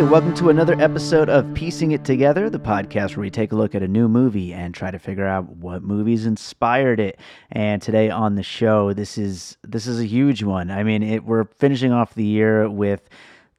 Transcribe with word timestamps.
Right, 0.00 0.10
welcome 0.10 0.32
to 0.36 0.48
another 0.48 0.80
episode 0.80 1.28
of 1.28 1.52
Piecing 1.52 1.92
It 1.92 2.06
Together, 2.06 2.48
the 2.48 2.58
podcast 2.58 3.16
where 3.16 3.20
we 3.20 3.28
take 3.28 3.52
a 3.52 3.54
look 3.54 3.74
at 3.74 3.82
a 3.82 3.86
new 3.86 4.08
movie 4.08 4.54
and 4.54 4.74
try 4.74 4.90
to 4.90 4.98
figure 4.98 5.26
out 5.26 5.56
what 5.56 5.82
movies 5.82 6.24
inspired 6.24 6.98
it. 6.98 7.20
And 7.52 7.82
today 7.82 8.08
on 8.08 8.34
the 8.34 8.42
show, 8.42 8.94
this 8.94 9.18
is 9.18 9.58
this 9.62 9.86
is 9.86 10.00
a 10.00 10.06
huge 10.06 10.42
one. 10.42 10.70
I 10.70 10.84
mean, 10.84 11.02
it, 11.02 11.24
we're 11.26 11.44
finishing 11.44 11.92
off 11.92 12.14
the 12.14 12.24
year 12.24 12.66
with 12.70 13.10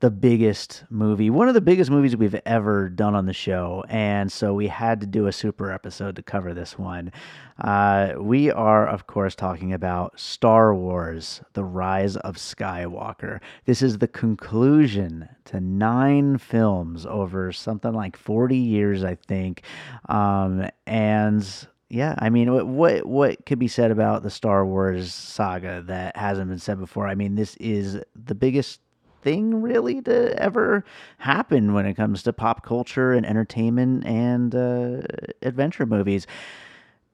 the 0.02 0.10
biggest 0.12 0.84
movie, 0.90 1.30
one 1.30 1.48
of 1.48 1.54
the 1.54 1.62
biggest 1.62 1.92
movies 1.92 2.18
we've 2.18 2.40
ever 2.46 2.90
done 2.90 3.14
on 3.14 3.28
the 3.28 3.34
show. 3.34 3.84
And 3.88 4.32
so 4.32 4.52
we 4.54 4.68
had 4.68 5.00
to 5.02 5.08
do 5.08 5.28
a 5.28 5.32
super 5.32 5.72
episode 5.72 6.16
to 6.16 6.24
cover 6.24 6.56
this 6.56 6.78
one. 6.78 7.12
Uh, 7.60 8.14
we 8.18 8.50
are, 8.50 8.88
of 8.88 9.06
course, 9.06 9.36
talking 9.36 9.72
about 9.72 10.20
Star 10.20 10.74
Wars 10.74 11.42
The 11.54 11.64
Rise 11.64 12.18
of 12.18 12.38
Skywalker. 12.38 13.40
This 13.66 13.84
is 13.84 14.00
the 14.00 14.08
conclusion 14.08 15.30
to 15.46 15.62
nine 15.62 16.40
films 16.40 17.06
over 17.06 17.52
something 17.52 17.94
like 17.94 18.18
40 18.18 18.58
years, 18.58 19.04
I 19.04 19.16
think. 19.16 19.62
Um, 20.10 20.68
and 20.88 21.48
yeah, 21.90 22.16
I 22.18 22.30
mean, 22.32 22.52
what, 22.52 22.66
what 22.66 23.06
what 23.06 23.46
could 23.46 23.60
be 23.60 23.68
said 23.68 23.92
about 23.92 24.24
the 24.24 24.30
Star 24.32 24.66
Wars 24.66 25.14
saga 25.14 25.84
that 25.88 26.18
hasn't 26.18 26.50
been 26.50 26.58
said 26.58 26.80
before? 26.80 27.08
I 27.08 27.14
mean, 27.14 27.36
this 27.36 27.56
is 27.58 28.00
the 28.16 28.34
biggest 28.34 28.80
thing 29.22 29.62
really 29.62 30.02
to 30.02 30.38
ever 30.42 30.84
happen 31.18 31.74
when 31.74 31.86
it 31.86 31.96
comes 31.96 32.24
to 32.24 32.34
pop 32.34 32.66
culture 32.66 33.14
and 33.14 33.26
entertainment 33.26 34.06
and 34.06 34.56
uh, 34.56 35.02
adventure 35.42 35.86
movies. 35.86 36.28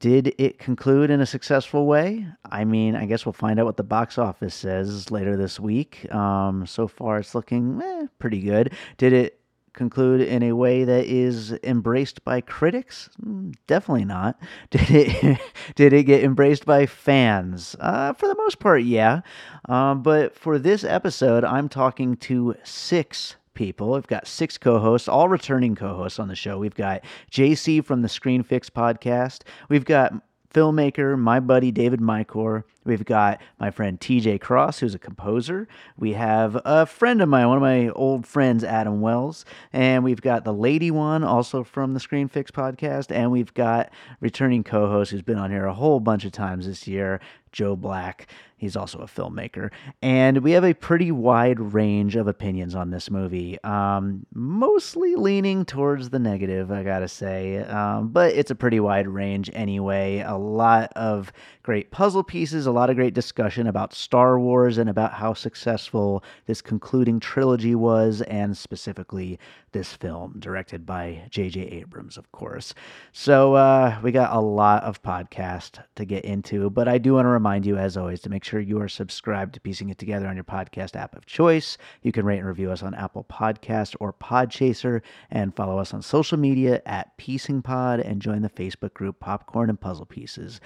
Did 0.00 0.32
it 0.38 0.60
conclude 0.60 1.10
in 1.10 1.20
a 1.20 1.26
successful 1.26 1.86
way? 1.86 2.24
I 2.48 2.64
mean, 2.64 2.94
I 2.94 3.04
guess 3.04 3.26
we'll 3.26 3.32
find 3.32 3.58
out 3.58 3.66
what 3.66 3.76
the 3.76 3.82
box 3.82 4.16
office 4.16 4.54
says 4.54 5.10
later 5.10 5.36
this 5.36 5.58
week. 5.58 6.12
Um, 6.14 6.66
so 6.66 6.86
far, 6.86 7.18
it's 7.18 7.34
looking 7.34 7.82
eh, 7.82 8.06
pretty 8.20 8.40
good. 8.40 8.74
Did 8.96 9.12
it 9.12 9.37
conclude 9.78 10.20
in 10.20 10.42
a 10.42 10.52
way 10.52 10.84
that 10.84 11.06
is 11.06 11.52
embraced 11.62 12.22
by 12.24 12.40
critics? 12.42 13.08
Mm, 13.24 13.54
Definitely 13.66 14.04
not. 14.04 14.38
Did 14.70 14.90
it? 14.90 15.40
did 15.76 15.92
it 15.94 16.04
get 16.04 16.22
embraced 16.22 16.66
by 16.66 16.84
fans? 16.86 17.74
Uh, 17.80 18.12
for 18.12 18.28
the 18.28 18.34
most 18.36 18.58
part, 18.58 18.82
yeah. 18.82 19.20
Um, 19.68 20.02
but 20.02 20.36
for 20.36 20.58
this 20.58 20.84
episode, 20.84 21.44
I'm 21.44 21.68
talking 21.68 22.16
to 22.18 22.54
six 22.64 23.36
people. 23.54 23.94
I've 23.94 24.06
got 24.06 24.26
six 24.26 24.56
co-hosts, 24.58 25.08
all 25.08 25.28
returning 25.28 25.74
co-hosts 25.74 26.18
on 26.18 26.28
the 26.28 26.36
show. 26.36 26.58
We've 26.58 26.74
got 26.74 27.02
JC 27.30 27.84
from 27.84 28.02
the 28.02 28.08
Screen 28.08 28.42
Fix 28.42 28.70
podcast. 28.70 29.42
We've 29.68 29.84
got 29.84 30.12
filmmaker, 30.52 31.18
my 31.18 31.40
buddy 31.40 31.70
David 31.70 32.00
Mycor. 32.00 32.64
We've 32.84 33.04
got 33.04 33.40
my 33.60 33.70
friend 33.70 34.00
TJ 34.00 34.40
Cross, 34.40 34.78
who's 34.78 34.94
a 34.94 34.98
composer. 34.98 35.68
We 35.98 36.14
have 36.14 36.60
a 36.64 36.86
friend 36.86 37.20
of 37.20 37.28
mine, 37.28 37.48
one 37.48 37.58
of 37.58 37.62
my 37.62 37.90
old 37.90 38.26
friends, 38.26 38.64
Adam 38.64 39.00
Wells. 39.00 39.44
And 39.72 40.04
we've 40.04 40.22
got 40.22 40.44
the 40.44 40.54
lady 40.54 40.90
one, 40.90 41.22
also 41.22 41.62
from 41.64 41.92
the 41.92 42.00
Screen 42.00 42.28
Fix 42.28 42.50
podcast. 42.50 43.14
And 43.14 43.30
we've 43.30 43.52
got 43.52 43.90
returning 44.20 44.64
co 44.64 44.88
host 44.88 45.10
who's 45.10 45.22
been 45.22 45.38
on 45.38 45.50
here 45.50 45.66
a 45.66 45.74
whole 45.74 46.00
bunch 46.00 46.24
of 46.24 46.32
times 46.32 46.66
this 46.66 46.88
year, 46.88 47.20
Joe 47.52 47.76
Black. 47.76 48.26
He's 48.58 48.76
also 48.76 48.98
a 48.98 49.06
filmmaker. 49.06 49.70
And 50.02 50.38
we 50.38 50.50
have 50.52 50.64
a 50.64 50.74
pretty 50.74 51.12
wide 51.12 51.60
range 51.60 52.16
of 52.16 52.26
opinions 52.26 52.74
on 52.74 52.90
this 52.90 53.10
movie, 53.10 53.56
um, 53.62 54.26
mostly 54.34 55.14
leaning 55.14 55.64
towards 55.64 56.10
the 56.10 56.18
negative, 56.18 56.70
I 56.72 56.82
gotta 56.82 57.08
say. 57.08 57.58
Um, 57.58 58.08
but 58.08 58.34
it's 58.34 58.50
a 58.50 58.56
pretty 58.56 58.80
wide 58.80 59.06
range 59.06 59.48
anyway. 59.52 60.24
A 60.26 60.36
lot 60.36 60.92
of 60.96 61.32
great 61.68 61.90
puzzle 61.90 62.22
pieces, 62.22 62.66
a 62.66 62.72
lot 62.72 62.88
of 62.88 62.96
great 62.96 63.12
discussion 63.12 63.66
about 63.66 63.92
Star 63.92 64.40
Wars 64.40 64.78
and 64.78 64.88
about 64.88 65.12
how 65.12 65.34
successful 65.34 66.24
this 66.46 66.62
concluding 66.62 67.20
trilogy 67.20 67.74
was, 67.74 68.22
and 68.22 68.56
specifically 68.56 69.38
this 69.72 69.92
film, 69.92 70.36
directed 70.38 70.86
by 70.86 71.22
J.J. 71.28 71.60
Abrams, 71.60 72.16
of 72.16 72.32
course. 72.32 72.72
So 73.12 73.52
uh, 73.52 73.98
we 74.02 74.12
got 74.12 74.34
a 74.34 74.40
lot 74.40 74.82
of 74.82 75.02
podcast 75.02 75.84
to 75.96 76.06
get 76.06 76.24
into, 76.24 76.70
but 76.70 76.88
I 76.88 76.96
do 76.96 77.12
want 77.12 77.26
to 77.26 77.28
remind 77.28 77.66
you, 77.66 77.76
as 77.76 77.98
always, 77.98 78.22
to 78.22 78.30
make 78.30 78.44
sure 78.44 78.60
you 78.60 78.80
are 78.80 78.88
subscribed 78.88 79.52
to 79.52 79.60
Piecing 79.60 79.90
It 79.90 79.98
Together 79.98 80.26
on 80.26 80.36
your 80.36 80.44
podcast 80.44 80.96
app 80.96 81.14
of 81.14 81.26
choice. 81.26 81.76
You 82.00 82.12
can 82.12 82.24
rate 82.24 82.38
and 82.38 82.48
review 82.48 82.70
us 82.70 82.82
on 82.82 82.94
Apple 82.94 83.26
Podcast 83.30 83.94
or 84.00 84.14
Podchaser, 84.14 85.02
and 85.30 85.54
follow 85.54 85.78
us 85.78 85.92
on 85.92 86.00
social 86.00 86.38
media 86.38 86.80
at 86.86 87.14
Piecing 87.18 87.60
Pod, 87.60 88.00
and 88.00 88.22
join 88.22 88.40
the 88.40 88.48
Facebook 88.48 88.94
group 88.94 89.20
Popcorn 89.20 89.68
and 89.68 89.78
Puzzle 89.78 90.06
Pieces, 90.06 90.62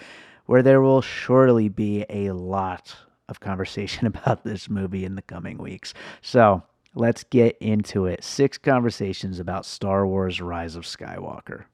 where 0.46 0.62
there 0.62 0.80
will 0.80 1.02
surely 1.02 1.68
be 1.68 2.04
a 2.08 2.32
lot 2.32 2.96
of 3.28 3.40
conversation 3.40 4.06
about 4.06 4.44
this 4.44 4.68
movie 4.68 5.04
in 5.04 5.14
the 5.14 5.22
coming 5.22 5.58
weeks. 5.58 5.94
So 6.20 6.62
let's 6.94 7.24
get 7.24 7.56
into 7.60 8.06
it. 8.06 8.22
Six 8.22 8.58
conversations 8.58 9.38
about 9.38 9.66
Star 9.66 10.06
Wars 10.06 10.40
Rise 10.40 10.76
of 10.76 10.84
Skywalker. 10.84 11.64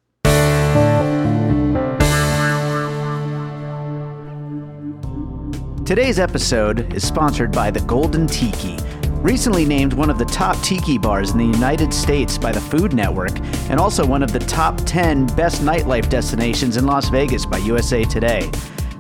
Today's 5.88 6.18
episode 6.18 6.92
is 6.92 7.06
sponsored 7.06 7.50
by 7.50 7.70
the 7.70 7.80
Golden 7.80 8.26
Tiki. 8.26 8.76
Recently 9.22 9.64
named 9.64 9.92
one 9.94 10.10
of 10.10 10.18
the 10.18 10.24
top 10.24 10.56
tiki 10.62 10.96
bars 10.96 11.32
in 11.32 11.38
the 11.38 11.44
United 11.44 11.92
States 11.92 12.38
by 12.38 12.52
the 12.52 12.60
Food 12.60 12.94
Network, 12.94 13.36
and 13.68 13.80
also 13.80 14.06
one 14.06 14.22
of 14.22 14.32
the 14.32 14.38
top 14.38 14.78
10 14.86 15.26
best 15.34 15.60
nightlife 15.62 16.08
destinations 16.08 16.76
in 16.76 16.86
Las 16.86 17.08
Vegas 17.08 17.44
by 17.44 17.58
USA 17.58 18.04
Today. 18.04 18.48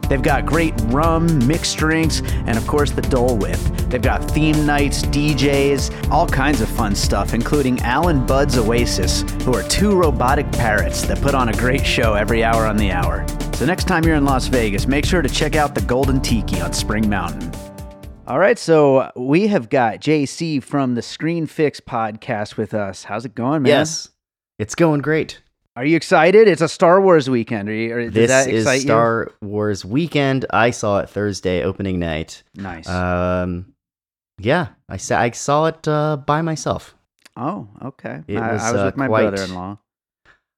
They've 0.08 0.20
got 0.20 0.44
great 0.44 0.74
rum, 0.86 1.46
mixed 1.46 1.76
drinks, 1.78 2.20
and 2.46 2.58
of 2.58 2.66
course 2.66 2.90
the 2.90 3.02
Dole 3.02 3.36
Whip. 3.36 3.58
They've 3.90 4.02
got 4.02 4.28
theme 4.28 4.66
nights, 4.66 5.02
DJs, 5.02 6.10
all 6.10 6.26
kinds 6.26 6.60
of 6.62 6.68
fun 6.68 6.96
stuff, 6.96 7.32
including 7.32 7.78
Alan 7.82 8.26
Bud's 8.26 8.58
Oasis, 8.58 9.22
who 9.44 9.54
are 9.54 9.62
two 9.62 9.96
robotic 9.96 10.50
parrots 10.50 11.02
that 11.02 11.22
put 11.22 11.36
on 11.36 11.50
a 11.50 11.52
great 11.52 11.86
show 11.86 12.14
every 12.14 12.42
hour 12.42 12.66
on 12.66 12.76
the 12.76 12.90
hour. 12.90 13.24
So 13.54 13.66
next 13.66 13.84
time 13.84 14.02
you're 14.02 14.16
in 14.16 14.24
Las 14.24 14.48
Vegas, 14.48 14.88
make 14.88 15.04
sure 15.04 15.22
to 15.22 15.28
check 15.28 15.54
out 15.54 15.76
the 15.76 15.82
Golden 15.82 16.20
Tiki 16.20 16.60
on 16.60 16.72
Spring 16.72 17.08
Mountain. 17.08 17.47
All 18.28 18.38
right, 18.38 18.58
so 18.58 19.10
we 19.16 19.46
have 19.46 19.70
got 19.70 20.00
JC 20.00 20.62
from 20.62 20.94
the 20.94 21.00
Screen 21.00 21.46
Fix 21.46 21.80
podcast 21.80 22.58
with 22.58 22.74
us. 22.74 23.04
How's 23.04 23.24
it 23.24 23.34
going, 23.34 23.62
man? 23.62 23.70
Yes, 23.70 24.10
it's 24.58 24.74
going 24.74 25.00
great. 25.00 25.40
Are 25.76 25.84
you 25.86 25.96
excited? 25.96 26.46
It's 26.46 26.60
a 26.60 26.68
Star 26.68 27.00
Wars 27.00 27.30
weekend. 27.30 27.70
Are 27.70 27.74
you, 27.74 28.10
This 28.10 28.28
that 28.28 28.50
is 28.50 28.82
Star 28.82 29.32
Wars 29.40 29.82
weekend. 29.82 30.44
I 30.50 30.72
saw 30.72 30.98
it 30.98 31.08
Thursday 31.08 31.62
opening 31.62 32.00
night. 32.00 32.42
Nice. 32.54 32.86
Um, 32.86 33.72
yeah, 34.38 34.68
I 34.90 34.98
saw 34.98 35.20
I 35.20 35.30
saw 35.30 35.64
it 35.64 35.88
uh, 35.88 36.18
by 36.18 36.42
myself. 36.42 36.94
oh, 37.34 37.66
okay. 37.82 38.24
it 38.28 38.36
I, 38.36 38.52
was, 38.52 38.62
I 38.62 38.72
was 38.72 38.80
uh, 38.82 38.84
with 38.84 38.96
my 38.98 39.06
quite- 39.06 39.30
brother-in-law. 39.30 39.78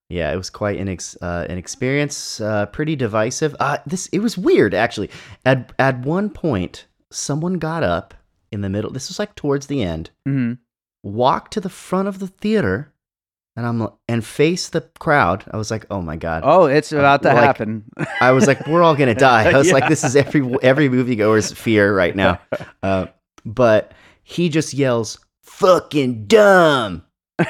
Yeah, 0.09 0.33
it 0.33 0.35
was 0.35 0.49
quite 0.49 0.77
an 0.77 0.89
ex- 0.89 1.15
uh, 1.21 1.45
an 1.47 1.57
experience. 1.57 2.41
Uh, 2.41 2.65
pretty 2.65 2.97
divisive. 2.97 3.55
Uh, 3.61 3.77
this 3.85 4.07
it 4.07 4.19
was 4.19 4.37
weird 4.37 4.73
actually. 4.73 5.09
At 5.45 5.71
at 5.79 5.99
one 6.01 6.29
point, 6.29 6.85
someone 7.11 7.53
got 7.59 7.83
up 7.83 8.13
in 8.51 8.61
the 8.61 8.69
middle. 8.69 8.91
This 8.91 9.09
was 9.09 9.19
like 9.19 9.35
towards 9.35 9.67
the 9.67 9.81
end. 9.83 10.09
hmm 10.25 10.53
Walked 11.03 11.53
to 11.53 11.59
the 11.61 11.69
front 11.69 12.07
of 12.07 12.19
the 12.19 12.27
theater, 12.27 12.93
and 13.55 13.65
I'm 13.65 13.87
and 14.07 14.23
face 14.23 14.69
the 14.69 14.81
crowd. 14.99 15.43
I 15.49 15.57
was 15.57 15.71
like, 15.71 15.85
oh 15.89 16.01
my 16.01 16.15
god. 16.15 16.43
Oh, 16.45 16.65
it's 16.65 16.91
about 16.91 17.23
to 17.23 17.29
like- 17.29 17.43
happen. 17.43 17.85
I 18.19 18.31
was 18.31 18.45
like, 18.45 18.67
we're 18.67 18.83
all 18.83 18.95
gonna 18.95 19.15
die. 19.31 19.49
I 19.51 19.57
was 19.57 19.67
Yeah. 19.67 19.73
like, 19.73 19.89
this 19.89 20.03
is 20.03 20.15
every 20.15 20.41
every 20.61 20.89
moviegoer's 20.89 21.51
fear 21.51 21.95
right 21.95 22.15
now. 22.15 22.39
Uh, 22.83 23.07
but 23.45 23.93
he 24.23 24.49
just 24.49 24.73
yells 24.73 25.17
fucking 25.43 26.25
dumb 26.27 27.03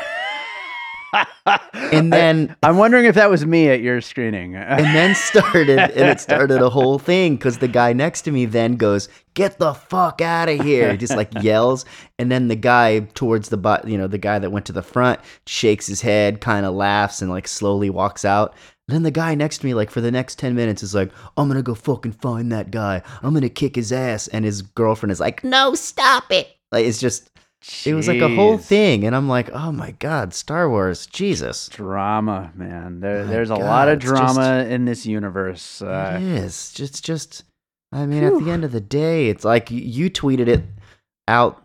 and 1.74 2.12
then 2.12 2.56
I, 2.64 2.70
am 2.70 2.78
wondering 2.78 3.06
if 3.06 3.16
that 3.16 3.30
was 3.30 3.46
me 3.46 3.70
at 3.70 3.82
your 3.82 4.02
screening. 4.02 4.56
and 4.56 4.86
then 4.86 5.16
started 5.16 5.70
and 5.80 6.10
it 6.10 6.20
started 6.20 6.62
a 6.62 6.70
whole 6.70 7.00
thing 7.00 7.36
because 7.36 7.58
the 7.58 7.68
guy 7.68 7.94
next 7.94 8.22
to 8.24 8.32
me 8.32 8.46
then 8.46 8.76
goes, 8.76 9.10
"Get 9.34 9.58
the 9.60 9.74
fuck 9.74 10.22
out 10.22 10.50
of 10.50 10.62
here!" 10.62 10.92
He 10.92 10.98
just 10.98 11.16
like 11.16 11.32
yells, 11.42 11.86
and 12.18 12.32
then 12.32 12.48
the 12.48 12.56
guy 12.56 13.02
towards 13.14 13.50
the 13.50 13.58
butt, 13.58 13.88
you 13.88 13.98
know, 13.98 14.08
the 14.08 14.18
guy 14.18 14.40
that 14.40 14.52
went 14.52 14.66
to 14.68 14.74
the 14.74 14.84
front 14.84 15.20
shakes 15.46 15.88
his 15.88 16.02
head, 16.02 16.42
kind 16.42 16.66
of 16.66 16.74
laughs, 16.74 17.22
and 17.22 17.30
like 17.30 17.48
slowly 17.48 17.90
walks 17.90 18.26
out. 18.26 18.54
then 18.88 19.04
the 19.04 19.12
guy 19.12 19.36
next 19.36 19.60
to 19.60 19.66
me, 19.66 19.74
like 19.74 19.90
for 19.90 20.02
the 20.02 20.12
next 20.12 20.40
ten 20.40 20.56
minutes, 20.56 20.84
is 20.84 20.96
like, 20.96 21.12
"I'm 21.38 21.48
gonna 21.48 21.62
go 21.62 21.76
fucking 21.76 22.14
find 22.14 22.52
that 22.52 22.72
guy. 22.72 23.02
I'm 23.22 23.34
gonna 23.34 23.50
kick 23.50 23.76
his 23.76 23.92
ass." 23.92 24.28
And 24.30 24.46
his 24.46 24.62
girlfriend 24.62 25.12
is 25.12 25.20
like, 25.20 25.44
"No, 25.44 25.76
stop 25.76 26.32
it!" 26.32 26.58
Like 26.72 26.86
it's 26.86 27.00
just 27.00 27.31
it 27.86 27.94
was 27.94 28.08
like 28.08 28.22
a 28.22 28.34
whole 28.34 28.58
thing, 28.58 29.04
and 29.06 29.16
I'm 29.16 29.30
like, 29.30 29.50
oh 29.52 29.72
my 29.72 29.92
god, 29.92 30.34
Star 30.34 30.70
Wars, 30.70 31.06
Jesus! 31.06 31.68
drama, 31.70 32.52
man. 32.56 33.00
There, 33.00 33.26
there's 33.26 33.50
a 33.50 33.56
lot 33.56 33.88
of 33.88 33.98
it's 33.98 34.06
just- 34.06 34.36
drama 34.36 34.66
in 34.68 34.86
this 34.86 35.06
universe. 35.06 35.82
Uh, 35.82 36.20
it 36.22 36.24
is 36.24 36.72
just, 36.74 37.04
just. 37.06 37.44
I 37.94 38.06
mean, 38.06 38.24
at 38.24 38.40
the 38.40 38.50
end 38.50 38.64
of 38.64 38.72
the 38.72 38.80
day, 38.80 39.28
it's 39.28 39.44
like 39.44 39.70
you, 39.70 39.82
you 39.82 40.10
tweeted 40.10 40.48
it 40.48 40.64
out 41.28 41.62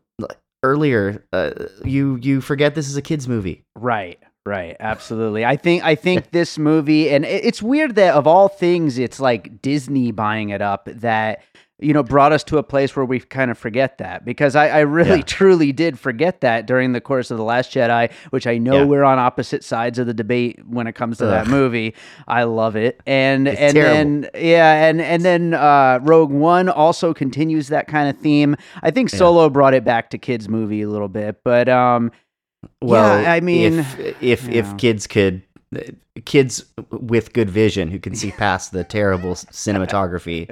earlier. 0.63 1.25
Uh, 1.33 1.53
you 1.85 2.19
you 2.21 2.41
forget 2.41 2.75
this 2.75 2.89
is 2.89 2.97
a 2.97 3.03
kids 3.03 3.29
movie. 3.29 3.63
Right, 3.77 4.19
right, 4.45 4.77
absolutely. 4.81 5.45
I 5.45 5.57
think 5.57 5.85
I 5.85 5.95
think 5.95 6.33
this 6.33 6.59
movie, 6.59 7.11
and 7.11 7.25
it's 7.25 7.63
weird 7.63 7.95
that 7.95 8.15
of 8.15 8.27
all 8.27 8.49
things, 8.49 8.99
it's 8.99 9.21
like 9.21 9.63
Disney 9.63 10.11
buying 10.11 10.51
it 10.51 10.61
up 10.61 10.87
that 10.87 11.43
you 11.79 11.93
know 11.93 12.03
brought 12.03 12.33
us 12.33 12.43
to 12.45 12.57
a 12.57 12.63
place 12.63 12.97
where 12.97 13.05
we 13.05 13.21
kind 13.21 13.51
of 13.51 13.59
forget 13.59 13.99
that 13.99 14.25
because 14.25 14.57
I, 14.57 14.69
I 14.69 14.81
really 14.81 15.19
Yeah. 15.19 15.23
truly 15.27 15.73
did 15.73 15.99
forget 15.99 16.41
that 16.41 16.67
during 16.67 16.93
the 16.93 17.01
course 17.03 17.31
of 17.31 17.37
the 17.37 17.45
Last 17.45 17.71
Jedi, 17.73 18.11
which 18.31 18.47
I 18.47 18.57
know 18.57 18.79
Yeah. 18.79 18.85
we're 18.85 19.05
on 19.05 19.19
opposite 19.19 19.63
sides 19.63 19.99
of 19.99 20.07
the 20.07 20.15
debate 20.15 20.61
when 20.67 20.87
it 20.87 20.95
comes 20.95 21.19
to 21.19 21.27
that 21.27 21.47
movie. 21.49 21.95
I 22.27 22.45
love 22.45 22.77
it, 22.77 23.01
and 23.07 23.47
It's 23.47 23.61
and 23.61 23.75
terrible. 23.75 23.95
then 23.95 24.31
yeah, 24.35 24.87
and 24.89 25.01
and 25.03 25.23
then 25.25 25.53
uh, 25.55 25.99
Rogue 26.03 26.31
One 26.33 26.69
also 26.71 27.13
continues 27.13 27.69
that 27.69 27.89
kind 27.89 28.09
of 28.09 28.17
theme. 28.23 28.57
I 28.83 28.91
think 28.91 29.13
Yeah. 29.13 29.19
Solo 29.19 29.51
brought 29.51 29.75
it 29.75 29.85
back 29.85 30.11
to 30.11 30.19
kids 30.19 30.49
movie 30.49 30.83
a 30.83 30.89
little 30.89 31.09
bit, 31.09 31.41
but 31.45 31.69
um. 31.69 32.11
Well, 32.83 33.25
I 33.27 33.41
mean, 33.41 33.81
if 33.81 34.23
if, 34.23 34.49
yeah. 34.49 34.59
if 34.61 34.77
kids 34.79 35.07
could. 35.07 35.43
Kids 36.25 36.65
with 36.91 37.33
good 37.35 37.51
vision 37.51 37.91
who 37.91 37.99
can 37.99 38.15
see 38.15 38.31
past 38.31 38.73
the 38.73 38.85
terrible 38.85 39.33
cinematography. 39.35 40.47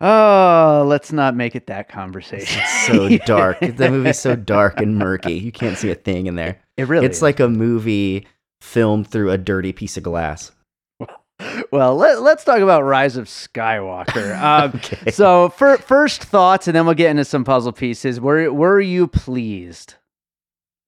Oh, 0.00 0.84
let's 0.86 1.12
not 1.12 1.34
make 1.36 1.54
it 1.56 1.66
that 1.68 1.88
conversation. 1.88 2.60
It's 2.62 2.86
so 2.86 3.08
dark. 3.26 3.60
the 3.60 3.90
movie's 3.90 4.18
so 4.18 4.36
dark 4.36 4.80
and 4.80 4.96
murky. 4.98 5.34
You 5.34 5.52
can't 5.52 5.76
see 5.78 5.90
a 5.90 5.94
thing 5.94 6.26
in 6.26 6.34
there. 6.34 6.60
It 6.76 6.88
really 6.88 7.06
it's 7.06 7.18
is. 7.18 7.22
like 7.22 7.40
a 7.40 7.48
movie 7.48 8.26
filmed 8.60 9.08
through 9.08 9.30
a 9.30 9.38
dirty 9.38 9.72
piece 9.72 9.96
of 9.96 10.02
glass. 10.02 10.52
well, 11.72 11.96
let, 11.96 12.22
let's 12.22 12.44
talk 12.44 12.58
about 12.60 12.82
Rise 12.84 13.16
of 13.16 13.26
Skywalker. 13.26 14.36
Um, 14.42 14.72
Okay. 14.76 15.10
So, 15.10 15.48
fir- 15.50 15.76
first 15.78 16.22
thoughts, 16.24 16.66
and 16.68 16.74
then 16.76 16.84
we'll 16.86 16.94
get 16.94 17.10
into 17.10 17.24
some 17.24 17.44
puzzle 17.44 17.72
pieces. 17.72 18.20
Were 18.20 18.52
were 18.52 18.80
you 18.80 19.06
pleased? 19.06 19.94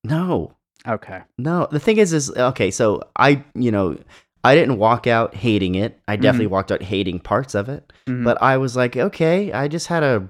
No, 0.05 0.55
Okay. 0.87 1.23
no. 1.37 1.67
The 1.71 1.81
thing 1.81 1.99
is, 1.99 2.13
is 2.13 2.31
okay. 2.31 2.71
So 2.71 3.03
I, 3.17 3.45
you 3.55 3.71
know, 3.71 3.99
I 4.45 4.55
didn't 4.55 4.79
walk 4.79 5.07
out 5.07 5.35
hating 5.35 5.75
it. 5.75 5.99
I 6.09 6.17
definitely 6.17 6.47
walked 6.47 6.71
out 6.73 6.83
hating 6.83 7.21
parts 7.21 7.55
of 7.55 7.69
it. 7.69 7.93
Mhm. 8.09 8.25
But 8.25 8.41
I 8.43 8.57
was 8.57 8.77
like, 8.77 8.97
okay, 8.97 9.53
I 9.53 9.69
just 9.69 9.87
had 9.89 10.03
a 10.03 10.29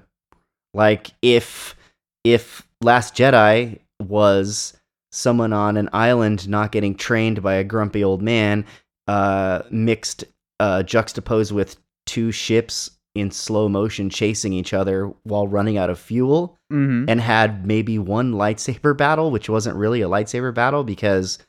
like 0.73 1.11
if 1.21 1.75
if 2.23 2.67
Last 2.81 3.15
Jedi 3.15 3.79
was 4.01 4.73
someone 5.11 5.53
on 5.53 5.77
an 5.77 5.89
island 5.93 6.47
not 6.47 6.71
getting 6.71 6.95
trained 6.95 7.41
by 7.41 7.55
a 7.55 7.63
grumpy 7.63 8.03
old 8.03 8.21
man, 8.21 8.65
uh, 9.07 9.61
mixed 9.71 10.23
uh, 10.59 10.83
juxtaposed 10.83 11.51
with 11.51 11.77
two 12.05 12.31
ships 12.31 12.91
in 13.15 13.31
slow 13.31 13.67
motion 13.67 14.09
chasing 14.09 14.53
each 14.53 14.73
other 14.73 15.11
while 15.23 15.47
running 15.47 15.77
out 15.77 15.89
of 15.89 15.97
fuel, 15.99 16.57
Mhm. 16.71 17.05
and 17.09 17.19
had 17.21 17.65
maybe 17.65 17.97
one 17.97 18.33
lightsaber 18.33 18.95
battle, 18.95 19.31
which 19.31 19.49
wasn't 19.49 19.75
really 19.75 20.01
a 20.01 20.07
lightsaber 20.09 20.53
battle 20.53 20.83
because 20.83 21.39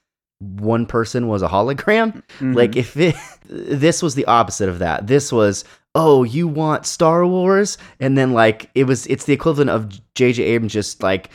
one 0.40 0.86
person 0.86 1.28
was 1.28 1.42
a 1.42 1.48
hologram. 1.48 2.22
Mhm. 2.38 2.54
Like 2.54 2.76
if 2.76 2.96
it, 2.96 3.14
this 3.48 4.02
was 4.02 4.14
the 4.14 4.24
opposite 4.24 4.68
of 4.68 4.78
that. 4.80 5.06
This 5.06 5.32
was 5.32 5.64
oh, 5.94 6.22
you 6.22 6.46
want 6.46 6.86
Star 6.86 7.26
Wars, 7.26 7.76
and 7.98 8.16
then 8.16 8.32
like 8.32 8.70
it 8.74 8.84
was 8.84 9.06
it's 9.06 9.24
the 9.24 9.32
equivalent 9.32 9.70
of 9.70 9.88
J.J. 10.14 10.42
Abrams 10.44 10.72
just 10.72 11.02
like 11.02 11.30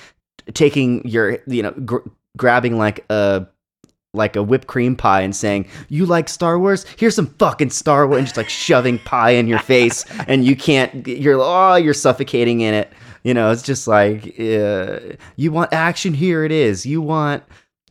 taking 0.53 1.05
your 1.07 1.39
you 1.47 1.61
know 1.63 1.71
gr- 1.71 2.07
grabbing 2.37 2.77
like 2.77 3.03
a 3.09 3.47
like 4.13 4.35
a 4.37 4.43
whipped 4.43 4.67
cream 4.67 4.95
pie 4.95 5.21
and 5.21 5.35
saying 5.35 5.67
you 5.89 6.05
like 6.05 6.29
Star 6.29 6.57
Wars 6.57 6.85
here's 6.97 7.15
some 7.15 7.27
fucking 7.37 7.69
Star 7.69 8.07
Wars 8.07 8.19
and 8.19 8.27
just 8.27 8.37
like 8.37 8.47
shoving 8.49 8.97
pie 8.99 9.31
in 9.31 9.47
your 9.47 9.59
face 9.59 10.05
and 10.27 10.45
you 10.45 10.55
can't 10.55 11.05
you're 11.07 11.39
oh 11.41 11.75
you're 11.75 11.93
suffocating 11.93 12.61
in 12.61 12.73
it 12.73 12.93
you 13.23 13.33
know 13.33 13.51
it's 13.51 13.63
just 13.63 13.87
like 13.87 14.39
uh, 14.39 14.99
you 15.35 15.51
want 15.51 15.73
action 15.73 16.13
here 16.13 16.45
it 16.45 16.51
is 16.53 16.85
you 16.85 17.01
want 17.01 17.43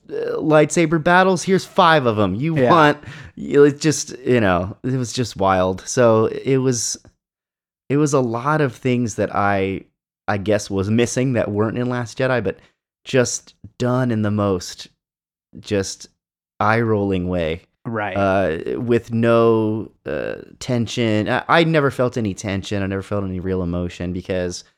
lightsaber 0.08 1.02
battles 1.02 1.42
here's 1.42 1.64
five 1.64 2.06
of 2.06 2.16
them 2.16 2.34
you 2.34 2.56
Yeah. 2.56 2.70
want 2.70 2.98
it's 3.36 3.80
just 3.80 4.16
you 4.18 4.40
know 4.40 4.76
it 4.82 4.96
was 4.96 5.12
just 5.12 5.36
wild 5.36 5.80
so 5.86 6.26
it 6.26 6.58
was 6.58 6.96
it 7.88 7.96
was 7.96 8.12
a 8.12 8.20
lot 8.20 8.60
of 8.60 8.74
things 8.74 9.14
that 9.14 9.34
i 9.34 9.82
i 10.28 10.36
guess 10.36 10.68
was 10.70 10.90
missing 10.90 11.32
that 11.34 11.50
weren't 11.50 11.78
in 11.78 11.88
last 11.88 12.18
jedi 12.18 12.42
but 12.44 12.58
just 13.04 13.54
done 13.78 14.10
in 14.10 14.22
the 14.22 14.30
most 14.30 14.88
just 15.60 16.08
eye 16.60 16.80
rolling 16.80 17.28
way 17.28 17.62
right. 17.86 18.16
uh, 18.16 18.80
with 18.80 19.12
no 19.12 19.90
uh, 20.06 20.36
tension. 20.58 21.28
I, 21.28 21.44
I 21.48 21.64
never 21.64 21.90
felt 21.90 22.16
any 22.16 22.32
tension. 22.34 22.82
I 22.82 22.86
never 22.86 23.02
felt 23.02 23.24
any 23.24 23.40
real 23.40 23.62
emotion 23.62 24.12
because 24.12 24.64
uh, 24.64 24.68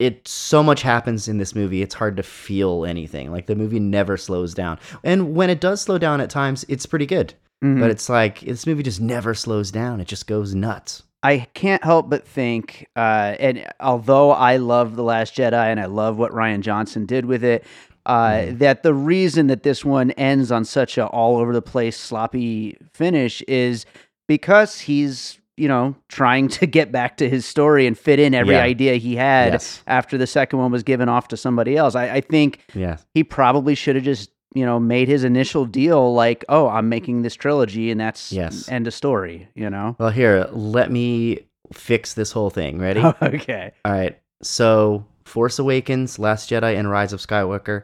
it 0.00 0.26
so 0.26 0.62
much 0.64 0.82
happens 0.82 1.28
in 1.28 1.38
this 1.38 1.54
movie. 1.54 1.82
It's 1.82 1.94
hard 1.94 2.16
to 2.16 2.24
feel 2.24 2.84
anything. 2.84 3.30
Like 3.30 3.46
the 3.46 3.54
movie 3.54 3.78
never 3.78 4.16
slows 4.16 4.54
down, 4.54 4.78
and 5.04 5.34
when 5.36 5.50
it 5.50 5.60
does 5.60 5.80
slow 5.82 5.98
down 5.98 6.20
at 6.20 6.30
times, 6.30 6.64
it's 6.68 6.86
pretty 6.86 7.06
good. 7.06 7.34
Mhm. 7.64 7.78
But 7.80 7.90
it's 7.90 8.08
like 8.08 8.40
this 8.40 8.66
movie 8.66 8.82
just 8.82 9.00
never 9.00 9.34
slows 9.34 9.70
down. 9.70 10.00
It 10.00 10.08
just 10.08 10.26
goes 10.26 10.54
nuts. 10.54 11.02
I 11.22 11.46
can't 11.52 11.84
help 11.84 12.08
but 12.08 12.26
think, 12.26 12.86
uh, 12.96 13.36
and 13.38 13.66
although 13.78 14.30
I 14.30 14.56
love 14.56 14.96
The 14.96 15.02
Last 15.02 15.36
Jedi 15.36 15.52
and 15.52 15.78
I 15.78 15.84
love 15.84 16.16
what 16.16 16.32
Rian 16.32 16.60
Johnson 16.62 17.04
did 17.04 17.26
with 17.26 17.44
it, 17.44 17.62
uh, 18.06 18.30
Mhm. 18.30 18.58
that 18.60 18.82
the 18.82 18.94
reason 18.94 19.48
that 19.48 19.62
this 19.62 19.84
one 19.84 20.12
ends 20.12 20.50
on 20.50 20.64
such 20.64 20.96
a 20.96 21.04
all 21.08 21.36
over 21.36 21.52
the 21.52 21.60
place 21.60 21.98
sloppy 21.98 22.78
finish 22.94 23.42
is 23.42 23.84
because 24.26 24.80
he's 24.80 25.38
you 25.60 25.68
know 25.68 25.94
trying 26.08 26.48
to 26.48 26.66
get 26.66 26.90
back 26.90 27.16
to 27.18 27.28
his 27.28 27.44
story 27.46 27.86
and 27.86 27.96
fit 27.98 28.18
in 28.18 28.34
every 28.34 28.54
Yeah. 28.54 28.62
idea 28.62 28.94
he 28.96 29.14
had 29.16 29.52
Yes. 29.52 29.82
after 29.86 30.16
the 30.18 30.26
second 30.26 30.58
one 30.58 30.72
was 30.72 30.82
given 30.82 31.08
off 31.08 31.28
to 31.28 31.36
somebody 31.36 31.76
else. 31.76 31.94
I, 31.94 32.08
I 32.16 32.20
think 32.20 32.60
Yeah. 32.74 32.96
he 33.14 33.22
probably 33.22 33.74
should 33.74 33.94
have 33.96 34.04
just 34.04 34.30
you 34.54 34.64
know 34.64 34.80
made 34.80 35.06
his 35.08 35.22
initial 35.22 35.64
deal 35.66 36.12
like, 36.14 36.44
oh, 36.48 36.68
I'm 36.68 36.88
making 36.88 37.22
this 37.22 37.34
trilogy 37.36 37.90
and 37.90 38.00
that's 38.00 38.32
Yes. 38.32 38.68
end 38.68 38.86
of 38.88 38.94
story. 38.94 39.48
You 39.54 39.70
know. 39.70 39.96
Well, 40.00 40.10
here, 40.10 40.48
let 40.52 40.90
me 40.90 41.40
fix 41.72 42.14
this 42.14 42.32
whole 42.32 42.50
thing. 42.50 42.78
Ready? 42.80 43.00
okay. 43.22 43.70
All 43.84 43.92
right. 43.92 44.18
So, 44.42 45.04
Force 45.24 45.58
Awakens, 45.60 46.18
Last 46.18 46.50
Jedi, 46.50 46.76
and 46.76 46.90
Rise 46.90 47.12
of 47.12 47.20
Skywalker, 47.20 47.82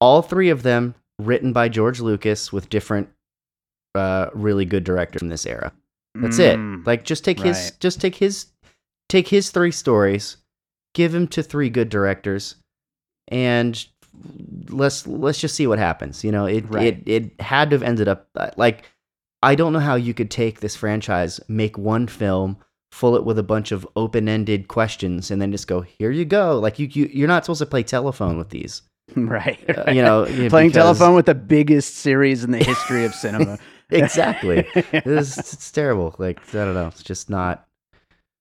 all 0.00 0.20
three 0.20 0.50
of 0.50 0.62
them 0.64 0.94
written 1.18 1.52
by 1.54 1.68
George 1.70 2.00
Lucas 2.00 2.52
with 2.52 2.68
different, 2.68 3.08
uh, 3.94 4.26
really 4.34 4.64
good 4.64 4.84
directors 4.84 5.20
from 5.20 5.28
this 5.28 5.46
era. 5.46 5.72
That's 6.14 6.38
Mm, 6.38 6.80
it. 6.82 6.86
Like, 6.86 7.04
just 7.04 7.24
take 7.24 7.40
his, 7.40 7.72
just 7.80 8.00
take 8.00 8.16
his, 8.16 8.46
take 9.08 9.28
his 9.28 9.50
three 9.50 9.70
stories, 9.72 10.36
give 10.94 11.14
him 11.14 11.26
to 11.28 11.42
three 11.42 11.70
good 11.70 11.88
directors, 11.88 12.56
and 13.28 13.84
let's 14.68 15.06
let's 15.06 15.40
just 15.40 15.54
see 15.54 15.66
what 15.66 15.78
happens. 15.78 16.22
You 16.22 16.32
know, 16.32 16.46
it 16.46 16.64
Right. 16.68 16.98
it 16.98 17.02
it 17.06 17.40
had 17.40 17.70
to 17.70 17.76
have 17.76 17.82
ended 17.82 18.08
up 18.08 18.28
uh, 18.36 18.50
like 18.56 18.84
I 19.42 19.54
don't 19.54 19.72
know 19.72 19.78
how 19.80 19.94
you 19.94 20.14
could 20.14 20.30
take 20.30 20.60
this 20.60 20.76
franchise, 20.76 21.40
make 21.48 21.78
one 21.78 22.06
film, 22.06 22.58
fill 22.92 23.16
it 23.16 23.24
with 23.24 23.38
a 23.38 23.42
bunch 23.42 23.72
of 23.72 23.86
open-ended 23.96 24.68
questions, 24.68 25.30
and 25.30 25.40
then 25.40 25.50
just 25.50 25.66
go, 25.66 25.80
"Here 25.80 26.10
you 26.10 26.24
go." 26.26 26.58
Like 26.58 26.78
you, 26.78 26.88
you 26.92 27.08
you're 27.12 27.28
not 27.28 27.44
supposed 27.44 27.60
to 27.60 27.66
play 27.66 27.82
telephone 27.82 28.36
with 28.38 28.50
these. 28.50 28.82
right. 29.16 29.58
Uh, 29.68 29.90
you 29.90 30.02
know, 30.02 30.24
playing 30.26 30.68
because- 30.68 30.72
telephone 30.74 31.14
with 31.14 31.26
the 31.26 31.34
biggest 31.34 31.96
series 31.96 32.44
in 32.44 32.50
the 32.50 32.62
history 32.62 33.04
of 33.04 33.14
cinema. 33.14 33.58
exactly. 33.92 34.66
It's, 34.92 35.38
it's 35.38 35.70
terrible. 35.70 36.14
Like 36.18 36.40
I 36.54 36.64
don't 36.64 36.74
know. 36.74 36.88
It's 36.88 37.02
just 37.02 37.30
not. 37.30 37.66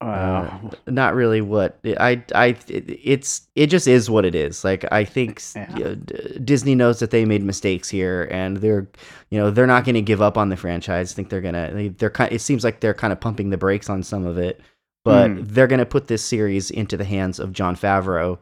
uh, 0.01 0.49
not 0.87 1.13
really 1.13 1.41
what 1.41 1.77
I 1.85 2.23
I 2.33 2.55
it's 2.67 3.47
it 3.55 3.67
just 3.67 3.87
is 3.87 4.09
what 4.09 4.25
it 4.25 4.33
is. 4.33 4.63
Like 4.63 4.83
I 4.91 5.05
think 5.05 5.41
Yeah. 5.55 5.77
you 5.77 5.83
know, 5.83 5.95
D- 5.95 6.39
Disney 6.43 6.73
knows 6.73 6.97
that 6.99 7.11
they 7.11 7.23
made 7.25 7.43
mistakes 7.43 7.87
here, 7.87 8.27
and 8.31 8.57
they're 8.57 8.87
you 9.29 9.39
know 9.39 9.51
they're 9.51 9.67
not 9.67 9.85
going 9.85 9.93
to 9.95 10.01
give 10.01 10.21
up 10.21 10.37
on 10.39 10.49
the 10.49 10.57
franchise. 10.57 11.13
I 11.13 11.15
think 11.15 11.29
they're 11.29 11.41
gonna 11.41 11.69
they, 11.73 11.87
they're 11.89 12.09
kind. 12.09 12.31
It 12.31 12.41
seems 12.41 12.63
like 12.63 12.79
they're 12.79 12.95
kind 12.95 13.13
of 13.13 13.19
pumping 13.19 13.51
the 13.51 13.57
brakes 13.57 13.89
on 13.91 14.01
some 14.01 14.25
of 14.25 14.39
it, 14.39 14.59
but 15.05 15.27
Hmm. 15.29 15.41
they're 15.43 15.67
going 15.67 15.79
to 15.79 15.85
put 15.85 16.07
this 16.07 16.23
series 16.23 16.71
into 16.71 16.97
the 16.97 17.05
hands 17.05 17.37
of 17.39 17.53
Jon 17.53 17.75
Favreau 17.75 18.39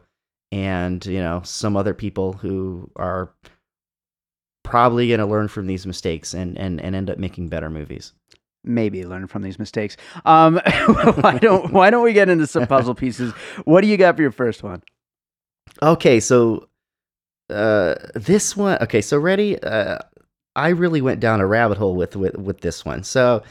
and 0.52 1.04
you 1.04 1.20
know 1.20 1.42
some 1.44 1.76
other 1.76 1.92
people 1.94 2.32
who 2.32 2.90
are 2.96 3.32
probably 4.70 5.08
going 5.08 5.20
to 5.20 5.26
learn 5.26 5.48
from 5.48 5.66
these 5.66 5.86
mistakes 5.86 6.32
and 6.34 6.56
and 6.58 6.80
and 6.80 6.94
end 6.96 7.10
up 7.10 7.18
making 7.18 7.48
better 7.48 7.68
movies. 7.70 8.12
maybe 8.62 9.04
learn 9.06 9.26
from 9.26 9.42
these 9.42 9.58
mistakes. 9.58 9.96
Um, 10.26 10.60
why 11.22 11.38
don't 11.40 11.72
why 11.72 11.90
don't 11.90 12.02
we 12.04 12.12
get 12.12 12.28
into 12.28 12.46
some 12.46 12.66
puzzle 12.66 12.94
pieces? 13.04 13.32
What 13.64 13.80
do 13.82 13.86
you 13.88 13.96
got 13.96 14.16
for 14.16 14.22
your 14.22 14.32
first 14.32 14.62
one? 14.62 14.82
Okay, 15.82 16.20
so 16.20 16.68
uh 17.50 17.94
this 18.14 18.56
one 18.56 18.78
okay, 18.80 19.00
so 19.00 19.18
ready 19.18 19.58
uh 19.62 19.98
I 20.56 20.68
really 20.70 21.00
went 21.00 21.20
down 21.20 21.40
a 21.40 21.46
rabbit 21.46 21.78
hole 21.78 21.94
with 21.96 22.16
with 22.16 22.36
with 22.36 22.60
this 22.60 22.84
one. 22.84 23.02
So 23.02 23.42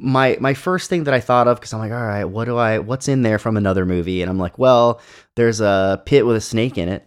my 0.00 0.36
my 0.40 0.54
first 0.54 0.88
thing 0.90 1.04
that 1.04 1.14
I 1.14 1.20
thought 1.20 1.48
of 1.48 1.60
cuz 1.60 1.72
I'm 1.72 1.80
like, 1.80 1.92
all 1.92 2.06
right, 2.06 2.24
what 2.24 2.44
do 2.44 2.56
I 2.56 2.78
what's 2.78 3.08
in 3.08 3.22
there 3.22 3.38
from 3.38 3.56
another 3.56 3.84
movie? 3.86 4.22
And 4.22 4.30
I'm 4.30 4.38
like, 4.38 4.58
well, 4.58 5.00
there's 5.36 5.60
a 5.60 6.02
pit 6.06 6.26
with 6.26 6.36
a 6.36 6.40
snake 6.40 6.78
in 6.78 6.88
it. 6.88 7.06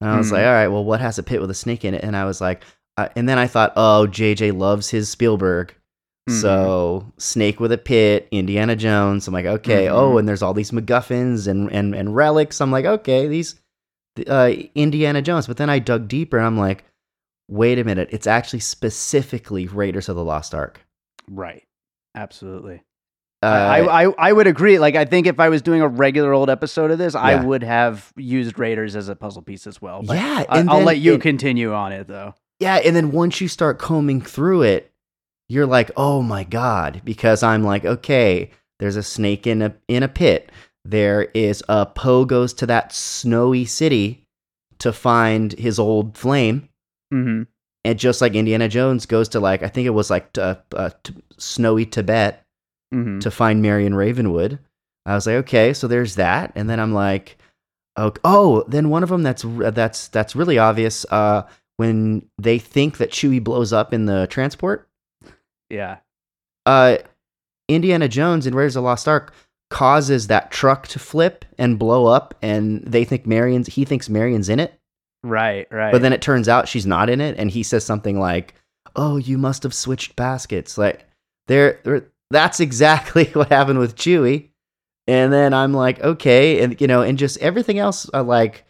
And 0.00 0.08
I 0.10 0.16
was 0.16 0.28
Mhm. 0.28 0.32
like, 0.32 0.46
all 0.46 0.52
right, 0.52 0.68
well, 0.68 0.84
what 0.84 1.00
has 1.00 1.18
a 1.18 1.22
pit 1.22 1.40
with 1.42 1.50
a 1.50 1.54
snake 1.54 1.84
in 1.84 1.92
it? 1.94 2.02
And 2.04 2.16
I 2.16 2.24
was 2.24 2.40
like, 2.40 2.62
uh, 2.96 3.08
and 3.16 3.28
then 3.28 3.38
I 3.38 3.46
thought, 3.46 3.72
oh, 3.76 4.06
JJ 4.10 4.56
loves 4.58 4.90
his 4.90 5.08
Spielberg. 5.08 5.74
Mhm. 6.28 6.40
So 6.40 7.12
Snake 7.18 7.58
with 7.60 7.72
a 7.72 7.78
Pit, 7.78 8.28
Indiana 8.30 8.76
Jones. 8.76 9.26
I'm 9.26 9.34
like, 9.34 9.46
okay. 9.46 9.88
Oh, 9.88 10.12
Mhm. 10.14 10.18
and 10.20 10.28
there's 10.28 10.42
all 10.42 10.52
these 10.54 10.70
MacGuffins 10.70 11.48
and 11.48 11.70
and 11.72 11.94
and 11.94 12.14
relics. 12.14 12.60
I'm 12.60 12.70
like, 12.70 12.84
okay, 12.84 13.26
these 13.26 13.54
uh, 14.28 14.52
Indiana 14.74 15.22
Jones. 15.22 15.46
But 15.46 15.56
then 15.56 15.70
I 15.70 15.78
dug 15.78 16.08
deeper, 16.08 16.36
and 16.36 16.46
I'm 16.46 16.58
like, 16.58 16.84
wait 17.48 17.78
a 17.78 17.84
minute, 17.84 18.08
it's 18.12 18.26
actually 18.26 18.60
specifically 18.60 19.66
Raiders 19.66 20.08
of 20.08 20.16
the 20.16 20.24
Lost 20.24 20.54
Ark. 20.54 20.80
Right. 21.28 21.64
Absolutely. 22.14 22.82
Uh, 23.42 23.46
I, 23.46 24.02
I 24.04 24.12
I 24.18 24.32
would 24.32 24.46
agree. 24.46 24.78
Like 24.78 24.96
I 24.96 25.06
think 25.06 25.26
if 25.26 25.40
I 25.40 25.48
was 25.48 25.62
doing 25.62 25.80
a 25.80 25.88
regular 25.88 26.34
old 26.34 26.50
episode 26.50 26.90
of 26.90 26.98
this, 26.98 27.14
I 27.14 27.42
would 27.42 27.62
have 27.62 28.12
used 28.16 28.58
Raiders 28.58 28.94
as 28.94 29.08
a 29.08 29.16
puzzle 29.16 29.40
piece 29.40 29.66
as 29.66 29.80
well. 29.80 30.02
But 30.02 30.16
yeah, 30.18 30.44
I, 30.48 30.58
and 30.58 30.68
I'll 30.68 30.82
let 30.82 30.98
you 30.98 31.14
it- 31.14 31.22
continue 31.22 31.72
on 31.72 31.92
it 31.92 32.06
though. 32.06 32.34
Yeah, 32.60 32.76
and 32.76 32.94
then 32.94 33.10
once 33.10 33.40
you 33.40 33.48
start 33.48 33.78
combing 33.78 34.20
through 34.20 34.62
it, 34.62 34.92
you're 35.48 35.66
like, 35.66 35.90
"Oh 35.96 36.22
my 36.22 36.44
god," 36.44 37.00
because 37.04 37.42
I'm 37.42 37.64
like, 37.64 37.84
"Okay, 37.84 38.50
there's 38.78 38.96
a 38.96 39.02
snake 39.02 39.46
in 39.46 39.62
a 39.62 39.74
in 39.88 40.02
a 40.02 40.08
pit. 40.08 40.52
There 40.84 41.24
is 41.34 41.62
a 41.68 41.86
Poe 41.86 42.24
goes 42.24 42.52
to 42.54 42.66
that 42.66 42.92
snowy 42.92 43.64
city 43.64 44.24
to 44.78 44.92
find 44.92 45.52
his 45.52 45.78
old 45.78 46.16
flame, 46.16 46.68
Mm-hmm. 47.12 47.42
and 47.84 47.98
just 47.98 48.20
like 48.20 48.34
Indiana 48.34 48.68
Jones 48.68 49.06
goes 49.06 49.28
to 49.30 49.40
like 49.40 49.62
I 49.62 49.68
think 49.68 49.86
it 49.86 49.90
was 49.90 50.10
like 50.10 50.36
uh, 50.38 50.56
uh, 50.74 50.90
t- 51.02 51.14
snowy 51.38 51.86
Tibet 51.86 52.44
Mm-hmm. 52.94 53.20
to 53.20 53.30
find 53.30 53.62
Marion 53.62 53.94
Ravenwood. 53.94 54.58
I 55.06 55.14
was 55.14 55.26
like, 55.26 55.36
okay, 55.36 55.72
so 55.72 55.86
there's 55.88 56.16
that, 56.16 56.52
and 56.56 56.68
then 56.68 56.78
I'm 56.80 56.92
like, 56.92 57.38
oh, 57.96 58.12
oh 58.24 58.64
then 58.68 58.90
one 58.90 59.02
of 59.02 59.08
them 59.08 59.22
that's 59.22 59.44
that's 59.46 60.08
that's 60.08 60.36
really 60.36 60.58
obvious. 60.58 61.06
Uh, 61.10 61.42
when 61.80 62.28
they 62.38 62.58
think 62.58 62.98
that 62.98 63.10
Chewie 63.10 63.42
blows 63.42 63.72
up 63.72 63.94
in 63.94 64.04
the 64.04 64.26
transport, 64.28 64.86
Yeah. 65.70 65.96
uh, 66.66 66.98
Indiana 67.68 68.06
Jones 68.06 68.46
in 68.46 68.54
Raiders 68.54 68.76
of 68.76 68.82
the 68.82 68.86
Lost 68.86 69.08
Ark 69.08 69.32
causes 69.70 70.26
that 70.26 70.50
truck 70.50 70.86
to 70.88 70.98
flip 70.98 71.46
and 71.56 71.78
blow 71.78 72.04
up, 72.06 72.34
and 72.42 72.82
they 72.84 73.04
think 73.04 73.26
Marion's 73.26 73.68
he 73.68 73.86
thinks 73.86 74.10
Marion's 74.10 74.50
in 74.50 74.60
it, 74.60 74.74
Right. 75.24 75.66
Right. 75.70 75.90
but 75.92 76.02
then 76.02 76.12
it 76.12 76.20
turns 76.20 76.48
out 76.48 76.68
she's 76.68 76.84
not 76.86 77.08
in 77.08 77.20
it, 77.22 77.38
and 77.38 77.50
he 77.50 77.62
says 77.62 77.82
something 77.84 78.20
like, 78.20 78.54
"Oh, 78.94 79.16
you 79.16 79.38
must 79.38 79.62
have 79.62 79.72
switched 79.72 80.16
baskets." 80.16 80.76
Like 80.76 81.06
there, 81.46 81.80
there 81.84 82.04
that's 82.30 82.60
exactly 82.60 83.24
what 83.32 83.48
happened 83.48 83.78
with 83.78 83.96
Chewie. 83.96 84.48
And 85.06 85.32
then 85.32 85.54
I'm 85.54 85.72
like, 85.72 85.98
okay, 86.02 86.62
and 86.62 86.78
you 86.80 86.86
know, 86.86 87.00
and 87.02 87.16
just 87.18 87.38
everything 87.38 87.78
else, 87.78 88.08
uh, 88.12 88.22
like, 88.22 88.64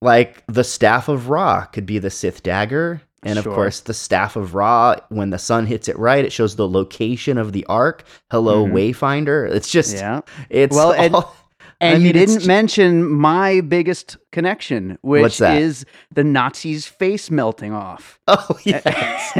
like 0.00 0.44
the 0.46 0.64
staff 0.64 1.08
of 1.08 1.28
Ra 1.28 1.64
could 1.66 1.86
be 1.86 1.98
the 1.98 2.10
Sith 2.10 2.42
dagger, 2.42 3.02
and 3.24 3.38
of 3.38 3.44
Sure. 3.44 3.54
course, 3.54 3.80
the 3.80 3.94
staff 3.94 4.36
of 4.36 4.54
Ra. 4.54 4.96
When 5.08 5.30
the 5.30 5.38
sun 5.38 5.66
hits 5.66 5.88
it 5.88 5.98
right, 5.98 6.24
it 6.24 6.32
shows 6.32 6.56
the 6.56 6.68
location 6.68 7.36
of 7.38 7.52
the 7.52 7.64
ark. 7.66 8.04
Hello, 8.30 8.64
Mhm. 8.64 8.72
Wayfinder. 8.72 9.50
It's 9.50 9.70
just, 9.70 9.96
yeah. 9.96 10.20
it's 10.50 10.74
Well, 10.76 10.92
and- 10.92 11.14
all- 11.14 11.34
And 11.80 11.94
I 11.94 11.98
you 11.98 12.04
mean, 12.06 12.16
it's 12.16 12.32
didn't 12.32 12.42
ju- 12.42 12.48
mention 12.48 13.08
my 13.08 13.60
biggest 13.60 14.16
connection, 14.32 14.98
which 15.02 15.40
is 15.40 15.86
the 16.12 16.24
Nazis' 16.24 16.86
face 16.86 17.30
melting 17.30 17.72
off. 17.72 18.18
Oh 18.28 18.58
yes, 18.64 19.32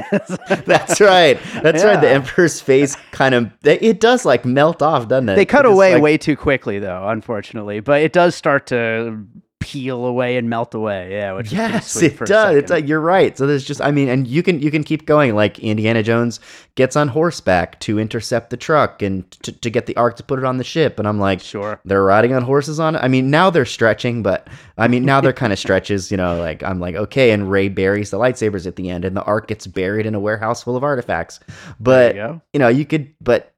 that's 0.64 1.00
right. 1.00 1.36
That's 1.64 1.82
right. 1.82 2.00
The 2.00 2.08
emperor's 2.08 2.60
face 2.60 2.96
kind 3.10 3.34
of 3.34 3.50
it 3.64 3.98
does 3.98 4.24
like 4.24 4.44
melt 4.44 4.82
off, 4.82 5.08
doesn't 5.08 5.30
it? 5.30 5.34
They 5.34 5.46
cut 5.46 5.64
It's 5.64 5.72
away 5.72 5.94
like- 5.94 6.02
way 6.02 6.16
too 6.16 6.36
quickly, 6.36 6.78
though, 6.78 7.08
unfortunately. 7.08 7.80
But 7.80 8.02
it 8.02 8.12
does 8.12 8.36
start 8.36 8.66
to 8.68 9.18
peel 9.60 10.04
away 10.04 10.36
and 10.36 10.48
melt 10.48 10.74
away. 10.74 11.12
Yeah, 11.12 11.34
which 11.34 11.52
Yes, 11.52 12.00
it 12.00 12.18
does. 12.24 12.56
It's 12.56 12.70
like 12.70 12.88
you're 12.88 13.00
right. 13.00 13.36
So 13.36 13.46
there's 13.46 13.64
just 13.64 13.80
I 13.80 13.90
mean, 13.90 14.08
and 14.08 14.26
you 14.26 14.42
can 14.42 14.60
you 14.60 14.70
can 14.70 14.84
keep 14.84 15.06
going. 15.06 15.34
Like 15.34 15.58
Indiana 15.58 16.02
Jones 16.02 16.40
gets 16.74 16.96
on 16.96 17.08
horseback 17.08 17.78
to 17.80 17.98
intercept 17.98 18.50
the 18.50 18.56
truck 18.56 19.02
and 19.02 19.30
to, 19.42 19.52
to 19.52 19.70
get 19.70 19.86
the 19.86 19.96
ark 19.96 20.16
to 20.16 20.22
put 20.22 20.38
it 20.38 20.44
on 20.44 20.56
the 20.56 20.64
ship, 20.64 20.98
and 20.98 21.06
I'm 21.06 21.18
like, 21.18 21.40
sure. 21.40 21.80
they're 21.84 22.04
riding 22.04 22.32
on 22.34 22.42
horses 22.42 22.80
on 22.80 22.96
it. 22.96 23.00
I 23.00 23.08
mean, 23.08 23.30
now 23.30 23.50
they're 23.50 23.64
stretching, 23.64 24.22
but 24.22 24.48
I 24.76 24.88
mean, 24.88 25.04
now 25.04 25.20
they're 25.20 25.32
kind 25.32 25.52
of 25.52 25.58
stretches. 25.58 26.10
You 26.10 26.16
know, 26.16 26.38
like 26.38 26.62
I'm 26.62 26.80
like, 26.80 26.94
okay, 26.94 27.30
and 27.30 27.50
Rey 27.50 27.68
buries 27.68 28.10
the 28.10 28.18
lightsabers 28.18 28.66
at 28.66 28.76
the 28.76 28.90
end, 28.90 29.04
and 29.04 29.16
the 29.16 29.24
ark 29.24 29.48
gets 29.48 29.66
buried 29.66 30.06
in 30.06 30.14
a 30.14 30.20
warehouse 30.20 30.62
full 30.62 30.76
of 30.76 30.84
artifacts. 30.84 31.40
But 31.80 32.14
you 32.14 32.40
you 32.52 32.58
know, 32.60 32.68
you 32.68 32.84
could, 32.84 33.14
but 33.20 33.54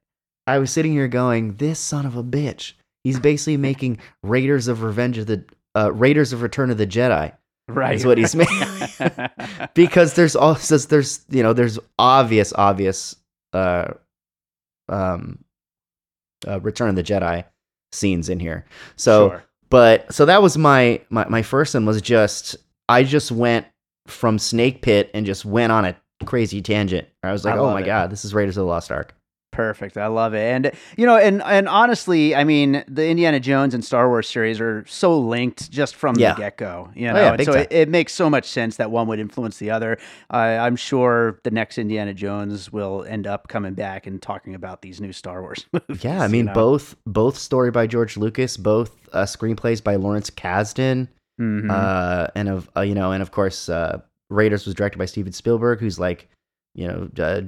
I 0.47 0.59
was 0.59 0.71
sitting 0.71 0.93
here 0.93 1.09
going, 1.09 1.57
this 1.57 1.79
son 1.79 2.07
of 2.07 2.17
a 2.17 2.25
bitch. 2.25 2.73
He's 3.05 3.19
basically 3.19 3.57
making 3.57 3.99
Raiders 4.23 4.69
of 4.69 4.83
Revenge 4.83 5.17
of 5.17 5.27
the 5.27 5.45
uh, 5.77 5.93
Raiders 5.93 6.33
of 6.33 6.43
Return 6.43 6.71
of 6.71 6.79
the 6.79 6.87
Jedi 6.87 7.33
Right. 7.69 7.95
is 7.95 8.05
what 8.05 8.19
he's 8.19 8.35
making. 8.35 8.67
because 9.75 10.15
there's 10.15 10.35
also 10.37 10.77
there's 10.79 11.21
you 11.31 11.43
know 11.43 11.53
there's 11.53 11.79
obvious 11.99 12.53
obvious 12.53 13.15
uh 13.53 13.93
um 14.89 15.45
uh, 16.47 16.61
Return 16.61 16.89
of 16.89 16.97
the 16.97 17.03
Jedi 17.03 17.45
scenes 17.93 18.29
in 18.29 18.41
here. 18.41 18.65
So 18.97 19.29
Sure. 19.31 19.45
but 19.69 20.13
so 20.13 20.25
that 20.27 20.43
was 20.43 20.57
my 20.59 21.01
my 21.11 21.27
my 21.29 21.43
first 21.43 21.75
one 21.75 21.87
was 21.87 22.01
just 22.03 22.57
I 22.89 23.05
just 23.05 23.31
went 23.31 23.67
from 24.09 24.39
Snake 24.39 24.83
Pit 24.83 25.11
and 25.15 25.25
just 25.27 25.45
went 25.45 25.71
on 25.71 25.85
a 25.85 25.97
crazy 26.25 26.61
tangent. 26.63 27.07
I 27.23 27.31
was 27.33 27.45
like, 27.45 27.55
I 27.55 27.59
oh 27.59 27.71
my 27.73 27.83
it. 27.83 27.87
god, 27.87 28.11
this 28.11 28.25
is 28.25 28.35
Raiders 28.35 28.57
of 28.57 28.63
the 28.63 28.67
Lost 28.67 28.91
Ark. 28.91 29.15
Perfect. 29.61 29.97
I 29.99 30.07
love 30.07 30.33
it. 30.35 30.41
And 30.41 30.73
you 30.97 31.05
know, 31.07 31.17
and 31.17 31.43
and 31.43 31.69
honestly, 31.69 32.35
I 32.35 32.45
mean, 32.45 32.83
the 32.89 33.07
Indiana 33.09 33.39
Jones 33.41 33.75
and 33.75 33.85
Star 33.85 34.09
Wars 34.09 34.29
series 34.29 34.61
are 34.61 34.85
so 34.87 35.19
linked 35.19 35.71
just 35.71 35.95
from 35.97 36.17
Yeah. 36.17 36.35
the 36.35 36.41
get 36.41 36.57
go. 36.57 36.89
You 36.95 37.09
Oh, 37.09 37.13
know, 37.13 37.21
yeah, 37.21 37.33
and 37.35 37.45
so 37.45 37.53
it, 37.53 37.69
it 37.71 37.89
makes 37.89 38.13
so 38.13 38.31
much 38.31 38.47
sense 38.49 38.77
that 38.77 38.91
one 38.91 39.07
would 39.09 39.19
influence 39.19 39.59
the 39.59 39.71
other. 39.71 39.99
Uh, 40.33 40.37
I'm 40.37 40.77
sure 40.77 41.39
the 41.45 41.51
next 41.51 41.79
Indiana 41.79 42.15
Jones 42.15 42.73
will 42.73 43.05
end 43.09 43.27
up 43.27 43.49
coming 43.49 43.75
back 43.75 44.07
and 44.07 44.21
talking 44.23 44.55
about 44.55 44.83
these 44.83 45.01
new 45.01 45.13
Star 45.13 45.43
Wars 45.43 45.67
movies. 45.73 46.03
Yeah, 46.05 46.23
I 46.23 46.27
you 46.27 46.33
mean 46.33 46.47
know? 46.47 46.55
both 46.55 46.97
both 47.07 47.37
story 47.37 47.71
by 47.71 47.87
George 47.87 48.17
Lucas, 48.17 48.57
both 48.57 48.97
uh, 49.13 49.25
screenplays 49.25 49.83
by 49.85 49.97
Lawrence 49.97 50.31
Kasdan, 50.31 51.09
Mhm. 51.41 51.71
uh, 51.71 52.29
and 52.35 52.49
of 52.49 52.69
uh, 52.77 52.81
you 52.83 52.95
know, 52.95 53.13
and 53.13 53.23
of 53.23 53.31
course, 53.31 53.69
uh, 53.69 54.01
Raiders 54.31 54.65
was 54.67 54.75
directed 54.75 54.99
by 54.99 55.07
Steven 55.07 55.33
Spielberg, 55.33 55.81
who's 55.81 55.99
like, 55.99 56.29
you 56.75 56.87
know, 56.87 57.09
uh, 57.19 57.43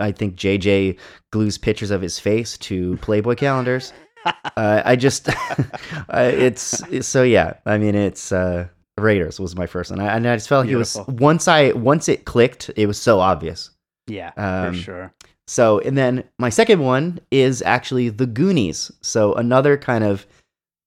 I 0.00 0.12
think 0.12 0.36
JJ 0.36 0.98
glues 1.32 1.58
pictures 1.58 1.90
of 1.90 2.00
his 2.02 2.18
face 2.18 2.56
to 2.58 2.96
Playboy 2.98 3.34
calendars. 3.34 3.92
uh, 4.24 4.82
I 4.84 4.96
just, 4.96 5.28
uh, 6.08 6.30
it's, 6.32 6.82
it's 6.90 7.08
so 7.08 7.22
yeah. 7.22 7.54
I 7.66 7.78
mean, 7.78 7.94
it's 7.94 8.32
uh, 8.32 8.68
Raiders 8.98 9.38
was 9.38 9.56
my 9.56 9.66
first 9.66 9.90
one, 9.90 10.00
I, 10.00 10.16
and 10.16 10.26
I 10.26 10.36
just 10.36 10.48
felt 10.48 10.66
like 10.66 10.72
it 10.72 10.76
was 10.76 10.96
once 11.08 11.48
I 11.48 11.72
once 11.72 12.08
it 12.08 12.24
clicked, 12.24 12.70
it 12.76 12.86
was 12.86 13.00
so 13.00 13.20
obvious. 13.20 13.70
yeah, 14.06 14.32
um, 14.36 14.72
for 14.74 14.80
sure. 14.80 15.14
So, 15.46 15.78
and 15.80 15.98
then 15.98 16.24
my 16.38 16.48
second 16.48 16.80
one 16.80 17.20
is 17.30 17.60
actually 17.62 18.08
The 18.08 18.26
Goonies. 18.26 18.90
So, 19.02 19.34
another 19.34 19.76
kind 19.76 20.02
of 20.04 20.26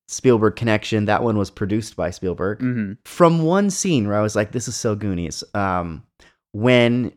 Spielberg 0.07 0.55
connection. 0.55 1.05
That 1.05 1.21
one 1.21 1.37
was 1.37 1.51
produced 1.51 1.95
by 1.95 2.09
Spielberg. 2.09 2.59
hmm 2.59 2.93
From 3.05 3.43
one 3.43 3.69
scene 3.69 4.07
where 4.07 4.17
I 4.17 4.21
was 4.21 4.35
like, 4.35 4.51
this 4.53 4.67
is 4.67 4.75
so 4.75 4.95
Goonies. 4.95 5.43
Um, 5.53 6.03
when 6.53 7.11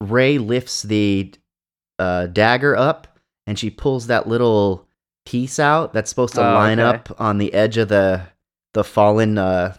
Rey 0.00 0.38
lifts 0.38 0.82
the 0.82 1.32
uh, 1.98 2.26
dagger 2.26 2.76
up 2.76 3.18
and 3.46 3.58
she 3.58 3.70
pulls 3.70 4.06
that 4.06 4.26
little 4.28 4.86
piece 5.26 5.58
out 5.58 5.92
that's 5.92 6.08
supposed 6.10 6.34
to 6.34 6.40
Oh, 6.40 6.54
line 6.54 6.80
okay. 6.80 6.96
up 6.98 7.20
on 7.20 7.38
the 7.38 7.52
edge 7.52 7.76
of 7.76 7.88
the 7.88 8.22
the 8.72 8.84
fallen 8.84 9.36
uh, 9.36 9.76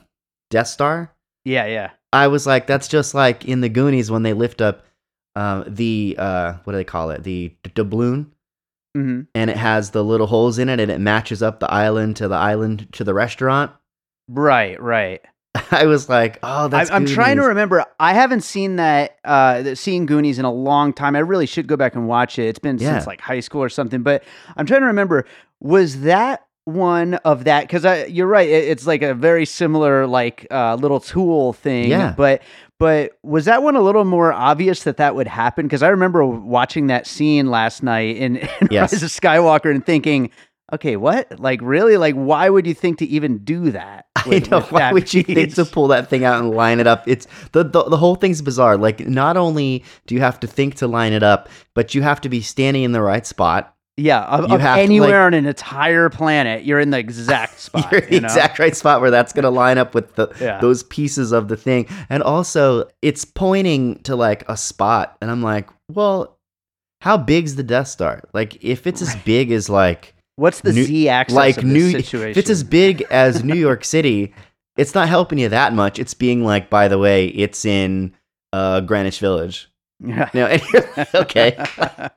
Death 0.49 0.67
Star. 0.67 1.13
Yeah, 1.45 1.65
yeah. 1.65 1.91
I 2.13 2.27
was 2.27 2.45
like, 2.45 2.67
that's 2.67 2.87
just 2.89 3.13
like 3.13 3.45
in 3.45 3.61
the 3.61 3.69
Goonies 3.69 4.11
when 4.11 4.23
they 4.23 4.33
lift 4.33 4.61
up 4.61 4.83
um, 5.35 5.63
the 5.67 6.15
uh, 6.19 6.53
what 6.65 6.73
do 6.73 6.77
they 6.77 6.83
call 6.83 7.09
it? 7.11 7.23
The 7.23 7.55
doubloon, 7.73 8.31
hmm 8.93 9.21
and 9.33 9.49
it 9.49 9.55
has 9.57 9.91
the 9.91 10.03
little 10.03 10.27
holes 10.27 10.59
in 10.59 10.67
it, 10.67 10.79
and 10.81 10.91
it 10.91 10.99
matches 10.99 11.41
up 11.41 11.59
the 11.61 11.71
island 11.71 12.17
to 12.17 12.27
the 12.27 12.35
island 12.35 12.89
to 12.93 13.03
the 13.05 13.13
restaurant. 13.13 13.71
Right, 14.27 14.79
right. 14.81 15.21
I 15.71 15.85
was 15.85 16.07
like, 16.07 16.39
oh, 16.43 16.67
that's. 16.69 16.89
I'm 16.91 17.05
trying 17.05 17.37
to 17.37 17.43
remember. 17.43 17.85
I 17.99 18.13
haven't 18.13 18.41
seen 18.41 18.77
that, 18.77 19.17
uh, 19.25 19.61
the- 19.61 19.75
seen 19.75 20.05
Goonies 20.05 20.39
in 20.39 20.45
a 20.45 20.51
long 20.51 20.93
time. 20.93 21.15
I 21.15 21.19
really 21.19 21.45
should 21.45 21.67
go 21.67 21.75
back 21.75 21.95
and 21.95 22.07
watch 22.07 22.39
it. 22.39 22.43
It's 22.47 22.59
been 22.59 22.77
Yeah. 22.77 22.93
since 22.93 23.07
like 23.07 23.19
high 23.21 23.41
school 23.41 23.61
or 23.61 23.69
something. 23.69 24.01
But 24.01 24.23
I'm 24.55 24.65
trying 24.65 24.81
to 24.81 24.87
remember. 24.87 25.25
Was 25.59 26.01
that 26.01 26.45
one 26.65 27.15
of 27.15 27.43
that? 27.43 27.67
Because 27.67 28.09
you're 28.09 28.27
right. 28.27 28.47
It, 28.47 28.65
it's 28.69 28.87
like 28.87 29.01
a 29.01 29.13
very 29.13 29.45
similar, 29.45 30.07
like 30.07 30.47
uh, 30.51 30.75
little 30.75 30.99
tool 30.99 31.53
thing. 31.53 31.89
Yeah. 31.89 32.13
But 32.15 32.41
but 32.79 33.11
was 33.21 33.45
that 33.45 33.61
one 33.61 33.75
a 33.75 33.81
little 33.81 34.05
more 34.05 34.31
obvious 34.33 34.83
that 34.83 34.97
that 34.97 35.15
would 35.15 35.27
happen? 35.27 35.65
Because 35.67 35.83
I 35.83 35.89
remember 35.89 36.25
watching 36.25 36.87
that 36.87 37.05
scene 37.05 37.51
last 37.51 37.83
night 37.83 38.15
in, 38.17 38.37
in 38.61 38.67
Yes. 38.71 38.93
Rise 38.93 39.03
of 39.03 39.09
Skywalker 39.09 39.69
and 39.69 39.85
thinking, 39.85 40.31
okay, 40.73 40.95
what? 40.95 41.39
Like 41.39 41.59
really? 41.61 41.97
Like 41.97 42.15
why 42.15 42.49
would 42.49 42.65
you 42.67 42.73
think 42.73 42.99
to 42.99 43.05
even 43.05 43.39
do 43.39 43.71
that? 43.71 44.05
I 44.15 44.39
know. 44.49 44.61
Why 44.61 44.79
that 44.79 44.93
would 44.93 45.13
you 45.13 45.23
think 45.23 45.55
to 45.55 45.65
pull 45.65 45.87
that 45.89 46.09
thing 46.09 46.23
out 46.23 46.39
and 46.39 46.51
line 46.51 46.79
it 46.79 46.87
up? 46.87 47.07
It's 47.07 47.27
the, 47.51 47.63
the 47.63 47.83
the 47.83 47.97
whole 47.97 48.15
thing's 48.15 48.41
bizarre. 48.41 48.77
Like, 48.77 48.99
not 49.01 49.37
only 49.37 49.83
do 50.05 50.15
you 50.15 50.21
have 50.21 50.39
to 50.41 50.47
think 50.47 50.75
to 50.75 50.87
line 50.87 51.13
it 51.13 51.23
up, 51.23 51.49
but 51.73 51.95
you 51.95 52.01
have 52.01 52.21
to 52.21 52.29
be 52.29 52.41
standing 52.41 52.83
in 52.83 52.91
the 52.91 53.01
right 53.01 53.25
spot. 53.25 53.75
Yeah, 53.97 54.23
of, 54.23 54.49
You 54.49 54.55
of 54.55 54.61
have 54.61 54.77
to, 54.77 54.81
anywhere 54.81 55.23
on 55.23 55.33
an 55.33 55.45
entire 55.45 56.09
planet, 56.09 56.63
you're 56.63 56.79
in 56.79 56.91
the 56.91 56.97
exact 56.97 57.59
spot. 57.59 57.91
You're 57.91 58.01
in 58.01 58.07
the 58.07 58.15
you 58.15 58.21
know? 58.21 58.27
exact 58.27 58.57
right 58.57 58.75
spot 58.75 59.01
where 59.01 59.11
that's 59.11 59.33
going 59.33 59.43
to 59.43 59.49
line 59.49 59.77
up 59.77 59.93
with 59.93 60.15
the 60.15 60.29
Yeah. 60.39 60.59
those 60.59 60.83
pieces 60.83 61.31
of 61.31 61.49
the 61.49 61.57
thing. 61.57 61.87
And 62.09 62.23
also, 62.23 62.87
it's 63.01 63.25
pointing 63.25 63.99
to 64.03 64.15
like 64.15 64.47
a 64.47 64.55
spot, 64.55 65.17
and 65.21 65.29
I'm 65.29 65.43
like, 65.43 65.69
well, 65.89 66.37
how 67.01 67.17
big's 67.17 67.55
the 67.55 67.63
Death 67.63 67.89
Star? 67.89 68.23
Like, 68.33 68.63
if 68.63 68.87
it's 68.87 69.01
as 69.01 69.15
big 69.17 69.51
as 69.51 69.69
like 69.69 70.15
What's 70.41 70.61
the 70.61 70.73
New- 70.73 70.83
Z 70.85 71.07
axis 71.07 71.35
like 71.35 71.57
of 71.57 71.63
this 71.65 71.71
New, 71.71 71.91
situation? 71.91 72.31
if 72.31 72.37
it's 72.37 72.49
as 72.49 72.63
big 72.63 73.03
as 73.11 73.43
New 73.43 73.53
York 73.55 73.85
City, 73.85 74.33
it's 74.75 74.95
not 74.95 75.07
helping 75.07 75.37
you 75.37 75.49
that 75.49 75.71
much. 75.73 75.99
It's 75.99 76.15
being 76.15 76.43
like, 76.43 76.67
by 76.67 76.87
the 76.87 76.97
way, 76.97 77.27
it's 77.27 77.63
in 77.63 78.15
uh, 78.51 78.79
Greenwich 78.81 79.19
Village. 79.19 79.69
yeah. 80.03 80.29
Okay. 81.13 81.55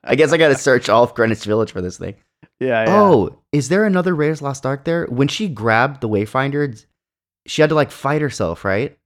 I 0.03 0.15
guess 0.15 0.33
I 0.33 0.39
got 0.39 0.49
to 0.49 0.57
search 0.57 0.89
all 0.89 1.05
of 1.05 1.13
Greenwich 1.15 1.45
Village 1.45 1.71
for 1.71 1.83
this 1.83 1.99
thing. 1.99 2.15
yeah, 2.61 2.85
yeah. 2.87 2.99
Oh, 3.03 3.41
is 3.53 3.69
there 3.69 3.85
another 3.85 4.15
Raiders 4.15 4.41
Lost 4.41 4.65
Ark 4.65 4.85
there? 4.85 5.05
When 5.11 5.29
she 5.29 5.47
grabbed 5.47 6.01
the 6.01 6.09
Wayfinder, 6.09 6.83
she 7.47 7.61
had 7.61 7.69
to 7.69 7.75
like 7.75 7.91
fight 7.91 8.23
herself, 8.23 8.65
right? 8.65 8.97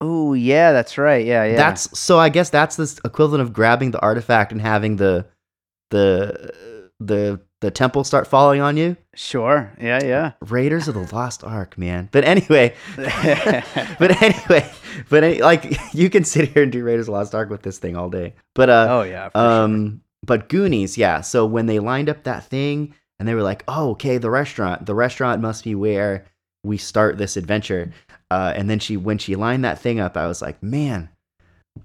Oh, 0.00 0.32
yeah, 0.32 0.72
that's 0.72 0.98
right. 0.98 1.24
Yeah, 1.24 1.44
yeah. 1.44 1.56
That's 1.56 1.96
so. 1.96 2.18
I 2.18 2.28
guess 2.30 2.50
that's 2.50 2.74
the 2.74 3.00
equivalent 3.04 3.42
of 3.42 3.52
grabbing 3.52 3.90
the 3.92 4.00
artifact 4.00 4.50
and 4.50 4.60
having 4.60 4.96
the 4.96 5.26
the 5.90 6.52
the 7.00 7.40
the 7.60 7.70
temple 7.70 8.04
start 8.04 8.26
falling 8.26 8.60
on 8.60 8.76
you. 8.76 8.96
sure. 9.14 9.72
Yeah, 9.80 10.02
yeah. 10.02 10.32
Raiders 10.40 10.88
of 10.88 10.94
the 10.94 11.14
Lost 11.14 11.44
Ark, 11.44 11.76
man. 11.76 12.08
But 12.10 12.24
anyway, 12.24 12.74
but 12.96 14.22
anyway, 14.22 14.70
but 15.08 15.24
any, 15.24 15.42
like 15.42 15.76
you 15.94 16.08
can 16.08 16.24
sit 16.24 16.50
here 16.50 16.62
and 16.62 16.72
do 16.72 16.84
Raiders 16.84 17.02
of 17.02 17.06
the 17.06 17.12
Lost 17.12 17.34
Ark 17.34 17.50
with 17.50 17.62
this 17.62 17.78
thing 17.78 17.96
all 17.96 18.08
day. 18.08 18.34
But 18.54 18.70
uh, 18.70 18.86
oh 18.90 19.02
yeah. 19.02 19.28
For 19.30 19.38
sure. 19.38 19.62
Um, 19.64 20.00
but 20.24 20.48
Goonies, 20.48 20.96
yeah. 20.98 21.22
So 21.22 21.46
when 21.46 21.66
they 21.66 21.78
lined 21.78 22.08
up 22.08 22.24
that 22.24 22.44
thing 22.44 22.94
and 23.18 23.26
they 23.28 23.34
were 23.34 23.42
like, 23.42 23.64
"Oh, 23.68 23.90
okay, 23.90 24.18
the 24.18 24.30
restaurant. 24.30 24.86
The 24.86 24.94
restaurant 24.94 25.40
must 25.40 25.64
be 25.64 25.74
where 25.74 26.26
we 26.62 26.76
start 26.76 27.18
this 27.18 27.36
adventure." 27.36 27.92
Uh, 28.30 28.52
and 28.54 28.70
then 28.70 28.78
she, 28.78 28.96
when 28.96 29.18
she 29.18 29.34
lined 29.34 29.64
that 29.64 29.80
thing 29.80 29.98
up, 29.98 30.16
I 30.16 30.26
was 30.26 30.40
like, 30.40 30.62
"Man, 30.62 31.08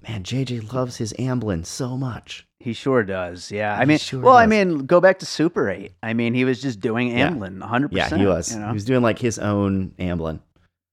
man, 0.07 0.23
JJ 0.23 0.73
loves 0.73 0.97
his 0.97 1.13
Amblin 1.13 1.65
so 1.65 1.97
much." 1.97 2.47
He 2.65 2.73
sure 2.73 3.03
does. 3.03 3.51
Yeah. 3.51 3.77
I 3.77 3.85
mean, 3.85 3.99
sure 3.99 4.21
well, 4.21 4.35
I 4.35 4.47
mean, 4.47 4.87
go 4.87 4.99
back 4.99 5.19
to 5.19 5.25
Super 5.27 5.69
8. 5.69 5.91
I 6.01 6.15
mean, 6.15 6.33
he 6.33 6.45
was 6.45 6.59
just 6.59 6.79
doing 6.79 7.15
Yeah. 7.15 7.29
Amblin 7.29 7.59
100%. 7.59 7.89
Yeah, 7.91 8.17
he 8.17 8.25
was. 8.25 8.51
You 8.51 8.59
know? 8.59 8.67
He 8.69 8.73
was 8.73 8.85
doing 8.85 9.03
like 9.03 9.19
his 9.19 9.37
own 9.37 9.91
Amblin. 9.99 10.39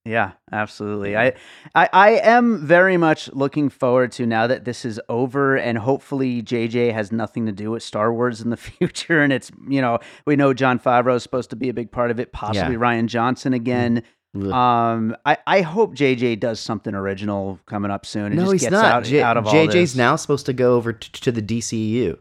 Yeah, 0.04 0.32
absolutely. 0.52 1.16
I, 1.16 1.32
I 1.74 1.88
I 1.92 2.10
am 2.24 2.66
very 2.66 2.96
much 2.98 3.32
looking 3.32 3.70
forward 3.70 4.12
to 4.12 4.26
now 4.26 4.46
that 4.48 4.64
this 4.66 4.84
is 4.84 5.00
over 5.08 5.56
and 5.56 5.78
hopefully 5.78 6.42
JJ 6.42 6.92
has 6.92 7.10
nothing 7.10 7.46
to 7.46 7.52
do 7.52 7.70
with 7.70 7.82
Star 7.84 8.12
Wars 8.12 8.40
in 8.42 8.50
the 8.50 8.56
future 8.70 9.22
and 9.22 9.32
it's 9.32 9.50
you 9.66 9.80
know, 9.80 9.98
we 10.26 10.36
know 10.36 10.52
Jon 10.52 10.78
Favreau 10.78 11.16
is 11.16 11.22
supposed 11.22 11.50
to 11.50 11.56
be 11.56 11.70
a 11.70 11.74
big 11.74 11.90
part 11.90 12.10
of 12.10 12.20
it, 12.20 12.32
possibly 12.32 12.74
Yeah. 12.74 12.80
Rian 12.80 13.06
Johnson 13.06 13.54
again. 13.54 13.98
Ugh. 13.98 14.04
Um 14.34 15.14
I, 15.26 15.36
I 15.46 15.60
hope 15.60 15.94
JJ 15.94 16.40
does 16.40 16.58
something 16.58 16.94
original 16.94 17.60
coming 17.66 17.90
up 17.90 18.06
soon 18.06 18.26
and 18.26 18.36
no, 18.36 18.42
just 18.44 18.52
he's 18.52 18.60
gets 18.62 18.72
not. 18.72 18.84
out, 18.84 19.04
J- 19.04 19.20
out 19.22 19.36
of 19.36 19.46
all 19.46 19.52
JJ's 19.52 19.94
now 19.94 20.16
supposed 20.16 20.46
to 20.46 20.52
go 20.54 20.74
over 20.74 20.94
t- 20.94 21.10
to 21.20 21.30
the 21.32 21.42
DCU. 21.42 22.18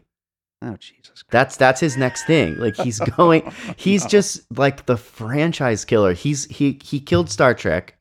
Oh 0.62 0.76
Jesus 0.76 1.08
Christ. 1.22 1.26
That's 1.30 1.56
that's 1.56 1.80
his 1.80 1.96
next 1.96 2.24
thing. 2.26 2.56
Like 2.58 2.76
he's 2.76 2.98
going 3.16 3.50
he's 3.76 4.04
just 4.04 4.42
like 4.58 4.84
the 4.86 4.98
franchise 4.98 5.84
killer. 5.86 6.12
He's 6.12 6.44
he 6.46 6.78
he 6.84 7.00
killed 7.00 7.30
Star 7.30 7.54
Trek 7.54 7.96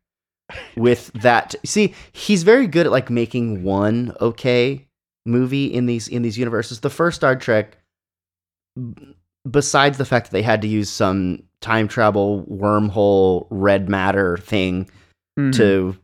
with 0.76 1.12
that. 1.22 1.56
See, 1.66 1.94
he's 2.12 2.44
very 2.44 2.68
good 2.68 2.88
at 2.88 2.92
like 2.92 3.10
making 3.10 3.64
one 3.64 4.14
okay 4.20 4.86
movie 5.26 5.68
in 5.68 5.86
these 5.86 6.10
in 6.10 6.22
these 6.22 6.38
universes. 6.38 6.82
The 6.82 6.90
first 6.90 7.16
Star 7.16 7.38
Trek 7.38 7.78
besides 9.50 9.98
the 9.98 10.06
fact 10.06 10.28
that 10.28 10.32
they 10.32 10.42
had 10.42 10.62
to 10.62 10.68
use 10.68 10.90
some 10.90 11.44
time 11.62 11.88
travel 11.88 12.44
wormhole 12.50 13.46
red 13.50 13.88
matter 13.90 14.38
thing 14.38 14.90
Mhm. 15.40 15.56
to 15.56 15.98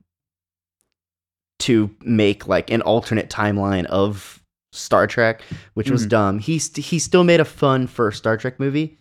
to 1.60 1.90
make 2.02 2.48
like 2.48 2.70
an 2.70 2.82
alternate 2.84 3.30
timeline 3.30 3.86
of 3.86 4.42
Star 4.74 5.08
Trek, 5.08 5.42
which 5.74 5.90
was 5.90 6.06
Mhm. 6.06 6.10
dumb. 6.10 6.40
He 6.40 6.60
st- 6.60 6.86
he 6.86 7.00
still 7.00 7.24
made 7.24 7.40
a 7.40 7.46
fun 7.46 7.88
first 7.88 8.20
Star 8.20 8.38
Trek 8.38 8.60
movie, 8.60 9.00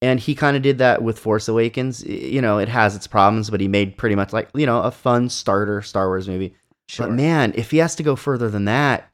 and 0.00 0.18
he 0.18 0.34
kind 0.34 0.56
of 0.56 0.62
did 0.62 0.78
that 0.78 1.02
with 1.02 1.18
Force 1.18 1.46
Awakens. 1.46 2.02
You 2.04 2.40
know, 2.40 2.58
it 2.58 2.68
has 2.68 2.96
its 2.96 3.06
problems, 3.06 3.50
but 3.50 3.60
he 3.60 3.68
made 3.68 3.98
pretty 3.98 4.14
much 4.14 4.32
like 4.32 4.48
you 4.54 4.64
know 4.66 4.80
a 4.82 4.90
fun 4.90 5.28
starter 5.28 5.82
Star 5.82 6.08
Wars 6.08 6.26
movie. 6.28 6.54
Sure. 6.88 7.06
But 7.06 7.14
man, 7.16 7.52
if 7.54 7.70
he 7.70 7.78
has 7.78 7.94
to 7.96 8.02
go 8.02 8.16
further 8.16 8.48
than 8.48 8.64
that, 8.64 9.10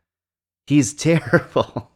he's 0.68 0.94
terrible. 0.94 1.90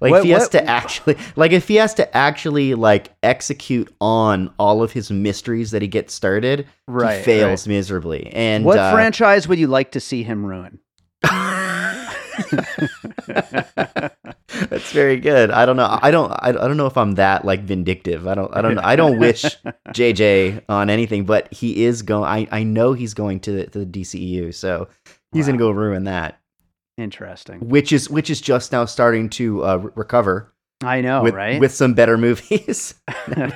Like 0.00 0.10
What- 0.12 0.18
if 0.20 0.24
he 0.24 0.30
has 0.30 0.42
what- 0.42 0.52
to 0.52 0.64
actually 0.68 1.16
like 1.36 1.52
if 1.52 1.68
he 1.68 1.76
has 1.76 1.94
to 1.94 2.16
actually 2.16 2.74
like 2.74 3.12
execute 3.22 3.92
on 4.00 4.52
all 4.58 4.82
of 4.82 4.92
his 4.92 5.10
mysteries 5.10 5.70
that 5.72 5.82
he 5.82 5.88
gets 5.88 6.14
started, 6.14 6.66
right, 6.88 7.18
he 7.18 7.22
fails 7.24 7.66
miserably. 7.68 8.28
And 8.32 8.64
What 8.64 8.78
uh, 8.78 8.92
franchise 8.92 9.46
would 9.48 9.58
you 9.58 9.66
like 9.66 9.92
to 9.92 10.00
see 10.00 10.22
him 10.22 10.44
ruin? 10.44 10.78
That's 14.70 14.92
very 14.92 15.16
good. 15.18 15.50
I 15.50 15.64
don't 15.66 15.76
know. 15.76 15.98
I 16.02 16.10
don't. 16.10 16.30
I, 16.32 16.48
I 16.48 16.52
don't 16.52 16.76
know 16.76 16.86
if 16.86 16.96
I'm 16.96 17.12
that 17.12 17.44
like 17.44 17.62
vindictive. 17.62 18.26
I 18.26 18.34
don't. 18.34 18.54
I 18.54 18.62
don't. 18.62 18.78
I 18.78 18.96
don't 18.96 19.18
wish 19.18 19.42
JJ 19.88 20.62
on 20.68 20.90
anything, 20.90 21.24
but 21.24 21.52
he 21.52 21.84
is 21.84 22.02
going. 22.02 22.24
I 22.24 22.48
I 22.50 22.62
know 22.62 22.92
he's 22.92 23.14
going 23.14 23.40
to 23.40 23.52
the, 23.52 23.66
to 23.68 23.84
the 23.84 23.86
DCEU, 23.86 24.54
so 24.54 24.88
he's 25.32 25.46
Wow. 25.46 25.52
gonna 25.52 25.58
go 25.58 25.70
ruin 25.70 26.04
that. 26.04 26.39
Interesting. 27.00 27.60
Which 27.68 27.92
is 27.92 28.10
which 28.10 28.30
is 28.30 28.40
just 28.40 28.72
now 28.72 28.84
starting 28.84 29.28
to 29.30 29.64
uh, 29.64 29.76
re- 29.76 29.92
recover 29.96 30.52
I 30.82 31.00
know, 31.00 31.22
with 31.22 31.34
right? 31.34 31.60
with 31.60 31.72
some 31.72 31.94
better 31.94 32.16
movies. 32.18 32.94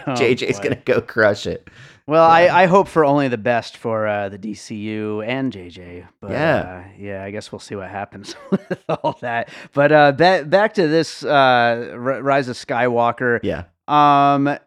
Oh, 0.07 0.13
JJ's 0.15 0.59
boy. 0.59 0.63
gonna 0.65 0.83
go 0.85 1.01
crush 1.01 1.47
it. 1.47 1.69
Well, 2.07 2.27
Yeah. 2.29 2.55
I, 2.55 2.63
I 2.65 2.67
hope 2.67 2.87
for 2.89 3.05
only 3.05 3.29
the 3.29 3.39
best 3.39 3.77
for 3.79 4.07
uh, 4.07 4.29
the 4.29 4.39
DCU 4.39 5.27
and 5.27 5.51
JJ. 5.53 6.07
But 6.21 6.31
Yeah. 6.33 6.57
uh, 6.59 6.89
yeah, 6.99 7.25
I 7.25 7.31
guess 7.31 7.51
we'll 7.51 7.59
see 7.61 7.75
what 7.77 7.89
happens 7.89 8.37
with 8.51 8.85
all 8.89 9.17
that. 9.23 9.49
But 9.73 9.91
uh, 9.93 10.13
back 10.13 10.49
back 10.51 10.75
to 10.75 10.87
this 10.89 11.25
uh, 11.25 11.93
Rise 11.97 12.49
of 12.49 12.57
Skywalker. 12.57 13.41
Yeah. 13.43 13.65
Um, 13.89 14.59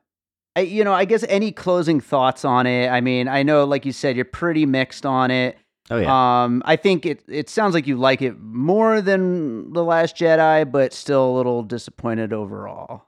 I, 0.55 0.61
you 0.61 0.83
know, 0.83 0.93
I 0.93 1.05
guess 1.05 1.23
any 1.29 1.51
closing 1.51 1.99
thoughts 2.01 2.43
on 2.43 2.65
it? 2.65 2.87
I 2.89 2.99
mean, 3.01 3.27
I 3.27 3.43
know, 3.43 3.65
like 3.65 3.85
you 3.85 3.91
said, 3.91 4.15
you're 4.15 4.25
pretty 4.25 4.65
mixed 4.65 5.05
on 5.05 5.29
it. 5.29 5.57
Oh 5.89 5.97
yeah. 5.97 6.43
Um, 6.43 6.61
I 6.65 6.75
think 6.75 7.05
it 7.05 7.23
it 7.27 7.49
sounds 7.49 7.73
like 7.73 7.87
you 7.87 7.95
like 7.97 8.21
it 8.21 8.37
more 8.39 9.01
than 9.01 9.71
the 9.73 9.83
Last 9.83 10.15
Jedi, 10.17 10.69
but 10.69 10.91
still 10.93 11.29
a 11.31 11.35
little 11.35 11.63
disappointed 11.63 12.33
overall. 12.33 13.05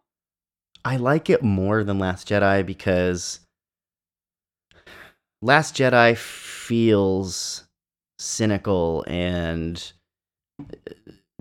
I 0.85 0.95
like 0.95 1.29
it 1.29 1.43
more 1.43 1.83
than 1.83 1.99
Last 1.99 2.27
Jedi 2.29 2.65
because 2.65 3.41
Last 5.41 5.75
Jedi 5.75 6.15
feels 6.17 7.63
cynical 8.17 9.03
and 9.07 9.91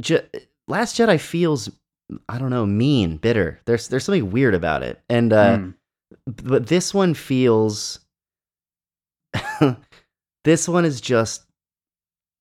ju- 0.01 0.21
Last 0.67 0.97
Jedi 0.97 1.21
feels 1.21 1.71
I 2.29 2.39
don't 2.39 2.51
know 2.51 2.67
mean, 2.67 3.17
bitter. 3.17 3.61
There's 3.67 3.89
there's 3.89 4.05
something 4.05 4.31
weird 4.31 4.55
about 4.55 4.83
it, 4.83 5.01
and 5.09 5.33
uh, 5.33 5.59
Mm. 5.59 5.75
but 6.43 6.67
this 6.67 6.93
one 6.95 7.15
feels 7.15 8.01
this 10.45 10.69
one 10.69 10.85
is 10.85 11.01
just 11.01 11.45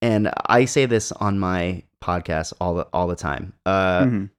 and 0.02 0.32
I 0.46 0.66
say 0.66 0.86
this 0.86 1.12
on 1.12 1.40
my 1.40 1.84
podcast 2.04 2.54
all 2.62 2.76
the 2.76 2.84
all 2.94 3.08
the 3.08 3.16
time. 3.16 3.54
Uh 3.66 4.04
Mhm. 4.04 4.30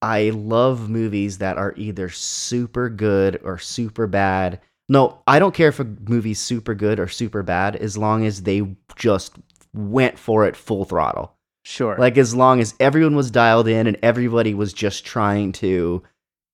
I 0.00 0.30
love 0.30 0.88
movies 0.90 1.38
that 1.38 1.58
are 1.58 1.74
either 1.76 2.08
super 2.08 2.88
good 2.88 3.38
or 3.44 3.58
super 3.58 4.06
bad. 4.08 4.60
No, 4.88 5.20
I 5.28 5.38
don't 5.38 5.54
care 5.54 5.68
if 5.68 5.78
a 5.78 5.84
movie's 5.84 6.40
super 6.40 6.74
good 6.74 6.98
or 6.98 7.06
super 7.06 7.42
bad 7.44 7.76
as 7.76 7.96
long 7.96 8.26
as 8.26 8.42
they 8.42 8.62
just 8.96 9.36
went 9.72 10.18
for 10.18 10.44
it 10.44 10.56
full 10.56 10.84
throttle. 10.84 11.34
Sure. 11.64 11.96
Like 11.98 12.18
as 12.18 12.34
long 12.34 12.58
as 12.60 12.74
everyone 12.80 13.14
was 13.14 13.30
dialed 13.30 13.68
in 13.68 13.86
and 13.86 13.96
everybody 14.02 14.54
was 14.54 14.72
just 14.72 15.04
trying 15.06 15.52
to 15.52 16.02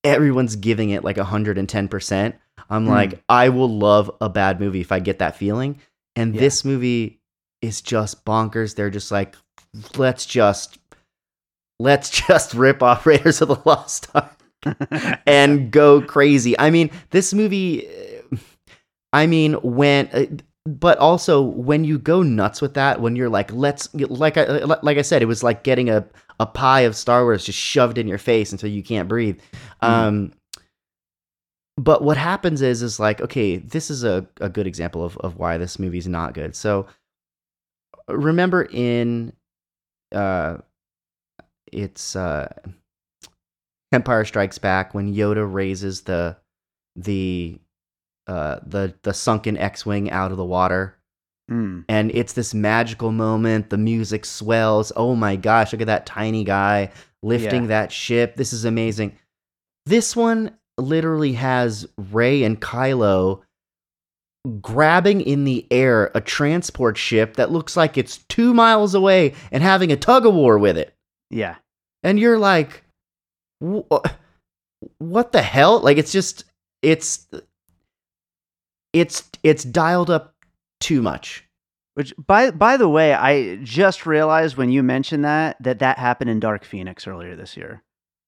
everyone's 0.05 0.55
giving 0.57 0.91
it 0.91 1.03
like 1.03 1.17
110%. 1.17 2.35
I'm 2.71 2.85
Hmm. 2.85 2.91
like 2.91 3.23
I 3.31 3.49
will 3.49 3.79
love 3.79 4.11
a 4.21 4.29
bad 4.29 4.61
movie 4.61 4.81
if 4.83 4.93
I 4.93 4.99
get 5.01 5.21
that 5.21 5.37
feeling. 5.37 5.81
And 6.19 6.35
Yeah. 6.35 6.41
this 6.41 6.65
movie 6.65 7.21
is 7.63 7.81
just 7.81 8.25
bonkers. 8.25 8.75
They're 8.75 8.91
just 8.91 9.11
like 9.11 9.37
let's 9.97 10.27
just 10.27 10.79
let's 11.79 12.11
just 12.27 12.55
rip 12.55 12.83
off 12.83 13.07
Raiders 13.07 13.41
of 13.41 13.49
the 13.49 13.61
Lost 13.65 14.09
Ark. 14.15 14.35
and 15.27 15.71
go 15.71 16.03
crazy. 16.03 16.59
I 16.59 16.71
mean, 16.71 16.91
this 17.11 17.33
movie. 17.33 17.89
I 19.13 19.27
mean, 19.27 19.55
when. 19.63 20.09
Uh, 20.13 20.27
but 20.67 20.99
also 20.99 21.41
when 21.41 21.85
you 21.85 21.99
go 21.99 22.23
nuts 22.23 22.61
with 22.61 22.75
that, 22.75 23.01
when 23.01 23.17
you're 23.17 23.31
like, 23.31 23.51
let's 23.53 23.89
like 23.95 24.37
I 24.37 24.45
like 24.83 24.99
I 24.99 25.03
said, 25.03 25.23
it 25.23 25.27
was 25.27 25.43
like 25.43 25.63
getting 25.63 25.89
a 25.89 26.05
a 26.41 26.47
pie 26.47 26.81
of 26.81 26.95
Star 26.95 27.25
Wars 27.25 27.45
just 27.45 27.59
shoved 27.59 27.97
in 27.97 28.07
your 28.07 28.19
face 28.19 28.53
until 28.53 28.69
you 28.69 28.83
can't 28.83 29.09
breathe. 29.09 29.41
Mm. 29.83 29.89
Um, 29.89 30.33
but 31.79 32.03
what 32.03 32.17
happens 32.17 32.61
is 32.61 32.83
is 32.83 32.99
like 32.99 33.21
okay 33.21 33.57
this 33.57 33.91
is 33.91 34.03
a, 34.03 34.27
a 34.41 34.49
good 34.49 34.67
example 34.67 35.05
of, 35.05 35.17
of 35.19 35.37
why 35.37 35.57
this 35.57 35.79
movie's 35.79 36.09
not 36.09 36.35
good. 36.35 36.55
So 36.57 36.87
remember 38.09 38.65
in 38.65 39.33
uh 40.13 40.59
it's 41.71 42.17
uh 42.17 42.53
empire 43.93 44.25
strikes 44.25 44.59
back 44.59 44.93
when 44.93 45.15
yoda 45.15 45.51
raises 45.51 46.03
the 46.03 46.37
the 46.97 47.59
uh 48.27 48.59
the 48.67 48.95
the 49.03 49.15
sunken 49.15 49.57
x-wing 49.57 50.11
out 50.11 50.33
of 50.33 50.37
the 50.37 50.45
water? 50.45 50.95
Mm. 51.51 51.87
and 51.89 52.11
it's 52.11 52.35
this 52.35 52.53
magical 52.53 53.11
moment 53.11 53.71
the 53.71 53.79
music 53.79 54.27
swells. 54.27 54.93
Oh 54.97 55.15
my 55.15 55.35
gosh 55.37 55.73
look 55.73 55.81
at 55.81 55.87
that 55.87 56.05
tiny 56.05 56.45
guy 56.45 56.91
lifting 57.23 57.63
yeah. 57.63 57.69
that 57.69 57.93
ship. 57.93 58.37
This 58.37 58.53
is 58.53 58.67
amazing. 58.67 59.17
This 59.87 60.15
one 60.15 60.58
literally 60.79 61.33
has 61.35 61.87
Rey 61.97 62.43
and 62.45 62.61
Kylo 62.61 63.43
grabbing 64.61 65.21
in 65.21 65.45
the 65.45 65.67
air 65.71 66.11
a 66.15 66.21
transport 66.21 66.97
ship 66.97 67.37
that 67.37 67.51
looks 67.51 67.77
like 67.77 67.99
it's 67.99 68.19
two 68.29 68.55
miles 68.55 68.95
away 68.95 69.35
and 69.51 69.63
having 69.63 69.93
a 69.93 69.97
tug 69.97 70.25
of 70.25 70.35
war 70.35 70.59
with 70.59 70.79
it. 70.79 70.95
Yeah. 71.31 71.57
And 72.03 72.19
you're 72.19 72.39
like, 72.39 72.85
uh, 73.63 74.01
what 74.99 75.33
the 75.33 75.43
hell? 75.43 75.81
Like, 75.81 75.99
it's 75.99 76.13
just, 76.13 76.45
it's, 76.83 77.27
it's, 78.93 79.29
it's 79.43 79.65
dialed 79.65 80.11
up 80.11 80.35
too 80.81 81.03
much. 81.03 81.45
Which, 81.95 82.15
by 82.17 82.53
by 82.53 82.77
the 82.77 82.89
way, 82.89 83.13
I 83.13 83.57
just 83.57 84.07
realized 84.07 84.57
when 84.57 84.71
you 84.71 84.85
mentioned 84.85 85.25
that 85.25 85.61
that 85.61 85.81
that 85.81 85.99
happened 85.99 86.31
in 86.31 86.39
Dark 86.39 86.65
Phoenix 86.65 87.09
earlier 87.09 87.35
this 87.35 87.57
year. 87.57 87.83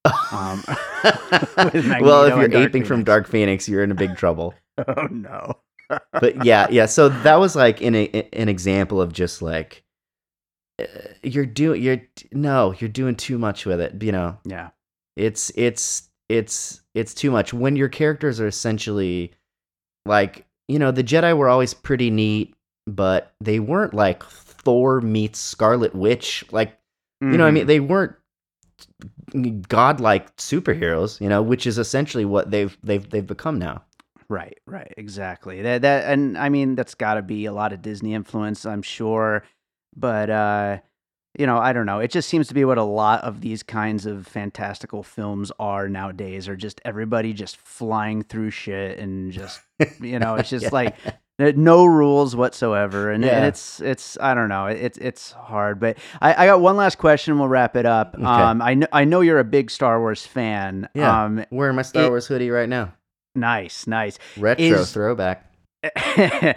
Um, 0.05 0.63
well, 2.01 2.25
if 2.25 2.37
you're 2.37 2.45
aping 2.45 2.73
Phoenix. 2.73 2.89
from 2.89 3.05
Dark 3.05 3.29
Phoenix, 3.29 3.69
you're 3.69 3.83
in 3.83 3.91
a 3.91 3.95
big 3.95 4.17
trouble. 4.17 4.55
oh 4.89 5.09
no. 5.11 5.55
but 6.13 6.45
yeah, 6.45 6.67
yeah. 6.71 6.87
So 6.87 7.09
that 7.09 7.37
was 7.37 7.57
like 7.57 7.81
an 7.81 7.95
an 7.95 8.49
example 8.49 9.01
of 9.01 9.13
just 9.13 9.43
like 9.43 9.83
uh, 10.81 10.85
you're 11.23 11.47
doing 11.47 11.83
you're 11.83 12.03
no, 12.33 12.75
you're 12.79 12.89
doing 12.89 13.17
too 13.17 13.39
much 13.39 13.67
with 13.67 13.81
it. 13.81 14.03
You 14.03 14.13
know. 14.13 14.39
Yeah. 14.45 14.71
It's 15.17 15.53
it's 15.55 16.09
it's 16.29 16.81
it's 16.95 17.13
too 17.13 17.31
much 17.31 17.53
when 17.53 17.77
your 17.77 17.89
characters 17.89 18.41
are 18.41 18.47
essentially 18.47 19.33
like 20.07 20.47
you 20.69 20.79
know 20.79 20.93
the 20.93 21.05
Jedi 21.05 21.37
were 21.37 21.49
always 21.49 21.75
pretty 21.75 22.11
neat, 22.11 22.55
but 22.87 23.35
they 23.41 23.59
weren't 23.59 23.93
like 23.93 24.23
Thor 24.23 25.01
meets 25.01 25.39
Scarlet 25.39 25.95
Witch. 25.95 26.45
Like 26.53 26.79
you 27.21 27.37
know, 27.37 27.47
I 27.47 27.51
mean, 27.51 27.63
mm-hmm. 27.63 27.69
they 27.69 27.81
weren't 27.81 28.15
godlike 29.69 30.37
superheroes, 30.37 31.21
you 31.21 31.29
know, 31.29 31.43
which 31.43 31.67
is 31.67 31.79
essentially 31.79 32.25
what 32.25 32.51
they've 32.51 32.77
they've 32.83 33.09
they've 33.09 33.27
become 33.27 33.59
now. 33.59 33.85
Right, 34.29 34.59
right, 34.67 34.95
exactly. 34.97 35.63
That 35.63 35.83
that 35.83 36.13
and 36.13 36.39
I 36.39 36.49
mean 36.49 36.77
that's 36.77 36.95
got 36.95 37.15
to 37.15 37.23
be 37.23 37.47
a 37.47 37.53
lot 37.53 37.73
of 37.73 37.83
Disney 37.83 38.15
influence, 38.15 38.65
I'm 38.65 38.83
sure, 38.83 39.45
but 39.97 40.31
uh 40.31 40.79
you 41.39 41.47
know, 41.47 41.59
I 41.59 41.73
don't 41.73 41.87
know. 41.87 42.01
It 42.01 42.11
just 42.11 42.29
seems 42.29 42.49
to 42.49 42.55
be 42.55 42.65
what 42.65 42.77
a 42.77 42.83
lot 42.83 43.23
of 43.23 43.41
these 43.41 43.63
kinds 43.63 44.05
of 44.05 44.27
fantastical 44.27 45.05
films 45.05 45.53
are 45.61 45.89
nowadays 45.89 46.49
are 46.49 46.57
just 46.57 46.81
everybody 46.85 47.33
just 47.33 47.57
flying 47.57 48.23
through 48.23 48.51
shit 48.51 48.99
and 48.99 49.31
just 49.31 49.61
you 50.01 50.19
know, 50.19 50.35
it's 50.37 50.51
just 50.51 50.65
yeah. 50.65 50.71
like 50.73 50.97
no 51.41 51.85
rules 51.85 52.37
whatsoever 52.37 53.11
and, 53.11 53.25
yeah. 53.25 53.39
and, 53.39 53.47
it's 53.47 53.81
it's 53.81 54.19
i 54.21 54.35
don't 54.35 54.49
know 54.49 54.67
it's 54.67 54.99
it's 54.99 55.33
hard 55.33 55.81
but 55.81 55.97
I, 56.21 56.45
I 56.45 56.47
got 56.47 56.61
one 56.61 56.77
last 56.77 56.99
question 56.99 57.39
we'll 57.39 57.49
wrap 57.49 57.77
it 57.77 57.87
up. 57.87 58.15
Okay. 58.15 58.25
um 58.25 58.61
i 58.63 58.75
know 58.75 58.87
i 58.93 59.05
know 59.05 59.21
you're 59.21 59.39
a 59.39 59.45
big 59.45 59.71
star 59.71 59.99
wars 60.01 60.27
fan 60.27 60.89
yeah. 60.95 61.25
um 61.25 61.45
wearing 61.51 61.77
my 61.77 61.83
star 61.83 62.05
it, 62.05 62.09
wars 62.09 62.27
hoodie 62.27 62.51
right 62.51 62.69
now. 62.69 62.93
Nice 63.35 63.87
nice. 63.87 64.19
Retro 64.37 64.65
Is, 64.65 64.93
throwback. 64.93 65.47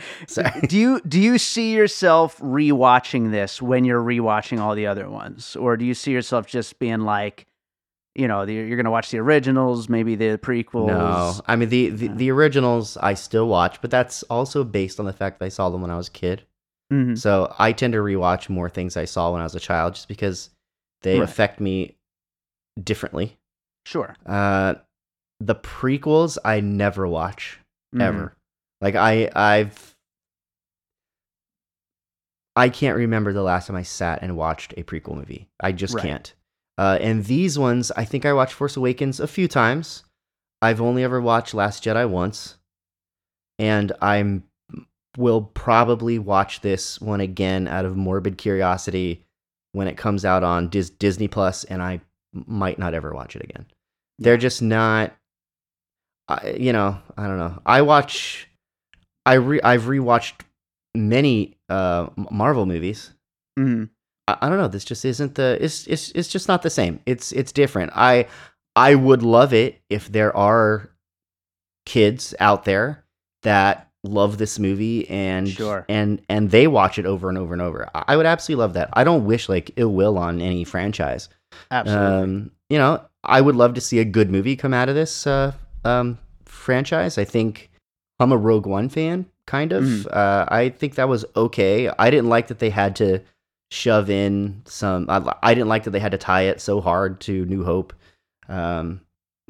Do 0.68 0.78
you 0.78 1.00
do 1.08 1.20
you 1.20 1.38
see 1.38 1.74
yourself 1.74 2.38
rewatching 2.40 3.32
this 3.32 3.62
when 3.62 3.86
you're 3.86 4.02
rewatching 4.02 4.60
all 4.60 4.76
the 4.76 4.88
other 4.88 5.10
ones? 5.10 5.56
Or 5.56 5.78
do 5.78 5.86
you 5.86 5.94
see 5.94 6.12
yourself 6.12 6.46
just 6.46 6.78
being 6.78 7.02
like 7.02 7.48
you 8.16 8.28
know, 8.28 8.46
the, 8.46 8.54
you're 8.54 8.78
going 8.78 8.86
to 8.86 8.92
watch 8.92 9.10
the 9.10 9.18
originals, 9.18 9.90
maybe 9.90 10.16
the 10.16 10.38
prequels. 10.42 10.88
No, 10.88 11.42
I 11.48 11.56
mean 11.56 11.70
the, 11.70 11.90
the, 11.90 12.08
the 12.10 12.32
originals 12.32 12.98
I 12.98 13.16
still 13.16 13.48
watch, 13.48 13.82
but 13.82 13.90
that's 13.92 14.24
also 14.24 14.64
based 14.64 15.00
on 15.00 15.06
the 15.06 15.14
fact 15.14 15.40
that 15.40 15.46
I 15.46 15.50
saw 15.50 15.70
them 15.70 15.82
when 15.82 15.92
I 15.92 15.98
was 15.98 16.10
a 16.10 16.12
kid. 16.12 16.44
Mm-hmm. 16.92 17.16
So 17.16 17.54
I 17.58 17.72
tend 17.72 17.94
to 17.94 18.00
rewatch 18.00 18.50
more 18.50 18.70
things 18.70 18.98
I 18.98 19.06
saw 19.06 19.32
when 19.32 19.42
I 19.42 19.46
was 19.46 19.56
a 19.56 19.60
child, 19.60 19.96
just 19.96 20.08
because 20.08 20.52
they 21.02 21.20
right. 21.20 21.28
affect 21.28 21.60
me 21.60 21.96
differently. 22.82 23.38
Sure. 23.86 24.16
Uh, 24.26 24.76
the 25.40 25.56
prequels 25.56 26.38
I 26.46 26.60
never 26.60 27.08
watch 27.08 27.60
mm-hmm. 27.94 28.02
ever. 28.02 28.36
Like 28.80 28.96
I 28.96 29.30
I've 29.36 29.96
I 32.56 32.70
can't 32.70 32.98
remember 32.98 33.34
the 33.34 33.42
last 33.42 33.68
time 33.68 33.76
I 33.76 33.84
sat 33.84 34.22
and 34.22 34.38
watched 34.38 34.74
a 34.78 34.84
prequel 34.84 35.16
movie. 35.16 35.50
I 35.60 35.72
just 35.72 35.96
right. 35.96 36.04
can't. 36.04 36.34
Uh, 36.78 36.98
and 37.02 37.26
these 37.26 37.58
ones, 37.60 37.92
I 37.96 38.06
think 38.06 38.26
I 38.26 38.34
watched 38.34 38.54
Force 38.54 38.76
Awakens 38.76 39.20
a 39.20 39.28
few 39.28 39.48
times. 39.48 40.04
I've 40.62 40.82
only 40.82 41.04
ever 41.04 41.22
watched 41.22 41.54
Last 41.54 41.84
Jedi 41.84 42.10
once, 42.10 42.58
and 43.60 43.92
I'm 44.02 44.44
will 45.18 45.42
probably 45.54 46.18
watch 46.18 46.62
this 46.62 47.00
one 47.00 47.22
again 47.22 47.68
out 47.68 47.86
of 47.86 47.96
morbid 47.96 48.38
curiosity 48.38 49.24
when 49.74 49.88
it 49.88 49.98
comes 49.98 50.26
out 50.26 50.44
on 50.44 50.70
Dis- 50.70 50.90
Disney 50.90 51.28
Plus, 51.28 51.64
and 51.66 51.82
I 51.82 52.02
might 52.34 52.80
not 52.80 52.94
ever 52.94 53.14
watch 53.14 53.36
it 53.36 53.44
again. 53.44 53.66
They're 54.20 54.38
just 54.38 54.62
not. 54.62 55.14
I, 56.28 56.56
you 56.58 56.74
know, 56.74 56.98
I 57.18 57.28
don't 57.28 57.38
know. 57.38 57.60
I 57.66 57.82
watch. 57.82 58.48
I 59.26 59.34
re, 59.34 59.62
I've 59.62 59.84
rewatched 59.84 60.42
many 60.96 61.58
uh, 61.70 62.08
Marvel 62.32 62.66
movies. 62.66 63.12
Mm-hmm. 63.60 63.86
I, 64.28 64.38
I 64.42 64.50
don't 64.50 64.58
know. 64.58 64.68
This 64.68 64.86
just 64.86 65.06
isn't 65.06 65.36
the. 65.36 65.58
It's 65.62 65.88
it's 65.88 66.12
it's 66.12 66.28
just 66.28 66.48
not 66.48 66.62
the 66.62 66.70
same. 66.70 67.00
It's 67.06 67.32
it's 67.32 67.52
different. 67.52 67.92
I 67.96 68.28
I 68.76 68.96
would 68.96 69.24
love 69.24 69.54
it 69.54 69.82
if 69.90 70.12
there 70.12 70.36
are 70.36 70.90
kids 71.86 72.34
out 72.40 72.66
there 72.66 73.04
that 73.44 73.90
love 74.04 74.38
this 74.38 74.60
movie 74.60 75.10
and 75.10 75.48
sure. 75.48 75.86
and 75.88 76.22
and 76.30 76.52
they 76.52 76.68
watch 76.68 77.00
it 77.00 77.06
over 77.06 77.30
and 77.30 77.38
over 77.38 77.54
and 77.54 77.62
over. 77.62 77.90
I 77.94 78.18
would 78.18 78.26
absolutely 78.26 78.62
love 78.62 78.74
that. 78.74 78.90
I 78.94 79.04
don't 79.04 79.26
wish 79.26 79.50
like 79.50 79.72
ill 79.76 79.94
will 79.94 80.18
on 80.18 80.42
any 80.42 80.64
franchise. 80.64 81.30
Absolutely. 81.72 82.24
Um, 82.24 82.52
you 82.70 82.78
know, 82.78 83.02
I 83.24 83.42
would 83.42 83.56
love 83.56 83.76
to 83.76 83.82
see 83.82 84.00
a 84.00 84.06
good 84.06 84.30
movie 84.32 84.56
come 84.56 84.74
out 84.74 84.90
of 84.90 84.96
this 84.96 85.28
uh, 85.28 85.54
um, 85.86 86.18
franchise. 86.46 87.18
I 87.18 87.24
think 87.24 87.70
I'm 88.20 88.32
a 88.32 88.38
Rogue 88.38 88.66
One 88.66 88.90
fan, 88.90 89.26
kind 89.46 89.72
of. 89.72 89.84
Mm. 89.84 90.08
Uh, 90.12 90.46
I 90.50 90.70
think 90.70 90.96
that 90.96 91.08
was 91.08 91.26
okay. 91.36 91.90
I 92.00 92.10
didn't 92.10 92.30
like 92.30 92.48
that 92.48 92.60
they 92.60 92.70
had 92.70 92.96
to 92.98 93.22
shove 93.72 94.10
in 94.10 94.62
some. 94.66 95.08
I, 95.10 95.36
I 95.42 95.54
didn't 95.54 95.70
like 95.70 95.84
that 95.84 95.92
they 95.92 96.00
had 96.00 96.12
to 96.12 96.18
tie 96.18 96.44
it 96.44 96.62
so 96.62 96.82
hard 96.82 97.20
to 97.22 97.46
New 97.46 97.64
Hope. 97.64 97.94
Um, 98.48 99.02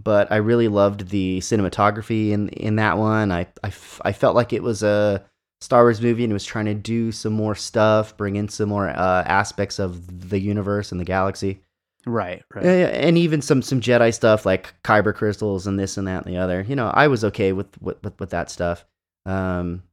but 0.02 0.32
I 0.32 0.38
really 0.38 0.68
loved 0.68 1.10
the 1.10 1.40
cinematography 1.40 2.32
in 2.32 2.50
in 2.50 2.78
that 2.78 2.98
one. 2.98 3.32
I, 3.32 3.48
I, 3.64 3.72
I 4.04 4.12
felt 4.12 4.36
like 4.36 4.54
it 4.54 4.64
was 4.64 4.84
a 4.84 5.24
Star 5.62 5.84
Wars 5.84 6.02
movie 6.02 6.24
and 6.24 6.34
was 6.34 6.46
trying 6.46 6.66
to 6.66 6.74
do 6.74 7.12
some 7.12 7.34
more 7.34 7.56
stuff, 7.56 8.18
bring 8.18 8.36
in 8.36 8.50
some 8.50 8.70
more 8.70 8.90
uh, 8.90 9.24
aspects 9.26 9.80
of 9.80 10.30
the 10.30 10.40
universe 10.40 10.92
and 10.92 11.00
the 11.00 11.06
galaxy. 11.06 11.62
Right, 12.06 12.44
right. 12.54 12.64
And 12.66 13.18
even 13.18 13.42
some 13.42 13.62
some 13.62 13.80
Jedi 13.80 14.14
stuff 14.14 14.46
like 14.46 14.74
kyber 14.84 15.16
crystals 15.16 15.68
and 15.68 15.80
this 15.80 15.98
and 15.98 16.08
that 16.08 16.26
and 16.26 16.34
the 16.34 16.40
other. 16.40 16.62
You 16.68 16.76
know, 16.76 16.90
I 16.94 17.08
was 17.08 17.24
okay 17.24 17.54
with 17.54 17.82
with 17.82 18.04
with, 18.04 18.20
with 18.20 18.30
that 18.32 18.52
stuff. 18.52 18.86
Um, 19.26 19.84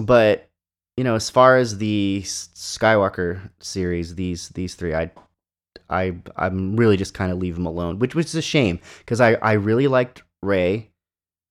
but 0.00 0.47
you 0.98 1.04
know, 1.04 1.14
as 1.14 1.30
far 1.30 1.56
as 1.56 1.78
the 1.78 2.22
Skywalker 2.24 3.50
series, 3.60 4.16
these 4.16 4.48
these 4.48 4.74
three, 4.74 4.96
I 4.96 5.12
I 5.88 6.16
I'm 6.36 6.74
really 6.74 6.96
just 6.96 7.14
kind 7.14 7.30
of 7.30 7.38
leave 7.38 7.54
them 7.54 7.66
alone, 7.66 8.00
which 8.00 8.16
which 8.16 8.26
is 8.26 8.34
a 8.34 8.42
shame 8.42 8.80
because 8.98 9.20
I 9.20 9.34
I 9.34 9.52
really 9.52 9.86
liked 9.86 10.24
Rey, 10.42 10.90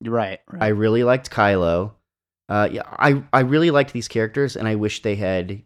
right, 0.04 0.42
right. 0.52 0.62
I 0.62 0.68
really 0.68 1.06
liked 1.06 1.32
Kylo. 1.32 1.94
Uh, 2.50 2.68
yeah, 2.70 2.82
I 2.86 3.24
I 3.32 3.40
really 3.40 3.72
liked 3.72 3.94
these 3.94 4.10
characters, 4.10 4.58
and 4.58 4.68
I 4.68 4.76
wish 4.76 5.02
they 5.02 5.16
had 5.16 5.64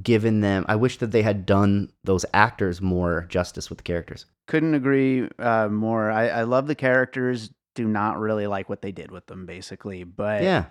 given 0.00 0.40
them. 0.40 0.64
I 0.68 0.76
wish 0.76 0.98
that 0.98 1.10
they 1.10 1.22
had 1.22 1.46
done 1.46 1.90
those 2.04 2.24
actors 2.32 2.80
more 2.80 3.26
justice 3.28 3.70
with 3.70 3.78
the 3.78 3.84
characters. 3.84 4.26
Couldn't 4.46 4.74
agree 4.74 5.28
uh, 5.40 5.66
more. 5.68 6.12
I 6.12 6.28
I 6.28 6.42
love 6.44 6.68
the 6.68 6.76
characters. 6.76 7.50
Do 7.74 7.88
not 7.88 8.20
really 8.20 8.46
like 8.46 8.68
what 8.68 8.82
they 8.82 8.92
did 8.92 9.10
with 9.10 9.26
them, 9.26 9.46
basically. 9.46 10.04
But 10.04 10.44
yeah, 10.44 10.66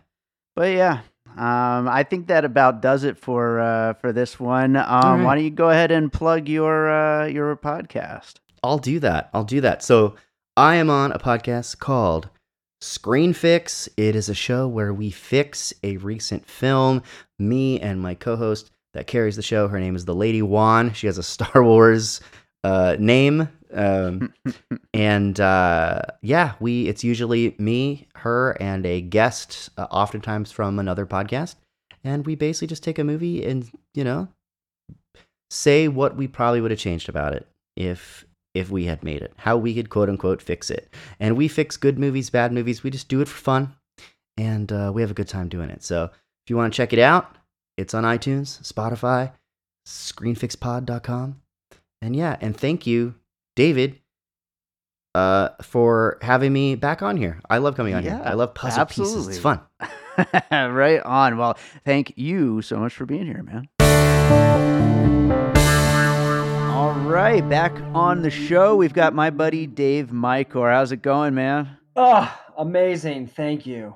but 0.55 0.71
yeah, 0.71 1.01
um, 1.37 1.87
I 1.87 2.03
think 2.03 2.27
that 2.27 2.45
about 2.45 2.81
does 2.81 3.03
it 3.03 3.17
for 3.17 3.59
uh, 3.59 3.93
for 3.93 4.11
this 4.11 4.39
one. 4.39 4.75
Um, 4.75 4.83
right. 4.85 5.23
Why 5.23 5.35
don't 5.35 5.43
you 5.43 5.49
go 5.49 5.69
ahead 5.69 5.91
and 5.91 6.11
plug 6.11 6.47
your 6.47 6.89
uh, 6.89 7.25
your 7.25 7.55
podcast? 7.55 8.35
I'll 8.63 8.77
do 8.77 8.99
that. 8.99 9.29
I'll 9.33 9.43
do 9.43 9.61
that. 9.61 9.83
So 9.83 10.15
I 10.55 10.75
am 10.75 10.89
on 10.89 11.11
a 11.11 11.19
podcast 11.19 11.79
called 11.79 12.29
Screen 12.81 13.33
Fix. 13.33 13.89
It 13.97 14.15
is 14.15 14.29
a 14.29 14.35
show 14.35 14.67
where 14.67 14.93
we 14.93 15.09
fix 15.09 15.73
a 15.83 15.97
recent 15.97 16.45
film. 16.45 17.01
Me 17.39 17.79
and 17.79 18.01
my 18.01 18.13
co 18.13 18.35
host 18.35 18.71
that 18.93 19.07
carries 19.07 19.35
the 19.35 19.41
show, 19.41 19.67
her 19.67 19.79
name 19.79 19.95
is 19.95 20.05
the 20.05 20.15
Lady 20.15 20.41
Juan. 20.41 20.93
She 20.93 21.07
has 21.07 21.17
a 21.17 21.23
Star 21.23 21.63
Wars 21.63 22.21
uh, 22.63 22.95
name. 22.99 23.49
Um, 23.73 24.33
and 24.93 25.39
uh, 25.39 26.01
yeah, 26.21 26.53
we 26.59 26.87
it's 26.87 27.03
usually 27.03 27.55
me, 27.57 28.07
her, 28.15 28.51
and 28.61 28.85
a 28.85 29.01
guest, 29.01 29.69
uh, 29.77 29.87
oftentimes 29.89 30.51
from 30.51 30.79
another 30.79 31.05
podcast. 31.05 31.55
And 32.03 32.25
we 32.25 32.35
basically 32.35 32.67
just 32.67 32.83
take 32.83 32.99
a 32.99 33.03
movie 33.03 33.45
and, 33.45 33.69
you 33.93 34.03
know, 34.03 34.27
say 35.49 35.87
what 35.87 36.17
we 36.17 36.27
probably 36.27 36.59
would 36.59 36.71
have 36.71 36.79
changed 36.79 37.07
about 37.09 37.33
it 37.33 37.47
if 37.75 38.25
if 38.53 38.69
we 38.69 38.85
had 38.85 39.03
made 39.03 39.21
it, 39.21 39.33
how 39.37 39.57
we 39.57 39.73
could 39.73 39.89
quote 39.89 40.09
unquote 40.09 40.41
fix 40.41 40.69
it. 40.69 40.93
And 41.19 41.35
we 41.35 41.47
fix 41.47 41.77
good 41.77 41.97
movies, 41.97 42.29
bad 42.29 42.51
movies. 42.51 42.83
We 42.83 42.91
just 42.91 43.07
do 43.07 43.21
it 43.21 43.27
for 43.27 43.37
fun, 43.37 43.75
and 44.37 44.71
uh, 44.71 44.91
we 44.93 45.01
have 45.01 45.11
a 45.11 45.15
good 45.15 45.27
time 45.27 45.49
doing 45.49 45.69
it. 45.69 45.83
So 45.83 46.05
if 46.05 46.49
you 46.49 46.57
want 46.57 46.71
to 46.71 46.77
check 46.77 46.93
it 46.93 46.99
out, 46.99 47.35
it's 47.77 47.93
on 47.93 48.03
iTunes, 48.03 48.61
Spotify, 48.61 49.31
ScreenFixPod.com, 49.87 51.41
and 52.03 52.15
yeah, 52.17 52.35
and 52.41 52.55
thank 52.55 52.85
you, 52.85 53.15
David, 53.55 54.01
uh, 55.15 55.49
for 55.61 56.17
having 56.21 56.51
me 56.51 56.75
back 56.75 57.01
on 57.01 57.15
here. 57.15 57.39
I 57.49 57.59
love 57.59 57.77
coming 57.77 57.93
on 57.93 58.03
Yeah, 58.03 58.17
here. 58.17 58.23
I 58.25 58.33
love 58.33 58.53
puzzle 58.53 58.81
absolutely. 58.81 59.15
pieces. 59.15 59.27
It's 59.29 59.39
fun. 59.39 59.61
right 60.51 61.01
on. 61.01 61.37
Well, 61.37 61.57
thank 61.85 62.17
you 62.17 62.61
so 62.61 62.77
much 62.77 62.93
for 62.93 63.05
being 63.05 63.25
here, 63.25 63.41
man. 63.41 63.69
All 66.73 66.91
right, 66.93 67.47
back 67.47 67.71
on 67.93 68.21
the 68.21 68.29
show, 68.29 68.75
we've 68.75 68.93
got 68.93 69.15
my 69.15 69.29
buddy 69.29 69.65
Dave 69.65 70.09
Mykor. 70.09 70.73
How's 70.73 70.91
it 70.91 71.01
going, 71.01 71.33
man? 71.33 71.77
Oh, 71.95 72.37
amazing. 72.57 73.27
Thank 73.27 73.65
you. 73.65 73.95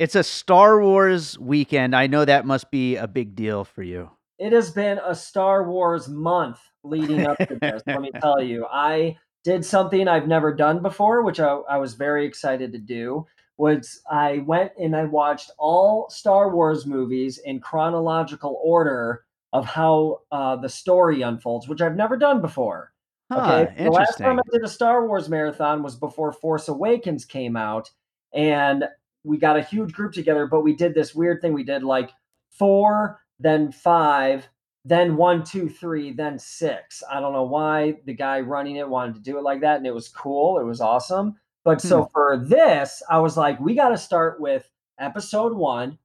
It's 0.00 0.16
a 0.16 0.24
Star 0.24 0.82
Wars 0.82 1.38
weekend. 1.38 1.94
I 1.94 2.08
know 2.08 2.24
that 2.24 2.46
must 2.46 2.72
be 2.72 2.96
a 2.96 3.06
big 3.06 3.36
deal 3.36 3.62
for 3.62 3.84
you. 3.84 4.10
It 4.40 4.52
has 4.52 4.72
been 4.72 4.98
a 4.98 5.14
Star 5.14 5.62
Wars 5.62 6.08
month 6.08 6.58
leading 6.84 7.26
up 7.26 7.38
to 7.38 7.58
this. 7.60 7.82
let 7.86 8.00
me 8.00 8.10
tell 8.20 8.42
you, 8.42 8.66
I 8.70 9.16
did 9.42 9.64
something 9.64 10.08
I've 10.08 10.28
never 10.28 10.54
done 10.54 10.80
before, 10.80 11.22
which 11.22 11.40
I, 11.40 11.48
I 11.68 11.78
was 11.78 11.94
very 11.94 12.26
excited 12.26 12.72
to 12.72 12.78
do. 12.78 13.26
Was 13.56 14.00
I 14.10 14.38
went 14.38 14.72
and 14.80 14.96
I 14.96 15.04
watched 15.04 15.50
all 15.58 16.08
Star 16.10 16.52
Wars 16.52 16.86
movies 16.86 17.38
in 17.44 17.60
chronological 17.60 18.60
order 18.62 19.24
of 19.52 19.64
how 19.64 20.22
uh, 20.32 20.56
the 20.56 20.68
story 20.68 21.22
unfolds, 21.22 21.68
which 21.68 21.80
I've 21.80 21.94
never 21.94 22.16
done 22.16 22.40
before. 22.40 22.92
Huh, 23.30 23.66
Okay. 23.68 23.84
The 23.84 23.90
last 23.90 24.18
time. 24.18 24.38
I 24.38 24.42
did 24.52 24.64
a 24.64 24.68
Star 24.68 25.06
Wars 25.06 25.28
marathon 25.28 25.82
was 25.82 25.94
before 25.94 26.32
Force 26.32 26.68
Awakens 26.68 27.24
came 27.24 27.56
out, 27.56 27.90
and 28.32 28.84
we 29.22 29.38
got 29.38 29.56
a 29.56 29.62
huge 29.62 29.92
group 29.92 30.12
together, 30.12 30.46
but 30.46 30.62
we 30.62 30.74
did 30.74 30.94
this 30.94 31.14
weird 31.14 31.40
thing. 31.40 31.52
We 31.52 31.62
did 31.62 31.84
like 31.84 32.10
four, 32.50 33.20
then 33.38 33.70
five, 33.70 34.48
then 34.84 35.16
one, 35.16 35.44
two, 35.44 35.68
three, 35.68 36.12
then 36.12 36.38
six. 36.38 37.02
I 37.10 37.20
don't 37.20 37.32
know 37.32 37.44
why 37.44 37.96
the 38.04 38.12
guy 38.12 38.40
running 38.40 38.76
it 38.76 38.88
wanted 38.88 39.14
to 39.14 39.20
do 39.20 39.38
it 39.38 39.42
like 39.42 39.60
that, 39.62 39.78
and 39.78 39.86
it 39.86 39.94
was 39.94 40.08
cool. 40.08 40.58
It 40.58 40.64
was 40.64 40.80
awesome. 40.80 41.36
But 41.64 41.80
so 41.80 42.02
hmm. 42.02 42.10
for 42.12 42.36
this, 42.36 43.02
I 43.08 43.18
was 43.18 43.36
like, 43.36 43.58
we 43.58 43.74
got 43.74 43.88
to 43.88 43.98
start 43.98 44.40
with 44.40 44.68
episode 45.00 45.54
one, 45.54 45.98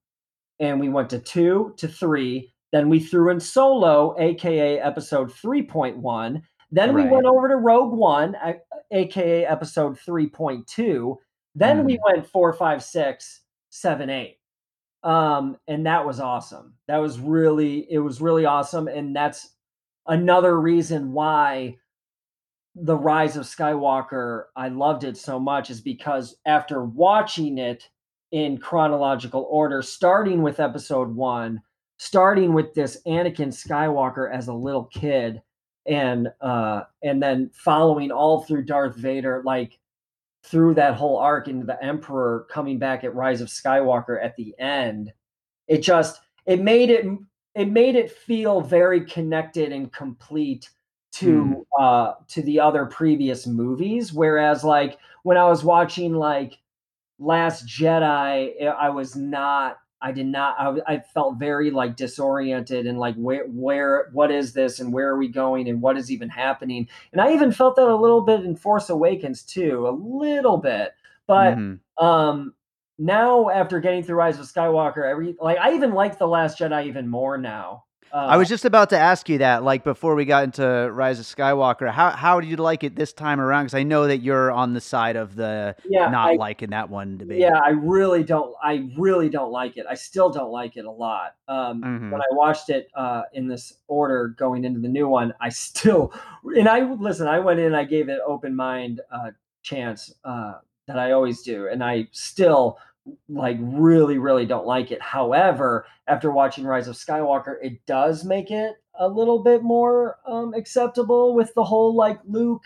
and 0.59 0.79
we 0.79 0.89
went 0.89 1.09
to 1.09 1.19
two 1.19 1.73
to 1.77 1.87
three. 1.87 2.53
Then 2.71 2.87
we 2.87 2.99
threw 2.99 3.31
in 3.31 3.39
Solo, 3.39 4.15
aka 4.19 4.79
episode 4.79 5.31
3.1. 5.31 6.41
Then 6.71 6.93
we 6.93 7.03
went 7.03 7.25
over 7.25 7.47
to 7.47 7.55
Rogue 7.55 7.93
One, 7.93 8.35
aka 8.91 9.45
episode 9.45 9.97
3.2. 9.97 11.17
Then 11.55 11.83
we 11.83 11.95
hmm. 11.95 12.01
went 12.05 12.27
four, 12.27 12.53
five, 12.53 12.83
six, 12.83 13.41
seven, 13.69 14.09
eight. 14.09 14.38
Um, 15.03 15.57
and 15.67 15.85
that 15.85 16.05
was 16.05 16.19
awesome. 16.19 16.73
That 16.87 16.97
was 16.97 17.19
really, 17.19 17.87
it 17.91 17.99
was 17.99 18.21
really 18.21 18.45
awesome. 18.45 18.87
And 18.87 19.15
that's 19.15 19.55
another 20.07 20.59
reason 20.59 21.13
why 21.13 21.77
the 22.75 22.95
rise 22.95 23.35
of 23.35 23.45
skywalker 23.45 24.45
i 24.55 24.67
loved 24.67 25.03
it 25.03 25.17
so 25.17 25.39
much 25.39 25.69
is 25.69 25.81
because 25.81 26.35
after 26.45 26.83
watching 26.83 27.57
it 27.57 27.89
in 28.31 28.57
chronological 28.57 29.47
order 29.49 29.81
starting 29.81 30.41
with 30.41 30.59
episode 30.59 31.13
one 31.15 31.61
starting 31.97 32.53
with 32.53 32.73
this 32.73 33.01
anakin 33.07 33.47
skywalker 33.47 34.33
as 34.33 34.47
a 34.47 34.53
little 34.53 34.85
kid 34.85 35.41
and 35.87 36.29
uh 36.41 36.81
and 37.03 37.21
then 37.21 37.49
following 37.53 38.11
all 38.11 38.41
through 38.43 38.63
darth 38.63 38.95
vader 38.95 39.41
like 39.45 39.79
through 40.43 40.73
that 40.73 40.95
whole 40.95 41.17
arc 41.17 41.47
into 41.47 41.65
the 41.65 41.83
emperor 41.83 42.47
coming 42.49 42.79
back 42.79 43.03
at 43.03 43.13
rise 43.13 43.41
of 43.41 43.49
skywalker 43.49 44.23
at 44.23 44.35
the 44.35 44.53
end 44.59 45.11
it 45.67 45.79
just 45.81 46.21
it 46.45 46.61
made 46.61 46.89
it 46.89 47.05
it 47.55 47.69
made 47.69 47.95
it 47.95 48.11
feel 48.11 48.61
very 48.61 49.05
connected 49.05 49.71
and 49.71 49.91
complete 49.93 50.69
to 51.11 51.65
uh 51.79 52.13
to 52.27 52.41
the 52.43 52.59
other 52.59 52.85
previous 52.85 53.47
movies. 53.47 54.13
Whereas 54.13 54.63
like 54.63 54.97
when 55.23 55.37
i 55.37 55.45
was 55.45 55.63
watching 55.63 56.13
like 56.13 56.57
last 57.17 57.65
jedi 57.67 58.67
i 58.67 58.89
was 58.89 59.15
not 59.15 59.79
i 60.01 60.11
did 60.11 60.25
not 60.25 60.55
I 60.87 60.99
felt 60.99 61.35
very 61.37 61.71
like 61.71 61.95
disoriented 61.95 62.85
and 62.87 62.97
like 62.99 63.15
where 63.15 63.45
where 63.47 64.09
what 64.13 64.31
is 64.31 64.53
this 64.53 64.79
and 64.79 64.93
where 64.93 65.09
are 65.09 65.17
we 65.17 65.27
going 65.27 65.67
and 65.69 65.81
what 65.81 65.97
is 65.97 66.11
even 66.11 66.29
happening? 66.29 66.87
And 67.11 67.21
i 67.21 67.33
even 67.33 67.51
felt 67.51 67.75
that 67.75 67.87
a 67.87 67.95
little 67.95 68.21
bit 68.21 68.43
in 68.45 68.55
force 68.55 68.89
awakens 68.89 69.43
too 69.43 69.87
a 69.87 69.91
little 69.91 70.57
bit. 70.57 70.93
But 71.27 71.55
Mhm. 71.57 71.79
um 71.97 72.53
now 72.97 73.49
after 73.49 73.79
getting 73.79 74.03
through 74.03 74.15
rise 74.17 74.39
of 74.39 74.45
skywalker 74.45 75.09
every 75.09 75.35
like 75.39 75.57
i 75.59 75.73
even 75.73 75.93
like 75.93 76.17
the 76.17 76.27
last 76.27 76.59
jedi 76.59 76.85
even 76.85 77.07
more 77.07 77.37
now 77.37 77.85
uh, 78.11 78.15
I 78.17 78.37
was 78.37 78.49
just 78.49 78.65
about 78.65 78.89
to 78.91 78.97
ask 78.97 79.29
you 79.29 79.37
that, 79.39 79.63
like 79.63 79.83
before 79.83 80.15
we 80.15 80.25
got 80.25 80.43
into 80.43 80.89
Rise 80.91 81.19
of 81.19 81.25
Skywalker. 81.25 81.91
How 81.91 82.09
how 82.11 82.39
did 82.39 82.49
you 82.49 82.57
like 82.57 82.83
it 82.83 82.95
this 82.95 83.13
time 83.13 83.39
around? 83.39 83.65
Because 83.65 83.75
I 83.75 83.83
know 83.83 84.07
that 84.07 84.17
you're 84.19 84.51
on 84.51 84.73
the 84.73 84.81
side 84.81 85.15
of 85.15 85.35
the 85.35 85.75
yeah 85.85 86.09
not 86.09 86.31
I, 86.31 86.35
liking 86.35 86.71
that 86.71 86.89
one 86.89 87.17
debate. 87.17 87.39
yeah 87.39 87.59
i 87.59 87.69
really 87.69 88.23
don't 88.23 88.53
i 88.63 88.87
really 88.97 89.29
don't 89.29 89.51
like 89.51 89.77
it 89.77 89.85
i 89.89 89.93
still 89.93 90.29
don't 90.29 90.51
like 90.51 90.75
it 90.77 90.85
a 90.85 90.91
lot 90.91 91.35
um 91.47 91.81
Mhm. 91.83 92.11
when 92.11 92.21
i 92.21 92.25
watched 92.31 92.69
it 92.69 92.89
uh 92.95 93.23
in 93.33 93.47
this 93.47 93.73
order 93.87 94.29
going 94.37 94.65
into 94.65 94.79
the 94.79 94.87
new 94.87 95.07
one 95.07 95.33
i 95.39 95.49
still 95.67 96.13
and 96.57 96.67
i 96.67 96.79
listen 96.93 97.27
i 97.27 97.39
went 97.39 97.59
in 97.59 97.73
i 97.75 97.83
gave 97.83 98.09
it 98.09 98.19
open 98.25 98.55
mind 98.55 99.01
uh 99.11 99.31
chance 99.61 100.13
uh 100.23 100.53
that 100.87 100.97
i 100.97 101.11
always 101.11 101.41
do 101.43 101.67
and 101.67 101.83
i 101.83 102.07
still 102.11 102.77
like 103.29 103.57
really 103.61 104.17
really 104.17 104.45
don't 104.45 104.65
like 104.65 104.91
it 104.91 105.01
however 105.01 105.85
after 106.07 106.31
watching 106.31 106.65
rise 106.65 106.87
of 106.87 106.95
skywalker 106.95 107.55
it 107.61 107.85
does 107.85 108.23
make 108.25 108.51
it 108.51 108.75
a 108.99 109.07
little 109.07 109.43
bit 109.43 109.63
more 109.63 110.17
um 110.27 110.53
acceptable 110.53 111.33
with 111.35 111.53
the 111.55 111.63
whole 111.63 111.95
like 111.95 112.19
luke 112.27 112.63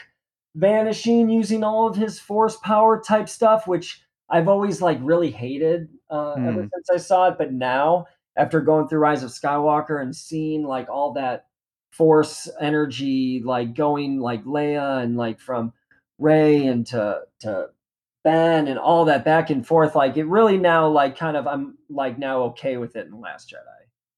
vanishing 0.55 1.29
using 1.29 1.63
all 1.63 1.87
of 1.87 1.95
his 1.95 2.19
force 2.19 2.57
power 2.57 3.01
type 3.01 3.27
stuff 3.27 3.67
which 3.67 4.01
i've 4.29 4.47
always 4.47 4.81
like 4.81 4.99
really 5.01 5.31
hated 5.31 5.89
uh 6.09 6.33
ever 6.45 6.61
Hmm. 6.61 6.67
since 6.73 6.89
i 6.93 6.97
saw 6.97 7.27
it 7.29 7.37
but 7.37 7.51
now 7.53 8.05
after 8.37 8.61
going 8.61 8.87
through 8.87 8.99
rise 8.99 9.23
of 9.23 9.31
skywalker 9.31 10.01
and 10.01 10.15
seeing 10.15 10.63
like 10.63 10.89
all 10.89 11.13
that 11.13 11.45
force 11.91 12.49
energy 12.59 13.41
like 13.43 13.75
going 13.75 14.19
like 14.19 14.43
leia 14.45 15.03
and 15.03 15.15
like 15.17 15.39
from 15.39 15.73
rey 16.19 16.65
and 16.65 16.87
to 16.87 17.21
to 17.39 17.67
ben 18.23 18.67
and 18.67 18.79
all 18.79 19.05
that 19.05 19.25
back 19.25 19.49
and 19.49 19.65
forth 19.67 19.95
like 19.95 20.15
it 20.17 20.23
really 20.25 20.57
now 20.57 20.87
like 20.87 21.17
kind 21.17 21.35
of 21.37 21.45
i'm 21.47 21.77
like 21.89 22.17
now 22.17 22.41
okay 22.43 22.77
with 22.77 22.95
it 22.95 23.05
in 23.05 23.11
the 23.11 23.17
last 23.17 23.49
jedi 23.49 23.57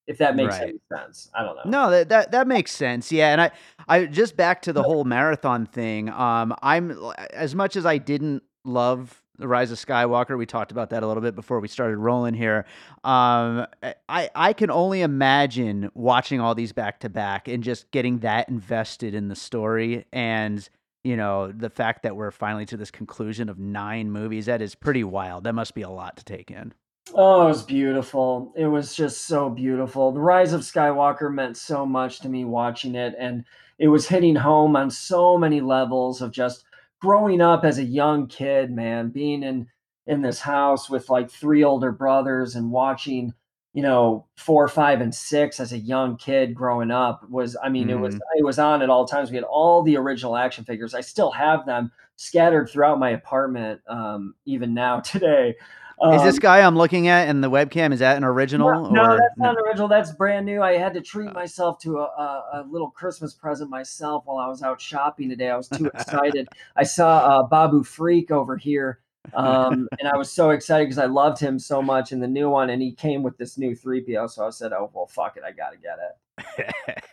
if 0.07 0.17
that 0.19 0.35
makes 0.35 0.59
Right. 0.59 0.69
any 0.69 0.79
sense 0.93 1.29
i 1.33 1.43
don't 1.43 1.55
know 1.55 1.63
No, 1.65 1.89
that, 1.91 2.09
that 2.09 2.31
that 2.31 2.47
makes 2.47 2.71
sense. 2.71 3.11
Yeah, 3.11 3.31
and 3.31 3.41
I 3.41 3.51
I 3.87 4.05
just 4.05 4.37
back 4.37 4.61
to 4.63 4.73
the 4.73 4.83
whole 4.89 5.03
marathon 5.03 5.65
thing. 5.65 6.09
Um, 6.09 6.53
I'm 6.61 6.95
as 7.33 7.55
much 7.55 7.75
as 7.75 7.85
I 7.87 7.97
didn't 7.97 8.43
love 8.63 9.23
the 9.39 9.47
Rise 9.47 9.71
of 9.71 9.79
Skywalker. 9.79 10.37
We 10.37 10.45
talked 10.45 10.71
about 10.71 10.91
that 10.91 11.01
a 11.01 11.07
little 11.07 11.21
bit 11.23 11.33
before 11.35 11.59
we 11.59 11.67
started 11.67 11.97
rolling 11.97 12.35
here. 12.35 12.65
Um, 13.03 13.65
I 14.07 14.29
I 14.35 14.53
can 14.53 14.69
only 14.69 15.01
imagine 15.01 15.89
watching 15.95 16.39
all 16.39 16.53
these 16.53 16.71
back 16.71 16.99
to 16.99 17.09
back 17.09 17.47
and 17.47 17.63
just 17.63 17.89
getting 17.89 18.19
that 18.19 18.47
invested 18.47 19.15
in 19.15 19.27
the 19.29 19.35
story 19.35 20.05
and. 20.13 20.69
You 21.05 21.15
know, 21.15 21.51
the 21.51 21.69
fact 21.69 22.01
that 22.01 22.15
we're 22.15 22.31
finally 22.31 22.65
to 22.65 22.77
this 22.77 22.89
conclusion 22.89 23.47
of 23.47 23.59
nine 23.59 24.09
movies, 24.11 24.47
that 24.47 24.59
is 24.59 24.73
pretty 24.73 25.03
wild. 25.03 25.43
That 25.43 25.53
must 25.53 25.75
be 25.75 25.83
a 25.83 25.89
lot 25.89 26.17
to 26.17 26.25
take 26.25 26.49
in. 26.49 26.73
Oh, 27.13 27.43
it 27.43 27.49
was 27.49 27.61
beautiful. 27.61 28.51
It 28.57 28.65
was 28.65 28.95
just 28.95 29.25
so 29.25 29.51
beautiful. 29.51 30.11
The 30.11 30.19
Rise 30.19 30.51
of 30.51 30.61
Skywalker 30.61 31.31
meant 31.31 31.57
so 31.57 31.85
much 31.85 32.21
to 32.21 32.29
me 32.29 32.43
watching 32.43 32.95
it, 32.95 33.13
and 33.19 33.45
it 33.77 33.89
was 33.89 34.07
hitting 34.07 34.35
home 34.35 34.75
on 34.75 34.89
so 34.89 35.37
many 35.37 35.61
levels 35.61 36.23
of 36.23 36.31
just 36.31 36.65
growing 36.99 37.39
up 37.39 37.63
as 37.63 37.77
a 37.77 37.83
young 37.83 38.25
kid, 38.25 38.71
man, 38.71 39.09
being 39.09 39.43
in 39.43 39.67
in 40.07 40.23
this 40.23 40.39
house 40.39 40.89
with 40.89 41.11
like 41.11 41.29
three 41.29 41.63
older 41.63 41.91
brothers 41.91 42.55
and 42.55 42.71
watching, 42.71 43.31
you 43.75 43.81
know, 43.81 44.25
four, 44.37 44.69
five, 44.69 45.01
and 45.01 45.13
six 45.13 45.59
as 45.59 45.73
a 45.73 45.77
young 45.77 46.15
kid 46.15 46.55
growing 46.55 46.91
up 46.91 47.29
was 47.29 47.57
I 47.61 47.67
mean, 47.67 47.89
it 47.89 47.99
was 47.99 48.15
it 48.15 48.45
was 48.45 48.57
on 48.57 48.81
at 48.81 48.89
all 48.89 49.05
times. 49.05 49.31
We 49.31 49.35
had 49.35 49.43
all 49.43 49.83
the 49.83 49.97
original 49.97 50.37
action 50.37 50.63
figures. 50.63 50.93
I 50.95 51.01
still 51.01 51.29
have 51.31 51.65
them. 51.65 51.91
scattered 52.15 52.69
throughout 52.69 52.99
my 52.99 53.09
apartment, 53.09 53.81
um, 53.87 54.33
even 54.45 54.73
now 54.73 54.99
today. 55.01 55.55
Um, 56.01 56.13
is 56.13 56.23
this 56.23 56.39
guy 56.39 56.61
I'm 56.61 56.77
looking 56.77 57.09
at 57.09 57.27
in 57.27 57.41
the 57.41 57.49
webcam? 57.49 57.91
Is 57.91 57.99
that 57.99 58.15
an 58.15 58.23
original? 58.23 58.69
No, 58.69 58.89
no 58.91 59.17
that's 59.17 59.37
not 59.37 59.57
original. 59.57 59.89
That's 59.89 60.13
brand 60.13 60.45
new. 60.45 60.61
I 60.61 60.77
had 60.77 60.93
to 60.93 61.01
treat 61.01 61.33
myself 61.33 61.77
to 61.79 61.97
a, 61.97 62.03
a, 62.03 62.43
a, 62.53 62.67
little 62.69 62.91
Christmas 62.91 63.33
present 63.33 63.69
myself 63.69 64.23
while 64.25 64.37
I 64.37 64.47
was 64.47 64.63
out 64.63 64.79
shopping 64.79 65.29
today. 65.29 65.49
I 65.49 65.57
was 65.57 65.67
too 65.67 65.85
excited. 65.93 66.47
I 66.77 66.83
saw 66.83 67.17
uh, 67.17 67.43
Babu 67.43 67.83
Frik 67.83 68.31
over 68.31 68.55
here 68.55 68.99
um, 69.33 69.87
and 69.99 70.07
I 70.07 70.17
was 70.17 70.31
so 70.31 70.51
excited 70.51 70.85
because 70.85 70.97
I 70.97 71.05
loved 71.05 71.39
him 71.39 71.57
so 71.59 71.81
much 71.81 72.11
in 72.11 72.19
the 72.19 72.27
new 72.27 72.49
one, 72.49 72.69
and 72.69 72.81
he 72.81 72.91
came 72.91 73.23
with 73.23 73.37
this 73.37 73.57
new 73.57 73.75
3PO. 73.75 74.29
So 74.29 74.45
I 74.45 74.49
said, 74.49 74.73
"Oh 74.73 74.91
well, 74.93 75.07
fuck 75.07 75.37
it, 75.37 75.43
I 75.43 75.51
gotta 75.51 75.77
get 75.77 75.97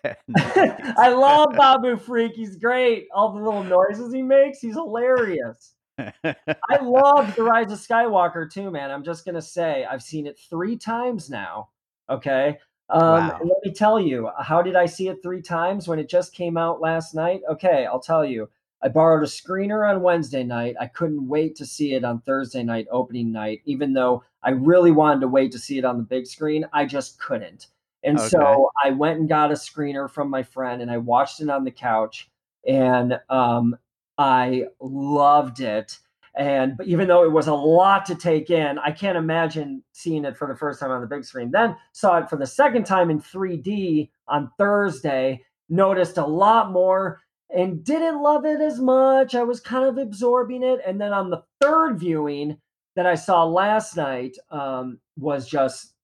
it." 0.04 0.16
I 0.98 1.08
love 1.08 1.54
Babu 1.56 1.96
Frik. 1.96 2.34
He's 2.34 2.56
great. 2.56 3.08
All 3.14 3.32
the 3.32 3.40
little 3.40 3.64
noises 3.64 4.12
he 4.12 4.22
makes, 4.22 4.60
he's 4.60 4.74
hilarious. 4.74 5.74
I 5.98 6.78
love 6.80 7.34
The 7.36 7.42
Rise 7.42 7.70
of 7.70 7.78
Skywalker 7.78 8.50
too, 8.50 8.70
man. 8.70 8.90
I'm 8.90 9.04
just 9.04 9.24
gonna 9.24 9.42
say 9.42 9.84
I've 9.84 10.02
seen 10.02 10.26
it 10.26 10.38
three 10.50 10.76
times 10.76 11.30
now. 11.30 11.68
Okay. 12.10 12.58
Um, 12.88 13.00
wow. 13.00 13.40
Let 13.42 13.64
me 13.64 13.72
tell 13.72 14.00
you, 14.00 14.30
how 14.38 14.62
did 14.62 14.76
I 14.76 14.86
see 14.86 15.08
it 15.08 15.22
three 15.22 15.42
times 15.42 15.88
when 15.88 15.98
it 15.98 16.08
just 16.08 16.34
came 16.34 16.56
out 16.56 16.80
last 16.80 17.14
night? 17.14 17.40
Okay, 17.48 17.86
I'll 17.86 18.00
tell 18.00 18.24
you. 18.24 18.48
I 18.82 18.88
borrowed 18.88 19.22
a 19.22 19.26
screener 19.26 19.88
on 19.88 20.02
Wednesday 20.02 20.42
night. 20.42 20.74
I 20.80 20.86
couldn't 20.86 21.28
wait 21.28 21.54
to 21.56 21.66
see 21.66 21.94
it 21.94 22.04
on 22.04 22.20
Thursday 22.20 22.62
night, 22.62 22.86
opening 22.90 23.30
night, 23.30 23.62
even 23.64 23.92
though 23.92 24.24
I 24.42 24.50
really 24.50 24.90
wanted 24.90 25.20
to 25.20 25.28
wait 25.28 25.52
to 25.52 25.58
see 25.58 25.78
it 25.78 25.84
on 25.84 25.98
the 25.98 26.02
big 26.02 26.26
screen. 26.26 26.66
I 26.72 26.86
just 26.86 27.20
couldn't. 27.20 27.68
And 28.02 28.18
okay. 28.18 28.28
so 28.28 28.70
I 28.82 28.90
went 28.90 29.20
and 29.20 29.28
got 29.28 29.52
a 29.52 29.54
screener 29.54 30.10
from 30.10 30.28
my 30.28 30.42
friend 30.42 30.82
and 30.82 30.90
I 30.90 30.98
watched 30.98 31.40
it 31.40 31.48
on 31.48 31.62
the 31.64 31.70
couch 31.70 32.28
and 32.66 33.20
um, 33.28 33.76
I 34.18 34.66
loved 34.80 35.60
it. 35.60 35.98
And 36.34 36.80
even 36.84 37.08
though 37.08 37.24
it 37.24 37.30
was 37.30 37.46
a 37.46 37.54
lot 37.54 38.06
to 38.06 38.14
take 38.14 38.50
in, 38.50 38.78
I 38.78 38.90
can't 38.90 39.18
imagine 39.18 39.84
seeing 39.92 40.24
it 40.24 40.36
for 40.36 40.48
the 40.48 40.56
first 40.56 40.80
time 40.80 40.90
on 40.90 41.02
the 41.02 41.06
big 41.06 41.24
screen. 41.24 41.50
Then 41.50 41.76
saw 41.92 42.18
it 42.18 42.30
for 42.30 42.36
the 42.36 42.46
second 42.46 42.84
time 42.84 43.10
in 43.10 43.20
3D 43.20 44.08
on 44.28 44.50
Thursday, 44.58 45.44
noticed 45.68 46.16
a 46.16 46.26
lot 46.26 46.72
more 46.72 47.20
and 47.54 47.84
didn't 47.84 48.22
love 48.22 48.44
it 48.44 48.60
as 48.60 48.80
much. 48.80 49.34
I 49.34 49.42
was 49.42 49.60
kind 49.60 49.84
of 49.84 49.98
absorbing 49.98 50.62
it. 50.62 50.80
And 50.86 51.00
then 51.00 51.12
on 51.12 51.30
the 51.30 51.42
third 51.60 51.98
viewing 51.98 52.56
that 52.96 53.06
I 53.06 53.14
saw 53.14 53.44
last 53.44 53.96
night 53.96 54.36
um, 54.50 54.98
was 55.18 55.48
just 55.48 55.94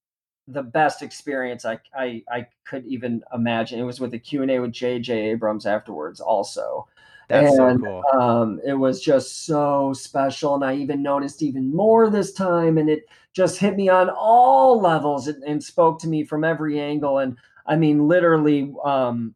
the 0.46 0.62
best 0.62 1.02
experience 1.02 1.64
I, 1.64 1.78
I, 1.94 2.22
I 2.30 2.46
could 2.64 2.86
even 2.86 3.22
imagine. 3.34 3.78
It 3.78 3.84
was 3.84 4.00
with 4.00 4.14
a 4.14 4.18
Q&A 4.18 4.58
with 4.58 4.72
J.J. 4.72 5.30
Abrams 5.30 5.66
afterwards 5.66 6.20
also. 6.20 6.86
That's 7.28 7.58
and, 7.58 7.80
so 7.82 8.02
cool. 8.12 8.20
Um, 8.20 8.60
it 8.66 8.72
was 8.72 9.02
just 9.02 9.44
so 9.44 9.92
special. 9.92 10.54
And 10.54 10.64
I 10.64 10.74
even 10.76 11.02
noticed 11.02 11.42
even 11.42 11.74
more 11.74 12.08
this 12.08 12.32
time. 12.32 12.78
And 12.78 12.88
it 12.88 13.04
just 13.34 13.58
hit 13.58 13.76
me 13.76 13.90
on 13.90 14.08
all 14.08 14.80
levels 14.80 15.28
and, 15.28 15.42
and 15.44 15.62
spoke 15.62 16.00
to 16.00 16.08
me 16.08 16.24
from 16.24 16.44
every 16.44 16.80
angle. 16.80 17.18
And 17.18 17.36
I 17.66 17.76
mean, 17.76 18.08
literally, 18.08 18.72
um, 18.82 19.34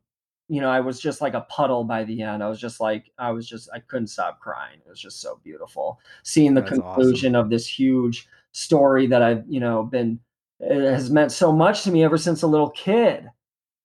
you 0.53 0.61
know, 0.61 0.69
I 0.69 0.81
was 0.81 1.01
just 1.01 1.23
like 1.23 1.33
a 1.33 1.47
puddle 1.49 1.83
by 1.83 2.05
the 2.05 2.21
end. 2.21 2.45
I 2.45 2.49
was 2.51 2.61
just 2.61 2.79
like, 2.79 3.11
I 3.17 3.31
was 3.31 3.49
just, 3.49 3.71
I 3.73 3.79
couldn't 3.79 4.09
stop 4.09 4.39
crying. 4.39 4.81
It 4.85 4.91
was 4.91 5.01
just 5.01 5.23
so 5.23 5.41
beautiful 5.43 5.99
seeing 6.25 6.53
the 6.53 6.61
That's 6.61 6.75
conclusion 6.75 7.35
awesome. 7.35 7.47
of 7.47 7.51
this 7.51 7.67
huge 7.67 8.29
story 8.53 9.07
that 9.07 9.23
I've, 9.23 9.45
you 9.49 9.61
know, 9.61 9.83
been, 9.83 10.21
it 10.61 10.83
has 10.93 11.09
meant 11.11 11.33
so 11.33 11.53
much 11.53 11.85
to 11.85 11.91
me 11.91 12.05
ever 12.05 12.19
since 12.19 12.43
a 12.43 12.47
little 12.47 12.69
kid. 12.69 13.25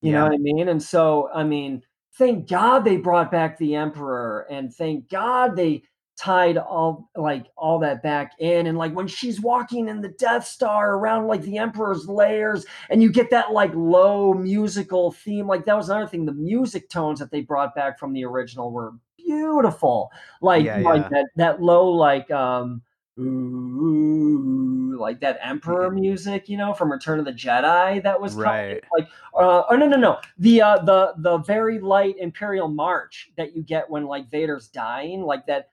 You 0.02 0.12
yeah. 0.12 0.18
know 0.18 0.24
what 0.26 0.34
I 0.34 0.40
mean? 0.40 0.68
And 0.68 0.84
so, 0.84 1.30
I 1.34 1.46
mean, 1.46 1.84
thank 2.16 2.50
God 2.50 2.84
they 2.84 2.98
brought 2.98 3.32
back 3.32 3.58
the 3.58 3.74
emperor 3.74 4.46
and 4.50 4.76
thank 4.76 5.08
God 5.08 5.56
they 5.56 5.84
tied 6.18 6.58
all 6.58 7.10
like 7.16 7.46
all 7.56 7.78
that 7.80 8.02
back 8.02 8.34
in 8.40 8.66
and 8.68 8.78
like 8.78 8.92
when 8.94 9.08
she's 9.08 9.40
walking 9.40 9.88
in 9.88 10.02
the 10.02 10.10
death 10.10 10.46
star 10.46 10.96
around 10.96 11.28
like 11.28 11.44
the 11.44 11.58
emperor's 11.60 12.08
layers 12.08 12.66
and 12.90 13.04
you 13.04 13.12
get 13.12 13.30
that 13.30 13.52
like 13.52 13.72
low 13.76 14.34
musical 14.34 15.12
theme 15.12 15.46
like 15.46 15.64
that 15.66 15.78
was 15.78 15.90
another 15.90 16.08
thing 16.08 16.26
the 16.26 16.32
music 16.32 16.90
tones 16.90 17.20
that 17.20 17.30
they 17.30 17.42
brought 17.42 17.76
back 17.76 18.00
from 18.00 18.14
the 18.14 18.26
original 18.26 18.72
were 18.72 18.94
beautiful. 19.28 20.12
Like 20.42 20.66
yeah, 20.66 20.78
like 20.78 21.04
yeah. 21.04 21.10
that 21.10 21.26
that 21.36 21.62
low 21.62 21.90
like 21.90 22.30
um 22.32 22.82
ooh, 23.20 24.98
like 25.00 25.20
that 25.22 25.40
emperor 25.42 25.92
music 25.92 26.48
you 26.48 26.58
know 26.58 26.74
from 26.74 26.92
return 26.92 27.20
of 27.20 27.26
the 27.26 27.34
jedi 27.34 28.02
that 28.04 28.20
was 28.20 28.36
right. 28.36 28.84
like 28.98 29.08
uh 29.36 29.64
oh 29.70 29.76
no 29.76 29.88
no 29.88 29.98
no 29.98 30.20
the 30.38 30.62
uh 30.62 30.78
the 30.80 31.14
the 31.18 31.38
very 31.40 31.80
light 31.80 32.16
imperial 32.20 32.68
march 32.68 33.32
that 33.36 33.56
you 33.56 33.64
get 33.64 33.90
when 33.90 34.06
like 34.06 34.30
vader's 34.30 34.68
dying 34.68 35.22
like 35.22 35.46
that 35.48 35.72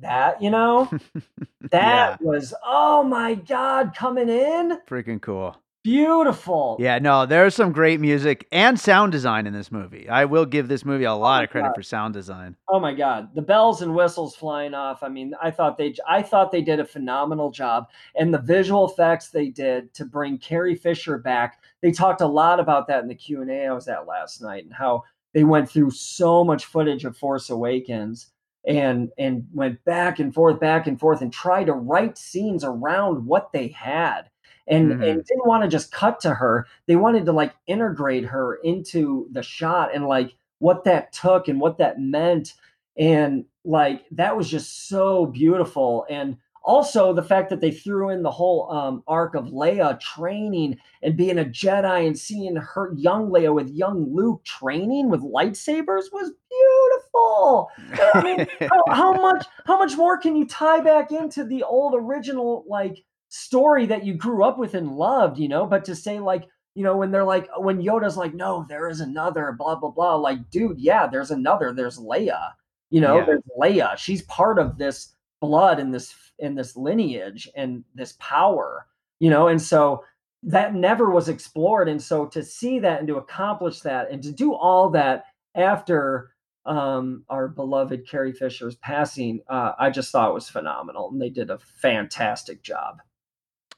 that, 0.00 0.42
you 0.42 0.50
know? 0.50 0.90
that 1.70 1.72
yeah. 1.72 2.16
was, 2.20 2.54
oh 2.64 3.02
my 3.02 3.34
God, 3.34 3.94
coming 3.94 4.28
in. 4.28 4.78
Freaking 4.88 5.20
cool. 5.20 5.56
Beautiful. 5.84 6.76
Yeah, 6.80 6.98
no, 6.98 7.24
there's 7.24 7.54
some 7.54 7.72
great 7.72 8.00
music 8.00 8.46
and 8.52 8.78
sound 8.78 9.12
design 9.12 9.46
in 9.46 9.54
this 9.54 9.72
movie. 9.72 10.08
I 10.08 10.24
will 10.24 10.44
give 10.44 10.68
this 10.68 10.84
movie 10.84 11.04
a 11.04 11.12
oh 11.12 11.18
lot 11.18 11.40
oh 11.40 11.44
of 11.44 11.50
credit 11.50 11.68
God. 11.68 11.74
for 11.76 11.82
sound 11.82 12.14
design. 12.14 12.56
Oh 12.68 12.80
my 12.80 12.92
God, 12.92 13.34
the 13.34 13.42
bells 13.42 13.80
and 13.80 13.94
whistles 13.94 14.34
flying 14.34 14.74
off. 14.74 15.02
I 15.02 15.08
mean, 15.08 15.34
I 15.40 15.50
thought 15.50 15.78
they, 15.78 15.94
I 16.06 16.20
thought 16.20 16.50
they 16.50 16.62
did 16.62 16.80
a 16.80 16.84
phenomenal 16.84 17.50
job, 17.50 17.88
and 18.16 18.34
the 18.34 18.40
visual 18.40 18.90
effects 18.90 19.30
they 19.30 19.48
did 19.48 19.94
to 19.94 20.04
bring 20.04 20.36
Carrie 20.36 20.74
Fisher 20.74 21.16
back. 21.16 21.62
They 21.80 21.92
talked 21.92 22.20
a 22.20 22.26
lot 22.26 22.60
about 22.60 22.88
that 22.88 23.02
in 23.02 23.08
the 23.08 23.14
Q 23.14 23.40
and 23.40 23.50
A 23.50 23.66
I 23.68 23.72
was 23.72 23.88
at 23.88 24.06
last 24.06 24.42
night, 24.42 24.64
and 24.64 24.74
how 24.74 25.04
they 25.38 25.44
went 25.44 25.70
through 25.70 25.92
so 25.92 26.42
much 26.42 26.64
footage 26.64 27.04
of 27.04 27.16
Force 27.16 27.48
Awakens 27.48 28.26
and 28.66 29.10
and 29.18 29.46
went 29.54 29.84
back 29.84 30.18
and 30.18 30.34
forth, 30.34 30.58
back 30.58 30.88
and 30.88 30.98
forth, 30.98 31.22
and 31.22 31.32
tried 31.32 31.66
to 31.66 31.74
write 31.74 32.18
scenes 32.18 32.64
around 32.64 33.24
what 33.24 33.52
they 33.52 33.68
had. 33.68 34.22
And, 34.66 34.90
mm-hmm. 34.90 35.02
and 35.02 35.24
didn't 35.24 35.46
want 35.46 35.62
to 35.62 35.68
just 35.68 35.92
cut 35.92 36.20
to 36.22 36.34
her. 36.34 36.66
They 36.86 36.96
wanted 36.96 37.24
to 37.26 37.32
like 37.32 37.54
integrate 37.68 38.24
her 38.24 38.56
into 38.56 39.28
the 39.30 39.42
shot 39.42 39.94
and 39.94 40.06
like 40.06 40.34
what 40.58 40.84
that 40.84 41.12
took 41.12 41.46
and 41.46 41.60
what 41.60 41.78
that 41.78 42.00
meant. 42.00 42.54
And 42.98 43.44
like 43.64 44.04
that 44.10 44.36
was 44.36 44.50
just 44.50 44.88
so 44.88 45.24
beautiful. 45.24 46.04
And 46.10 46.36
also 46.62 47.12
the 47.12 47.22
fact 47.22 47.50
that 47.50 47.60
they 47.60 47.70
threw 47.70 48.10
in 48.10 48.22
the 48.22 48.30
whole 48.30 48.70
um, 48.70 49.02
arc 49.06 49.34
of 49.34 49.46
Leia 49.46 49.98
training 50.00 50.78
and 51.02 51.16
being 51.16 51.38
a 51.38 51.44
Jedi 51.44 52.06
and 52.06 52.18
seeing 52.18 52.56
her 52.56 52.92
young 52.96 53.30
Leia 53.30 53.54
with 53.54 53.70
young 53.70 54.14
Luke 54.14 54.44
training 54.44 55.08
with 55.08 55.22
lightsabers 55.22 56.12
was 56.12 56.32
beautiful. 56.50 57.70
I 58.14 58.22
mean, 58.22 58.46
how, 58.68 58.82
how 58.94 59.12
much 59.12 59.46
how 59.66 59.78
much 59.78 59.96
more 59.96 60.18
can 60.18 60.36
you 60.36 60.46
tie 60.46 60.80
back 60.80 61.12
into 61.12 61.44
the 61.44 61.62
old 61.62 61.94
original 61.96 62.64
like 62.68 63.04
story 63.28 63.86
that 63.86 64.04
you 64.04 64.14
grew 64.14 64.44
up 64.44 64.58
with 64.58 64.74
and 64.74 64.92
loved, 64.92 65.38
you 65.38 65.48
know? 65.48 65.66
But 65.66 65.84
to 65.86 65.96
say 65.96 66.18
like 66.18 66.48
you 66.74 66.84
know, 66.84 66.96
when 66.96 67.10
they're 67.10 67.24
like, 67.24 67.48
when 67.56 67.82
Yoda's 67.82 68.16
like, 68.16 68.34
no, 68.34 68.64
there 68.68 68.88
is 68.88 69.00
another, 69.00 69.52
blah, 69.58 69.74
blah, 69.74 69.90
blah. 69.90 70.14
Like, 70.14 70.48
dude, 70.48 70.78
yeah, 70.78 71.08
there's 71.08 71.32
another. 71.32 71.72
There's 71.72 71.98
Leia. 71.98 72.52
You 72.90 73.00
know, 73.00 73.18
yeah. 73.18 73.24
there's 73.24 73.42
Leia. 73.60 73.96
She's 73.96 74.22
part 74.22 74.60
of 74.60 74.78
this 74.78 75.16
blood 75.40 75.80
and 75.80 75.92
this 75.92 76.14
in 76.38 76.54
this 76.54 76.76
lineage 76.76 77.48
and 77.56 77.84
this 77.94 78.14
power 78.18 78.86
you 79.20 79.30
know 79.30 79.48
and 79.48 79.60
so 79.60 80.04
that 80.42 80.74
never 80.74 81.10
was 81.10 81.28
explored 81.28 81.88
and 81.88 82.00
so 82.00 82.26
to 82.26 82.42
see 82.42 82.78
that 82.78 83.00
and 83.00 83.08
to 83.08 83.16
accomplish 83.16 83.80
that 83.80 84.10
and 84.10 84.22
to 84.22 84.32
do 84.32 84.54
all 84.54 84.90
that 84.90 85.24
after 85.54 86.30
um, 86.68 87.24
our 87.28 87.48
beloved 87.48 88.06
Carrie 88.06 88.32
Fisher's 88.32 88.76
passing, 88.76 89.40
uh, 89.48 89.72
I 89.78 89.90
just 89.90 90.12
thought 90.12 90.34
was 90.34 90.48
phenomenal, 90.50 91.08
and 91.10 91.20
they 91.20 91.30
did 91.30 91.50
a 91.50 91.58
fantastic 91.58 92.62
job. 92.62 93.00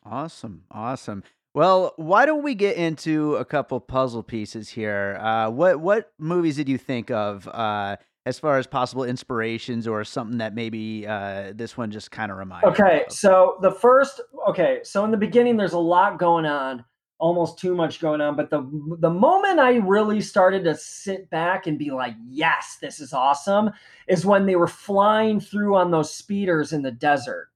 Awesome, 0.05 0.65
awesome. 0.71 1.23
Well, 1.55 1.95
why 1.97 2.27
don't 2.27 2.43
we 2.43 2.55
get 2.55 2.77
into 2.77 3.37
a 3.37 3.45
couple 3.45 3.81
puzzle 3.81 4.23
pieces 4.23 4.69
here? 4.71 5.19
Uh, 5.21 5.51
what 5.51 5.81
what 5.81 6.13
movies 6.19 6.57
did 6.57 6.69
you 6.69 6.79
think 6.79 7.11
of 7.11 7.49
uh, 7.49 7.97
as 8.27 8.39
far 8.39 8.59
as 8.59 8.67
possible 8.67 9.05
inspirations 9.05 9.87
or 9.87 10.05
something 10.05 10.39
that 10.39 10.55
maybe 10.55 11.07
uh, 11.07 11.53
this 11.55 11.77
one 11.77 11.91
just 11.91 12.11
kind 12.11 12.31
of 12.31 12.39
reminds 12.39 12.65
okay 12.65 13.05
so 13.09 13.57
the 13.63 13.71
first 13.71 14.21
okay 14.49 14.81
so 14.83 15.05
in 15.05 15.11
the 15.11 15.17
beginning 15.17 15.57
there's 15.57 15.73
a 15.73 15.79
lot 15.79 16.19
going 16.19 16.45
on 16.45 16.85
almost 17.19 17.59
too 17.59 17.75
much 17.75 18.01
going 18.01 18.21
on 18.21 18.35
but 18.35 18.49
the 18.51 18.63
the 19.01 19.11
moment 19.11 19.59
i 19.59 19.77
really 19.77 20.21
started 20.21 20.65
to 20.65 20.75
sit 20.75 21.29
back 21.29 21.67
and 21.67 21.79
be 21.79 21.91
like 21.91 22.15
yes 22.27 22.79
this 22.81 22.99
is 22.99 23.13
awesome 23.13 23.71
is 24.09 24.25
when 24.25 24.47
they 24.47 24.57
were 24.57 24.67
flying 24.67 25.39
through 25.39 25.77
on 25.77 25.91
those 25.91 26.15
speeders 26.15 26.73
in 26.73 26.83
the 26.83 26.91
desert 26.91 27.49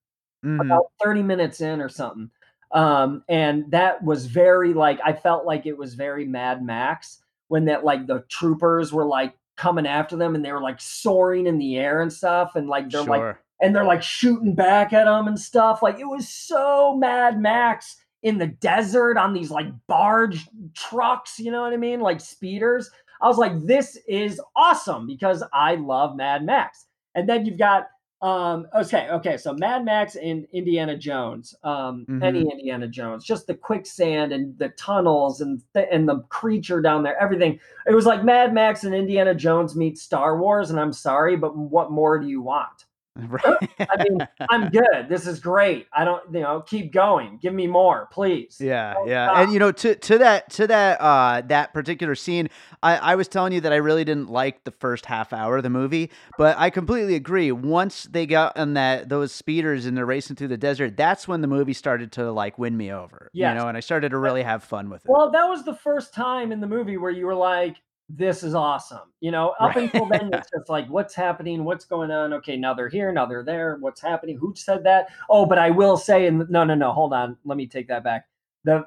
mm-hmm. 0.44 0.60
about 0.60 0.84
30 1.02 1.22
minutes 1.22 1.60
in 1.60 1.80
or 1.80 1.88
something 1.88 2.30
um, 2.72 3.22
and 3.28 3.70
that 3.70 4.02
was 4.02 4.26
very 4.26 4.74
like 4.74 4.98
i 5.02 5.12
felt 5.14 5.46
like 5.46 5.64
it 5.64 5.76
was 5.76 5.94
very 5.94 6.26
mad 6.26 6.62
max 6.62 7.22
when 7.48 7.64
that 7.64 7.84
like 7.84 8.06
the 8.06 8.22
troopers 8.28 8.92
were 8.92 9.06
like 9.06 9.34
coming 9.56 9.86
after 9.86 10.16
them 10.16 10.34
and 10.34 10.44
they 10.44 10.52
were 10.52 10.62
like 10.62 10.80
soaring 10.80 11.46
in 11.46 11.58
the 11.58 11.76
air 11.76 12.02
and 12.02 12.12
stuff 12.12 12.56
and 12.56 12.68
like 12.68 12.90
they're 12.90 13.04
sure. 13.04 13.28
like 13.28 13.36
and 13.62 13.74
they're 13.74 13.84
like 13.84 14.02
shooting 14.02 14.54
back 14.54 14.92
at 14.92 15.04
them 15.04 15.28
and 15.28 15.38
stuff 15.38 15.82
like 15.82 15.98
it 15.98 16.08
was 16.08 16.28
so 16.28 16.96
mad 16.96 17.40
max 17.40 17.96
in 18.22 18.38
the 18.38 18.46
desert 18.46 19.16
on 19.16 19.32
these 19.32 19.50
like 19.50 19.66
barge 19.86 20.46
trucks 20.74 21.38
you 21.38 21.52
know 21.52 21.62
what 21.62 21.72
i 21.72 21.76
mean 21.76 22.00
like 22.00 22.20
speeders 22.20 22.90
I 23.24 23.28
was 23.28 23.38
like, 23.38 23.58
this 23.64 23.96
is 24.06 24.38
awesome 24.54 25.06
because 25.06 25.42
I 25.52 25.76
love 25.76 26.14
Mad 26.14 26.44
Max. 26.44 26.84
And 27.14 27.26
then 27.26 27.46
you've 27.46 27.58
got 27.58 27.86
um, 28.24 28.66
okay, 28.74 29.08
okay. 29.10 29.36
So 29.36 29.52
Mad 29.52 29.84
Max 29.84 30.16
and 30.16 30.46
Indiana 30.52 30.96
Jones, 30.96 31.54
um, 31.62 32.06
Mhm. 32.08 32.24
any 32.24 32.40
Indiana 32.40 32.88
Jones, 32.88 33.22
just 33.24 33.46
the 33.46 33.54
quicksand 33.54 34.32
and 34.32 34.56
the 34.58 34.70
tunnels 34.70 35.42
and 35.42 35.60
th- 35.74 35.88
and 35.92 36.08
the 36.08 36.20
creature 36.30 36.80
down 36.80 37.02
there, 37.02 37.16
everything. 37.20 37.60
It 37.86 37.94
was 37.94 38.06
like 38.06 38.24
Mad 38.24 38.54
Max 38.54 38.84
and 38.84 38.94
Indiana 38.94 39.34
Jones 39.34 39.76
meet 39.76 39.98
Star 39.98 40.38
Wars, 40.38 40.70
and 40.70 40.80
I'm 40.80 40.92
sorry, 40.92 41.36
but 41.36 41.54
what 41.54 41.90
more 41.92 42.18
do 42.18 42.26
you 42.26 42.40
want? 42.40 42.86
Right. 43.34 43.68
I 43.78 44.02
mean, 44.02 44.28
I'm 44.50 44.70
good. 44.70 45.08
This 45.08 45.26
is 45.26 45.38
great. 45.38 45.86
I 45.92 46.04
don't, 46.04 46.22
you 46.32 46.40
know, 46.40 46.60
keep 46.60 46.92
going. 46.92 47.38
Give 47.40 47.54
me 47.54 47.66
more, 47.66 48.08
please. 48.12 48.56
Yeah, 48.60 48.94
Don't 48.94 49.08
yeah, 49.08 49.26
stop. 49.28 49.38
and 49.38 49.52
you 49.52 49.58
know, 49.58 49.72
to 49.72 49.94
to 49.94 50.18
that 50.18 50.50
to 50.50 50.66
that 50.66 51.00
uh 51.00 51.40
that 51.42 51.72
particular 51.72 52.14
scene, 52.14 52.48
I 52.82 52.96
I 52.96 53.14
was 53.14 53.28
telling 53.28 53.52
you 53.52 53.60
that 53.62 53.72
I 53.72 53.76
really 53.76 54.04
didn't 54.04 54.30
like 54.30 54.64
the 54.64 54.70
first 54.72 55.06
half 55.06 55.32
hour 55.32 55.56
of 55.58 55.62
the 55.62 55.70
movie, 55.70 56.10
but 56.38 56.56
I 56.58 56.70
completely 56.70 57.14
agree. 57.14 57.52
Once 57.52 58.04
they 58.04 58.26
got 58.26 58.56
on 58.56 58.74
that 58.74 59.08
those 59.08 59.32
speeders 59.32 59.86
and 59.86 59.96
they're 59.96 60.06
racing 60.06 60.36
through 60.36 60.48
the 60.48 60.56
desert, 60.58 60.96
that's 60.96 61.28
when 61.28 61.40
the 61.40 61.48
movie 61.48 61.72
started 61.72 62.12
to 62.12 62.32
like 62.32 62.58
win 62.58 62.76
me 62.76 62.92
over. 62.92 63.30
Yes. 63.32 63.54
You 63.54 63.60
know, 63.60 63.68
and 63.68 63.76
I 63.76 63.80
started 63.80 64.10
to 64.10 64.18
really 64.18 64.42
have 64.42 64.64
fun 64.64 64.90
with 64.90 65.04
it. 65.04 65.10
Well, 65.10 65.30
that 65.30 65.44
was 65.44 65.64
the 65.64 65.74
first 65.76 66.14
time 66.14 66.50
in 66.52 66.60
the 66.60 66.66
movie 66.66 66.96
where 66.96 67.12
you 67.12 67.26
were 67.26 67.34
like, 67.34 67.76
this 68.08 68.42
is 68.42 68.54
awesome. 68.54 69.12
You 69.20 69.30
know, 69.30 69.50
up 69.60 69.74
Right. 69.74 69.84
until 69.84 70.06
then, 70.06 70.30
it's 70.32 70.50
just 70.56 70.68
like, 70.68 70.88
what's 70.88 71.14
happening? 71.14 71.64
What's 71.64 71.84
going 71.84 72.10
on? 72.10 72.32
Okay, 72.34 72.56
now 72.56 72.74
they're 72.74 72.88
here. 72.88 73.12
Now 73.12 73.26
they're 73.26 73.44
there. 73.44 73.76
What's 73.80 74.00
happening? 74.00 74.36
Who 74.38 74.54
said 74.56 74.84
that? 74.84 75.08
Oh, 75.28 75.46
but 75.46 75.58
I 75.58 75.70
will 75.70 75.96
say, 75.96 76.26
and 76.26 76.48
no, 76.50 76.64
no, 76.64 76.74
no, 76.74 76.92
hold 76.92 77.12
on. 77.12 77.36
Let 77.44 77.56
me 77.56 77.66
take 77.66 77.88
that 77.88 78.04
back. 78.04 78.26
The, 78.64 78.84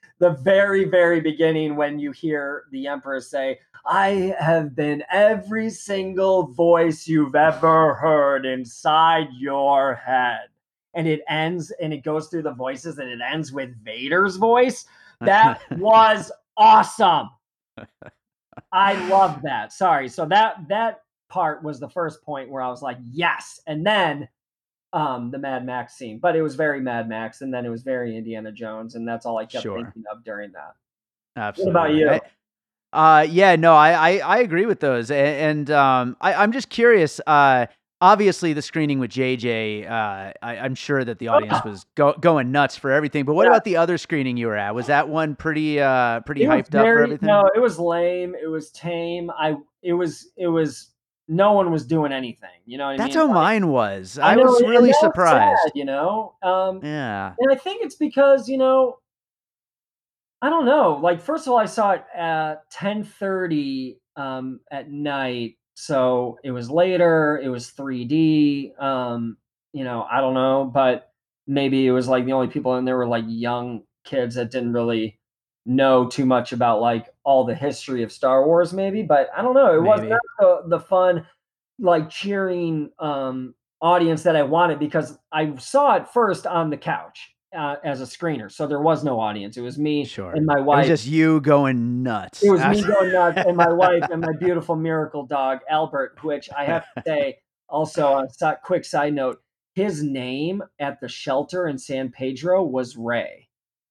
the 0.18 0.30
very, 0.30 0.84
very 0.84 1.20
beginning 1.20 1.76
when 1.76 1.98
you 1.98 2.12
hear 2.12 2.64
the 2.72 2.86
Emperor 2.86 3.20
say, 3.20 3.58
I 3.86 4.34
have 4.38 4.76
been 4.76 5.02
every 5.10 5.70
single 5.70 6.48
voice 6.48 7.08
you've 7.08 7.34
ever 7.34 7.94
heard 7.94 8.44
inside 8.44 9.28
your 9.38 9.94
head. 9.94 10.48
And 10.94 11.06
it 11.06 11.22
ends 11.28 11.70
and 11.80 11.92
it 11.92 12.02
goes 12.04 12.26
through 12.28 12.42
the 12.42 12.52
voices 12.52 12.98
and 12.98 13.08
it 13.08 13.20
ends 13.20 13.52
with 13.52 13.70
Vader's 13.84 14.36
voice. 14.36 14.84
That 15.20 15.60
was 15.78 16.32
awesome. 16.56 17.30
I 18.72 18.94
love 19.08 19.42
that. 19.42 19.72
Sorry. 19.72 20.08
So 20.08 20.26
that 20.26 20.56
that 20.68 21.02
part 21.28 21.62
was 21.62 21.78
the 21.80 21.88
first 21.88 22.22
point 22.22 22.50
where 22.50 22.62
I 22.62 22.68
was 22.68 22.82
like, 22.82 22.98
yes. 23.12 23.60
And 23.66 23.86
then 23.86 24.28
um 24.92 25.30
the 25.30 25.38
Mad 25.38 25.64
Max 25.64 25.94
scene. 25.94 26.18
But 26.18 26.34
it 26.36 26.42
was 26.42 26.56
very 26.56 26.80
Mad 26.80 27.08
Max 27.08 27.40
and 27.42 27.52
then 27.54 27.64
it 27.64 27.68
was 27.68 27.82
very 27.82 28.16
Indiana 28.16 28.50
Jones. 28.52 28.94
And 28.96 29.06
that's 29.06 29.24
all 29.26 29.38
I 29.38 29.44
kept 29.46 29.62
Sure. 29.62 29.76
thinking 29.76 30.02
of 30.10 30.24
during 30.24 30.52
that. 30.52 30.74
Absolutely. 31.36 31.70
about 31.70 31.94
you? 31.94 32.10
I- 32.10 32.20
uh, 32.92 33.22
yeah, 33.22 33.54
no, 33.54 33.74
I, 33.74 33.92
I, 33.92 34.18
I 34.18 34.38
agree 34.38 34.66
with 34.66 34.80
those, 34.80 35.12
and, 35.12 35.68
and 35.68 35.70
um, 35.70 36.16
I, 36.20 36.34
I'm 36.34 36.50
just 36.50 36.70
curious. 36.70 37.20
Uh, 37.24 37.66
obviously, 38.00 38.52
the 38.52 38.62
screening 38.62 38.98
with 38.98 39.10
JJ, 39.10 39.84
uh, 39.90 40.32
I, 40.42 40.56
I'm 40.58 40.74
sure 40.74 41.04
that 41.04 41.18
the 41.18 41.28
audience 41.28 41.58
was 41.64 41.84
go, 41.94 42.12
going 42.14 42.50
nuts 42.52 42.76
for 42.76 42.90
everything. 42.90 43.24
But 43.24 43.34
what 43.34 43.44
Yeah. 43.44 43.50
about 43.50 43.64
the 43.64 43.76
other 43.76 43.98
screening 43.98 44.36
you 44.36 44.46
were 44.48 44.56
at? 44.56 44.74
Was 44.74 44.86
that 44.86 45.08
one 45.08 45.36
pretty, 45.36 45.80
uh, 45.80 46.20
pretty 46.20 46.42
It 46.44 46.48
hyped 46.48 46.74
up 46.74 46.84
for 46.86 47.02
everything? 47.02 47.26
No, 47.28 47.48
it 47.54 47.60
was 47.60 47.78
lame. 47.78 48.34
It 48.40 48.46
was 48.48 48.70
tame. 48.70 49.30
I 49.30 49.56
it 49.82 49.92
was 49.94 50.30
it 50.36 50.48
was 50.48 50.90
no 51.28 51.52
one 51.52 51.70
was 51.70 51.86
doing 51.86 52.12
anything. 52.12 52.50
You 52.66 52.76
know 52.78 52.86
what 52.86 52.94
I 52.94 52.96
That's 52.98 53.14
mean? 53.14 53.28
how 53.28 53.34
Like, 53.34 53.44
mine 53.62 53.68
was. 53.68 54.18
I, 54.18 54.34
know, 54.34 54.42
was 54.42 54.62
really 54.62 54.92
surprised. 54.92 55.60
sad, 55.64 55.72
you 55.74 55.84
know? 55.84 56.34
Um 56.42 56.80
Yeah. 56.82 57.34
And 57.38 57.52
I 57.52 57.54
think 57.54 57.82
it's 57.84 57.94
because, 57.94 58.48
you 58.48 58.58
know, 58.58 58.98
I 60.42 60.48
don't 60.48 60.64
know. 60.64 60.98
Like, 61.02 61.20
first 61.20 61.46
of 61.46 61.52
all, 61.52 61.58
I 61.58 61.66
saw 61.66 61.92
it 61.92 62.04
at 62.16 62.68
10:30 62.72 63.98
um, 64.16 64.60
at 64.70 64.90
night, 64.90 65.56
so 65.80 66.38
it 66.44 66.50
was 66.50 66.70
later. 66.70 67.40
It 67.42 67.48
was 67.48 67.70
3D. 67.70 68.78
Um, 68.80 69.38
you 69.72 69.82
know, 69.82 70.06
I 70.10 70.20
don't 70.20 70.34
know, 70.34 70.70
but 70.72 71.10
maybe 71.46 71.86
it 71.86 71.90
was 71.90 72.06
like 72.06 72.26
the 72.26 72.32
only 72.32 72.48
people 72.48 72.76
in 72.76 72.84
there 72.84 72.98
were 72.98 73.06
like 73.06 73.24
young 73.26 73.84
kids 74.04 74.34
that 74.34 74.50
didn't 74.50 74.74
really 74.74 75.18
know 75.64 76.06
too 76.06 76.26
much 76.26 76.52
about 76.52 76.82
like 76.82 77.08
all 77.24 77.44
the 77.44 77.54
history 77.54 78.02
of 78.02 78.12
Star 78.12 78.44
Wars, 78.44 78.74
maybe. 78.74 79.02
But 79.02 79.30
I 79.34 79.40
don't 79.40 79.54
know. 79.54 79.74
It 79.74 79.82
wasn't 79.82 80.12
the 80.38 80.62
the 80.66 80.80
fun, 80.80 81.26
like 81.78 82.10
cheering 82.10 82.90
um, 82.98 83.54
audience 83.80 84.22
that 84.24 84.36
I 84.36 84.42
wanted 84.42 84.78
because 84.78 85.18
I 85.32 85.56
saw 85.56 85.96
it 85.96 86.08
first 86.08 86.46
on 86.46 86.68
the 86.68 86.76
couch 86.76 87.34
uh, 87.56 87.76
as 87.84 88.00
a 88.00 88.04
screener, 88.04 88.50
so 88.50 88.66
there 88.66 88.80
was 88.80 89.02
no 89.04 89.18
audience. 89.20 89.56
It 89.56 89.62
was 89.62 89.78
me 89.78 90.04
Sure. 90.04 90.32
and 90.32 90.46
my 90.46 90.60
wife. 90.60 90.86
It 90.86 90.90
was 90.90 91.00
just 91.02 91.10
you 91.12 91.40
going 91.40 92.02
nuts. 92.02 92.42
It 92.42 92.50
was 92.50 92.60
me 92.66 92.82
going 92.94 93.12
nuts, 93.12 93.38
and 93.46 93.56
my 93.56 93.72
wife 93.72 94.04
and 94.10 94.20
my 94.20 94.32
beautiful 94.38 94.76
miracle 94.76 95.26
dog 95.26 95.58
Albert, 95.68 96.18
which 96.22 96.48
I 96.56 96.64
have 96.64 96.84
to 96.96 97.02
say, 97.06 97.38
also 97.68 98.24
a 98.42 98.56
quick 98.62 98.84
side 98.84 99.14
note, 99.14 99.42
his 99.74 100.02
name 100.02 100.62
at 100.78 101.00
the 101.00 101.08
shelter 101.08 101.66
in 101.68 101.78
San 101.78 102.10
Pedro 102.10 102.62
was 102.64 102.96
Rey. 102.96 103.48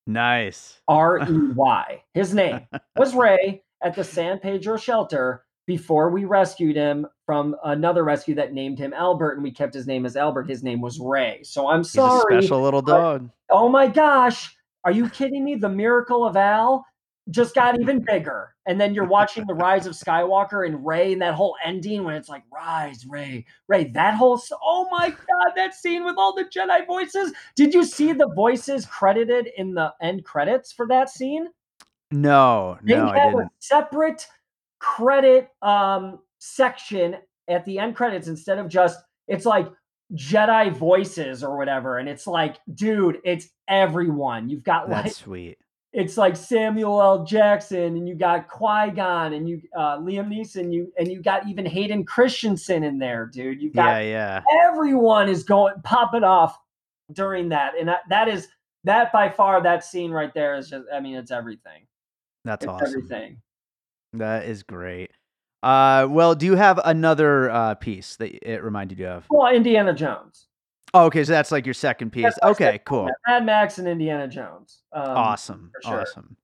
nice. 0.07 0.81
R 0.87 1.19
E 1.19 1.51
Y. 1.55 2.03
His 2.13 2.33
name 2.33 2.61
was 2.97 3.13
Rey 3.15 3.63
at 3.83 3.95
the 3.95 4.03
San 4.03 4.39
Pedro 4.39 4.77
shelter 4.77 5.45
before 5.67 6.09
we 6.09 6.25
rescued 6.25 6.75
him 6.75 7.05
from 7.29 7.55
another 7.63 8.03
rescue 8.03 8.33
that 8.33 8.53
named 8.53 8.79
him 8.79 8.91
Albert, 8.91 9.33
and 9.33 9.43
we 9.43 9.51
kept 9.51 9.71
his 9.71 9.85
name 9.85 10.03
as 10.03 10.15
Albert. 10.15 10.49
His 10.49 10.63
name 10.63 10.81
was 10.81 10.99
Rey. 10.99 11.41
So 11.43 11.67
I'm 11.67 11.81
He's 11.81 11.89
a 11.89 11.91
sorry. 11.91 12.41
special 12.41 12.59
little 12.63 12.81
but- 12.81 12.97
dog. 12.97 13.29
Oh 13.51 13.69
my 13.69 13.85
gosh. 13.85 14.55
Are 14.83 14.91
you 14.91 15.07
kidding 15.11 15.43
me? 15.45 15.53
The 15.53 15.69
miracle 15.69 16.25
of 16.25 16.35
Al 16.35 16.83
just 17.29 17.53
got 17.53 17.79
even 17.79 18.03
bigger. 18.03 18.55
And 18.65 18.81
then 18.81 18.95
you're 18.95 19.05
watching 19.05 19.45
the 19.45 19.53
rise 19.53 19.85
of 19.85 19.93
Skywalker 19.93 20.65
and 20.65 20.83
Rey 20.83 21.13
and 21.13 21.21
that 21.21 21.35
whole 21.35 21.55
ending 21.63 22.03
when 22.03 22.15
it's 22.15 22.29
like, 22.29 22.41
rise, 22.51 23.05
Rey, 23.07 23.45
Rey. 23.67 23.83
That 23.93 24.15
whole, 24.15 24.41
oh 24.63 24.87
my 24.89 25.11
God, 25.11 25.53
that 25.55 25.75
scene 25.75 26.03
with 26.03 26.15
all 26.17 26.33
the 26.33 26.45
Jedi 26.45 26.87
voices. 26.87 27.31
Did 27.55 27.75
you 27.75 27.83
see 27.83 28.11
the 28.11 28.29
voices 28.35 28.87
credited 28.87 29.51
in 29.55 29.75
the 29.75 29.93
end 30.01 30.25
credits 30.25 30.71
for 30.71 30.87
that 30.87 31.11
scene? 31.11 31.49
No, 32.09 32.79
They 32.81 32.95
no, 32.95 33.09
I 33.09 33.25
didn't. 33.25 33.41
a 33.41 33.49
separate 33.59 34.25
credit 34.79 35.49
um, 35.61 36.17
section 36.39 37.15
at 37.47 37.65
the 37.65 37.79
end 37.79 37.95
credits 37.95 38.27
instead 38.27 38.57
of 38.57 38.67
just 38.69 38.99
it's 39.27 39.45
like 39.45 39.67
Jedi 40.15 40.71
voices 40.75 41.43
or 41.43 41.55
whatever. 41.57 41.99
And 41.99 42.09
it's 42.09 42.25
like, 42.25 42.57
dude, 42.73 43.19
it's 43.23 43.47
everyone. 43.67 44.49
You've 44.49 44.63
got 44.63 44.89
like 44.89 45.03
That's 45.05 45.17
sweet. 45.17 45.57
it's 45.93 46.17
like 46.17 46.35
Samuel 46.35 46.99
L. 47.01 47.23
Jackson, 47.25 47.95
and 47.95 48.07
you 48.07 48.15
got 48.15 48.47
Qui 48.47 48.89
Gon, 48.95 49.33
and 49.33 49.47
you 49.47 49.61
uh, 49.77 49.97
Liam 49.99 50.27
Neeson, 50.27 50.73
you 50.73 50.91
and 50.97 51.07
you 51.11 51.21
got 51.21 51.47
even 51.47 51.65
Hayden 51.65 52.05
Christensen 52.05 52.83
in 52.83 52.97
there, 52.97 53.27
dude. 53.27 53.61
You've 53.61 53.73
got 53.75 53.99
Yeah, 54.03 54.41
yeah. 54.47 54.67
everyone 54.67 55.29
is 55.29 55.43
going 55.43 55.75
popping 55.83 56.23
off 56.23 56.57
during 57.13 57.49
that, 57.49 57.73
and 57.79 57.87
that, 57.89 58.01
that 58.09 58.27
is 58.27 58.47
that 58.85 59.11
by 59.11 59.29
far 59.29 59.61
that 59.61 59.83
scene 59.83 60.09
right 60.11 60.33
there 60.33 60.55
is 60.55 60.69
just. 60.69 60.85
I 60.93 60.99
mean, 60.99 61.15
it's 61.15 61.31
everything. 61.31 61.85
That's 62.45 62.63
It's 62.63 62.71
awesome. 62.71 62.87
everything. 62.87 63.41
That 64.13 64.45
is 64.45 64.63
great. 64.63 65.11
Uh, 65.61 66.07
well, 66.09 66.35
do 66.35 66.45
you 66.45 66.55
have 66.55 66.79
another 66.83 67.49
uh, 67.49 67.75
piece 67.75 68.15
that 68.17 68.33
it 68.49 68.63
reminded 68.63 68.99
you 68.99 69.07
of? 69.07 69.25
Well, 69.29 69.53
Indiana 69.53 69.93
Jones. 69.93 70.47
Oh, 70.93 71.05
okay, 71.05 71.23
so 71.23 71.31
that's 71.33 71.51
like 71.51 71.65
your 71.65 71.73
second 71.73 72.11
piece. 72.11 72.33
Okay, 72.41 72.63
second 72.63 72.85
cool. 72.85 73.09
Mad 73.27 73.45
Max 73.45 73.77
and 73.77 73.87
Indiana 73.87 74.27
Jones. 74.27 74.83
Um, 74.91 75.03
awesome. 75.09 75.71
sure. 75.83 76.01
Awesome. 76.01 76.35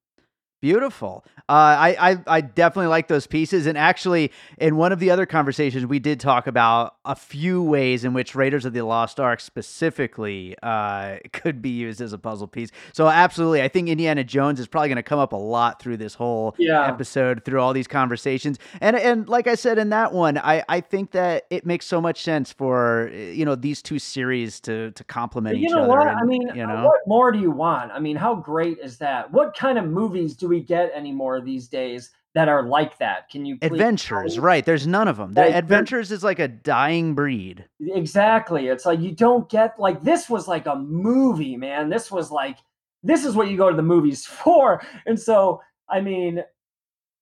Beautiful. 0.61 1.23
Uh, 1.47 1.51
I, 1.51 2.11
I 2.11 2.17
I 2.37 2.41
definitely 2.41 2.87
like 2.87 3.07
those 3.07 3.27
pieces, 3.27 3.67
and 3.67 3.77
actually, 3.77 4.31
in 4.57 4.77
one 4.77 4.91
of 4.91 4.99
the 4.99 5.11
other 5.11 5.27
conversations, 5.27 5.85
we 5.85 5.99
did 5.99 6.19
talk 6.19 6.47
about 6.47 6.95
a 7.05 7.13
few 7.15 7.61
ways 7.61 8.03
in 8.03 8.13
which 8.13 8.33
Raiders 8.33 8.65
of 8.65 8.73
the 8.73 8.81
Lost 8.81 9.19
Ark 9.19 9.39
specifically 9.39 10.55
uh, 10.63 11.17
could 11.33 11.61
be 11.61 11.69
used 11.69 12.01
as 12.01 12.13
a 12.13 12.17
puzzle 12.17 12.47
piece. 12.47 12.71
So, 12.93 13.07
absolutely, 13.07 13.61
I 13.61 13.67
think 13.67 13.89
Indiana 13.89 14.23
Jones 14.23 14.59
is 14.59 14.65
probably 14.65 14.87
going 14.89 14.95
to 14.95 15.03
come 15.03 15.19
up 15.19 15.33
a 15.33 15.37
lot 15.37 15.79
through 15.79 15.97
this 15.97 16.15
whole 16.15 16.55
Yeah. 16.57 16.87
episode, 16.87 17.45
through 17.45 17.61
all 17.61 17.73
these 17.73 17.87
conversations, 17.87 18.57
and 18.81 18.95
and 18.95 19.29
like 19.29 19.45
I 19.45 19.53
said 19.55 19.77
in 19.77 19.89
that 19.89 20.13
one, 20.13 20.39
I 20.39 20.63
I 20.67 20.81
think 20.81 21.11
that 21.11 21.43
it 21.51 21.63
makes 21.65 21.85
so 21.85 22.01
much 22.01 22.23
sense 22.23 22.51
for 22.51 23.11
you 23.13 23.45
know 23.45 23.53
these 23.53 23.83
two 23.83 23.99
series 23.99 24.59
to 24.61 24.89
to 24.91 25.03
complement 25.03 25.57
you 25.59 25.65
each 25.65 25.71
know 25.71 25.83
other. 25.83 25.89
what? 25.89 26.07
and, 26.07 26.17
I 26.17 26.23
mean, 26.23 26.49
you 26.55 26.63
uh, 26.63 26.67
know, 26.67 26.85
what 26.85 27.01
more 27.05 27.31
do 27.31 27.37
you 27.39 27.51
want? 27.51 27.91
I 27.91 27.99
mean, 27.99 28.15
how 28.15 28.33
great 28.33 28.79
is 28.81 28.97
that? 28.97 29.31
What 29.31 29.55
kind 29.55 29.77
of 29.77 29.85
movies 29.85 30.35
do 30.35 30.47
we 30.47 30.54
get 30.61 30.91
anymore 30.93 31.41
these 31.41 31.67
days 31.67 32.11
that 32.33 32.49
are 32.49 32.63
like 32.63 32.97
that? 32.97 33.29
Can 33.29 33.45
you 33.45 33.57
adventures 33.61 34.37
right 34.39 34.65
there's 34.65 34.85
none 34.85 35.07
of 35.07 35.17
them 35.17 35.33
the 35.33 35.41
Like, 35.41 35.49
there- 35.51 35.59
adventures 35.59 36.11
is 36.11 36.23
like 36.23 36.39
a 36.39 36.47
dying 36.49 37.15
breed 37.15 37.65
Exactly. 37.79 38.67
It's 38.67 38.85
like 38.85 38.99
you 38.99 39.11
don't 39.11 39.49
get 39.49 39.79
like 39.79 40.03
this 40.03 40.29
was 40.29 40.47
like 40.47 40.65
a 40.65 40.75
movie, 40.75 41.55
man. 41.57 41.89
This 41.89 42.11
was 42.11 42.31
like 42.31 42.57
this 43.03 43.23
is 43.23 43.35
what 43.35 43.49
you 43.49 43.55
go 43.57 43.69
to 43.69 43.75
the 43.75 43.83
movies 43.83 44.25
for. 44.41 44.81
And 45.05 45.19
so, 45.19 45.61
I 45.89 46.01
mean, 46.01 46.43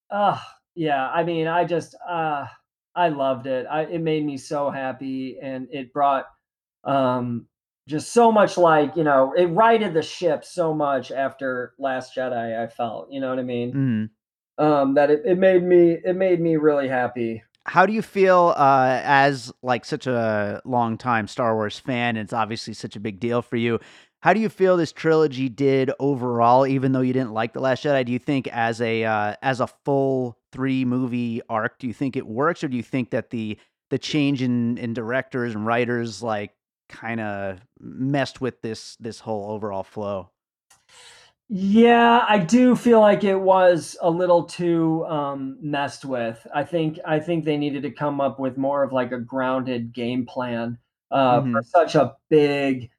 uh 0.09 0.39
yeah, 0.75 1.09
I 1.09 1.23
mean, 1.23 1.47
I 1.47 1.65
just 1.65 1.95
uh 2.09 2.45
I 2.95 3.09
loved 3.09 3.47
it. 3.47 3.65
I 3.69 3.81
it 3.83 4.01
made 4.01 4.25
me 4.25 4.37
so 4.37 4.69
happy 4.71 5.37
and 5.41 5.67
it 5.71 5.93
brought 5.93 6.25
um 6.83 7.47
just 7.87 8.13
so 8.13 8.31
much 8.31 8.57
like, 8.57 8.95
you 8.95 9.03
know, 9.03 9.33
it 9.37 9.45
righted 9.47 9.93
the 9.93 10.01
ship 10.01 10.45
so 10.45 10.73
much 10.73 11.11
after 11.11 11.73
Last 11.77 12.15
Jedi, 12.15 12.59
I 12.61 12.67
felt. 12.67 13.11
You 13.11 13.19
know 13.21 13.29
what 13.29 13.39
I 13.39 13.43
mean? 13.43 13.73
Mhm. 13.73 14.63
um, 14.63 14.93
that 14.93 15.09
it, 15.09 15.23
it 15.25 15.37
made 15.37 15.63
me 15.63 15.97
it 16.05 16.15
made 16.15 16.39
me 16.39 16.57
really 16.57 16.87
happy. 16.87 17.43
How 17.65 17.85
do 17.85 17.93
you 17.93 18.01
feel 18.01 18.53
uh, 18.57 18.99
as 19.03 19.51
like 19.63 19.85
such 19.85 20.05
a 20.05 20.61
long 20.65 20.97
time 20.97 21.27
Star 21.27 21.55
Wars 21.55 21.79
fan? 21.79 22.17
And 22.17 22.25
it's 22.25 22.33
obviously 22.33 22.73
such 22.73 22.95
a 22.95 22.99
big 22.99 23.19
deal 23.19 23.41
for 23.41 23.55
you. 23.55 23.79
How 24.21 24.33
do 24.33 24.39
you 24.39 24.49
feel 24.49 24.77
this 24.77 24.91
trilogy 24.91 25.49
did 25.49 25.91
overall? 25.99 26.67
Even 26.67 26.91
though 26.91 27.01
you 27.01 27.13
didn't 27.13 27.33
like 27.33 27.53
the 27.53 27.59
Last 27.61 27.83
Jedi, 27.83 28.05
do 28.05 28.11
you 28.11 28.19
think 28.19 28.47
as 28.49 28.79
a 28.81 29.03
uh, 29.05 29.35
as 29.41 29.59
a 29.59 29.67
full 29.85 30.37
three 30.51 30.85
movie 30.85 31.41
arc, 31.49 31.79
do 31.79 31.87
you 31.87 31.93
think 31.93 32.15
it 32.15 32.27
works, 32.27 32.63
or 32.63 32.67
do 32.67 32.77
you 32.77 32.83
think 32.83 33.09
that 33.11 33.31
the 33.31 33.57
the 33.89 33.97
change 33.97 34.41
in 34.41 34.77
in 34.77 34.93
directors 34.93 35.55
and 35.55 35.65
writers 35.65 36.21
like 36.21 36.51
kind 36.89 37.19
of 37.21 37.59
messed 37.79 38.41
with 38.41 38.61
this 38.61 38.95
this 38.97 39.19
whole 39.21 39.51
overall 39.51 39.83
flow? 39.83 40.31
Yeah, 41.49 42.25
I 42.27 42.39
do 42.39 42.75
feel 42.75 42.99
like 42.99 43.23
it 43.23 43.35
was 43.35 43.97
a 44.01 44.09
little 44.09 44.43
too 44.45 45.05
um, 45.05 45.57
messed 45.61 46.05
with. 46.05 46.45
I 46.53 46.63
think 46.63 46.99
I 47.05 47.19
think 47.19 47.45
they 47.45 47.57
needed 47.57 47.83
to 47.83 47.91
come 47.91 48.21
up 48.21 48.39
with 48.39 48.57
more 48.57 48.81
of 48.83 48.91
like 48.93 49.11
a 49.11 49.19
grounded 49.19 49.93
game 49.93 50.25
plan 50.25 50.79
uh, 51.11 51.41
for 51.51 51.61
hmm 51.61 51.63
such 51.63 51.95
a 51.95 52.15
big 52.29 52.89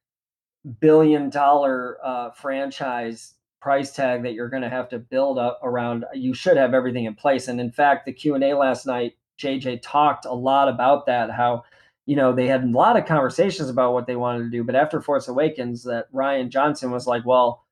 billion 0.80 1.30
dollar 1.30 1.98
uh, 2.04 2.30
franchise 2.32 3.34
price 3.60 3.92
tag 3.92 4.22
that 4.24 4.34
you're 4.34 4.50
going 4.50 4.62
to 4.62 4.70
have 4.70 4.88
to 4.90 4.98
build 4.98 5.38
up 5.38 5.60
around. 5.62 6.04
You 6.14 6.34
should 6.34 6.56
have 6.56 6.74
everything 6.74 7.06
in 7.06 7.14
place. 7.14 7.48
And 7.48 7.60
in 7.60 7.72
fact, 7.72 8.06
the 8.06 8.12
Q 8.12 8.34
and 8.34 8.44
A 8.44 8.54
last 8.56 8.86
night, 8.86 9.14
JJ 9.38 9.80
talked 9.82 10.26
a 10.26 10.34
lot 10.34 10.68
about 10.68 11.06
that. 11.06 11.30
How 11.30 11.64
you 12.06 12.16
know 12.16 12.32
they 12.32 12.46
had 12.46 12.64
a 12.64 12.68
lot 12.68 12.96
of 12.96 13.06
conversations 13.06 13.68
about 13.68 13.92
what 13.92 14.06
they 14.06 14.16
wanted 14.16 14.44
to 14.44 14.50
do, 14.50 14.64
but 14.64 14.74
after 14.74 15.00
Force 15.00 15.28
Awakens, 15.28 15.82
that 15.84 16.12
Rian 16.12 16.48
Johnson 16.48 16.90
was 16.90 17.06
like, 17.06 17.24
well 17.24 17.64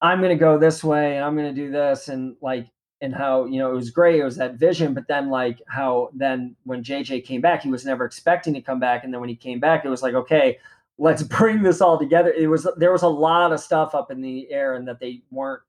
I'm 0.00 0.20
gonna 0.20 0.36
go 0.36 0.58
this 0.58 0.84
way 0.84 1.16
and 1.16 1.24
I'm 1.24 1.36
gonna 1.36 1.52
do 1.52 1.70
this 1.70 2.08
and 2.08 2.36
like 2.40 2.68
and 3.00 3.14
how 3.14 3.46
you 3.46 3.58
know 3.58 3.70
it 3.70 3.74
was 3.74 3.90
great. 3.90 4.20
It 4.20 4.24
was 4.24 4.36
that 4.36 4.54
vision, 4.54 4.94
but 4.94 5.08
then 5.08 5.30
like 5.30 5.60
how 5.68 6.10
then 6.14 6.56
when 6.64 6.82
JJ 6.82 7.24
came 7.24 7.40
back, 7.40 7.62
he 7.62 7.70
was 7.70 7.84
never 7.84 8.04
expecting 8.04 8.54
to 8.54 8.60
come 8.60 8.80
back, 8.80 9.04
and 9.04 9.12
then 9.12 9.20
when 9.20 9.28
he 9.28 9.36
came 9.36 9.60
back, 9.60 9.84
it 9.84 9.88
was 9.88 10.02
like 10.02 10.14
okay, 10.14 10.58
let's 10.98 11.22
bring 11.38 11.62
this 11.62 11.80
all 11.80 11.98
together. 11.98 12.30
It 12.32 12.48
was 12.48 12.66
there 12.76 12.92
was 12.92 13.02
a 13.02 13.08
lot 13.08 13.52
of 13.52 13.60
stuff 13.60 13.94
up 13.94 14.10
in 14.10 14.20
the 14.20 14.50
air 14.50 14.74
and 14.74 14.86
that 14.88 15.00
they 15.00 15.22
weren't 15.30 15.62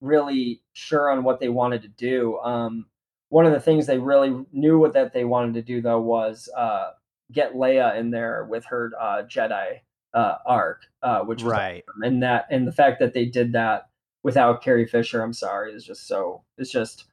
really 0.00 0.62
sure 0.74 1.10
on 1.10 1.24
what 1.24 1.40
they 1.40 1.48
wanted 1.48 1.82
to 1.82 1.88
do. 1.88 2.38
Um, 2.40 2.86
one 3.30 3.46
of 3.46 3.52
the 3.52 3.60
things 3.60 3.86
they 3.86 3.98
really 3.98 4.44
knew 4.52 4.78
what 4.78 4.92
that 4.94 5.12
they 5.12 5.24
wanted 5.24 5.54
to 5.54 5.62
do 5.62 5.80
though 5.80 6.00
was 6.00 6.48
uh, 6.56 6.90
get 7.32 7.54
Leia 7.54 7.96
in 7.98 8.10
there 8.10 8.44
with 8.48 8.64
her 8.66 8.92
uh, 9.00 9.22
Jedi 9.24 9.80
uh, 10.14 10.34
arc, 10.46 10.82
uh, 11.02 11.20
which 11.20 11.42
was 11.42 11.52
Right. 11.52 11.84
awesome. 11.88 12.02
and 12.02 12.22
that 12.22 12.46
and 12.50 12.66
the 12.66 12.72
fact 12.72 13.00
that 13.00 13.12
they 13.14 13.26
did 13.26 13.52
that 13.52 13.88
without 14.22 14.62
Carrie 14.62 14.86
Fisher, 14.86 15.22
I'm 15.22 15.32
sorry, 15.32 15.72
is 15.72 15.84
just 15.84 16.06
so 16.06 16.42
it's 16.58 16.70
just 16.70 17.04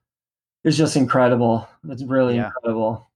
it's 0.64 0.78
just 0.78 0.96
incredible. 0.96 1.68
It's 1.90 2.04
really 2.04 2.36
Yeah. 2.36 2.46
incredible. 2.48 3.10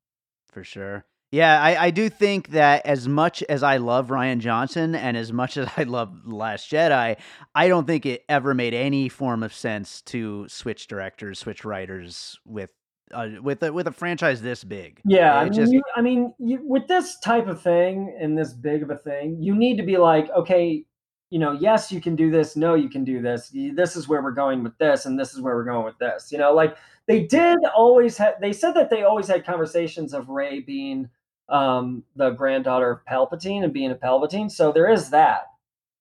For 0.51 0.63
sure. 0.63 1.05
Yeah, 1.31 1.61
I, 1.61 1.87
I 1.87 1.91
do 1.91 2.07
think 2.09 2.49
that 2.51 2.85
as 2.85 3.05
much 3.07 3.43
as 3.49 3.61
I 3.61 3.77
love 3.77 4.07
Rian 4.07 4.39
Johnson 4.39 4.95
and 4.95 5.17
as 5.17 5.33
much 5.33 5.57
as 5.57 5.69
I 5.77 5.83
love 5.83 6.23
The 6.25 6.35
Last 6.35 6.71
Jedi, 6.71 7.17
I 7.53 7.67
don't 7.67 7.85
think 7.85 8.05
it 8.05 8.23
ever 8.29 8.53
made 8.53 8.73
any 8.73 9.09
form 9.09 9.43
of 9.43 9.53
sense 9.53 10.01
to 10.03 10.47
switch 10.47 10.87
directors, 10.87 11.39
switch 11.39 11.65
writers 11.65 12.39
with 12.45 12.69
uh, 13.13 13.29
with 13.41 13.63
a, 13.63 13.71
with 13.71 13.87
a 13.87 13.91
franchise 13.91 14.41
this 14.41 14.63
big. 14.63 15.01
Yeah, 15.05 15.35
I 15.35 15.45
mean, 15.45 15.53
just 15.53 15.71
you, 15.71 15.81
I 15.95 16.01
mean, 16.01 16.33
you, 16.39 16.59
with 16.63 16.87
this 16.87 17.19
type 17.19 17.47
of 17.47 17.61
thing 17.61 18.15
and 18.19 18.37
this 18.37 18.53
big 18.53 18.83
of 18.83 18.89
a 18.89 18.97
thing, 18.97 19.41
you 19.41 19.55
need 19.55 19.77
to 19.77 19.83
be 19.83 19.97
like, 19.97 20.29
okay, 20.31 20.85
you 21.29 21.39
know, 21.39 21.51
yes, 21.51 21.91
you 21.91 21.99
can 21.99 22.15
do 22.15 22.31
this. 22.31 22.55
No, 22.55 22.75
you 22.75 22.89
can 22.89 23.03
do 23.03 23.21
this. 23.21 23.51
This 23.53 23.95
is 23.95 24.07
where 24.07 24.21
we're 24.21 24.31
going 24.31 24.63
with 24.63 24.77
this, 24.77 25.05
and 25.05 25.19
this 25.19 25.33
is 25.33 25.41
where 25.41 25.55
we're 25.55 25.65
going 25.65 25.85
with 25.85 25.97
this. 25.97 26.31
You 26.31 26.37
know, 26.37 26.53
like 26.53 26.77
they 27.07 27.23
did 27.23 27.57
always 27.75 28.17
have. 28.17 28.35
They 28.41 28.53
said 28.53 28.73
that 28.73 28.89
they 28.89 29.03
always 29.03 29.27
had 29.27 29.45
conversations 29.45 30.13
of 30.13 30.29
Rey 30.29 30.61
being 30.61 31.09
um, 31.49 32.03
the 32.15 32.29
granddaughter 32.31 32.91
of 32.91 33.05
Palpatine 33.05 33.63
and 33.63 33.73
being 33.73 33.91
a 33.91 33.95
Palpatine. 33.95 34.49
So 34.51 34.71
there 34.71 34.89
is 34.89 35.09
that 35.11 35.47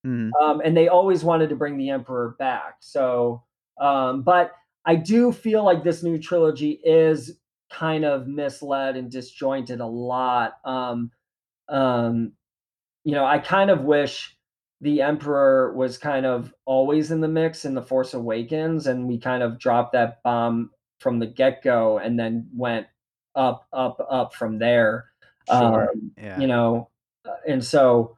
Mhm. 0.06 0.30
um, 0.40 0.60
and 0.64 0.76
they 0.76 0.88
always 0.88 1.24
wanted 1.24 1.48
to 1.48 1.56
bring 1.56 1.76
the 1.76 1.90
emperor 1.90 2.36
back. 2.38 2.76
So, 2.80 3.42
um, 3.80 4.22
but 4.22 4.52
I 4.86 4.94
do 4.96 5.32
feel 5.32 5.64
like 5.64 5.82
this 5.82 6.02
new 6.02 6.18
trilogy 6.18 6.80
is 6.84 7.38
kind 7.70 8.04
of 8.04 8.28
misled 8.28 8.96
and 8.96 9.10
disjointed 9.10 9.80
a 9.80 9.86
lot. 9.86 10.54
Um, 10.64 11.10
um, 11.68 12.32
you 13.04 13.12
know, 13.12 13.24
I 13.24 13.38
kind 13.38 13.70
of 13.70 13.82
wish 13.82 14.36
the 14.80 15.02
emperor 15.02 15.74
was 15.74 15.98
kind 15.98 16.26
of 16.26 16.54
always 16.66 17.10
in 17.10 17.20
the 17.20 17.28
mix 17.28 17.64
in 17.64 17.74
the 17.74 17.82
Force 17.82 18.14
Awakens, 18.14 18.86
and 18.86 19.08
we 19.08 19.18
kind 19.18 19.42
of 19.42 19.58
dropped 19.58 19.92
that 19.92 20.22
bomb 20.22 20.70
from 21.00 21.18
the 21.18 21.26
get 21.26 21.62
go, 21.62 21.98
and 21.98 22.18
then 22.18 22.48
went 22.54 22.86
up, 23.34 23.66
up, 23.72 23.98
up 24.10 24.34
from 24.34 24.58
there. 24.58 25.06
sure. 25.48 25.90
Um, 25.92 26.12
Yeah. 26.16 26.40
you 26.40 26.46
know, 26.46 26.90
uh, 27.24 27.34
and 27.46 27.64
so 27.64 28.15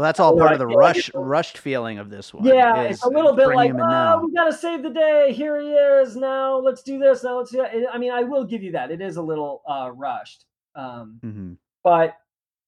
Well, 0.00 0.08
that's 0.08 0.18
all 0.18 0.34
part 0.34 0.54
of 0.54 0.58
the 0.58 0.66
rush 0.66 1.10
rushed 1.12 1.58
feeling 1.58 1.98
of 1.98 2.08
this 2.08 2.32
one. 2.32 2.46
Yeah, 2.46 2.84
is 2.84 2.96
it's 2.96 3.04
a 3.04 3.08
little 3.10 3.36
bit 3.36 3.48
like, 3.48 3.70
oh, 3.72 3.76
now. 3.76 4.22
we 4.24 4.32
gotta 4.32 4.50
save 4.50 4.82
the 4.82 4.88
day. 4.88 5.30
Here 5.30 5.60
he 5.60 5.72
is. 5.72 6.16
Now 6.16 6.56
let's 6.56 6.82
do 6.82 6.98
this. 6.98 7.22
Now 7.22 7.36
let's 7.36 7.50
do 7.50 7.58
that. 7.58 7.74
I 7.92 7.98
mean, 7.98 8.10
I 8.10 8.22
will 8.22 8.44
give 8.44 8.62
you 8.62 8.72
that. 8.72 8.90
It 8.90 9.02
is 9.02 9.18
a 9.18 9.22
little 9.22 9.60
uh, 9.68 9.90
rushed, 9.94 10.46
um, 10.74 11.20
Mhm. 11.22 11.58
but 11.84 12.16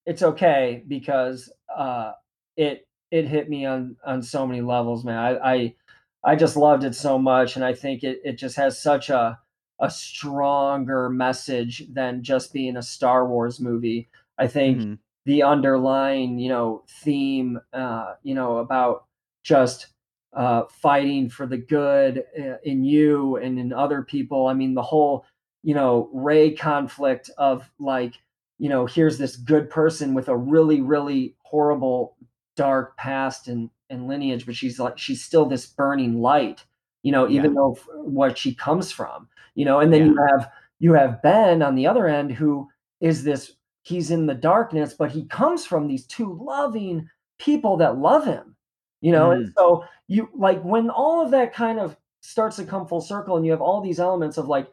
it's 0.04 0.22
okay 0.22 0.84
because 0.88 1.50
uh, 1.74 2.12
it 2.58 2.86
it 3.10 3.26
hit 3.26 3.48
me 3.48 3.64
on 3.64 3.96
on 4.04 4.20
so 4.22 4.46
many 4.46 4.60
levels, 4.60 5.02
man. 5.02 5.16
I 5.16 5.52
I, 5.54 5.74
I 6.22 6.36
just 6.36 6.54
loved 6.54 6.84
it 6.84 6.94
so 6.94 7.18
much, 7.18 7.56
and 7.56 7.64
I 7.64 7.72
think 7.72 8.04
it 8.04 8.20
it 8.26 8.34
just 8.34 8.56
has 8.56 8.78
such 8.78 9.08
a 9.08 9.38
a 9.80 9.90
stronger 9.90 11.08
message 11.08 11.86
than 11.94 12.22
just 12.22 12.52
being 12.52 12.76
a 12.76 12.82
Star 12.82 13.26
Wars 13.26 13.58
movie. 13.58 14.10
I 14.36 14.48
think 14.48 14.76
Mhm. 14.82 14.98
The 15.24 15.42
underlying, 15.42 16.38
you 16.38 16.48
know, 16.48 16.84
theme, 16.88 17.60
uh, 17.72 18.14
you 18.22 18.34
know, 18.34 18.58
about 18.58 19.04
just 19.44 19.88
uh, 20.32 20.64
fighting 20.68 21.28
for 21.28 21.46
the 21.46 21.58
good 21.58 22.24
uh, 22.38 22.56
in 22.64 22.84
you 22.84 23.36
and 23.36 23.58
in 23.58 23.72
other 23.72 24.02
people. 24.02 24.46
I 24.46 24.54
mean, 24.54 24.74
the 24.74 24.82
whole, 24.82 25.24
you 25.62 25.74
know, 25.74 26.10
Rey 26.12 26.52
conflict 26.52 27.30
of 27.38 27.70
like, 27.78 28.14
you 28.58 28.68
know, 28.68 28.86
here's 28.86 29.18
this 29.18 29.36
good 29.36 29.70
person 29.70 30.14
with 30.14 30.28
a 30.28 30.36
really, 30.36 30.80
really 30.80 31.36
horrible, 31.42 32.16
dark 32.56 32.96
past 32.96 33.48
and 33.48 33.70
and 33.90 34.08
lineage, 34.08 34.46
but 34.46 34.56
she's 34.56 34.78
like, 34.78 34.98
she's 34.98 35.22
still 35.22 35.44
this 35.46 35.66
burning 35.66 36.20
light, 36.20 36.64
you 37.02 37.12
know, 37.12 37.28
even 37.28 37.52
Yeah. 37.52 37.54
though 37.54 37.76
what 37.96 38.38
she 38.38 38.54
comes 38.54 38.90
from, 38.90 39.28
you 39.54 39.64
know, 39.64 39.80
and 39.80 39.92
then 39.92 40.00
Yeah. 40.00 40.06
you 40.06 40.16
have 40.30 40.50
you 40.78 40.94
have 40.94 41.22
Ben 41.22 41.62
on 41.62 41.74
the 41.74 41.86
other 41.86 42.06
end 42.08 42.32
who 42.32 42.68
is 43.00 43.24
this 43.24 43.52
he's 43.82 44.10
in 44.10 44.26
the 44.26 44.34
darkness, 44.34 44.94
but 44.94 45.10
he 45.10 45.24
comes 45.26 45.64
from 45.66 45.86
these 45.88 46.06
two 46.06 46.38
loving 46.40 47.08
people 47.38 47.76
that 47.78 47.98
love 47.98 48.24
him, 48.24 48.56
you 49.00 49.12
know, 49.12 49.32
and 49.32 49.46
Mhm. 49.48 49.52
so 49.56 49.84
you 50.08 50.28
like 50.34 50.62
when 50.62 50.90
all 50.90 51.22
of 51.24 51.30
that 51.32 51.52
kind 51.52 51.78
of 51.80 51.96
starts 52.20 52.56
to 52.56 52.64
come 52.64 52.86
full 52.86 53.00
circle 53.00 53.36
and 53.36 53.44
you 53.44 53.50
have 53.52 53.60
all 53.62 53.80
these 53.80 53.98
elements 54.00 54.38
of 54.38 54.48
like 54.48 54.68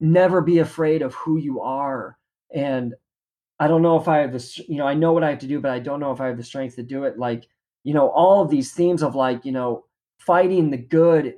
never 0.00 0.40
be 0.40 0.58
afraid 0.58 1.02
of 1.02 1.14
who 1.14 1.36
you 1.38 1.60
are 1.60 2.18
and 2.54 2.94
i 3.60 3.68
don't 3.68 3.82
know 3.82 3.96
if 3.98 4.08
i 4.08 4.18
have 4.18 4.32
this 4.32 4.58
you 4.58 4.76
know 4.76 4.86
i 4.86 4.94
know 4.94 5.12
what 5.12 5.24
i 5.24 5.30
have 5.30 5.38
to 5.38 5.46
do 5.46 5.60
but 5.60 5.70
i 5.70 5.78
don't 5.78 6.00
know 6.00 6.12
if 6.12 6.20
i 6.20 6.26
have 6.26 6.36
the 6.36 6.42
strength 6.42 6.76
to 6.76 6.82
do 6.82 7.04
it 7.04 7.18
like 7.18 7.48
you 7.84 7.94
know 7.94 8.08
all 8.10 8.42
of 8.42 8.50
these 8.50 8.72
themes 8.72 9.02
of 9.02 9.14
like 9.14 9.44
you 9.44 9.52
know 9.52 9.84
fighting 10.18 10.70
the 10.70 10.76
good 10.78 11.34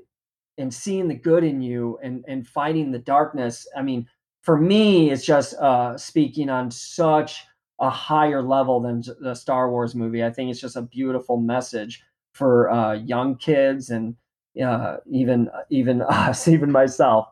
and 0.58 0.72
seeing 0.72 1.08
the 1.08 1.14
good 1.14 1.44
in 1.44 1.60
you 1.62 1.98
and 2.02 2.24
and 2.28 2.46
fighting 2.48 2.90
the 2.92 2.98
darkness 2.98 3.66
i 3.76 3.82
mean 3.82 4.06
for 4.44 4.56
me 4.58 5.10
it's 5.10 5.24
just 5.24 5.54
uh 5.54 5.96
speaking 5.96 6.48
on 6.48 6.70
such 6.70 7.44
a 7.80 7.90
higher 7.90 8.42
level 8.42 8.80
than 8.80 9.02
the 9.20 9.34
star 9.34 9.70
wars 9.70 9.94
movie 9.94 10.24
i 10.24 10.30
think 10.30 10.50
it's 10.50 10.60
just 10.60 10.76
a 10.76 10.82
beautiful 10.82 11.36
message 11.38 12.02
for 12.32 12.70
uh 12.70 12.92
young 12.92 13.36
kids 13.36 13.90
and 13.90 14.14
uh 14.64 14.98
even 15.10 15.50
even 15.70 16.02
us 16.08 16.46
even 16.46 16.70
myself 16.70 17.28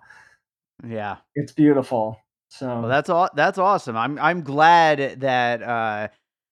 Yeah. 0.86 1.18
it's 1.36 1.52
beautiful 1.52 2.16
so 2.48 2.66
Well, 2.80 2.88
that's 2.88 3.08
all. 3.08 3.30
That's 3.34 3.56
awesome. 3.56 3.96
I'm 3.96 4.18
I'm 4.18 4.42
glad 4.42 5.20
that 5.20 5.62
uh, 5.62 6.08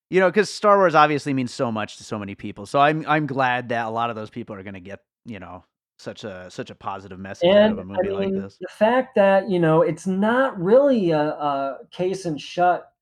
you 0.08 0.18
know, 0.18 0.30
because 0.30 0.48
Star 0.48 0.78
Wars 0.78 0.94
obviously 0.94 1.34
means 1.34 1.52
so 1.52 1.70
much 1.70 1.98
to 1.98 2.04
so 2.04 2.18
many 2.18 2.34
people. 2.34 2.64
So 2.64 2.78
I'm 2.80 3.04
I'm 3.06 3.26
glad 3.26 3.68
that 3.68 3.84
a 3.86 3.90
lot 3.90 4.08
of 4.08 4.16
those 4.16 4.30
people 4.30 4.56
are 4.56 4.62
going 4.62 4.74
to 4.74 4.80
get 4.80 5.00
you 5.26 5.38
know 5.40 5.62
such 6.00 6.24
a 6.24 6.50
such 6.50 6.70
a 6.70 6.74
positive 6.74 7.18
message 7.18 7.54
out 7.54 7.70
of 7.70 7.78
And 7.78 7.78
a 7.78 7.84
I 7.94 8.02
movie 8.02 8.10
like 8.10 8.32
mean, 8.32 8.34
this. 8.34 8.60
the 8.60 8.68
fact 8.68 9.14
that, 9.16 9.48
you 9.50 9.58
know, 9.60 9.82
it's 9.82 10.06
not 10.06 10.58
really 10.60 11.10
a, 11.10 11.20
a 11.20 11.78
case 11.90 12.24
and 12.24 12.40
shut 12.40 12.92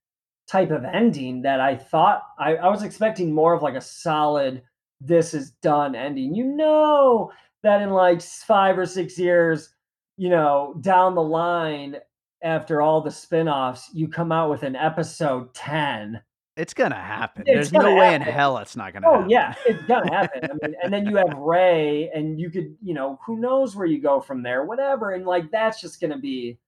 type 0.49 0.71
of 0.71 0.85
ending 0.85 1.43
that 1.43 1.61
I 1.61 1.77
thought 1.77 2.23
I, 2.39 2.57
I 2.57 2.69
was 2.69 2.83
expecting 2.83 3.33
more 3.35 3.55
of 3.55 3.63
like 3.63 3.75
a 3.75 3.81
solid, 3.81 4.63
this 5.01 5.35
is 5.35 5.53
done 5.63 5.95
ending. 5.95 6.35
You 6.35 6.45
know, 6.45 7.33
that 7.63 7.83
in 7.83 7.91
like 7.91 8.23
five 8.23 8.79
or 8.79 8.87
six 8.87 9.19
years, 9.19 9.75
you 10.17 10.31
know, 10.31 10.75
down 10.81 11.15
the 11.15 11.23
line, 11.23 11.97
after 12.43 12.81
all 12.81 13.01
the 13.01 13.11
spin 13.11 13.49
offs, 13.49 13.91
you 13.93 14.09
come 14.09 14.33
out 14.33 14.51
with 14.51 14.63
an 14.63 14.77
episode 14.77 15.53
10 15.55 16.21
It's 16.59 16.75
gonna 16.75 16.97
happen. 16.97 17.45
It's 17.47 17.71
There's 17.71 17.71
gonna 17.71 17.91
no 17.91 17.95
way 17.97 18.15
in 18.15 18.23
hell 18.23 18.59
it's 18.59 18.77
not 18.77 18.93
gonna 18.93 19.09
Oh 19.09 19.13
happen. 19.13 19.31
yeah, 19.31 19.55
it's 19.67 19.83
gonna 19.85 20.11
happen. 20.13 20.51
I 20.51 20.55
mean, 20.67 20.77
and 20.83 20.93
then 20.93 21.07
you 21.07 21.17
have 21.17 21.35
Rey, 21.39 22.11
and 22.15 22.41
you 22.41 22.51
could, 22.51 22.77
you 22.83 22.95
know, 22.95 23.19
who 23.27 23.37
knows 23.39 23.77
where 23.77 23.87
you 23.87 24.01
go 24.03 24.21
from 24.21 24.43
there, 24.43 24.65
whatever. 24.65 25.13
And 25.13 25.25
like 25.27 25.51
that's 25.53 25.81
just 25.81 26.01
gonna 26.01 26.19
be 26.19 26.59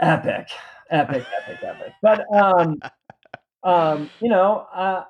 epic, 0.00 0.48
epic, 0.90 1.24
epic, 1.42 1.58
epic. 1.62 1.92
But 2.02 2.24
um, 2.34 2.80
um, 3.64 4.10
you 4.20 4.30
know, 4.30 4.66
uh, 4.74 5.04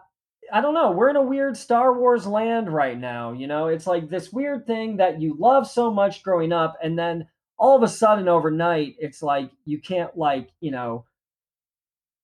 I 0.53 0.61
don't 0.61 0.75
know. 0.75 0.93
We're 0.93 1.11
in 1.11 1.17
a 1.17 1.23
weird 1.23 1.57
Star 1.57 1.95
Wars 1.99 2.27
land 2.27 2.73
right 2.73 2.99
now. 2.99 3.33
You 3.33 3.47
know, 3.47 3.69
it's 3.69 3.87
like 3.87 4.09
this 4.11 4.33
weird 4.33 4.67
thing 4.67 4.97
that 4.99 5.21
you 5.21 5.37
love 5.39 5.69
so 5.71 5.91
much 5.93 6.23
growing 6.23 6.53
up, 6.53 6.77
and 6.83 6.99
then 6.99 7.29
all 7.59 7.77
of 7.77 7.83
a 7.83 7.89
sudden 7.89 8.29
overnight, 8.29 8.97
it's 8.99 9.23
like 9.23 9.51
you 9.67 9.79
can't 9.81 10.17
like, 10.17 10.51
you 10.61 10.71
know, 10.71 11.05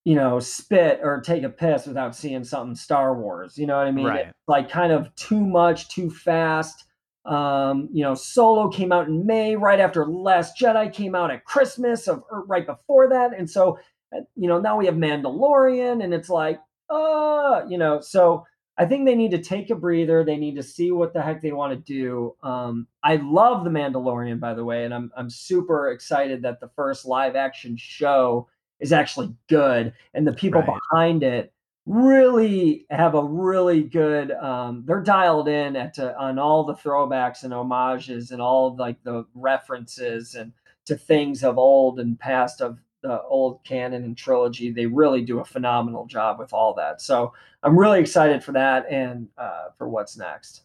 you 0.07 0.15
know, 0.15 0.39
spit 0.39 1.01
or 1.03 1.21
take 1.21 1.43
a 1.43 1.49
piss 1.49 1.85
without 1.85 2.15
seeing 2.15 2.45
something 2.45 2.77
Star 2.77 3.13
Wars. 3.21 3.59
You 3.59 3.67
know 3.67 3.77
what 3.77 3.89
I 3.89 3.91
mean? 3.91 4.07
Right. 4.07 4.27
It's 4.29 4.35
like 4.47 4.71
kind 4.71 4.93
of 4.93 5.13
too 5.17 5.45
much, 5.45 5.89
too 5.89 6.11
fast. 6.11 6.85
Um, 7.25 7.89
you 7.93 8.05
know, 8.05 8.15
Solo 8.15 8.69
came 8.69 8.93
out 8.93 9.09
in 9.09 9.27
May, 9.27 9.57
right 9.57 9.81
after 9.81 10.07
Last 10.07 10.57
Jedi 10.57 10.93
came 10.93 11.17
out 11.17 11.33
at 11.33 11.45
Christmas 11.45 12.07
of 12.07 12.23
or 12.31 12.45
right 12.45 12.65
before 12.65 13.09
that, 13.09 13.37
and 13.37 13.51
so 13.51 13.81
uh, 14.17 14.21
you 14.37 14.47
know 14.47 14.61
now 14.61 14.77
we 14.79 14.87
have 14.87 14.95
Mandalorian, 14.95 16.05
and 16.05 16.15
it's 16.15 16.29
like, 16.29 16.61
uh, 16.89 17.63
you 17.69 17.77
know, 17.77 18.01
so 18.01 18.47
I 18.79 18.87
think 18.87 19.07
they 19.07 19.17
need 19.17 19.33
to 19.33 19.43
take 19.43 19.71
a 19.71 19.75
breather. 19.75 20.23
They 20.23 20.37
need 20.37 20.55
to 20.55 20.63
see 20.63 20.93
what 20.93 21.15
the 21.15 21.23
heck 21.23 21.43
they 21.43 21.51
want 21.51 21.73
to 21.73 21.93
do. 21.93 22.37
Um, 22.45 22.87
I 23.03 23.17
love 23.17 23.65
the 23.65 23.71
Mandalorian, 23.71 24.39
by 24.39 24.55
the 24.55 24.65
way, 24.65 24.85
and 24.85 24.95
I'm 24.95 25.11
I'm 25.17 25.31
super 25.31 25.91
excited 25.91 26.43
that 26.43 26.61
the 26.61 26.71
first 26.77 27.07
live 27.07 27.35
action 27.35 27.77
show 27.77 28.47
is 28.81 28.93
actually 28.93 29.35
good, 29.49 29.93
and 30.15 30.27
the 30.27 30.33
people 30.33 30.61
Right. 30.63 30.79
behind 30.91 31.23
it 31.23 31.53
really 31.87 32.85
have 32.91 33.15
a 33.15 33.23
really 33.23 33.83
good. 33.83 34.33
Um, 34.33 34.83
they're 34.87 35.03
dialed 35.03 35.49
in 35.49 35.77
at 35.77 35.95
to, 35.95 36.19
on 36.19 36.39
all 36.39 36.65
the 36.65 36.75
throwbacks 36.75 37.45
and 37.45 37.53
homages 37.53 38.33
and 38.33 38.43
all 38.43 38.69
of, 38.69 38.79
like 38.79 39.03
the 39.05 39.25
references 39.35 40.35
and 40.35 40.53
to 40.87 40.97
things 40.97 41.45
of 41.45 41.59
old 41.59 42.01
and 42.01 42.19
past 42.19 42.61
of 42.61 42.79
the 43.03 43.23
old 43.23 43.63
canon 43.65 44.03
and 44.05 44.17
trilogy. 44.17 44.71
They 44.71 44.87
really 44.87 45.23
do 45.23 45.39
a 45.39 45.45
phenomenal 45.45 46.07
job 46.07 46.39
with 46.39 46.53
all 46.53 46.75
that. 46.75 47.01
So 47.01 47.33
I'm 47.63 47.79
really 47.79 48.01
excited 48.01 48.43
for 48.43 48.53
that 48.53 48.87
and 48.91 49.29
uh, 49.39 49.69
for 49.79 49.89
what's 49.89 50.17
next. 50.17 50.63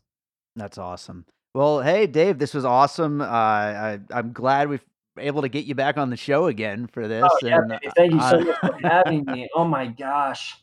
That's 0.55 0.77
awesome. 0.77 1.25
Well, 1.53 1.81
hey, 1.81 2.07
Dave, 2.07 2.39
this 2.39 2.53
was 2.53 2.65
awesome. 2.65 3.21
Uh, 3.21 3.25
I, 3.25 3.99
I'm 4.11 4.31
glad 4.31 4.69
we've 4.69 4.85
able 5.17 5.41
to 5.41 5.49
get 5.49 5.65
you 5.65 5.75
back 5.75 5.97
on 5.97 6.09
the 6.09 6.17
show 6.17 6.47
again 6.47 6.87
for 6.87 7.07
this. 7.07 7.23
Oh 7.25 7.37
yeah, 7.41 7.57
and 7.57 7.79
thank 7.95 8.13
you 8.13 8.19
so 8.19 8.25
I- 8.25 8.43
much 8.43 8.57
for 8.59 8.77
having 8.87 9.25
me. 9.25 9.49
Oh 9.55 9.65
my 9.65 9.87
gosh. 9.87 10.55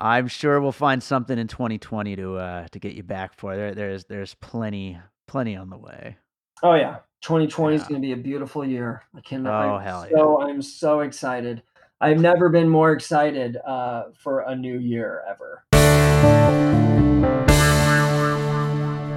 I'm 0.00 0.28
sure 0.28 0.60
we'll 0.60 0.72
find 0.72 1.02
something 1.02 1.38
in 1.38 1.48
2020 1.48 2.16
to 2.16 2.36
uh, 2.36 2.66
to 2.68 2.78
get 2.78 2.94
you 2.94 3.02
back 3.02 3.34
for. 3.34 3.56
There, 3.56 3.74
there's 3.74 4.04
there's 4.04 4.34
plenty 4.34 4.98
plenty 5.26 5.56
on 5.56 5.70
the 5.70 5.78
way. 5.78 6.16
Oh 6.62 6.74
yeah, 6.74 6.98
2020 7.22 7.76
is 7.76 7.82
going 7.82 8.00
to 8.00 8.00
be 8.00 8.12
a 8.12 8.16
beautiful 8.16 8.64
year. 8.64 9.02
I 9.14 9.20
cannot. 9.20 9.64
Oh, 9.64 9.74
I'm 9.74 9.82
hell 9.82 10.06
so 10.10 10.42
I'm 10.42 10.62
so 10.62 11.00
excited. 11.00 11.62
I've 12.00 12.20
never 12.20 12.50
been 12.50 12.68
more 12.68 12.92
excited 12.92 13.56
uh, 13.56 14.04
for 14.14 14.40
a 14.40 14.54
new 14.54 14.78
year 14.78 15.22
ever. 15.28 15.64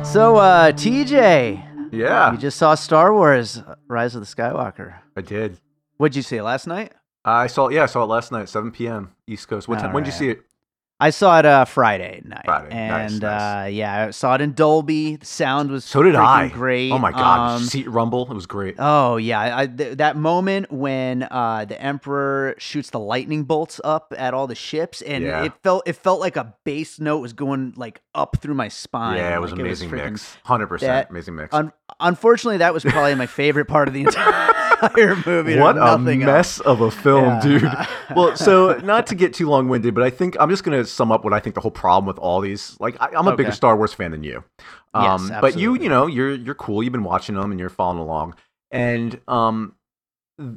So, 0.06 0.38
uh, 0.38 0.72
TJ, 0.72 1.69
Yeah, 1.92 2.32
you 2.32 2.38
just 2.38 2.58
saw 2.58 2.76
Star 2.76 3.14
Wars: 3.14 3.58
uh, 3.58 3.76
Rise 3.88 4.16
of 4.16 4.22
the 4.22 4.28
Skywalker. 4.28 4.96
I 5.16 5.22
did. 5.22 5.60
What'd 5.98 6.16
you 6.16 6.22
see 6.22 6.42
last 6.42 6.68
night? 6.68 6.94
I 7.26 7.48
saw. 7.48 7.70
Yeah, 7.70 7.84
I 7.84 7.88
saw 7.88 8.04
it 8.04 8.08
last 8.08 8.32
night, 8.32 8.50
7 8.50 8.72
p.m. 8.72 9.14
East 9.28 9.48
Coast. 9.48 9.68
What 9.68 9.80
time? 9.80 9.94
When 9.94 10.04
did 10.04 10.14
you 10.14 10.18
see 10.18 10.30
it? 10.30 10.42
I 11.02 11.12
saw 11.12 11.40
it 11.40 11.46
uh, 11.46 11.64
Friday 11.64 12.22
night, 12.26 12.42
Friday. 12.44 12.72
And 12.76 13.22
nice. 13.22 13.66
Uh, 13.66 13.68
yeah, 13.70 14.08
I 14.08 14.12
saw 14.12 14.36
it 14.36 14.42
in 14.42 14.52
Dolby. 14.54 15.16
The 15.16 15.26
sound 15.26 15.72
was 15.72 15.86
So 15.86 16.04
did 16.04 16.14
I. 16.16 16.50
Great. 16.50 16.92
Oh 16.92 16.98
my 17.00 17.12
god, 17.14 17.56
Um, 17.58 17.64
seat 17.64 17.88
rumble. 17.90 18.28
It 18.30 18.34
was 18.34 18.46
great. 18.46 18.76
Oh 18.80 19.16
yeah, 19.16 19.58
I, 19.58 19.68
th- 19.68 19.98
that 20.00 20.18
moment 20.18 20.72
when 20.74 21.24
uh, 21.24 21.64
the 21.64 21.82
Emperor 21.82 22.54
shoots 22.58 22.90
the 22.90 23.00
lightning 23.00 23.44
bolts 23.44 23.80
up 23.84 24.14
at 24.18 24.34
all 24.34 24.46
the 24.48 24.56
ships, 24.56 25.02
and 25.02 25.24
Yeah. 25.24 25.46
it 25.46 25.54
felt 25.64 25.84
it 25.88 25.94
felt 25.94 26.20
like 26.20 26.36
a 26.36 26.54
bass 26.66 27.00
note 27.00 27.20
was 27.20 27.32
going 27.32 27.74
like 27.78 28.02
up 28.14 28.36
through 28.42 28.56
my 28.56 28.68
spine. 28.68 29.16
yeah, 29.18 29.34
it 29.36 29.40
was 29.40 29.52
like, 29.52 29.62
amazing 29.62 29.90
freaking- 29.90 30.12
mix. 30.12 30.38
Hundred 30.44 30.68
percent 30.68 31.10
amazing 31.10 31.36
mix. 31.38 31.54
Un- 31.54 31.72
unfortunately, 32.02 32.58
that 32.58 32.74
was 32.74 32.84
probably 32.84 33.16
my 33.16 33.26
favorite 33.26 33.66
part 33.70 33.88
of 33.88 33.94
the 33.94 34.02
entire 34.06 34.54
movie. 35.26 35.58
What 35.60 35.78
a 35.78 35.98
mess 35.98 36.60
else. 36.60 36.60
of 36.62 36.82
a 36.82 36.92
film, 36.92 37.26
Yeah. 37.26 37.40
dude. 37.42 37.72
well, 38.16 38.36
so 38.36 38.78
not 38.84 39.08
to 39.08 39.16
get 39.16 39.34
too 39.34 39.48
long 39.50 39.68
winded, 39.70 39.94
but 39.96 40.04
I 40.04 40.10
think 40.10 40.36
I'm 40.40 40.50
just 40.50 40.64
gonna 40.64 40.86
sum 40.86 41.12
up 41.12 41.24
what 41.24 41.34
I 41.34 41.40
think 41.40 41.56
the 41.56 41.62
whole 41.62 41.72
problem 41.72 42.06
with 42.08 42.18
all 42.20 42.42
these. 42.42 42.76
Like, 42.80 42.96
I, 43.00 43.10
I'm 43.16 43.28
a 43.28 43.36
bigger 43.36 43.52
Star 43.52 43.76
Wars 43.78 43.94
fan 43.94 44.12
than 44.12 44.24
you. 44.24 44.44
Yes, 44.96 45.30
Um, 45.30 45.38
but 45.42 45.58
you, 45.58 45.76
you 45.76 45.90
know, 45.90 46.08
you're 46.08 46.34
you're 46.34 46.56
cool. 46.56 46.82
You've 46.84 46.94
been 46.94 47.04
watching 47.04 47.36
them 47.36 47.52
and 47.52 47.60
you're 47.60 47.70
following 47.70 48.00
along. 48.00 48.36
And 48.72 49.20
um, 49.28 49.76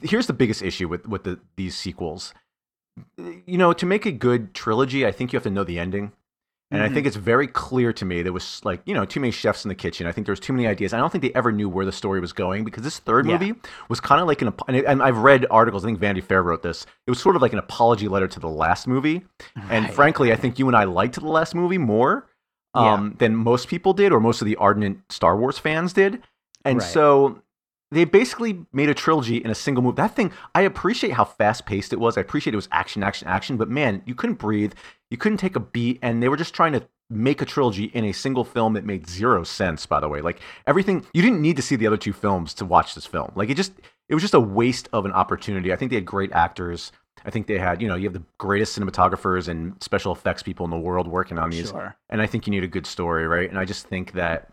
here's 0.03 0.27
the 0.27 0.33
biggest 0.33 0.63
issue 0.63 0.89
with 0.89 1.07
with 1.07 1.25
the, 1.25 1.41
these 1.57 1.77
sequels. 1.77 2.33
You 3.17 3.57
know, 3.59 3.73
to 3.73 3.87
make 3.87 4.05
a 4.07 4.13
good 4.13 4.53
trilogy, 4.55 5.07
I 5.07 5.13
think 5.13 5.33
you 5.33 5.37
have 5.39 5.45
to 5.45 5.51
know 5.51 5.65
the 5.65 5.79
ending. 5.79 6.13
And 6.73 6.83
I 6.83 6.89
Mhm. 6.89 6.95
think 6.95 7.07
it's 7.07 7.17
very 7.17 7.47
clear 7.47 7.93
to 7.93 8.05
me 8.05 8.23
there 8.23 8.33
was 8.33 8.61
like, 8.65 8.81
you 8.87 8.95
know, 8.95 9.05
too 9.05 9.21
many 9.21 9.31
chefs 9.31 9.65
in 9.65 9.69
the 9.69 9.75
kitchen. 9.75 10.07
I 10.07 10.13
think 10.13 10.27
there 10.27 10.33
was 10.33 10.41
too 10.41 10.53
many 10.55 10.67
ideas. 10.67 10.93
I 10.95 10.99
don't 10.99 11.11
think 11.13 11.21
they 11.23 11.33
ever 11.35 11.53
knew 11.53 11.69
where 11.69 11.85
the 11.85 11.93
story 11.93 12.19
was 12.19 12.33
going 12.33 12.65
because 12.65 12.83
this 12.83 12.99
third 12.99 13.27
Yeah. 13.27 13.33
movie 13.39 13.55
was 13.91 14.01
kind 14.01 14.21
of 14.21 14.27
like 14.27 14.41
an, 14.43 14.53
and, 14.69 15.03
I've 15.03 15.19
read 15.19 15.47
articles, 15.51 15.85
I 15.85 15.89
think 15.89 15.99
Vanity 15.99 16.23
Fair 16.23 16.43
wrote 16.43 16.63
this. 16.63 16.87
It 17.07 17.11
was 17.11 17.21
sort 17.21 17.37
of 17.37 17.43
like 17.43 17.53
an 17.53 17.59
apology 17.59 18.09
letter 18.09 18.27
to 18.27 18.41
the 18.41 18.49
last 18.49 18.89
movie. 18.89 19.25
And 19.69 19.85
Right. 19.85 19.95
frankly, 19.95 20.33
I 20.33 20.37
think 20.37 20.59
you 20.59 20.67
and 20.67 20.77
I 20.77 20.85
liked 20.85 21.17
the 21.21 21.27
last 21.27 21.55
movie 21.55 21.79
more 21.79 22.27
Yeah. 22.75 22.95
um, 22.95 23.17
than 23.19 23.37
most 23.37 23.69
people 23.69 23.93
did, 23.93 24.11
or 24.11 24.19
most 24.19 24.41
of 24.41 24.47
the 24.47 24.57
ardent 24.57 25.01
Star 25.13 25.37
Wars 25.37 25.59
fans 25.59 25.93
did. 25.93 26.23
And 26.65 26.79
Right. 26.79 26.87
so 26.87 27.39
they 27.93 28.05
basically 28.05 28.65
made 28.73 28.89
a 28.89 28.95
trilogy 28.95 29.37
in 29.37 29.51
a 29.51 29.55
single 29.55 29.83
movie. 29.83 29.97
That 29.97 30.17
thing, 30.17 30.33
I 30.55 30.63
appreciate 30.63 31.13
how 31.13 31.25
fast 31.25 31.67
paced 31.67 31.93
it 31.93 32.01
was. 32.01 32.17
I 32.17 32.23
appreciate 32.23 32.55
it 32.55 32.57
was 32.57 32.69
action, 32.73 33.03
action, 33.03 33.29
action. 33.29 33.59
But 33.59 33.69
man, 33.69 34.03
you 34.07 34.15
couldn't 34.15 34.37
breathe. 34.37 34.73
You 35.11 35.19
couldn't 35.19 35.39
take 35.39 35.57
a 35.57 35.61
beat. 35.61 35.99
And 36.01 36.23
they 36.23 36.29
were 36.31 36.39
just 36.39 36.55
trying 36.55 36.73
to 36.73 36.89
make 37.11 37.43
a 37.43 37.45
trilogy 37.45 37.85
in 37.93 38.07
a 38.07 38.13
single 38.13 38.45
film 38.45 38.73
that 38.73 38.87
made 38.87 39.07
zero 39.07 39.45
sense, 39.45 39.85
by 39.85 40.01
the 40.01 40.09
way. 40.09 40.23
Like 40.23 40.41
everything, 40.67 41.05
you 41.13 41.21
didn't 41.21 41.43
need 41.43 41.57
to 41.57 41.63
see 41.63 41.77
the 41.77 41.87
other 41.87 41.99
two 41.99 42.15
films 42.15 42.55
to 42.55 42.65
watch 42.65 42.95
this 42.95 43.05
film. 43.05 43.31
Like 43.37 43.51
it 43.51 43.55
just, 43.57 43.75
it 44.09 44.15
was 44.15 44.23
just 44.23 44.35
a 44.35 44.41
waste 44.41 44.89
of 44.95 45.05
an 45.05 45.13
opportunity. 45.13 45.71
I 45.71 45.77
think 45.77 45.91
they 45.91 45.97
had 45.97 46.07
great 46.07 46.33
actors. 46.33 46.93
I 47.27 47.31
think 47.31 47.47
they 47.47 47.59
had, 47.59 47.83
you 47.83 47.89
know, 47.89 47.95
you 47.95 48.05
have 48.05 48.15
the 48.15 48.23
greatest 48.39 48.79
cinematographers 48.79 49.49
and 49.49 49.81
special 49.83 50.13
effects 50.13 50.43
people 50.43 50.65
in 50.65 50.71
the 50.71 50.79
world 50.79 51.07
working 51.07 51.39
on 51.39 51.51
these 51.51 51.69
Sure. 51.69 51.95
and 52.09 52.23
I 52.23 52.27
think 52.27 52.47
you 52.47 52.51
need 52.51 52.65
a 52.65 52.69
good 52.69 52.87
story, 52.87 53.27
right? 53.27 53.49
And 53.51 53.59
I 53.59 53.67
just 53.67 53.87
think 53.87 54.13
that 54.13 54.49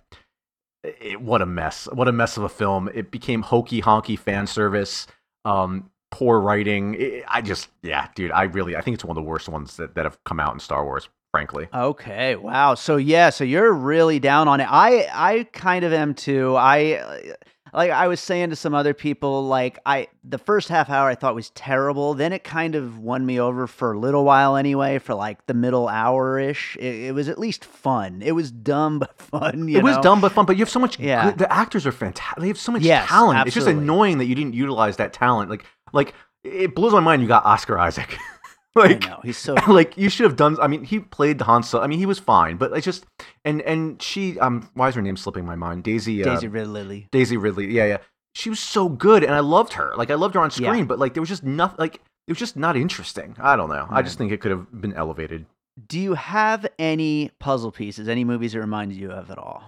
it, 0.83 1.21
what 1.21 1.41
a 1.41 1.45
mess, 1.45 1.87
what 1.91 2.07
a 2.07 2.11
mess 2.11 2.37
of 2.37 2.43
a 2.43 2.49
film. 2.49 2.89
It 2.93 3.11
became 3.11 3.41
hokey 3.41 3.81
honky 3.81 4.17
fan 4.17 4.47
service, 4.47 5.07
um, 5.45 5.89
poor 6.11 6.39
writing. 6.39 6.95
It, 6.95 7.23
I 7.27 7.41
just, 7.41 7.69
yeah, 7.81 8.07
dude, 8.15 8.31
I 8.31 8.43
really, 8.43 8.75
I 8.75 8.81
think 8.81 8.95
it's 8.95 9.03
one 9.05 9.17
of 9.17 9.23
the 9.23 9.29
worst 9.29 9.49
ones 9.49 9.77
that, 9.77 9.95
that 9.95 10.05
have 10.05 10.23
come 10.23 10.39
out 10.39 10.53
in 10.53 10.59
Star 10.59 10.83
Wars, 10.83 11.09
frankly. 11.31 11.67
Okay. 11.73 12.35
Wow. 12.35 12.75
So 12.75 12.97
yeah. 12.97 13.29
So 13.29 13.43
you're 13.43 13.71
really 13.71 14.19
down 14.19 14.47
on 14.47 14.61
it. 14.61 14.67
I 14.69 15.07
I 15.13 15.43
kind 15.53 15.83
of 15.85 15.93
am 15.93 16.13
too. 16.13 16.55
I 16.55 17.33
like 17.73 17.91
I 17.91 18.07
was 18.07 18.19
saying 18.19 18.49
to 18.49 18.55
some 18.55 18.73
other 18.73 18.93
people. 18.93 19.47
Like 19.47 19.79
I 19.85 20.07
the 20.23 20.37
first 20.37 20.69
half 20.69 20.89
hour 20.89 21.09
I 21.09 21.15
thought 21.15 21.35
was 21.35 21.49
terrible. 21.51 22.13
Then 22.13 22.33
it 22.33 22.43
kind 22.43 22.75
of 22.75 22.99
won 22.99 23.25
me 23.25 23.39
over 23.39 23.67
for 23.67 23.93
a 23.93 23.99
little 23.99 24.23
while 24.23 24.55
anyway. 24.55 24.99
For 24.99 25.13
like 25.13 25.45
the 25.45 25.53
middle 25.53 25.87
hour 25.87 26.39
ish, 26.39 26.75
it, 26.77 26.95
it 27.07 27.13
was 27.13 27.27
at 27.29 27.37
least 27.37 27.65
fun. 27.65 28.21
It 28.21 28.33
was 28.33 28.51
dumb 28.51 28.99
but 28.99 29.17
fun. 29.17 29.67
You 29.67 29.77
it 29.79 29.83
was 29.83 29.97
dumb 29.97 30.21
but 30.21 30.31
fun, 30.31 30.45
but 30.45 30.55
you 30.57 30.61
have 30.61 30.69
so 30.69 30.79
much. 30.79 30.99
Yeah. 30.99 31.29
good, 31.29 31.39
the 31.39 31.51
actors 31.51 31.85
are 31.85 31.91
fantastic. 31.91 32.41
They 32.41 32.47
have 32.47 32.57
so 32.57 32.71
much 32.71 32.81
Yes, 32.81 33.07
talent. 33.07 33.45
It's 33.47 33.55
just 33.55 33.67
annoying 33.67 34.17
that 34.19 34.25
you 34.25 34.35
didn't 34.35 34.53
utilize 34.53 34.97
that 34.97 35.13
talent. 35.13 35.49
Like, 35.49 35.65
like 35.93 36.13
it 36.43 36.75
blows 36.75 36.93
my 36.93 36.99
mind. 36.99 37.21
You 37.21 37.27
got 37.27 37.45
Oscar 37.45 37.77
Isaac. 37.77 38.17
I 38.75 38.79
like, 38.81 39.01
know 39.01 39.19
he's 39.23 39.37
so. 39.37 39.53
like 39.67 39.97
you 39.97 40.09
should 40.09 40.25
have 40.25 40.35
done. 40.35 40.57
I 40.61 40.67
mean, 40.67 40.83
he 40.83 40.99
played 40.99 41.37
the 41.39 41.43
Han 41.45 41.63
Solo. 41.63 41.83
I 41.83 41.87
mean, 41.87 41.99
he 41.99 42.05
was 42.05 42.19
fine, 42.19 42.57
but 42.57 42.71
it's 42.73 42.85
just 42.85 43.05
and 43.43 43.61
and 43.63 44.01
she 44.01 44.39
um 44.39 44.69
why 44.75 44.89
is 44.89 44.95
her 44.95 45.01
name 45.01 45.17
slipping 45.17 45.45
my 45.45 45.55
mind? 45.55 45.83
Daisy 45.83 46.23
uh, 46.23 46.33
Daisy 46.33 46.47
Ridley. 46.47 47.07
Daisy 47.11 47.37
Ridley. 47.37 47.67
Yeah, 47.73 47.85
yeah. 47.85 47.97
She 48.35 48.49
was 48.49 48.59
so 48.59 48.87
good, 48.89 49.23
and 49.23 49.33
I 49.33 49.39
loved 49.39 49.73
her. 49.73 49.91
Like 49.97 50.11
I 50.11 50.15
loved 50.15 50.35
her 50.35 50.41
on 50.41 50.49
Yeah. 50.55 50.69
screen, 50.71 50.85
but 50.85 50.99
like 50.99 51.13
there 51.13 51.21
was 51.21 51.29
just 51.29 51.43
nothing. 51.43 51.77
Like 51.79 51.95
it 52.27 52.31
was 52.31 52.37
just 52.37 52.55
not 52.55 52.77
interesting. 52.77 53.35
I 53.39 53.55
don't 53.55 53.69
know. 53.69 53.87
I 53.89 54.01
just 54.03 54.17
think 54.19 54.31
it 54.31 54.39
could 54.39 54.51
have 54.51 54.67
been 54.81 54.93
elevated. 54.93 55.45
Do 55.87 55.99
you 55.99 56.13
have 56.13 56.67
any 56.77 57.31
puzzle 57.39 57.71
pieces? 57.71 58.07
Any 58.07 58.23
movies 58.23 58.53
that 58.53 58.59
remind 58.59 58.93
you 58.93 59.11
of 59.11 59.29
it 59.31 59.37
all? 59.39 59.63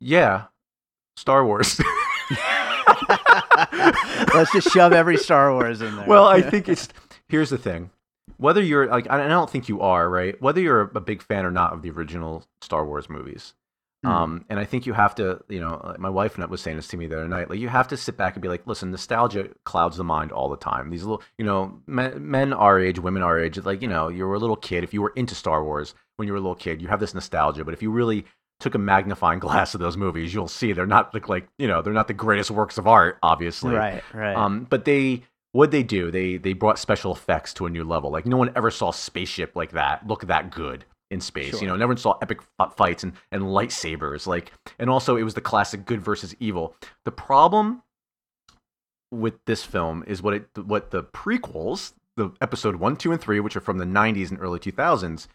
Yeah, 0.00 0.44
Star 1.16 1.44
Wars. 1.44 1.78
Let's 4.34 4.52
just 4.52 4.70
shove 4.70 4.92
every 4.92 5.16
Star 5.16 5.52
Wars 5.52 5.82
in 5.82 5.96
there. 5.96 6.06
well, 6.06 6.26
I 6.26 6.40
think 6.40 6.68
it's 6.68 6.88
here's 7.28 7.50
the 7.50 7.58
thing. 7.58 7.90
Whether 8.36 8.62
you're 8.62 8.86
like, 8.86 9.08
I 9.10 9.24
I 9.24 9.28
don't 9.28 9.50
think 9.50 9.68
you 9.68 9.80
are 9.80 10.08
right. 10.08 10.40
Whether 10.40 10.60
you're 10.60 10.90
a 10.94 11.00
big 11.00 11.22
fan 11.22 11.44
or 11.44 11.50
not 11.50 11.72
of 11.72 11.82
the 11.82 11.90
original 11.90 12.44
Star 12.60 12.84
Wars 12.84 13.08
movies, 13.08 13.54
Mm. 14.04 14.10
Um, 14.10 14.44
and 14.48 14.60
I 14.60 14.64
think 14.64 14.86
you 14.86 14.92
have 14.92 15.14
to, 15.16 15.42
you 15.48 15.60
know, 15.60 15.80
like 15.82 15.98
my 15.98 16.08
wife 16.08 16.38
was 16.38 16.60
saying 16.60 16.76
this 16.76 16.86
to 16.88 16.96
me 16.96 17.08
the 17.08 17.16
other 17.16 17.28
night. 17.28 17.50
Like, 17.50 17.58
you 17.58 17.68
have 17.68 17.88
to 17.88 17.96
sit 17.96 18.16
back 18.16 18.34
and 18.34 18.42
be 18.42 18.48
like, 18.48 18.66
listen, 18.66 18.90
nostalgia 18.90 19.48
clouds 19.64 19.96
the 19.96 20.04
mind 20.04 20.30
all 20.30 20.48
the 20.48 20.56
time. 20.56 20.90
These 20.90 21.02
little, 21.02 21.22
you 21.36 21.44
know, 21.44 21.80
men, 21.86 22.30
men 22.30 22.52
our 22.52 22.78
age, 22.78 23.00
women 23.00 23.22
our 23.22 23.40
age, 23.40 23.58
like, 23.58 23.82
you 23.82 23.88
know, 23.88 24.08
you 24.08 24.24
were 24.26 24.36
a 24.36 24.38
little 24.38 24.56
kid. 24.56 24.84
If 24.84 24.94
you 24.94 25.02
were 25.02 25.12
into 25.16 25.34
Star 25.34 25.64
Wars 25.64 25.94
when 26.16 26.28
you 26.28 26.32
were 26.32 26.38
a 26.38 26.42
little 26.42 26.54
kid, 26.54 26.80
you 26.80 26.88
have 26.88 27.00
this 27.00 27.14
nostalgia. 27.14 27.64
But 27.64 27.74
if 27.74 27.82
you 27.82 27.90
really 27.90 28.24
took 28.60 28.76
a 28.76 28.78
magnifying 28.78 29.38
glass 29.40 29.74
of 29.74 29.80
those 29.80 29.96
movies, 29.96 30.32
you'll 30.32 30.46
see 30.46 30.72
they're 30.72 30.86
not 30.86 31.12
like, 31.12 31.28
like 31.28 31.48
you 31.58 31.66
know, 31.66 31.82
they're 31.82 31.92
not 31.92 32.06
the 32.06 32.14
greatest 32.14 32.52
works 32.52 32.78
of 32.78 32.86
art, 32.86 33.18
obviously. 33.20 33.74
Right, 33.74 34.04
right. 34.14 34.36
Um, 34.36 34.64
but 34.70 34.84
they 34.84 35.24
what 35.58 35.72
they 35.72 35.82
do, 35.82 36.12
they 36.12 36.36
they 36.36 36.52
brought 36.52 36.78
special 36.78 37.12
effects 37.12 37.52
to 37.54 37.66
a 37.66 37.70
new 37.70 37.82
level. 37.82 38.12
Like 38.12 38.26
no 38.26 38.36
one 38.36 38.52
ever 38.54 38.70
saw 38.70 38.90
a 38.90 38.94
spaceship 38.94 39.56
like 39.56 39.72
that 39.72 40.06
look 40.06 40.24
that 40.28 40.52
good 40.52 40.84
in 41.10 41.20
space. 41.20 41.50
Sure. 41.50 41.62
You 41.62 41.66
know, 41.66 41.74
never 41.74 41.96
saw 41.96 42.16
epic 42.22 42.38
fights 42.76 43.02
and 43.02 43.14
and 43.32 43.42
lightsabers. 43.42 44.28
Like, 44.28 44.52
and 44.78 44.88
also 44.88 45.16
it 45.16 45.24
was 45.24 45.34
the 45.34 45.40
classic 45.40 45.84
good 45.84 46.00
versus 46.00 46.32
evil. 46.38 46.76
The 47.04 47.10
problem 47.10 47.82
with 49.10 49.44
this 49.46 49.64
film 49.64 50.04
is 50.06 50.22
what 50.22 50.34
it 50.34 50.48
what 50.64 50.92
the 50.92 51.02
prequels, 51.02 51.92
the 52.16 52.30
episode 52.40 52.76
one, 52.76 52.94
two, 52.96 53.10
and 53.10 53.20
three, 53.20 53.40
which 53.40 53.56
are 53.56 53.60
from 53.60 53.78
the 53.78 53.84
'90s 53.84 54.30
and 54.30 54.38
early 54.40 54.60
2000s, 54.60 55.26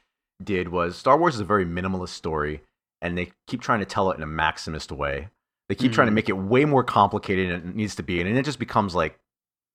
did 0.42 0.70
was 0.70 0.96
Star 0.96 1.18
Wars 1.18 1.36
is 1.36 1.42
a 1.42 1.46
very 1.46 1.66
minimalist 1.66 2.10
story, 2.10 2.62
and 3.02 3.18
they 3.18 3.34
keep 3.48 3.60
trying 3.60 3.80
to 3.80 3.86
tell 3.86 4.10
it 4.10 4.16
in 4.18 4.24
a 4.24 4.28
maximist 4.28 4.90
way. 4.90 5.28
They 5.68 5.76
keep 5.76 5.92
trying 5.92 6.08
to 6.08 6.12
Mhm. 6.12 6.16
make 6.16 6.30
it 6.30 6.38
way 6.38 6.64
more 6.64 6.84
complicated 6.86 7.50
than 7.50 7.72
it 7.72 7.76
needs 7.76 7.96
to 7.96 8.04
be, 8.04 8.22
and 8.22 8.38
it 8.38 8.46
just 8.46 8.60
becomes 8.60 8.96
like, 8.96 9.20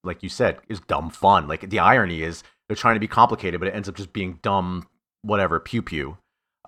like 0.05 0.23
you 0.23 0.29
said, 0.29 0.59
is 0.69 0.81
dumb 0.81 1.11
fun. 1.11 1.49
Like 1.49 1.69
the 1.71 1.79
irony 1.79 2.23
is 2.23 2.43
they're 2.69 2.77
trying 2.77 2.97
to 2.97 3.01
be 3.01 3.09
complicated, 3.09 3.61
but 3.61 3.69
it 3.69 3.75
ends 3.75 3.89
up 3.89 3.97
just 3.97 4.13
being 4.13 4.39
dumb, 4.43 4.87
whatever, 5.23 5.59
pew 5.61 5.83
pew. 5.83 6.19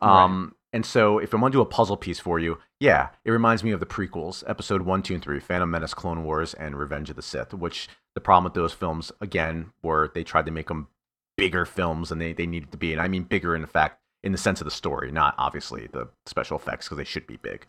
Um, 0.02 0.54
and 0.72 0.86
so 0.86 1.18
if 1.18 1.34
I'm 1.34 1.40
gonna 1.40 1.52
do 1.52 1.60
a 1.60 1.66
puzzle 1.66 1.96
piece 1.96 2.18
for 2.20 2.38
you, 2.38 2.58
yeah, 2.78 3.08
it 3.24 3.30
reminds 3.30 3.62
me 3.64 3.72
of 3.72 3.80
the 3.80 3.86
prequels, 3.86 4.42
episode 4.48 4.82
one, 4.82 5.02
two, 5.02 5.14
and 5.14 5.22
three, 5.22 5.40
Phantom 5.40 5.70
Menace, 5.70 5.94
Clone 5.94 6.24
Wars, 6.24 6.54
and 6.54 6.76
Revenge 6.76 7.10
of 7.10 7.16
the 7.16 7.22
Sith. 7.22 7.52
Which 7.52 7.88
the 8.14 8.20
problem 8.20 8.44
with 8.44 8.54
those 8.54 8.72
films 8.72 9.12
again 9.20 9.72
were 9.82 10.10
they 10.14 10.24
tried 10.24 10.46
to 10.46 10.52
make 10.52 10.68
them 10.68 10.88
bigger 11.36 11.64
films 11.64 12.10
than 12.10 12.18
they, 12.18 12.32
they 12.32 12.46
needed 12.46 12.70
to 12.72 12.78
be, 12.78 12.92
and 12.92 13.00
I 13.00 13.08
mean 13.08 13.24
bigger 13.24 13.54
in 13.54 13.66
fact 13.66 14.00
in 14.22 14.32
the 14.32 14.38
sense 14.38 14.60
of 14.60 14.64
the 14.64 14.70
story, 14.70 15.10
not 15.10 15.34
obviously 15.38 15.88
the 15.92 16.08
special 16.26 16.58
effects 16.58 16.86
because 16.86 16.98
they 16.98 17.04
should 17.04 17.26
be 17.26 17.36
big. 17.36 17.66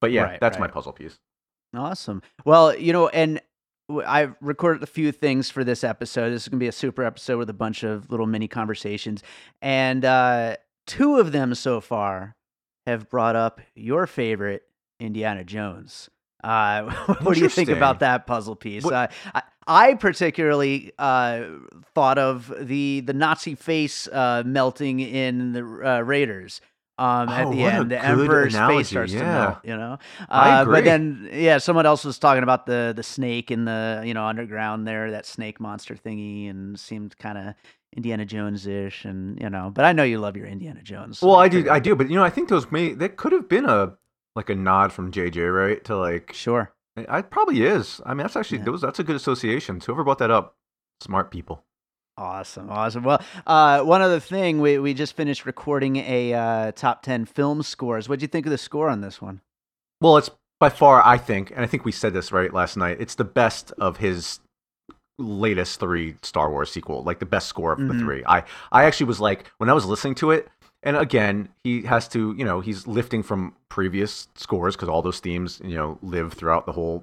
But 0.00 0.12
yeah, 0.12 0.24
Right, 0.24 0.40
that's 0.40 0.58
my 0.58 0.68
puzzle 0.68 0.92
piece. 0.92 1.18
Awesome. 1.74 2.22
Well, 2.44 2.76
you 2.76 2.92
know, 2.92 3.08
and 3.08 3.40
I've 3.88 4.34
recorded 4.40 4.82
a 4.82 4.86
few 4.86 5.12
things 5.12 5.50
for 5.50 5.62
this 5.62 5.84
episode. 5.84 6.30
This 6.30 6.42
is 6.42 6.48
going 6.48 6.58
to 6.58 6.64
be 6.64 6.68
a 6.68 6.72
super 6.72 7.04
episode 7.04 7.38
with 7.38 7.50
a 7.50 7.54
bunch 7.54 7.82
of 7.82 8.10
little 8.10 8.26
mini 8.26 8.48
conversations. 8.48 9.22
And 9.60 10.04
uh, 10.04 10.56
two 10.86 11.18
of 11.18 11.32
them 11.32 11.54
so 11.54 11.80
far 11.80 12.34
have 12.86 13.10
brought 13.10 13.36
up 13.36 13.60
your 13.74 14.06
favorite, 14.06 14.62
Indiana 15.00 15.44
Jones. 15.44 16.08
Uh, 16.42 16.90
what 17.22 17.34
do 17.34 17.40
you 17.40 17.48
think 17.48 17.68
about 17.68 18.00
that 18.00 18.26
puzzle 18.26 18.56
piece? 18.56 18.84
Uh, 18.84 19.08
I, 19.34 19.42
I 19.66 19.94
particularly 19.94 20.92
uh, 20.98 21.44
thought 21.94 22.18
of 22.18 22.52
the 22.60 23.00
the 23.00 23.14
Nazi 23.14 23.54
face 23.54 24.06
uh, 24.08 24.42
melting 24.44 25.00
in 25.00 25.52
the 25.52 25.60
uh, 25.62 26.00
Raiders. 26.00 26.60
Um, 26.96 27.28
at 27.28 27.46
Oh, 27.46 27.50
the 27.52 27.64
end, 27.64 27.90
the 27.90 28.04
Emperor's 28.04 28.52
face 28.52 28.54
analogy, 28.54 28.84
starts 28.84 29.12
to 29.12 29.18
yeah. 29.18 29.32
melt. 29.32 29.58
You 29.64 29.76
know, 29.76 29.98
uh. 30.28 30.64
But 30.64 30.84
then, 30.84 31.28
yeah, 31.32 31.58
someone 31.58 31.86
else 31.86 32.04
was 32.04 32.18
talking 32.18 32.42
about 32.44 32.66
the 32.66 32.92
the 32.94 33.02
snake 33.02 33.50
in 33.50 33.64
the 33.64 34.02
you 34.04 34.14
know 34.14 34.24
underground 34.24 34.86
there, 34.86 35.10
that 35.10 35.26
snake 35.26 35.58
monster 35.60 35.96
thingy, 35.96 36.48
and 36.48 36.78
seemed 36.78 37.18
kind 37.18 37.36
of 37.36 37.54
Indiana 37.96 38.24
Jones 38.24 38.66
ish, 38.68 39.04
and 39.04 39.40
you 39.40 39.50
know. 39.50 39.70
But 39.74 39.84
I 39.86 39.92
know 39.92 40.04
you 40.04 40.18
love 40.18 40.36
your 40.36 40.46
Indiana 40.46 40.82
Jones. 40.82 41.18
so 41.18 41.26
Well, 41.28 41.36
I 41.36 41.48
do, 41.48 41.68
I 41.68 41.80
do, 41.80 41.96
but 41.96 42.08
you 42.08 42.14
know, 42.16 42.24
I 42.24 42.30
think 42.30 42.48
those 42.48 42.70
may 42.70 42.94
that 42.94 43.16
could 43.16 43.32
have 43.32 43.48
been 43.48 43.64
a 43.64 43.94
like 44.36 44.48
a 44.50 44.54
nod 44.54 44.92
from 44.92 45.10
JJ, 45.10 45.52
right? 45.52 45.82
To 45.84 45.96
like, 45.96 46.32
Sure. 46.32 46.72
I 47.08 47.18
it 47.18 47.30
probably 47.30 47.62
is. 47.64 48.00
I 48.06 48.10
mean, 48.14 48.18
that's 48.18 48.36
actually 48.36 48.58
Yeah. 48.58 48.64
those 48.66 48.82
that's 48.82 49.00
a 49.00 49.04
good 49.04 49.16
association. 49.16 49.80
So 49.80 49.86
whoever 49.86 50.04
brought 50.04 50.18
that 50.18 50.30
up, 50.30 50.56
smart 51.00 51.32
people. 51.32 51.64
Awesome, 52.16 52.70
awesome. 52.70 53.02
Well, 53.02 53.20
uh, 53.46 53.80
one 53.82 54.00
other 54.00 54.20
thing, 54.20 54.60
we 54.60 54.78
we 54.78 54.94
just 54.94 55.16
finished 55.16 55.44
recording 55.46 55.96
a 55.96 56.32
uh, 56.32 56.72
top 56.72 57.02
ten 57.02 57.24
film 57.24 57.62
scores. 57.62 58.08
What'd 58.08 58.22
you 58.22 58.28
think 58.28 58.46
of 58.46 58.50
the 58.50 58.58
score 58.58 58.88
on 58.88 59.00
this 59.00 59.20
one? 59.20 59.40
Well, 60.00 60.16
it's 60.16 60.30
by 60.60 60.68
far, 60.70 61.04
I 61.04 61.18
think, 61.18 61.50
and 61.50 61.60
I 61.60 61.66
think 61.66 61.84
we 61.84 61.90
said 61.90 62.12
this 62.14 62.30
right 62.30 62.52
last 62.52 62.76
night. 62.76 62.98
It's 63.00 63.16
the 63.16 63.24
best 63.24 63.72
of 63.78 63.96
his 63.96 64.38
latest 65.18 65.80
three 65.80 66.14
Star 66.22 66.50
Wars 66.50 66.70
sequel, 66.70 67.02
like 67.02 67.18
the 67.18 67.26
best 67.26 67.48
score 67.48 67.72
of 67.72 67.78
the 67.78 67.94
Mhm. 67.94 68.00
three. 68.00 68.22
I 68.26 68.44
I 68.70 68.84
actually 68.84 69.06
was 69.06 69.20
like 69.20 69.50
when 69.58 69.68
I 69.68 69.72
was 69.72 69.84
listening 69.84 70.14
to 70.16 70.30
it, 70.30 70.48
and 70.84 70.96
again, 70.96 71.48
he 71.64 71.82
has 71.82 72.06
to, 72.08 72.32
you 72.38 72.44
know, 72.44 72.60
he's 72.60 72.86
lifting 72.86 73.24
from 73.24 73.54
previous 73.68 74.28
scores 74.36 74.76
because 74.76 74.88
all 74.88 75.02
those 75.02 75.18
themes, 75.18 75.60
you 75.64 75.74
know, 75.74 75.98
live 76.00 76.32
throughout 76.34 76.64
the 76.66 76.72
whole. 76.72 77.02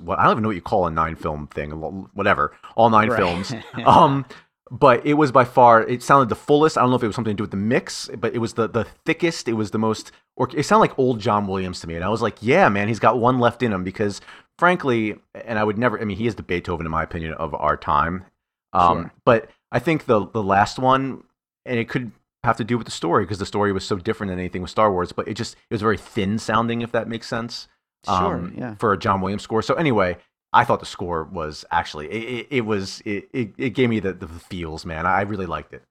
What 0.00 0.18
I 0.18 0.24
don't 0.24 0.32
even 0.32 0.42
know 0.42 0.48
what 0.48 0.56
you 0.56 0.62
call 0.62 0.86
a 0.86 0.90
nine 0.90 1.14
film 1.16 1.46
thing, 1.48 1.70
whatever, 2.14 2.52
all 2.76 2.90
nine 2.90 3.08
Right. 3.10 3.18
films. 3.18 3.54
Um, 3.84 4.24
but 4.68 5.06
it 5.06 5.14
was 5.14 5.30
by 5.30 5.44
far 5.44 5.82
it 5.84 6.02
sounded 6.02 6.28
the 6.28 6.34
fullest. 6.34 6.76
I 6.76 6.80
don't 6.80 6.90
know 6.90 6.96
if 6.96 7.02
it 7.04 7.06
was 7.06 7.14
something 7.14 7.34
to 7.34 7.36
do 7.36 7.44
with 7.44 7.52
the 7.52 7.56
mix, 7.56 8.10
but 8.18 8.34
it 8.34 8.38
was 8.38 8.54
the 8.54 8.68
the 8.68 8.84
thickest. 9.04 9.46
It 9.48 9.52
was 9.52 9.70
the 9.70 9.78
most, 9.78 10.10
or 10.36 10.48
it 10.56 10.64
sounded 10.64 10.80
like 10.80 10.98
old 10.98 11.20
John 11.20 11.46
Williams 11.46 11.80
to 11.80 11.86
me, 11.86 11.94
and 11.94 12.04
I 12.04 12.08
was 12.08 12.20
like, 12.20 12.38
yeah, 12.40 12.68
man, 12.68 12.88
he's 12.88 12.98
got 12.98 13.18
one 13.18 13.38
left 13.38 13.62
in 13.62 13.72
him 13.72 13.84
because, 13.84 14.20
frankly, 14.58 15.14
and 15.34 15.58
I 15.58 15.62
would 15.64 15.78
never. 15.78 16.00
I 16.00 16.04
mean, 16.04 16.16
he 16.16 16.26
is 16.26 16.34
the 16.34 16.42
Beethoven, 16.42 16.84
in 16.84 16.90
my 16.90 17.04
opinion, 17.04 17.34
of 17.34 17.54
our 17.54 17.76
time. 17.76 18.24
Um, 18.72 19.02
Sure. 19.02 19.12
But 19.24 19.50
I 19.70 19.78
think 19.78 20.06
the 20.06 20.26
the 20.26 20.42
last 20.42 20.80
one, 20.80 21.22
and 21.64 21.78
it 21.78 21.88
could 21.88 22.10
have 22.42 22.56
to 22.56 22.64
do 22.64 22.76
with 22.76 22.86
the 22.86 22.90
story 22.92 23.22
because 23.24 23.38
the 23.38 23.46
story 23.46 23.70
was 23.72 23.84
so 23.86 23.96
different 23.98 24.30
than 24.30 24.38
anything 24.40 24.62
with 24.62 24.70
Star 24.72 24.90
Wars. 24.90 25.12
But 25.12 25.28
it 25.28 25.34
just 25.34 25.54
it 25.54 25.74
was 25.74 25.80
very 25.82 25.96
thin 25.96 26.40
sounding, 26.40 26.82
if 26.82 26.90
that 26.90 27.06
makes 27.08 27.28
sense 27.28 27.68
Sure. 28.04 28.14
um, 28.36 28.54
yeah. 28.56 28.74
for 28.76 28.92
a 28.92 28.98
John 28.98 29.20
Williams 29.20 29.42
score. 29.42 29.62
So 29.62 29.74
anyway, 29.74 30.16
I 30.52 30.64
thought 30.64 30.80
the 30.80 30.86
score 30.86 31.24
was 31.24 31.64
actually 31.70 32.06
it, 32.10 32.22
it, 32.40 32.46
it 32.50 32.60
was 32.62 33.02
it, 33.04 33.28
it, 33.32 33.50
it 33.58 33.70
gave 33.70 33.88
me 33.90 34.00
the, 34.00 34.12
the 34.12 34.28
feels, 34.28 34.84
man. 34.86 35.06
I 35.06 35.22
really 35.22 35.46
liked 35.46 35.72
it. 35.72 35.82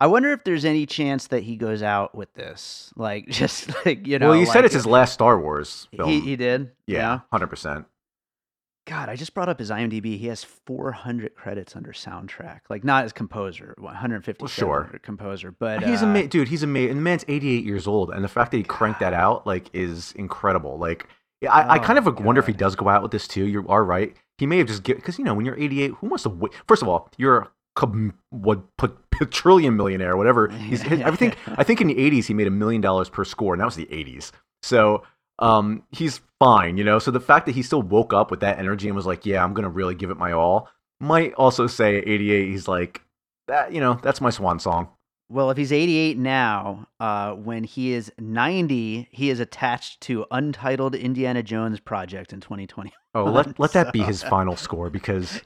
I 0.00 0.06
wonder 0.06 0.30
if 0.32 0.44
there's 0.44 0.64
any 0.64 0.86
chance 0.86 1.26
that 1.28 1.42
he 1.42 1.56
goes 1.56 1.82
out 1.82 2.14
with 2.14 2.32
this, 2.34 2.92
like 2.96 3.28
just 3.28 3.70
like 3.84 4.06
you 4.06 4.18
know. 4.18 4.30
well, 4.30 4.38
you 4.38 4.46
said 4.46 4.64
it's 4.64 4.74
his 4.74 4.86
last 4.86 5.12
Star 5.14 5.40
Wars 5.40 5.88
film. 5.96 6.08
He 6.10 6.20
he 6.20 6.36
did. 6.36 6.70
yeah, 6.86 7.20
hundred 7.32 7.48
percent. 7.48 7.86
God, 8.86 9.10
I 9.10 9.16
just 9.16 9.34
brought 9.34 9.50
up 9.50 9.58
his 9.58 9.70
IMDb. 9.70 10.16
He 10.16 10.28
has 10.28 10.42
400 10.44 11.34
credits 11.34 11.76
under 11.76 11.92
soundtrack. 11.92 12.60
Like 12.70 12.84
not 12.84 13.04
as 13.04 13.12
composer, 13.12 13.74
150 13.76 14.42
Well, 14.42 14.48
sure. 14.48 14.98
composer, 15.02 15.50
but 15.50 15.82
He's 15.84 16.02
uh, 16.02 16.06
a 16.06 16.26
dude. 16.26 16.48
He's 16.48 16.62
amazing. 16.62 16.90
And 16.92 16.98
the 17.00 17.02
man's 17.02 17.22
eighty 17.28 17.50
eight 17.50 17.64
years 17.66 17.86
old, 17.86 18.10
and 18.10 18.24
the 18.24 18.28
fact 18.28 18.50
that 18.52 18.56
he 18.56 18.62
cranked 18.62 19.00
that 19.00 19.12
out 19.12 19.46
like 19.46 19.68
is 19.74 20.12
incredible. 20.12 20.78
Like, 20.78 21.06
yeah, 21.40 21.52
I, 21.52 21.74
I 21.74 21.78
Oh 21.78 21.78
kind 21.78 21.98
of 21.98 22.06
my 22.06 22.24
wonder 22.24 22.40
if 22.40 22.46
he 22.46 22.52
does 22.52 22.74
go 22.74 22.88
out 22.88 23.02
with 23.02 23.12
this 23.12 23.28
too. 23.28 23.46
You 23.46 23.66
are 23.68 23.84
right. 23.84 24.16
He 24.38 24.46
may 24.46 24.58
have 24.58 24.66
just 24.66 24.82
get 24.82 24.96
because 24.96 25.18
you 25.18 25.24
know 25.24 25.34
when 25.34 25.46
you're 25.46 25.58
eighty 25.58 25.82
eight, 25.82 25.92
who 25.92 26.08
wants 26.08 26.24
to 26.24 26.30
wait? 26.30 26.52
First 26.66 26.82
of 26.82 26.88
all, 26.88 27.10
you're 27.16 27.38
a 27.38 27.48
what 28.30 28.60
trillion 29.30 29.76
millionaire, 29.76 30.16
whatever. 30.16 30.48
He's 30.48 30.82
his, 30.82 31.00
I 31.02 31.10
think 31.12 31.36
I 31.46 31.62
think 31.62 31.80
in 31.80 31.86
the 31.86 31.98
eighties 31.98 32.26
he 32.26 32.34
made 32.34 32.46
a 32.46 32.52
million 32.52 32.80
dollars 32.80 33.08
per 33.08 33.24
score, 33.24 33.54
and 33.54 33.60
that 33.60 33.66
was 33.66 33.76
the 33.76 33.90
eighties. 33.92 34.32
So 34.62 35.04
um, 35.38 35.84
he's 35.92 36.20
fine, 36.40 36.76
you 36.76 36.84
know. 36.84 36.98
So 36.98 37.10
the 37.10 37.20
fact 37.20 37.46
that 37.46 37.54
he 37.54 37.62
still 37.62 37.82
woke 37.82 38.12
up 38.12 38.30
with 38.30 38.40
that 38.40 38.58
energy 38.58 38.88
and 38.88 38.96
was 38.96 39.06
like, 39.06 39.24
"Yeah, 39.24 39.44
I'm 39.44 39.54
gonna 39.54 39.68
really 39.68 39.94
give 39.94 40.10
it 40.10 40.16
my 40.16 40.32
all," 40.32 40.68
might 41.00 41.34
also 41.34 41.66
say 41.66 41.98
at 41.98 42.08
88 42.08 42.48
he's 42.48 42.66
like, 42.66 43.02
"That, 43.46 43.72
you 43.72 43.80
know, 43.80 43.98
that's 44.02 44.20
my 44.20 44.30
swan 44.30 44.58
song." 44.58 44.88
Well, 45.30 45.50
if 45.50 45.58
he's 45.58 45.72
88 45.72 46.16
now, 46.16 46.88
uh, 47.00 47.32
when 47.34 47.64
he 47.64 47.92
is 47.92 48.10
90, 48.18 49.08
he 49.10 49.28
is 49.28 49.40
attached 49.40 50.00
to 50.02 50.24
Untitled 50.30 50.94
Indiana 50.94 51.42
Jones 51.42 51.80
project 51.80 52.32
in 52.32 52.40
2020. 52.40 52.94
Oh, 53.14 53.24
let 53.24 53.58
let 53.60 53.72
that 53.72 53.92
be 53.92 54.00
his 54.00 54.22
final 54.22 54.56
score 54.56 54.88
because 54.88 55.40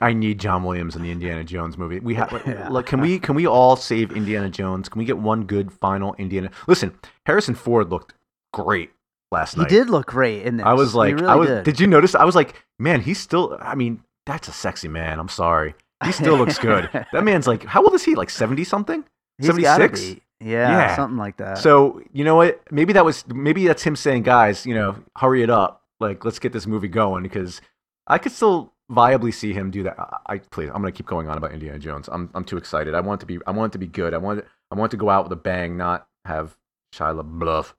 I 0.00 0.12
need 0.12 0.40
John 0.40 0.64
Williams 0.64 0.96
in 0.96 1.02
the 1.02 1.12
Indiana 1.12 1.44
Jones 1.44 1.78
movie. 1.78 2.00
We 2.00 2.14
have 2.14 2.32
Yeah. 2.44 2.68
look, 2.72 2.86
can 2.86 3.00
we 3.00 3.18
can 3.20 3.34
we 3.36 3.46
all 3.46 3.76
save 3.76 4.10
Indiana 4.12 4.48
Jones? 4.50 4.88
Can 4.88 4.98
we 4.98 5.04
get 5.04 5.18
one 5.18 5.44
good 5.44 5.72
final 5.72 6.14
Indiana? 6.14 6.50
Listen, 6.66 6.92
Harrison 7.26 7.54
Ford 7.54 7.90
looked 7.90 8.14
great 8.52 8.90
last 9.30 9.56
night. 9.56 9.70
he 9.70 9.76
did 9.76 9.90
look 9.90 10.06
great 10.06 10.42
in 10.42 10.56
this. 10.56 10.66
I 10.66 10.74
was 10.74 10.94
like, 10.94 11.14
really 11.14 11.26
I 11.26 11.34
was. 11.34 11.48
did. 11.48 11.64
Did. 11.64 11.80
you 11.80 11.86
notice? 11.86 12.14
I 12.14 12.24
was 12.24 12.34
like, 12.34 12.64
man, 12.78 13.00
he's 13.00 13.20
still. 13.20 13.58
I 13.60 13.74
mean, 13.74 14.02
that's 14.26 14.48
a 14.48 14.52
sexy 14.52 14.88
man. 14.88 15.18
I'm 15.20 15.28
sorry, 15.28 15.74
he 16.04 16.12
still 16.12 16.36
looks 16.36 16.58
good. 16.58 16.88
that 17.12 17.24
man's 17.24 17.46
like, 17.46 17.64
how 17.64 17.82
old 17.82 17.94
is 17.94 18.04
he? 18.04 18.14
Like 18.14 18.30
seventy 18.30 18.64
something. 18.64 19.04
76? 19.40 20.16
Yeah, 20.40 20.70
Yeah. 20.70 20.96
something 20.96 21.16
like 21.18 21.38
that. 21.38 21.58
So 21.58 22.00
you 22.12 22.24
know 22.24 22.36
what? 22.36 22.60
Maybe 22.70 22.92
that 22.92 23.04
was 23.04 23.26
maybe 23.28 23.66
that's 23.66 23.82
him 23.82 23.96
saying, 23.96 24.22
guys, 24.22 24.64
you 24.66 24.74
know, 24.74 24.96
hurry 25.16 25.42
it 25.42 25.50
up. 25.50 25.82
Like, 26.00 26.24
let's 26.24 26.38
get 26.38 26.52
this 26.52 26.66
movie 26.66 26.88
going 26.88 27.22
because 27.22 27.60
I 28.06 28.18
could 28.18 28.32
still 28.32 28.72
viably 28.90 29.32
see 29.32 29.52
him 29.52 29.70
do 29.70 29.82
that. 29.84 29.98
I, 29.98 30.34
I 30.34 30.38
please, 30.38 30.68
I'm 30.68 30.74
gonna 30.82 30.92
keep 30.92 31.06
going 31.06 31.28
on 31.28 31.36
about 31.36 31.52
Indiana 31.52 31.78
Jones. 31.78 32.08
I'm 32.12 32.30
I'm 32.34 32.44
too 32.44 32.56
excited. 32.56 32.94
I 32.94 33.00
want 33.00 33.20
it 33.20 33.22
to 33.22 33.26
be 33.26 33.38
I 33.46 33.50
want 33.52 33.70
it 33.70 33.74
to 33.74 33.78
be 33.78 33.86
good. 33.86 34.12
I 34.14 34.18
want 34.18 34.40
it, 34.40 34.46
I 34.70 34.74
want 34.76 34.90
to 34.92 34.96
go 34.96 35.08
out 35.10 35.24
with 35.24 35.32
a 35.32 35.40
bang, 35.40 35.76
not 35.76 36.06
have 36.24 36.56
Shia 36.94 37.20
LaBeouf. 37.22 37.72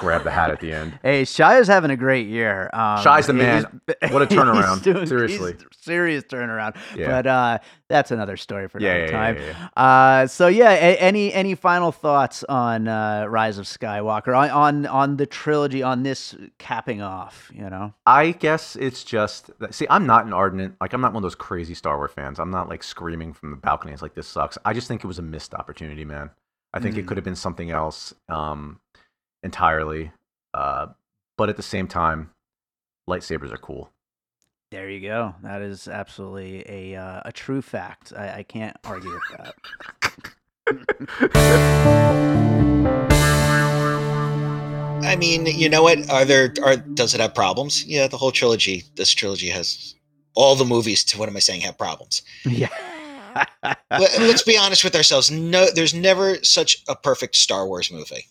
Grab 0.00 0.24
the 0.24 0.30
hat 0.30 0.50
at 0.50 0.60
the 0.60 0.72
end. 0.72 0.98
Hey, 1.02 1.24
Shia's 1.24 1.68
having 1.68 1.90
a 1.90 1.96
great 1.96 2.26
year. 2.26 2.70
Um, 2.72 3.02
Shia's 3.02 3.26
the 3.26 3.32
man. 3.34 3.80
What 4.10 4.22
a 4.22 4.26
turnaround. 4.26 4.82
doing- 4.82 5.06
Seriously. 5.06 5.56
serious 5.80 6.24
turnaround. 6.24 6.76
Yeah. 6.96 7.08
But 7.08 7.26
uh, 7.26 7.58
that's 7.88 8.10
another 8.10 8.36
story 8.36 8.68
for 8.68 8.78
another 8.78 9.04
yeah, 9.06 9.10
time. 9.10 9.36
yeah, 9.36 9.68
Uh, 9.76 10.26
so 10.26 10.46
yeah, 10.48 10.70
a- 10.72 10.96
any 10.98 11.32
any 11.32 11.54
final 11.54 11.92
thoughts 11.92 12.44
on 12.44 12.88
uh, 12.88 13.26
Rise 13.28 13.58
of 13.58 13.66
Skywalker 13.66 14.36
on, 14.36 14.50
on 14.50 14.86
on 14.86 15.16
the 15.16 15.26
trilogy 15.26 15.82
on 15.82 16.02
this 16.02 16.34
capping 16.58 17.02
off? 17.02 17.50
You 17.54 17.68
know, 17.68 17.94
I 18.06 18.32
guess 18.32 18.76
it's 18.76 19.04
just 19.04 19.50
that, 19.60 19.74
see, 19.74 19.86
I'm 19.90 20.06
not 20.06 20.24
an 20.26 20.32
ardent 20.32 20.76
like 20.80 20.92
I'm 20.92 21.00
not 21.00 21.12
one 21.12 21.22
of 21.22 21.24
those 21.24 21.34
crazy 21.34 21.74
Star 21.74 21.96
Wars 21.96 22.12
fans. 22.14 22.38
I'm 22.38 22.50
not 22.50 22.68
like 22.68 22.82
screaming 22.82 23.32
from 23.32 23.50
the 23.50 23.56
balconies 23.56 24.02
like 24.02 24.14
this 24.14 24.26
sucks. 24.28 24.56
I 24.64 24.72
just 24.72 24.88
think 24.88 25.04
it 25.04 25.06
was 25.06 25.18
a 25.18 25.22
missed 25.22 25.54
opportunity, 25.54 26.04
man. 26.04 26.30
I 26.74 26.80
think 26.80 26.96
it 26.98 27.04
Mhm. 27.04 27.08
could 27.08 27.16
have 27.16 27.24
been 27.24 27.34
something 27.36 27.70
else 27.70 28.14
um, 28.28 28.78
entirely. 29.48 30.12
Uh, 30.52 30.88
but 31.38 31.48
at 31.48 31.56
the 31.56 31.62
same 31.62 31.88
time, 31.88 32.30
lightsabers 33.08 33.50
are 33.52 33.56
cool. 33.58 33.90
there 34.70 34.90
you 34.90 35.00
go. 35.00 35.34
That 35.42 35.62
is 35.62 35.88
absolutely 35.88 36.64
a 36.68 36.96
uh, 37.00 37.22
a 37.24 37.32
true 37.32 37.62
fact. 37.62 38.12
I, 38.14 38.38
I 38.40 38.42
can't 38.42 38.76
argue 38.84 39.12
with 39.12 39.28
that. 39.38 39.54
I 45.00 45.16
mean, 45.16 45.46
you 45.46 45.68
know 45.68 45.82
what? 45.82 46.10
Are 46.10 46.24
there 46.24 46.52
are 46.62 46.76
does 46.76 47.14
it 47.14 47.20
have 47.20 47.34
problems? 47.34 47.84
Yeah, 47.86 48.06
the 48.08 48.18
whole 48.18 48.32
trilogy. 48.32 48.84
This 48.96 49.12
trilogy 49.14 49.48
has 49.48 49.94
all 50.34 50.54
the 50.56 50.64
movies. 50.64 51.04
To 51.04 51.18
what 51.18 51.28
am 51.28 51.36
I 51.36 51.40
saying? 51.40 51.62
Have 51.62 51.78
problems. 51.78 52.22
yeah. 52.44 52.68
Let, 53.90 54.18
let's 54.18 54.42
be 54.42 54.58
honest 54.58 54.82
with 54.84 54.96
ourselves. 54.96 55.30
No, 55.30 55.68
there's 55.74 55.94
never 55.94 56.42
such 56.42 56.82
a 56.88 56.96
perfect 56.96 57.36
Star 57.36 57.66
Wars 57.66 57.90
movie. 57.90 58.26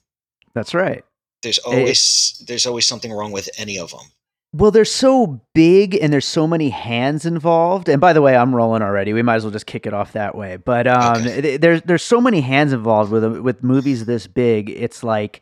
That's 0.58 0.74
right. 0.74 1.06
There's 1.44 1.60
always 1.60 2.44
there's 2.48 2.66
always 2.66 2.88
something 2.88 3.12
wrong 3.14 3.32
with 3.32 3.48
any 3.60 3.78
of 3.78 3.92
them. 3.92 4.08
Well, 4.54 4.72
they're 4.72 4.86
so 4.86 5.40
big 5.54 5.94
and 5.94 6.12
there's 6.12 6.26
so 6.26 6.48
many 6.48 6.70
hands 6.70 7.28
involved. 7.28 7.88
And 7.90 8.02
by 8.02 8.14
the 8.14 8.24
way, 8.24 8.36
I'm 8.36 8.56
rolling 8.56 8.82
already. 8.82 9.14
We 9.14 9.22
might 9.22 9.36
as 9.36 9.44
well 9.44 9.52
just 9.52 9.68
kick 9.68 9.86
it 9.86 9.94
off 9.94 10.14
that 10.14 10.34
way. 10.36 10.58
But 10.58 10.88
um, 10.88 11.22
Okay. 11.22 11.42
th- 11.42 11.62
there's 11.62 11.82
there's 11.84 12.02
so 12.02 12.20
many 12.20 12.42
hands 12.42 12.74
involved 12.74 13.12
with 13.12 13.24
with 13.40 13.64
movies 13.64 14.06
this 14.06 14.26
big. 14.26 14.72
It's 14.72 15.04
like, 15.04 15.42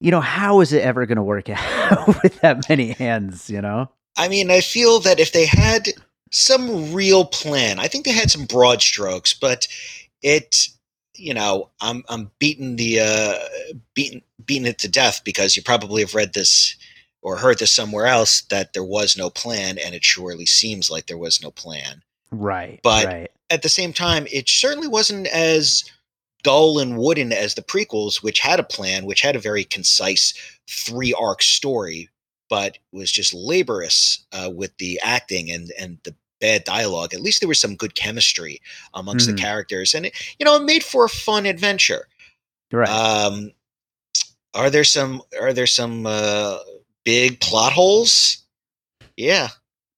you 0.00 0.12
know, 0.12 0.20
how 0.20 0.60
is 0.60 0.72
it 0.72 0.82
ever 0.84 1.04
going 1.04 1.16
to 1.16 1.22
work 1.24 1.48
out 1.90 2.22
with 2.22 2.40
that 2.42 2.68
many 2.68 2.92
hands? 2.92 3.50
You 3.50 3.60
know? 3.60 3.90
I 4.16 4.28
mean, 4.28 4.52
I 4.52 4.60
feel 4.60 5.00
that 5.00 5.18
if 5.18 5.32
they 5.32 5.46
had 5.46 5.88
some 6.30 6.92
real 6.94 7.24
plan, 7.24 7.80
I 7.80 7.88
think 7.88 8.04
they 8.04 8.12
had 8.12 8.30
some 8.30 8.44
broad 8.44 8.82
strokes, 8.82 9.34
but 9.34 9.66
it, 10.22 10.68
you 11.18 11.34
know, 11.34 11.70
I'm 11.80 12.04
I'm 12.08 12.30
beating 12.38 12.76
the 12.76 13.00
uh, 13.00 13.34
beating 13.94 14.22
beating 14.44 14.66
it 14.66 14.78
to 14.78 14.88
death 14.88 15.22
because 15.24 15.56
you 15.56 15.62
probably 15.62 16.02
have 16.02 16.14
read 16.14 16.32
this 16.34 16.76
or 17.22 17.36
heard 17.36 17.58
this 17.58 17.72
somewhere 17.72 18.06
else 18.06 18.42
that 18.42 18.72
there 18.72 18.84
was 18.84 19.16
no 19.16 19.28
plan, 19.28 19.78
and 19.78 19.94
it 19.94 20.04
surely 20.04 20.46
seems 20.46 20.90
like 20.90 21.06
there 21.06 21.18
was 21.18 21.42
no 21.42 21.50
plan. 21.50 22.02
Right. 22.30 22.80
But- 22.82 23.06
right. 23.06 23.30
At 23.50 23.62
the 23.62 23.70
same 23.70 23.94
time, 23.94 24.26
it 24.30 24.46
certainly 24.46 24.88
wasn't 24.88 25.26
as 25.28 25.90
dull 26.42 26.78
and 26.78 26.98
wooden 26.98 27.32
as 27.32 27.54
the 27.54 27.62
prequels, 27.62 28.22
which 28.22 28.40
had 28.40 28.60
a 28.60 28.64
plan, 28.64 29.06
which 29.06 29.22
had 29.22 29.36
a 29.36 29.40
very 29.40 29.64
concise 29.64 30.34
three 30.68 31.14
arc 31.14 31.42
story, 31.42 32.10
but 32.50 32.76
was 32.92 33.10
just 33.10 33.32
laborious 33.32 34.24
uh, 34.32 34.50
with 34.54 34.76
the 34.76 35.00
acting 35.02 35.50
and 35.50 35.72
and 35.78 35.98
the 36.04 36.14
bad 36.40 36.64
dialogue. 36.64 37.14
At 37.14 37.20
least 37.20 37.40
there 37.40 37.48
was 37.48 37.60
some 37.60 37.74
good 37.76 37.94
chemistry 37.94 38.60
amongst 38.94 39.28
Mhm. 39.28 39.36
the 39.36 39.42
characters, 39.42 39.94
and 39.94 40.06
it, 40.06 40.14
you 40.38 40.44
know, 40.44 40.56
it 40.56 40.62
made 40.64 40.84
for 40.84 41.04
a 41.04 41.08
fun 41.08 41.46
adventure. 41.46 42.08
Right. 42.72 42.88
Um, 42.88 43.52
are 44.54 44.70
there 44.70 44.84
some 44.84 45.22
are 45.40 45.52
there 45.52 45.66
some 45.66 46.06
uh, 46.06 46.58
big 47.04 47.40
plot 47.40 47.72
holes? 47.72 48.38
Yeah. 49.16 49.48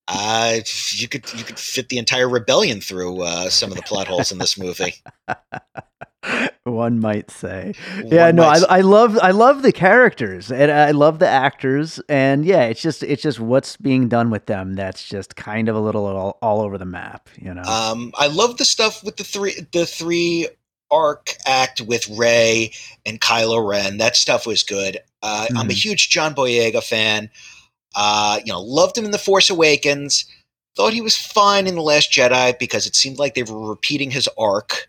Uh, 0.08 0.58
you 0.92 1.06
could 1.08 1.32
you 1.34 1.44
could 1.44 1.58
fit 1.58 1.88
the 1.88 1.98
entire 1.98 2.28
rebellion 2.28 2.80
through 2.80 3.22
uh, 3.22 3.48
some 3.48 3.70
of 3.70 3.76
the 3.76 3.82
plot 3.82 4.08
holes 4.08 4.32
in 4.32 4.38
this 4.38 4.58
movie. 4.58 4.94
One 6.64 7.00
might 7.00 7.30
say. 7.30 7.74
yeah 8.04 8.30
no 8.30 8.44
I, 8.44 8.58
I 8.68 8.80
love 8.82 9.18
i 9.22 9.30
love 9.30 9.62
the 9.62 9.72
characters 9.72 10.52
and 10.52 10.70
i 10.70 10.90
love 10.90 11.18
the 11.18 11.28
actors 11.28 12.00
and 12.08 12.44
yeah 12.44 12.62
it's 12.64 12.82
just 12.82 13.02
it's 13.02 13.22
just 13.22 13.40
what's 13.40 13.76
being 13.78 14.08
done 14.08 14.30
with 14.30 14.46
them 14.46 14.74
that's 14.74 15.04
just 15.08 15.36
kind 15.36 15.68
of 15.68 15.76
a 15.76 15.80
little 15.80 16.06
all, 16.06 16.38
all 16.42 16.60
over 16.60 16.76
the 16.78 16.84
map 16.84 17.28
you 17.40 17.54
know 17.54 17.62
Um, 17.62 18.12
I 18.18 18.26
love 18.26 18.58
the 18.58 18.64
stuff 18.64 19.02
with 19.02 19.16
the 19.16 19.24
three 19.24 19.54
the 19.72 19.86
three 19.86 20.48
arc 20.90 21.34
act 21.46 21.80
with 21.80 22.08
Rey 22.10 22.72
and 23.06 23.20
Kylo 23.20 23.66
Ren. 23.66 23.98
That 23.98 24.16
stuff 24.16 24.44
was 24.46 24.62
good. 24.64 24.98
Uh, 25.22 25.46
I'm 25.56 25.70
a 25.70 25.72
Mhm. 25.72 25.84
huge 25.84 26.10
John 26.10 26.34
Boyega 26.34 26.82
fan. 26.82 27.30
Uh, 27.94 28.40
you 28.44 28.52
know, 28.52 28.60
loved 28.60 28.98
him 28.98 29.04
in 29.04 29.12
The 29.12 29.18
Force 29.18 29.50
Awakens. 29.50 30.24
Thought 30.76 30.92
he 30.92 31.00
was 31.00 31.16
fine 31.16 31.66
in 31.68 31.76
The 31.76 31.82
Last 31.82 32.10
Jedi 32.12 32.58
because 32.58 32.86
it 32.86 32.96
seemed 32.96 33.18
like 33.20 33.34
they 33.34 33.44
were 33.44 33.68
repeating 33.68 34.10
his 34.10 34.28
arc 34.36 34.88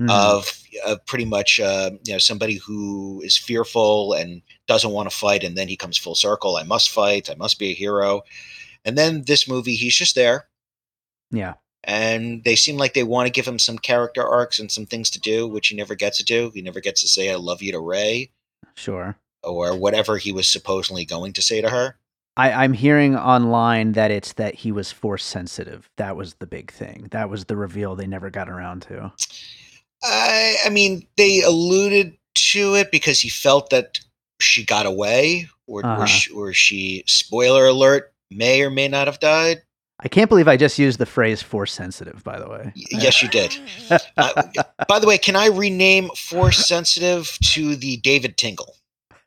Mhm. 0.00 0.10
of, 0.10 0.62
of 0.86 1.04
pretty 1.06 1.26
much 1.26 1.60
uh, 1.60 1.90
you 2.06 2.12
know 2.14 2.18
somebody 2.18 2.54
who 2.54 3.20
is 3.22 3.36
fearful 3.36 4.14
and 4.14 4.42
doesn't 4.66 4.92
want 4.92 5.10
to 5.10 5.16
fight, 5.16 5.44
and 5.44 5.56
then 5.56 5.68
he 5.68 5.76
comes 5.76 5.98
full 5.98 6.14
circle. 6.14 6.56
I 6.56 6.62
must 6.62 6.90
fight. 6.90 7.28
I 7.30 7.34
must 7.34 7.58
be 7.58 7.70
a 7.70 7.74
hero. 7.74 8.22
And 8.84 8.96
then 8.96 9.24
this 9.26 9.46
movie, 9.46 9.74
he's 9.74 9.94
just 9.94 10.14
there 10.14 10.46
yeah 11.30 11.54
and 11.84 12.44
they 12.44 12.54
seem 12.54 12.76
like 12.76 12.94
they 12.94 13.04
want 13.04 13.26
to 13.26 13.32
give 13.32 13.46
him 13.46 13.58
some 13.58 13.78
character 13.78 14.26
arcs 14.26 14.58
and 14.58 14.70
some 14.70 14.84
things 14.84 15.10
to 15.10 15.20
do, 15.20 15.48
which 15.48 15.68
he 15.68 15.76
never 15.76 15.94
gets 15.94 16.18
to 16.18 16.24
do. 16.24 16.50
He 16.54 16.60
never 16.60 16.80
gets 16.80 17.00
to 17.00 17.08
say 17.08 17.30
"I 17.30 17.36
love 17.36 17.62
you" 17.62 17.72
to 17.72 17.80
Rey 17.80 18.30
sure 18.74 19.16
or 19.42 19.76
whatever 19.76 20.18
he 20.18 20.32
was 20.32 20.46
supposedly 20.46 21.04
going 21.04 21.32
to 21.32 21.42
say 21.42 21.60
to 21.62 21.70
her. 21.70 21.96
I, 22.36 22.52
I'm 22.52 22.74
hearing 22.74 23.16
online 23.16 23.92
that 23.92 24.10
it's 24.10 24.34
that 24.34 24.54
he 24.54 24.72
was 24.72 24.92
force 24.92 25.24
sensitive. 25.24 25.88
That 25.96 26.16
was 26.16 26.34
the 26.34 26.46
big 26.46 26.70
thing. 26.70 27.08
That 27.10 27.30
was 27.30 27.46
the 27.46 27.56
reveal 27.56 27.96
they 27.96 28.06
never 28.06 28.30
got 28.30 28.48
around 28.48 28.82
to. 28.82 29.12
I, 30.02 30.56
I 30.66 30.70
mean, 30.70 31.06
they 31.16 31.42
alluded 31.42 32.16
to 32.34 32.74
it 32.74 32.90
because 32.90 33.20
he 33.20 33.28
felt 33.28 33.70
that 33.70 34.00
she 34.40 34.64
got 34.64 34.86
away, 34.86 35.48
or 35.66 35.84
Uh-huh. 35.84 36.02
or, 36.02 36.06
she, 36.06 36.32
or 36.32 36.52
she. 36.52 37.04
Spoiler 37.06 37.66
alert: 37.66 38.12
may 38.30 38.62
or 38.62 38.70
may 38.70 38.88
not 38.88 39.06
have 39.06 39.20
died. 39.20 39.62
I 40.02 40.08
can't 40.08 40.30
believe 40.30 40.48
I 40.48 40.56
just 40.56 40.78
used 40.78 40.98
the 40.98 41.04
phrase 41.04 41.42
force 41.42 41.72
sensitive, 41.74 42.24
by 42.24 42.38
the 42.40 42.48
way. 42.48 42.72
Yes, 42.74 43.20
you 43.22 43.28
did. 43.28 43.54
Uh, 44.16 44.42
by 44.88 44.98
the 44.98 45.06
way, 45.06 45.18
can 45.18 45.36
I 45.36 45.46
rename 45.48 46.08
force 46.16 46.66
sensitive 46.66 47.36
to 47.42 47.76
the 47.76 47.96
David 47.98 48.36
Tingle? 48.38 48.76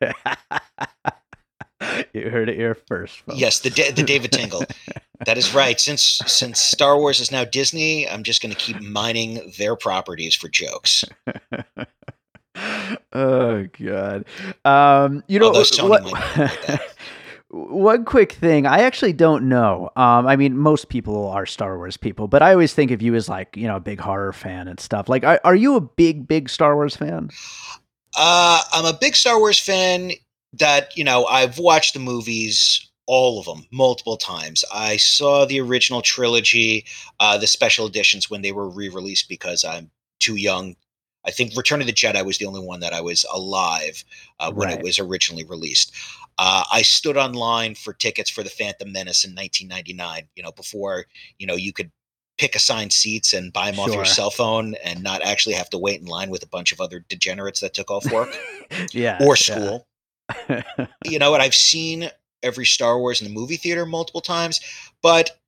you 2.12 2.30
heard 2.30 2.48
it 2.48 2.56
here 2.56 2.74
first. 2.74 3.20
folks. 3.20 3.38
Yes, 3.38 3.60
the 3.60 3.70
Da- 3.70 3.90
the 3.92 4.02
David 4.02 4.32
Tingle. 4.32 4.64
That 5.26 5.38
is 5.38 5.54
right. 5.54 5.78
Since 5.78 6.20
since 6.26 6.60
Star 6.60 6.98
Wars 6.98 7.20
is 7.20 7.30
now 7.30 7.44
Disney, 7.44 8.08
I'm 8.08 8.22
just 8.22 8.42
going 8.42 8.52
to 8.52 8.58
keep 8.58 8.80
mining 8.80 9.52
their 9.58 9.76
properties 9.76 10.34
for 10.34 10.48
jokes. 10.48 11.04
oh 13.12 13.66
god. 13.80 14.24
Um, 14.64 15.22
you 15.28 15.38
know 15.38 15.50
what? 15.50 16.04
like. 16.04 16.80
One 17.54 18.04
quick 18.04 18.32
thing, 18.32 18.66
I 18.66 18.80
actually 18.80 19.12
don't 19.12 19.48
know. 19.48 19.88
Um, 19.94 20.26
I 20.26 20.34
mean, 20.34 20.58
most 20.58 20.88
people 20.88 21.28
are 21.28 21.46
Star 21.46 21.76
Wars 21.76 21.96
people, 21.96 22.26
but 22.26 22.42
I 22.42 22.50
always 22.50 22.74
think 22.74 22.90
of 22.90 23.00
you 23.00 23.14
as 23.14 23.28
like, 23.28 23.56
you 23.56 23.68
know, 23.68 23.76
a 23.76 23.80
big 23.80 24.00
horror 24.00 24.32
fan 24.32 24.66
and 24.66 24.80
stuff. 24.80 25.08
Like, 25.08 25.22
are, 25.22 25.40
are 25.44 25.54
you 25.54 25.76
a 25.76 25.80
big, 25.80 26.26
big 26.26 26.48
Star 26.48 26.74
Wars 26.74 26.96
fan? 26.96 27.30
Uh, 28.16 28.60
I'm 28.72 28.84
a 28.84 28.92
big 28.92 29.14
Star 29.14 29.38
Wars 29.38 29.58
fan. 29.60 30.12
That 30.54 30.96
you 30.96 31.04
know, 31.04 31.26
I've 31.26 31.58
watched 31.58 31.94
the 31.94 32.00
movies, 32.00 32.90
all 33.06 33.38
of 33.38 33.46
them, 33.46 33.66
multiple 33.70 34.16
times. 34.16 34.64
I 34.72 34.96
saw 34.96 35.44
the 35.44 35.60
original 35.60 36.02
trilogy, 36.02 36.86
uh, 37.20 37.36
the 37.38 37.46
special 37.46 37.86
editions 37.86 38.30
when 38.30 38.42
they 38.42 38.52
were 38.52 38.68
re-released 38.68 39.28
because 39.28 39.64
I'm 39.64 39.90
too 40.20 40.36
young. 40.36 40.76
I 41.26 41.30
think 41.30 41.56
Return 41.56 41.80
of 41.80 41.86
the 41.86 41.92
Jedi 41.92 42.24
was 42.24 42.38
the 42.38 42.46
only 42.46 42.60
one 42.60 42.80
that 42.80 42.92
I 42.92 43.00
was 43.00 43.24
alive 43.32 44.04
uh, 44.40 44.52
when 44.52 44.68
Right. 44.68 44.78
it 44.78 44.84
was 44.84 44.98
originally 44.98 45.44
released. 45.44 45.92
Uh, 46.38 46.64
I 46.70 46.82
stood 46.82 47.16
online 47.16 47.74
for 47.74 47.92
tickets 47.92 48.28
for 48.30 48.42
the 48.42 48.50
Phantom 48.50 48.90
Menace 48.90 49.24
in 49.24 49.34
1999. 49.34 50.28
You 50.36 50.42
know, 50.42 50.52
before 50.52 51.06
you 51.38 51.46
know 51.46 51.54
you 51.54 51.72
could 51.72 51.90
pick 52.36 52.54
assigned 52.56 52.92
seats 52.92 53.32
and 53.32 53.52
buy 53.52 53.70
them 53.70 53.78
off 53.78 53.94
your 53.94 54.04
cell 54.04 54.30
phone 54.30 54.74
and 54.84 55.02
not 55.02 55.22
actually 55.22 55.54
have 55.54 55.70
to 55.70 55.78
wait 55.78 56.00
in 56.00 56.06
line 56.06 56.30
with 56.30 56.42
a 56.42 56.48
bunch 56.48 56.72
of 56.72 56.80
other 56.80 57.04
degenerates 57.08 57.60
that 57.60 57.74
took 57.74 57.90
off 57.92 58.10
work 58.10 58.28
yeah. 58.92 59.18
or 59.20 59.28
yeah. 59.28 59.34
school. 59.34 59.86
You 61.04 61.18
know 61.20 61.30
what? 61.30 61.40
I've 61.40 61.54
seen 61.54 62.10
every 62.44 62.66
Star 62.66 62.98
Wars 62.98 63.20
in 63.20 63.26
the 63.26 63.34
movie 63.34 63.56
theater 63.56 63.84
multiple 63.86 64.20
times, 64.20 64.60
but 65.02 65.38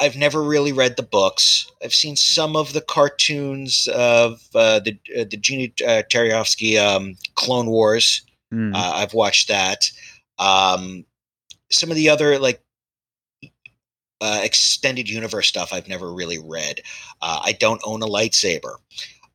I've 0.00 0.16
never 0.16 0.42
really 0.42 0.72
read 0.72 0.96
the 0.96 1.04
books. 1.04 1.70
I've 1.84 1.94
seen 1.94 2.16
some 2.16 2.56
of 2.56 2.72
the 2.72 2.80
cartoons 2.80 3.86
of 3.94 4.42
uh, 4.54 4.80
the 4.80 4.98
uh, 5.16 5.24
the 5.30 5.36
Gene 5.36 5.72
uh, 5.86 6.02
Tartakovsky 6.10 6.76
um, 6.76 7.16
Clone 7.36 7.66
Wars. 7.66 8.22
Mm. 8.52 8.74
Uh, 8.74 8.92
I've 8.96 9.14
watched 9.14 9.46
that. 9.48 9.90
Um, 10.38 11.04
some 11.70 11.90
of 11.90 11.96
the 11.96 12.08
other 12.08 12.38
like 12.38 12.60
uh, 14.20 14.40
extended 14.42 15.08
universe 15.08 15.48
stuff 15.48 15.72
I've 15.72 15.88
never 15.88 16.12
really 16.12 16.38
read. 16.38 16.80
Uh, 17.20 17.40
I 17.44 17.52
don't 17.52 17.80
own 17.84 18.02
a 18.02 18.06
lightsaber. 18.06 18.76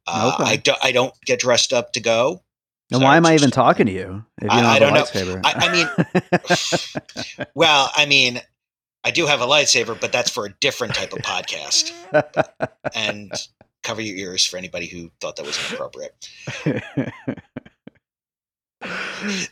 Uh, 0.05 0.31
Okay. 0.33 0.51
I, 0.51 0.55
do, 0.55 0.73
I 0.81 0.91
don't 0.91 1.13
get 1.25 1.39
dressed 1.39 1.73
up 1.73 1.91
to 1.93 1.99
go. 1.99 2.41
And 2.91 3.01
why 3.03 3.17
am 3.17 3.25
I 3.25 3.33
even 3.33 3.51
talking 3.51 3.85
to 3.87 3.91
you 3.91 4.23
if 4.37 4.43
you 4.45 4.49
I- 4.49 4.61
don't 4.61 4.65
I 4.65 4.73
have 4.73 4.79
don't 4.79 4.91
a 4.91 4.99
know. 4.99 5.03
lightsaber? 5.03 5.41
I- 5.43 7.37
mean, 7.37 7.47
Well, 7.55 7.91
I 7.95 8.05
mean, 8.05 8.39
I 9.03 9.11
do 9.11 9.25
have 9.25 9.41
a 9.41 9.45
lightsaber, 9.45 9.99
but 9.99 10.11
that's 10.11 10.29
for 10.29 10.45
a 10.45 10.49
different 10.61 10.93
type 10.95 11.11
of 11.13 11.19
podcast. 11.19 11.91
And 12.95 13.31
cover 13.83 14.01
your 14.01 14.15
ears 14.17 14.45
for 14.45 14.57
anybody 14.57 14.87
who 14.87 15.11
thought 15.21 15.35
that 15.37 15.45
was 15.45 15.57
inappropriate. 15.69 16.29
The 16.63 17.11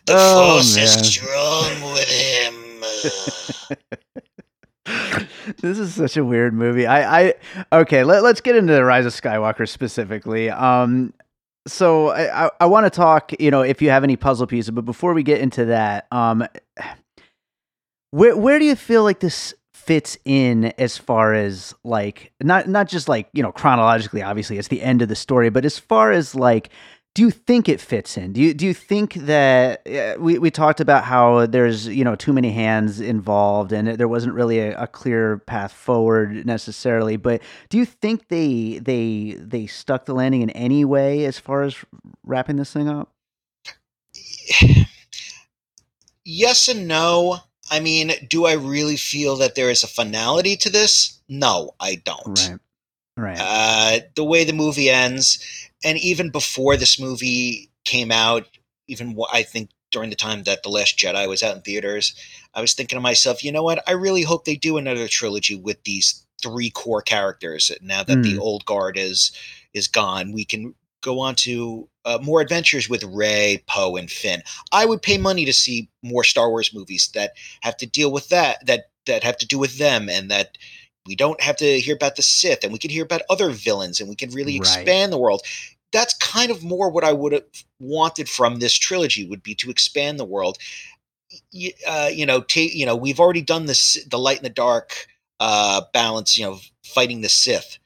Oh, 0.09 0.53
force 0.55 0.75
man. 0.75 0.83
is 0.85 1.13
strong 1.13 1.93
with 1.93 2.07
him. 2.07 2.53
this 5.61 5.77
is 5.79 5.93
such 5.95 6.15
a 6.17 6.23
weird 6.23 6.53
movie. 6.53 6.85
I, 6.85 7.21
I 7.27 7.33
okay. 7.73 8.03
Let, 8.03 8.23
let's 8.23 8.41
get 8.41 8.55
into 8.55 8.73
the 8.73 8.83
Rise 8.83 9.05
of 9.05 9.13
Skywalker 9.13 9.67
specifically. 9.67 10.49
Um, 10.49 11.13
so 11.67 12.09
I, 12.09 12.45
I, 12.45 12.49
I 12.61 12.65
want 12.65 12.85
to 12.85 12.89
talk. 12.89 13.31
You 13.39 13.51
know, 13.51 13.61
if 13.61 13.81
you 13.81 13.89
have 13.89 14.03
any 14.03 14.15
puzzle 14.15 14.47
pieces, 14.47 14.71
but 14.71 14.85
before 14.85 15.13
we 15.13 15.23
get 15.23 15.41
into 15.41 15.65
that, 15.65 16.07
um, 16.11 16.47
where 18.11 18.35
where 18.37 18.59
do 18.59 18.65
you 18.65 18.75
feel 18.75 19.03
like 19.03 19.19
this 19.19 19.53
fits 19.73 20.17
in 20.25 20.65
as 20.77 20.97
far 20.97 21.33
as 21.33 21.73
like 21.83 22.31
not 22.41 22.67
not 22.67 22.87
just 22.87 23.09
like 23.09 23.29
you 23.33 23.43
know 23.43 23.51
chronologically? 23.51 24.21
Obviously, 24.21 24.57
it's 24.57 24.67
the 24.67 24.81
end 24.81 25.01
of 25.01 25.09
the 25.09 25.15
story, 25.15 25.49
but 25.49 25.65
as 25.65 25.79
far 25.79 26.11
as 26.11 26.35
like 26.35 26.69
do 27.15 27.21
you 27.21 27.31
think 27.31 27.69
it 27.69 27.79
fits 27.79 28.17
in? 28.17 28.33
Do 28.33 28.41
you 28.41 28.53
do 28.53 28.65
you 28.65 28.73
think 28.73 29.13
that 29.13 29.87
uh, 29.87 30.19
we 30.19 30.37
we 30.37 30.51
talked 30.51 30.81
about 30.81 31.05
how 31.05 31.45
there's 31.45 31.87
you 31.87 32.03
know 32.03 32.15
too 32.15 32.33
many 32.33 32.51
hands 32.51 32.99
involved 32.99 33.71
and 33.71 33.87
there 33.87 34.09
wasn't 34.09 34.35
really 34.35 34.59
a, 34.59 34.77
a 34.77 34.85
clear 34.85 35.37
path 35.39 35.71
forward 35.71 36.45
necessarily? 36.45 37.15
But 37.15 37.41
do 37.69 37.77
you 37.77 37.85
think 37.85 38.27
they 38.27 38.79
they 38.79 39.37
they 39.39 39.65
stuck 39.65 40.05
the 40.05 40.13
landing 40.13 40.41
in 40.41 40.49
any 40.51 40.83
way 40.83 41.23
as 41.25 41.39
far 41.39 41.63
as 41.63 41.77
wrapping 42.25 42.57
this 42.57 42.73
thing 42.73 42.89
up? 42.89 43.13
yes 46.25 46.67
and 46.67 46.85
no. 46.85 47.37
I 47.71 47.79
mean, 47.79 48.11
do 48.29 48.45
I 48.45 48.53
really 48.53 48.97
feel 48.97 49.37
that 49.37 49.55
there 49.55 49.69
is 49.69 49.83
a 49.83 49.87
finality 49.87 50.57
to 50.57 50.69
this? 50.69 51.19
No, 51.29 51.71
I 51.79 51.95
don't. 51.95 52.27
Right, 52.27 52.59
right. 53.17 53.37
Uh, 53.39 53.99
the 54.15 54.23
way 54.23 54.43
the 54.43 54.53
movie 54.53 54.89
ends, 54.89 55.39
and 55.85 55.97
even 55.99 56.29
before 56.31 56.75
this 56.75 56.99
movie 56.99 57.69
came 57.85 58.11
out, 58.11 58.45
even 58.87 59.17
I 59.31 59.43
think 59.43 59.69
during 59.91 60.09
the 60.09 60.15
time 60.17 60.43
that 60.43 60.63
The 60.63 60.69
Last 60.69 60.97
Jedi 60.97 61.29
was 61.29 61.43
out 61.43 61.55
in 61.55 61.61
theaters, 61.61 62.13
I 62.53 62.59
was 62.59 62.73
thinking 62.73 62.97
to 62.97 63.01
myself, 63.01 63.43
you 63.43 63.51
know 63.51 63.63
what? 63.63 63.81
I 63.87 63.91
really 63.93 64.23
hope 64.23 64.43
they 64.43 64.55
do 64.57 64.77
another 64.77 65.07
trilogy 65.07 65.55
with 65.55 65.83
these 65.83 66.25
three 66.43 66.69
core 66.71 67.01
characters. 67.01 67.71
Now 67.81 68.03
that 68.03 68.23
the 68.23 68.33
Mm. 68.33 68.39
old 68.39 68.65
guard 68.65 68.97
is 68.97 69.31
is 69.73 69.87
gone, 69.87 70.31
we 70.33 70.43
can 70.43 70.73
go 71.01 71.19
on 71.19 71.35
to 71.35 71.87
uh, 72.03 72.17
more 72.21 72.41
adventures 72.41 72.89
with 72.89 73.03
Rey, 73.03 73.63
Poe, 73.67 73.95
and 73.95 74.09
Finn. 74.11 74.41
I 74.71 74.85
would 74.85 75.01
pay 75.01 75.17
money 75.17 75.45
to 75.45 75.53
see 75.53 75.89
more 76.01 76.23
Star 76.23 76.49
Wars 76.49 76.73
movies 76.73 77.09
that 77.13 77.33
have 77.61 77.77
to 77.77 77.85
deal 77.85 78.11
with 78.11 78.29
that, 78.29 78.65
that 78.65 78.89
that 79.05 79.23
have 79.23 79.37
to 79.37 79.45
do 79.47 79.59
with 79.59 79.77
them, 79.77 80.09
and 80.09 80.31
that 80.31 80.57
we 81.05 81.15
don't 81.15 81.41
have 81.41 81.57
to 81.57 81.79
hear 81.79 81.95
about 81.95 82.15
the 82.15 82.23
Sith, 82.23 82.63
and 82.63 82.73
we 82.73 82.79
can 82.79 82.89
hear 82.89 83.03
about 83.03 83.21
other 83.29 83.51
villains, 83.51 83.99
and 83.99 84.09
we 84.09 84.15
can 84.15 84.31
really 84.31 84.53
Right. 84.59 84.61
expand 84.79 85.13
the 85.13 85.19
world. 85.19 85.41
That's 85.91 86.13
kind 86.15 86.51
of 86.51 86.63
more 86.63 86.89
what 86.89 87.03
I 87.03 87.13
would 87.13 87.31
have 87.33 87.45
wanted 87.79 88.27
from 88.29 88.59
this 88.59 88.73
trilogy 88.73 89.25
would 89.27 89.43
be 89.43 89.55
to 89.55 89.69
expand 89.69 90.19
the 90.19 90.25
world. 90.25 90.57
Uh, 91.87 92.09
you 92.13 92.25
know, 92.25 92.41
ta- 92.41 92.59
you 92.61 92.85
know, 92.85 92.95
we've 92.95 93.19
already 93.19 93.41
done 93.41 93.65
this, 93.65 94.03
the 94.05 94.19
light 94.19 94.37
and 94.37 94.45
the 94.45 94.49
dark 94.49 95.07
uh, 95.39 95.81
balance. 95.93 96.37
You 96.37 96.45
know, 96.45 96.59
fighting 96.85 97.21
the 97.21 97.29
Sith. 97.29 97.77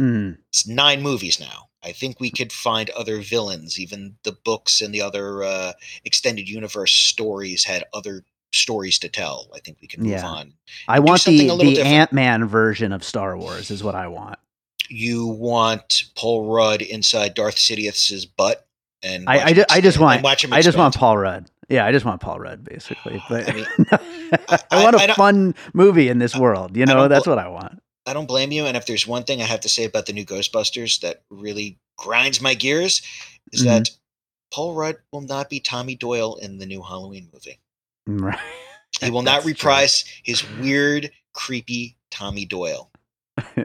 Mm, 0.00 0.38
It's 0.50 0.66
nine 0.66 1.02
movies 1.02 1.38
now. 1.40 1.68
I 1.84 1.92
think 1.92 2.20
we 2.20 2.30
could 2.30 2.52
find 2.52 2.90
other 2.90 3.20
villains. 3.20 3.78
Even 3.78 4.16
the 4.22 4.32
books 4.32 4.80
and 4.80 4.94
the 4.94 5.02
other 5.02 5.42
uh, 5.42 5.72
extended 6.04 6.48
universe 6.48 6.92
stories 6.92 7.64
had 7.64 7.84
other 7.92 8.24
stories 8.52 8.98
to 9.00 9.08
tell. 9.08 9.48
I 9.54 9.58
think 9.60 9.78
we 9.80 9.88
can 9.88 10.02
move 10.02 10.12
Yeah. 10.12 10.26
on. 10.26 10.54
I 10.88 11.00
want 11.00 11.20
something 11.22 11.46
the 11.46 11.52
a 11.52 11.54
little 11.54 11.72
the. 11.72 11.82
Ant 11.84 12.12
Man 12.12 12.46
version 12.46 12.92
of 12.92 13.02
Star 13.04 13.36
Wars 13.36 13.70
is 13.70 13.82
what 13.82 13.94
I 13.94 14.08
want. 14.08 14.38
You 14.92 15.26
want 15.26 16.04
Paul 16.16 16.52
Rudd 16.52 16.82
inside 16.82 17.34
Darth 17.34 17.58
Sidious's 17.58 18.26
butt, 18.26 18.66
and 19.02 19.28
I 19.28 19.44
I, 19.46 19.52
ju- 19.52 19.64
I 19.70 19.80
just 19.80 19.98
want 19.98 20.22
watch 20.22 20.44
him. 20.44 20.52
I 20.52 20.60
just 20.62 20.76
want. 20.76 20.94
Paul 20.96 21.16
Rudd. 21.18 21.46
Yeah, 21.68 21.86
I 21.86 21.92
just 21.92 22.04
want 22.04 22.20
Paul 22.20 22.38
Rudd 22.38 22.62
basically. 22.64 23.22
But 23.28 23.48
I 23.50 23.52
mean, 23.54 23.66
I, 24.48 24.58
I- 24.70 24.82
want 24.84 24.96
a 24.96 25.14
fun 25.14 25.54
movie 25.72 26.08
in 26.08 26.18
this 26.18 26.36
world. 26.36 26.76
You 26.76 26.84
know, 26.86 27.08
that's 27.08 27.24
bl- 27.24 27.30
what 27.30 27.38
I 27.38 27.48
want. 27.48 27.80
I 28.04 28.12
don't 28.12 28.26
blame 28.26 28.52
you. 28.52 28.66
And 28.66 28.76
if 28.76 28.84
there's 28.86 29.06
one 29.06 29.22
thing 29.24 29.40
I 29.40 29.44
have 29.44 29.60
to 29.60 29.68
say 29.68 29.84
about 29.84 30.06
the 30.06 30.12
new 30.12 30.24
Ghostbusters 30.26 31.00
that 31.00 31.22
really 31.30 31.78
grinds 31.96 32.40
my 32.40 32.54
gears, 32.54 33.00
is 33.52 33.62
Mhm. 33.62 33.64
that 33.66 33.90
Paul 34.52 34.74
Rudd 34.74 34.96
will 35.12 35.20
not 35.22 35.48
be 35.48 35.60
Tommy 35.60 35.94
Doyle 35.94 36.34
in 36.36 36.58
the 36.58 36.66
new 36.66 36.82
Halloween 36.82 37.28
movie. 37.32 37.58
Right. 38.06 38.38
He 39.00 39.10
will 39.12 39.22
not 39.22 39.36
That's 39.36 39.44
true. 39.44 39.52
reprise 39.52 40.04
his 40.24 40.44
weird, 40.58 41.10
creepy 41.32 41.96
Tommy 42.10 42.44
Doyle. 42.44 42.90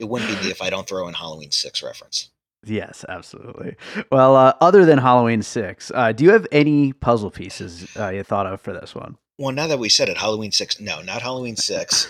It 0.00 0.08
wouldn't 0.08 0.30
be 0.30 0.44
me 0.46 0.50
if 0.50 0.62
I 0.62 0.70
don't 0.70 0.88
throw 0.88 1.06
in 1.06 1.14
Halloween 1.14 1.50
Six 1.50 1.82
reference. 1.82 2.30
yes, 2.64 3.04
absolutely. 3.08 3.76
Well, 4.10 4.34
uh, 4.34 4.54
other 4.60 4.84
than 4.84 4.98
Halloween 4.98 5.42
Six, 5.42 5.92
uh, 5.94 6.12
do 6.12 6.24
you 6.24 6.30
have 6.32 6.46
any 6.50 6.92
puzzle 6.94 7.30
pieces 7.30 7.94
uh, 7.96 8.08
you 8.08 8.22
thought 8.24 8.46
of 8.46 8.60
for 8.60 8.72
this 8.72 8.94
one? 8.94 9.16
Well, 9.38 9.52
now 9.52 9.66
that 9.68 9.78
we 9.78 9.88
said 9.88 10.08
it, 10.10 10.18
Halloween 10.18 10.52
Six. 10.52 10.80
No, 10.80 11.00
not 11.02 11.22
Halloween 11.22 11.56
Six. 11.56 12.08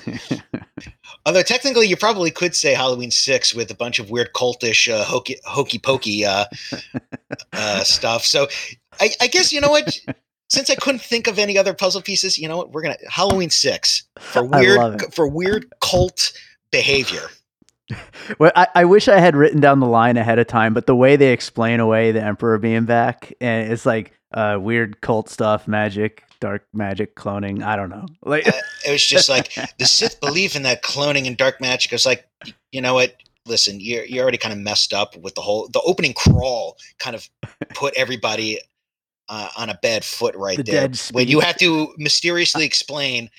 Although 1.27 1.43
technically, 1.43 1.87
you 1.87 1.97
probably 1.97 2.31
could 2.31 2.57
say 2.57 2.75
Halloween 2.75 3.11
Six 3.11 3.55
with 3.55 3.71
a 3.71 3.75
bunch 3.75 3.99
of 3.99 4.11
weird 4.11 4.33
cultish, 4.33 4.93
uh, 4.93 5.05
hokey, 5.05 5.37
hokey 5.45 5.79
pokey 5.79 6.25
uh, 6.25 6.47
uh, 7.53 7.85
stuff. 7.85 8.25
So, 8.25 8.49
I, 9.01 9.11
I 9.21 9.27
guess 9.27 9.53
you 9.53 9.61
know 9.61 9.71
what. 9.71 9.99
Since 10.49 10.69
I 10.69 10.75
couldn't 10.75 11.03
think 11.03 11.29
of 11.29 11.39
any 11.39 11.57
other 11.57 11.73
puzzle 11.75 12.03
pieces, 12.03 12.37
you 12.37 12.49
know 12.49 12.57
what? 12.57 12.73
We're 12.73 12.83
gonna 12.83 12.97
Halloween 13.09 13.51
Six 13.51 14.03
for 14.19 14.43
weird 14.43 15.01
for 15.13 15.29
weird 15.29 15.73
cult 15.81 16.33
behavior. 16.73 17.29
Well, 18.39 18.53
I, 18.55 18.69
I 18.75 18.85
wish 18.85 19.09
I 19.09 19.19
had 19.19 19.35
written 19.35 19.61
down 19.61 19.81
the 19.81 19.87
line 19.87 20.17
ahead 20.17 20.39
of 20.39 20.47
time, 20.47 20.73
but 20.73 20.87
the 20.87 20.95
way 20.95 21.17
they 21.17 21.33
explain 21.33 21.81
away 21.81 22.13
the 22.13 22.23
Emperor 22.23 22.59
being 22.59 22.85
back, 22.85 23.33
and 23.41 23.71
it's 23.73 23.85
like 23.85 24.19
uh, 24.33 24.57
weird 24.61 25.01
cult 25.01 25.29
stuff, 25.29 25.67
magic, 25.67 26.23
dark 26.41 26.67
magic, 26.73 27.17
cloning. 27.17 27.63
I 27.63 27.77
don't 27.77 27.91
know. 27.91 28.07
Like, 28.23 28.47
Uh, 28.47 28.53
it 28.87 28.93
was 28.93 29.05
just 29.05 29.29
like 29.29 29.53
the 29.79 29.87
Sith 29.87 30.21
believe 30.21 30.55
in 30.57 30.63
that 30.63 30.83
cloning 30.83 31.27
and 31.27 31.37
dark 31.37 31.61
magic. 31.61 31.93
It's 31.93 32.07
like, 32.07 32.27
you 32.73 32.81
know 32.81 32.95
what? 32.95 33.17
Listen, 33.47 33.81
you're 33.81 34.05
you're 34.05 34.23
already 34.23 34.39
kind 34.39 34.53
of 34.53 34.61
messed 34.61 34.93
up 34.93 35.17
with 35.17 35.35
the 35.35 35.41
whole 35.41 35.69
the 35.69 35.81
opening 35.81 36.13
crawl. 36.13 36.77
Kind 36.99 37.17
of 37.17 37.29
put 37.75 37.95
everybody 37.97 38.61
uh, 39.29 39.49
on 39.57 39.71
a 39.71 39.79
bad 39.83 40.05
foot 40.05 40.35
right 40.37 40.59
The 40.59 40.63
there. 40.63 40.91
When 41.13 41.29
you 41.29 41.41
have 41.41 41.57
to 41.59 41.93
mysteriously 41.97 42.65
explain 42.65 43.31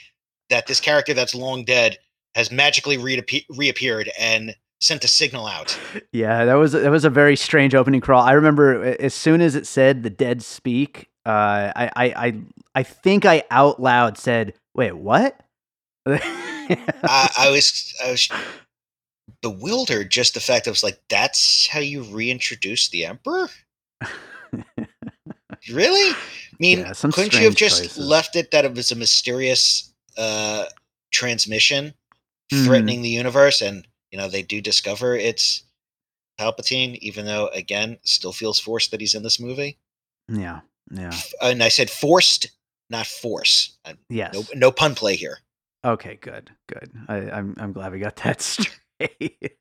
that 0.49 0.67
this 0.67 0.79
character 0.79 1.13
that's 1.13 1.33
long 1.35 1.63
dead 1.63 1.97
has 2.35 2.51
magically 2.51 2.97
reappe- 2.97 3.45
reappeared 3.49 4.09
and 4.19 4.55
sent 4.79 5.03
a 5.03 5.07
signal 5.07 5.47
out. 5.47 5.77
yeah, 6.11 6.45
that 6.45 6.55
was 6.55 6.71
that 6.71 6.89
was 6.91 7.05
a 7.05 7.09
very 7.09 7.35
strange 7.35 7.75
opening 7.75 8.01
crawl. 8.01 8.23
I 8.23 8.31
remember 8.33 8.95
as 8.99 9.13
soon 9.13 9.41
as 9.41 9.55
it 9.55 9.67
said 9.67 10.03
the 10.03 10.09
dead 10.09 10.41
speak, 10.41 11.09
uh, 11.25 11.71
I, 11.75 11.91
I 11.95 12.05
I 12.27 12.41
I 12.75 12.83
think 12.83 13.25
I 13.25 13.43
out 13.51 13.81
loud 13.81 14.17
said, 14.17 14.53
"Wait, 14.75 14.93
what?" 14.93 15.39
I, 16.07 17.29
I 17.37 17.49
was 17.51 17.93
I 18.03 18.11
was 18.11 18.29
bewildered 19.41 20.11
just 20.11 20.33
the 20.33 20.39
fact 20.39 20.65
that 20.65 20.69
it 20.69 20.73
was 20.73 20.83
like 20.83 20.99
that's 21.09 21.67
how 21.67 21.79
you 21.79 22.03
reintroduce 22.03 22.89
the 22.89 23.05
emperor 23.05 23.49
really 25.71 26.11
i 26.11 26.15
mean 26.59 26.79
Yeah, 26.79 26.93
couldn't 26.93 27.33
you 27.33 27.41
have 27.45 27.55
just 27.55 27.81
choices. 27.83 27.97
left 27.97 28.35
it 28.35 28.51
that 28.51 28.65
it 28.65 28.73
was 28.75 28.91
a 28.91 28.95
mysterious 28.95 29.93
uh 30.17 30.65
transmission 31.11 31.93
Mhm. 32.51 32.65
threatening 32.65 33.01
the 33.01 33.09
universe 33.09 33.61
and 33.61 33.87
you 34.11 34.17
know 34.17 34.27
they 34.27 34.41
do 34.43 34.61
discover 34.61 35.15
it's 35.15 35.63
palpatine 36.39 36.97
even 36.99 37.25
though 37.25 37.47
again 37.47 37.97
still 38.03 38.33
feels 38.33 38.59
forced 38.59 38.91
that 38.91 38.99
he's 38.99 39.15
in 39.15 39.23
this 39.23 39.39
movie 39.39 39.77
yeah, 40.27 40.61
yeah, 40.91 41.17
and 41.41 41.63
i 41.63 41.69
said 41.69 41.89
forced 41.89 42.51
not 42.89 43.07
force 43.07 43.77
yes. 44.09 44.33
no, 44.33 44.43
no 44.53 44.71
pun 44.71 44.95
play 44.95 45.15
here 45.15 45.39
Okay, 45.83 46.19
good, 46.21 46.51
good. 46.67 46.91
I, 47.07 47.15
I'm 47.31 47.55
I'm 47.57 47.73
glad 47.73 47.91
we 47.91 47.99
got 47.99 48.15
that 48.17 48.41
straight. 48.41 48.79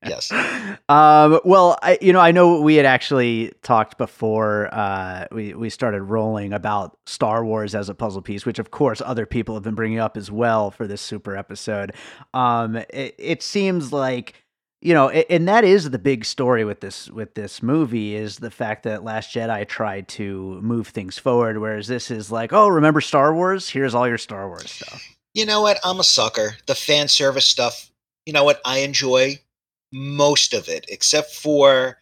Yes. 0.06 0.32
Um. 0.88 1.40
Well, 1.44 1.78
I 1.82 1.98
you 2.00 2.12
know 2.12 2.20
I 2.20 2.32
know 2.32 2.60
we 2.60 2.74
had 2.74 2.86
actually 2.86 3.52
talked 3.62 3.96
before. 3.98 4.68
Uh, 4.72 5.26
we 5.30 5.54
we 5.54 5.70
started 5.70 6.02
rolling 6.02 6.52
about 6.52 6.98
Star 7.06 7.44
Wars 7.44 7.74
as 7.74 7.88
a 7.88 7.94
puzzle 7.94 8.22
piece, 8.22 8.44
which 8.44 8.58
of 8.58 8.70
course 8.72 9.00
other 9.04 9.24
people 9.26 9.54
have 9.54 9.62
been 9.62 9.74
bringing 9.76 9.98
up 10.00 10.16
as 10.16 10.30
well 10.30 10.70
for 10.70 10.86
this 10.86 11.00
super 11.00 11.36
episode. 11.36 11.92
Um. 12.34 12.76
It, 12.76 13.14
it 13.18 13.42
seems 13.42 13.92
like. 13.92 14.34
You 14.82 14.94
know, 14.94 15.10
and 15.10 15.46
that 15.46 15.62
is 15.64 15.90
the 15.90 15.98
big 15.98 16.24
story 16.24 16.64
with 16.64 16.80
this 16.80 17.10
with 17.10 17.34
this 17.34 17.62
movie 17.62 18.14
is 18.14 18.38
the 18.38 18.50
fact 18.50 18.84
that 18.84 19.04
Last 19.04 19.34
Jedi 19.34 19.68
tried 19.68 20.08
to 20.08 20.58
move 20.62 20.88
things 20.88 21.18
forward, 21.18 21.58
whereas 21.58 21.86
this 21.86 22.10
is 22.10 22.32
like, 22.32 22.54
oh, 22.54 22.66
remember 22.68 23.02
Star 23.02 23.34
Wars? 23.34 23.68
Here's 23.68 23.94
all 23.94 24.08
your 24.08 24.16
Star 24.16 24.48
Wars 24.48 24.70
stuff. 24.70 25.02
you 25.34 25.44
know 25.44 25.60
what? 25.60 25.78
I'm 25.84 26.00
a 26.00 26.04
sucker. 26.04 26.56
The 26.64 26.74
fan 26.74 27.08
service 27.08 27.46
stuff, 27.46 27.89
you 28.26 28.32
know 28.32 28.44
what? 28.44 28.60
I 28.64 28.78
enjoy 28.78 29.38
most 29.92 30.52
of 30.54 30.68
it, 30.68 30.86
except 30.88 31.34
for 31.34 31.98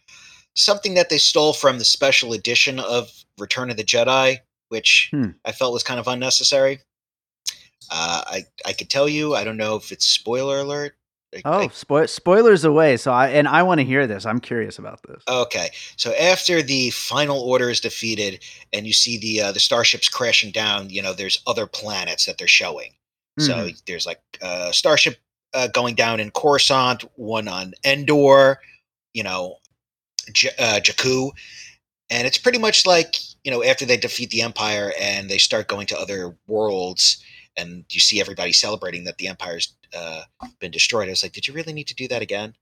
something 0.55 0.93
that 0.95 1.09
they 1.09 1.17
stole 1.17 1.53
from 1.53 1.79
the 1.79 1.85
special 1.85 2.33
edition 2.33 2.79
of 2.79 3.11
Return 3.37 3.69
of 3.69 3.77
the 3.77 3.83
Jedi, 3.83 4.37
which 4.69 5.09
Hmm. 5.11 5.29
I 5.45 5.51
felt 5.51 5.73
was 5.73 5.83
kind 5.83 5.99
of 5.99 6.07
unnecessary. 6.07 6.81
Uh, 7.91 8.23
I 8.27 8.45
I 8.65 8.73
could 8.73 8.89
tell 8.89 9.09
you, 9.09 9.35
I 9.35 9.43
don't 9.43 9.57
know 9.57 9.75
if 9.75 9.91
it's 9.91 10.05
spoiler 10.07 10.59
alert. 10.59 10.95
I- 11.33 11.41
Oh, 11.45 11.59
I- 11.61 11.67
spo- 11.67 12.09
spoilers 12.09 12.63
away. 12.63 12.97
So 12.97 13.11
I 13.11 13.29
and 13.29 13.47
I 13.47 13.63
want 13.63 13.79
to 13.79 13.85
hear 13.85 14.05
this. 14.07 14.25
I'm 14.25 14.39
curious 14.39 14.77
about 14.79 14.99
this. 15.07 15.23
Okay, 15.27 15.69
so 15.95 16.13
after 16.15 16.61
the 16.61 16.89
final 16.91 17.39
order 17.39 17.69
is 17.69 17.79
defeated, 17.79 18.43
and 18.73 18.85
you 18.85 18.93
see 18.93 19.17
the 19.17 19.41
uh, 19.41 19.51
the 19.51 19.59
starships 19.59 20.09
crashing 20.09 20.51
down, 20.51 20.89
you 20.89 21.01
know, 21.01 21.13
there's 21.13 21.41
other 21.47 21.65
planets 21.65 22.25
that 22.25 22.37
they're 22.37 22.47
showing. 22.47 22.93
So 23.39 23.53
Mhm. 23.53 23.81
there's 23.85 24.05
like 24.05 24.21
a 24.41 24.73
starship 24.73 25.17
uh, 25.53 25.67
going 25.67 25.95
down 25.95 26.19
in 26.19 26.31
Coruscant, 26.31 27.03
one 27.15 27.47
on 27.47 27.73
Endor, 27.83 28.59
you 29.13 29.23
know, 29.23 29.57
J- 30.31 30.51
uh, 30.59 30.79
Jakku, 30.81 31.31
and 32.09 32.27
it's 32.27 32.37
pretty 32.37 32.59
much 32.59 32.85
like 32.85 33.15
you 33.43 33.51
know 33.51 33.63
after 33.63 33.85
they 33.85 33.97
defeat 33.97 34.29
the 34.29 34.41
Empire 34.41 34.93
and 34.99 35.29
they 35.29 35.37
start 35.37 35.67
going 35.67 35.87
to 35.87 35.99
other 35.99 36.35
worlds, 36.47 37.23
and 37.57 37.85
you 37.89 37.99
see 37.99 38.21
everybody 38.21 38.51
celebrating 38.51 39.03
that 39.05 39.17
the 39.17 39.27
Empire's 39.27 39.75
uh, 39.97 40.23
been 40.59 40.71
destroyed. 40.71 41.07
I 41.07 41.11
was 41.11 41.23
like, 41.23 41.33
did 41.33 41.47
you 41.47 41.53
really 41.53 41.73
need 41.73 41.87
to 41.87 41.95
do 41.95 42.07
that 42.09 42.21
again? 42.21 42.55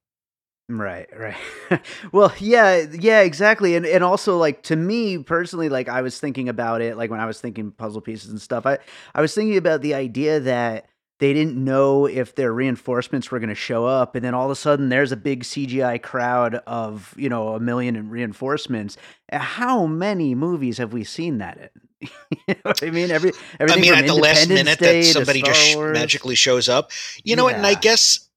Right, 0.69 1.07
right. 1.17 1.81
well, 2.11 2.33
yeah, 2.39 2.85
yeah, 2.91 3.21
exactly. 3.21 3.75
And 3.75 3.85
and 3.85 4.03
also 4.03 4.37
like 4.37 4.63
to 4.63 4.75
me 4.75 5.17
personally, 5.17 5.69
like 5.69 5.87
I 5.87 6.01
was 6.01 6.19
thinking 6.19 6.49
about 6.49 6.81
it, 6.81 6.97
like 6.97 7.09
when 7.09 7.21
I 7.21 7.25
was 7.25 7.39
thinking 7.39 7.71
puzzle 7.71 8.01
pieces 8.01 8.29
and 8.29 8.41
stuff, 8.41 8.65
I 8.65 8.79
I 9.15 9.21
was 9.21 9.33
thinking 9.33 9.57
about 9.57 9.81
the 9.81 9.93
idea 9.93 10.41
that 10.41 10.87
they 11.19 11.33
didn't 11.33 11.55
know 11.55 12.05
if 12.05 12.35
their 12.35 12.53
reinforcements 12.53 13.31
were 13.31 13.39
going 13.39 13.49
to 13.49 13.55
show 13.55 13.85
up 13.85 14.15
and 14.15 14.23
then 14.23 14.33
all 14.33 14.45
of 14.45 14.51
a 14.51 14.55
sudden 14.55 14.89
there's 14.89 15.11
a 15.11 15.17
big 15.17 15.43
CGI 15.43 16.01
crowd 16.01 16.55
of, 16.67 17.13
you 17.17 17.29
know, 17.29 17.49
a 17.49 17.59
million 17.59 17.95
in 17.95 18.09
reinforcements. 18.09 18.97
Uh, 19.31 19.39
how 19.39 19.85
many 19.85 20.35
movies 20.35 20.77
have 20.77 20.93
we 20.93 21.03
seen 21.03 21.39
that 21.39 21.57
in? 21.57 22.09
you 22.47 22.53
know 22.53 22.55
what 22.63 22.83
I 22.83 22.91
mean? 22.91 23.09
Every 23.09 23.31
I 23.31 23.37
everything 23.61 23.81
mean, 23.81 23.91
from 23.93 23.99
at 23.99 24.07
the 24.07 24.13
last 24.13 24.49
minute 24.49 24.79
Day 24.79 25.01
that 25.01 25.07
somebody 25.07 25.41
just 25.41 25.75
Wars. 25.75 25.97
magically 25.97 26.35
shows 26.35 26.69
up. 26.69 26.91
You 27.23 27.35
know, 27.35 27.45
what? 27.45 27.55
and 27.55 27.65
I 27.65 27.73
guess 27.73 28.27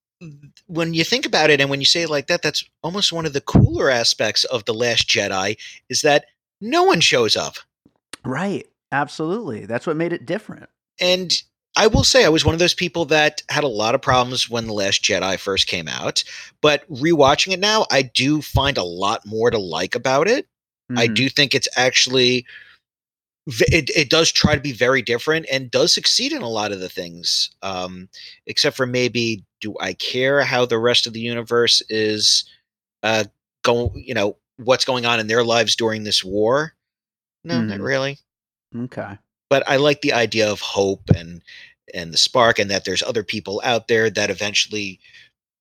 when 0.66 0.94
you 0.94 1.04
think 1.04 1.26
about 1.26 1.50
it 1.50 1.60
and 1.60 1.68
when 1.68 1.80
you 1.80 1.86
say 1.86 2.02
it 2.02 2.10
like 2.10 2.28
that, 2.28 2.40
that's 2.40 2.64
almost 2.82 3.12
one 3.12 3.26
of 3.26 3.34
the 3.34 3.40
cooler 3.42 3.90
aspects 3.90 4.44
of 4.44 4.64
The 4.64 4.74
Last 4.74 5.08
Jedi 5.08 5.58
is 5.90 6.02
that 6.02 6.26
no 6.60 6.84
one 6.84 7.00
shows 7.00 7.36
up. 7.36 7.56
Right. 8.24 8.66
Absolutely. 8.92 9.66
That's 9.66 9.86
what 9.86 9.96
made 9.96 10.12
it 10.12 10.26
different. 10.26 10.68
And 11.00 11.42
I 11.76 11.86
will 11.86 12.04
say, 12.04 12.24
I 12.24 12.28
was 12.28 12.44
one 12.44 12.54
of 12.54 12.58
those 12.58 12.74
people 12.74 13.04
that 13.06 13.42
had 13.48 13.64
a 13.64 13.68
lot 13.68 13.94
of 13.94 14.02
problems 14.02 14.50
when 14.50 14.66
The 14.66 14.72
Last 14.72 15.02
Jedi 15.02 15.38
first 15.38 15.66
came 15.66 15.88
out. 15.88 16.24
But 16.60 16.88
rewatching 16.90 17.52
it 17.52 17.60
now, 17.60 17.86
I 17.90 18.02
do 18.02 18.42
find 18.42 18.76
a 18.76 18.82
lot 18.82 19.24
more 19.24 19.50
to 19.50 19.58
like 19.58 19.94
about 19.94 20.28
it. 20.28 20.46
I 20.96 21.06
Mhm. 21.06 21.14
do 21.14 21.28
think 21.28 21.54
it's 21.54 21.68
actually 21.76 22.44
it, 23.46 23.90
it 23.96 24.10
does 24.10 24.30
try 24.30 24.54
to 24.54 24.60
be 24.60 24.72
very 24.72 25.02
different 25.02 25.46
and 25.50 25.70
does 25.70 25.92
succeed 25.92 26.32
in 26.32 26.42
a 26.42 26.48
lot 26.48 26.72
of 26.72 26.80
the 26.80 26.88
things 26.88 27.50
um 27.62 28.08
except 28.46 28.76
for 28.76 28.86
maybe 28.86 29.44
do 29.60 29.74
i 29.80 29.92
care 29.94 30.42
how 30.42 30.66
the 30.66 30.78
rest 30.78 31.06
of 31.06 31.12
the 31.14 31.20
universe 31.20 31.82
is 31.88 32.44
uh 33.02 33.24
going 33.62 33.90
you 33.94 34.14
know 34.14 34.36
what's 34.58 34.84
going 34.84 35.06
on 35.06 35.18
in 35.18 35.26
their 35.26 35.42
lives 35.42 35.74
during 35.74 36.04
this 36.04 36.22
war 36.22 36.74
no 37.44 37.62
not 37.62 37.78
Mhm. 37.78 37.82
really 37.82 38.18
Okay. 38.76 39.18
But 39.50 39.62
i 39.68 39.76
like 39.76 40.00
the 40.00 40.12
idea 40.14 40.50
of 40.50 40.60
hope 40.60 41.02
and 41.14 41.42
and 41.92 42.12
the 42.14 42.18
spark 42.18 42.58
and 42.58 42.70
that 42.70 42.84
there's 42.84 43.02
other 43.02 43.22
people 43.24 43.60
out 43.64 43.88
there 43.88 44.08
that 44.08 44.30
eventually 44.30 44.98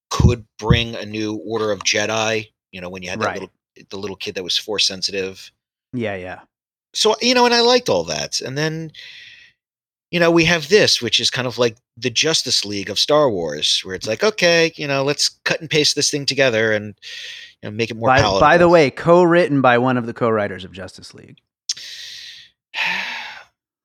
could 0.10 0.46
bring 0.58 0.96
a 0.96 1.06
new 1.06 1.36
order 1.46 1.72
of 1.72 1.84
jedi 1.84 2.48
you 2.72 2.80
know 2.80 2.90
when 2.90 3.04
you 3.04 3.10
had 3.10 3.20
that 3.20 3.26
Right. 3.26 3.34
little 3.42 3.52
the 3.90 3.98
little 3.98 4.16
kid 4.16 4.36
that 4.36 4.44
was 4.44 4.58
force 4.58 4.86
sensitive 4.88 5.52
Yeah, 5.94 6.16
yeah. 6.16 6.40
so 6.94 7.16
you 7.22 7.34
know 7.34 7.46
and 7.46 7.54
i 7.54 7.62
liked 7.62 7.90
all 7.90 8.04
that 8.06 8.40
and 8.42 8.58
then 8.58 8.92
you 10.12 10.20
know 10.20 10.32
we 10.32 10.44
have 10.46 10.70
this 10.70 11.02
which 11.02 11.20
is 11.20 11.30
kind 11.30 11.48
of 11.48 11.58
like 11.58 11.78
the 11.98 12.10
justice 12.10 12.66
league 12.66 12.90
of 12.90 12.98
star 13.00 13.30
wars 13.30 13.82
where 13.84 13.96
it's 13.96 14.08
like 14.08 14.24
okay 14.24 14.72
you 14.76 14.88
know 14.88 15.04
let's 15.04 15.30
cut 15.46 15.62
and 15.62 15.70
paste 15.70 15.96
this 15.96 16.10
thing 16.12 16.26
together 16.26 16.72
and 16.72 16.96
you 17.62 17.70
know, 17.70 17.76
make 17.76 17.92
it 17.92 17.98
more 17.98 18.08
By, 18.08 18.20
palatable 18.22 18.40
by 18.40 18.58
the 18.58 18.70
way, 18.70 18.90
co-written 18.90 19.62
by 19.62 19.78
one 19.78 19.98
of 19.98 20.06
the 20.06 20.14
co-writers 20.14 20.64
of 20.64 20.72
Justice 20.72 21.14
League. 21.14 21.40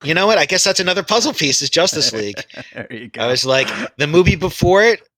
you 0.05 0.15
know 0.15 0.27
what 0.27 0.39
i 0.39 0.45
guess 0.47 0.63
that's 0.65 0.81
another 0.81 1.03
puzzle 1.03 1.33
piece 1.33 1.61
is 1.63 1.71
justice 1.71 2.13
league 2.13 2.37
there 2.75 2.87
you 2.93 3.09
go. 3.09 3.23
i 3.23 3.27
was 3.27 3.45
like 3.45 3.69
the 3.97 4.07
movie 4.07 4.37
before 4.37 4.83
it 4.83 5.09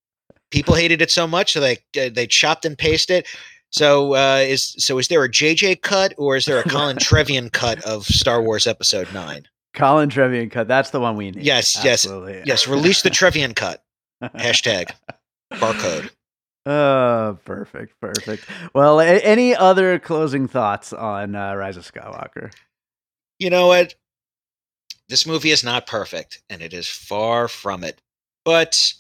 people 0.50 0.74
hated 0.74 1.02
it 1.02 1.10
so 1.10 1.26
much 1.26 1.52
so 1.52 1.60
they 1.60 1.76
uh, 2.00 2.08
they 2.12 2.26
chopped 2.26 2.64
and 2.64 2.78
pasted 2.78 3.18
it 3.18 3.26
so 3.70 4.14
uh, 4.14 4.36
is 4.46 4.74
so 4.78 4.96
is 4.98 5.08
there 5.08 5.22
a 5.24 5.28
JJ 5.28 5.82
cut 5.82 6.14
or 6.16 6.36
is 6.36 6.44
there 6.46 6.60
a 6.60 6.62
Colin 6.62 6.96
Trevorrow 6.98 7.50
cut 7.52 7.82
of 7.84 8.06
Star 8.06 8.40
Wars 8.40 8.66
Episode 8.66 9.12
Nine? 9.12 9.42
Colin 9.74 10.08
Trevorrow 10.08 10.48
cut. 10.50 10.68
That's 10.68 10.90
the 10.90 11.00
one 11.00 11.16
we 11.16 11.32
need. 11.32 11.42
Yes, 11.44 11.76
yes, 11.84 12.06
Yes, 12.44 12.68
release 12.68 13.02
the 13.02 13.10
Trevorrow 13.10 13.54
cut. 13.54 13.82
Hashtag 14.22 14.92
barcode. 15.54 16.10
Oh, 16.64 17.38
perfect, 17.44 18.00
perfect. 18.00 18.44
Well, 18.72 19.00
a- 19.00 19.18
any 19.20 19.54
other 19.54 19.98
closing 19.98 20.46
thoughts 20.48 20.92
on 20.92 21.34
uh, 21.34 21.54
Rise 21.56 21.76
of 21.76 21.90
Skywalker? 21.92 22.52
You 23.40 23.50
know 23.50 23.66
what? 23.66 23.94
This 25.08 25.26
movie 25.26 25.50
is 25.50 25.62
not 25.62 25.86
perfect, 25.86 26.42
and 26.50 26.62
it 26.62 26.72
is 26.72 26.88
far 26.88 27.48
from 27.48 27.84
it. 27.84 28.00
But 28.44 28.92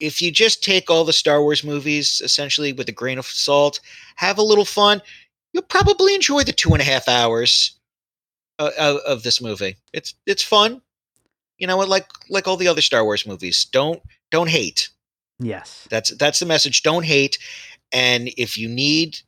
if 0.00 0.20
you 0.20 0.30
just 0.30 0.64
take 0.64 0.90
all 0.90 1.04
the 1.04 1.12
Star 1.12 1.42
Wars 1.42 1.62
movies 1.62 2.20
essentially 2.24 2.72
with 2.72 2.88
a 2.88 2.92
grain 2.92 3.18
of 3.18 3.26
salt, 3.26 3.80
have 4.16 4.38
a 4.38 4.42
little 4.42 4.64
fun, 4.64 5.02
you'll 5.52 5.62
probably 5.62 6.14
enjoy 6.14 6.42
the 6.42 6.52
two 6.52 6.72
and 6.72 6.80
a 6.80 6.84
half 6.84 7.08
hours 7.08 7.78
of, 8.58 8.72
of, 8.72 8.96
of 9.06 9.22
this 9.22 9.40
movie. 9.40 9.76
It's 9.92 10.14
it's 10.26 10.42
fun. 10.42 10.80
You 11.58 11.66
know? 11.66 11.78
Like 11.78 12.08
like 12.28 12.48
all 12.48 12.56
the 12.56 12.68
other 12.68 12.80
Star 12.80 13.04
Wars 13.04 13.26
movies, 13.26 13.66
don't 13.66 14.02
don't 14.30 14.48
hate. 14.48 14.88
Yes. 15.38 15.86
That's 15.90 16.10
that's 16.16 16.40
the 16.40 16.46
message. 16.46 16.82
Don't 16.82 17.04
hate. 17.04 17.38
And 17.92 18.28
if 18.36 18.56
you 18.56 18.68
need 18.68 19.18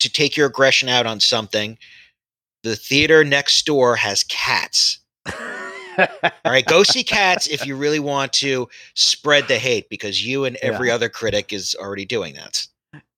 to 0.00 0.10
take 0.10 0.36
your 0.36 0.46
aggression 0.46 0.88
out 0.88 1.06
on 1.06 1.20
something, 1.20 1.78
the 2.62 2.76
theater 2.76 3.24
next 3.24 3.66
door 3.66 3.96
has 3.96 4.22
cats. 4.24 5.00
All 5.26 6.52
right, 6.52 6.66
go 6.66 6.82
see 6.82 7.04
cats 7.04 7.46
if 7.46 7.64
you 7.64 7.76
really 7.76 8.00
want 8.00 8.32
to 8.34 8.68
spread 8.94 9.46
the 9.48 9.58
hate 9.58 9.88
because 9.88 10.26
you 10.26 10.44
and 10.44 10.56
every 10.56 10.88
Yeah. 10.88 10.94
other 10.94 11.08
critic 11.08 11.52
is 11.52 11.74
already 11.78 12.04
doing 12.04 12.34
that. 12.34 12.66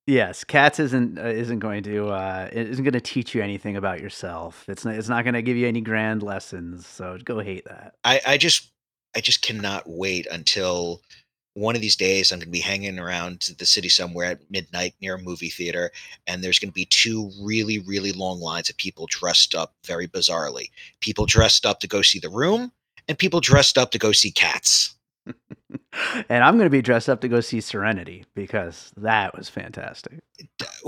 yes, 0.07 0.45
Cats 0.45 0.79
isn't 0.79 1.19
uh, 1.19 1.23
isn't 1.23 1.59
going 1.59 1.83
to 1.85 2.09
uh, 2.09 2.49
it 2.53 2.69
isn't 2.69 2.85
going 2.85 2.93
to 2.93 3.01
teach 3.01 3.35
you 3.35 3.43
anything 3.43 3.77
about 3.77 4.01
yourself. 4.01 4.65
It's 4.69 4.85
not, 4.85 4.95
it's 4.95 5.09
not 5.09 5.25
going 5.25 5.35
to 5.35 5.43
give 5.43 5.57
you 5.57 5.67
any 5.67 5.81
grand 5.81 6.23
lessons. 6.23 6.87
So 6.87 7.19
go 7.25 7.41
hate 7.41 7.65
that. 7.65 7.95
I, 8.05 8.21
I 8.27 8.37
just 8.37 8.71
I 9.17 9.21
just 9.21 9.41
cannot 9.43 9.85
wait 9.87 10.27
until 10.31 11.01
one 11.57 11.75
of 11.75 11.81
these 11.81 11.97
days 11.97 12.31
I'm 12.31 12.39
going 12.39 12.49
to 12.49 12.53
be 12.53 12.61
hanging 12.61 12.99
around 12.99 13.55
the 13.59 13.65
city 13.65 13.89
somewhere 13.89 14.33
at 14.33 14.51
midnight 14.51 14.95
near 15.01 15.15
a 15.15 15.19
movie 15.19 15.49
theater, 15.49 15.91
and 16.27 16.45
there's 16.45 16.59
going 16.59 16.69
to 16.69 16.75
be 16.75 16.85
two 16.85 17.31
really 17.41 17.79
really 17.79 18.13
long 18.13 18.41
lines 18.41 18.69
of 18.69 18.77
people 18.77 19.07
dressed 19.09 19.55
up 19.55 19.75
very 19.85 20.07
bizarrely. 20.07 20.71
People 21.01 21.25
dressed 21.25 21.65
up 21.65 21.81
to 21.81 21.89
go 21.89 22.03
see 22.03 22.19
The 22.19 22.29
Room, 22.29 22.73
and 23.09 23.19
people 23.19 23.41
dressed 23.41 23.79
up 23.79 23.91
to 23.93 23.99
go 23.99 24.13
see 24.13 24.31
Cats. 24.31 24.95
and 26.29 26.45
I'm 26.45 26.57
going 26.57 26.67
to 26.67 26.71
be 26.71 26.83
dressed 26.83 27.09
up 27.09 27.23
to 27.23 27.29
go 27.29 27.41
see 27.41 27.63
Serenity 27.63 28.27
because 28.35 28.93
that 28.99 29.37
was 29.37 29.49
fantastic. 29.49 30.21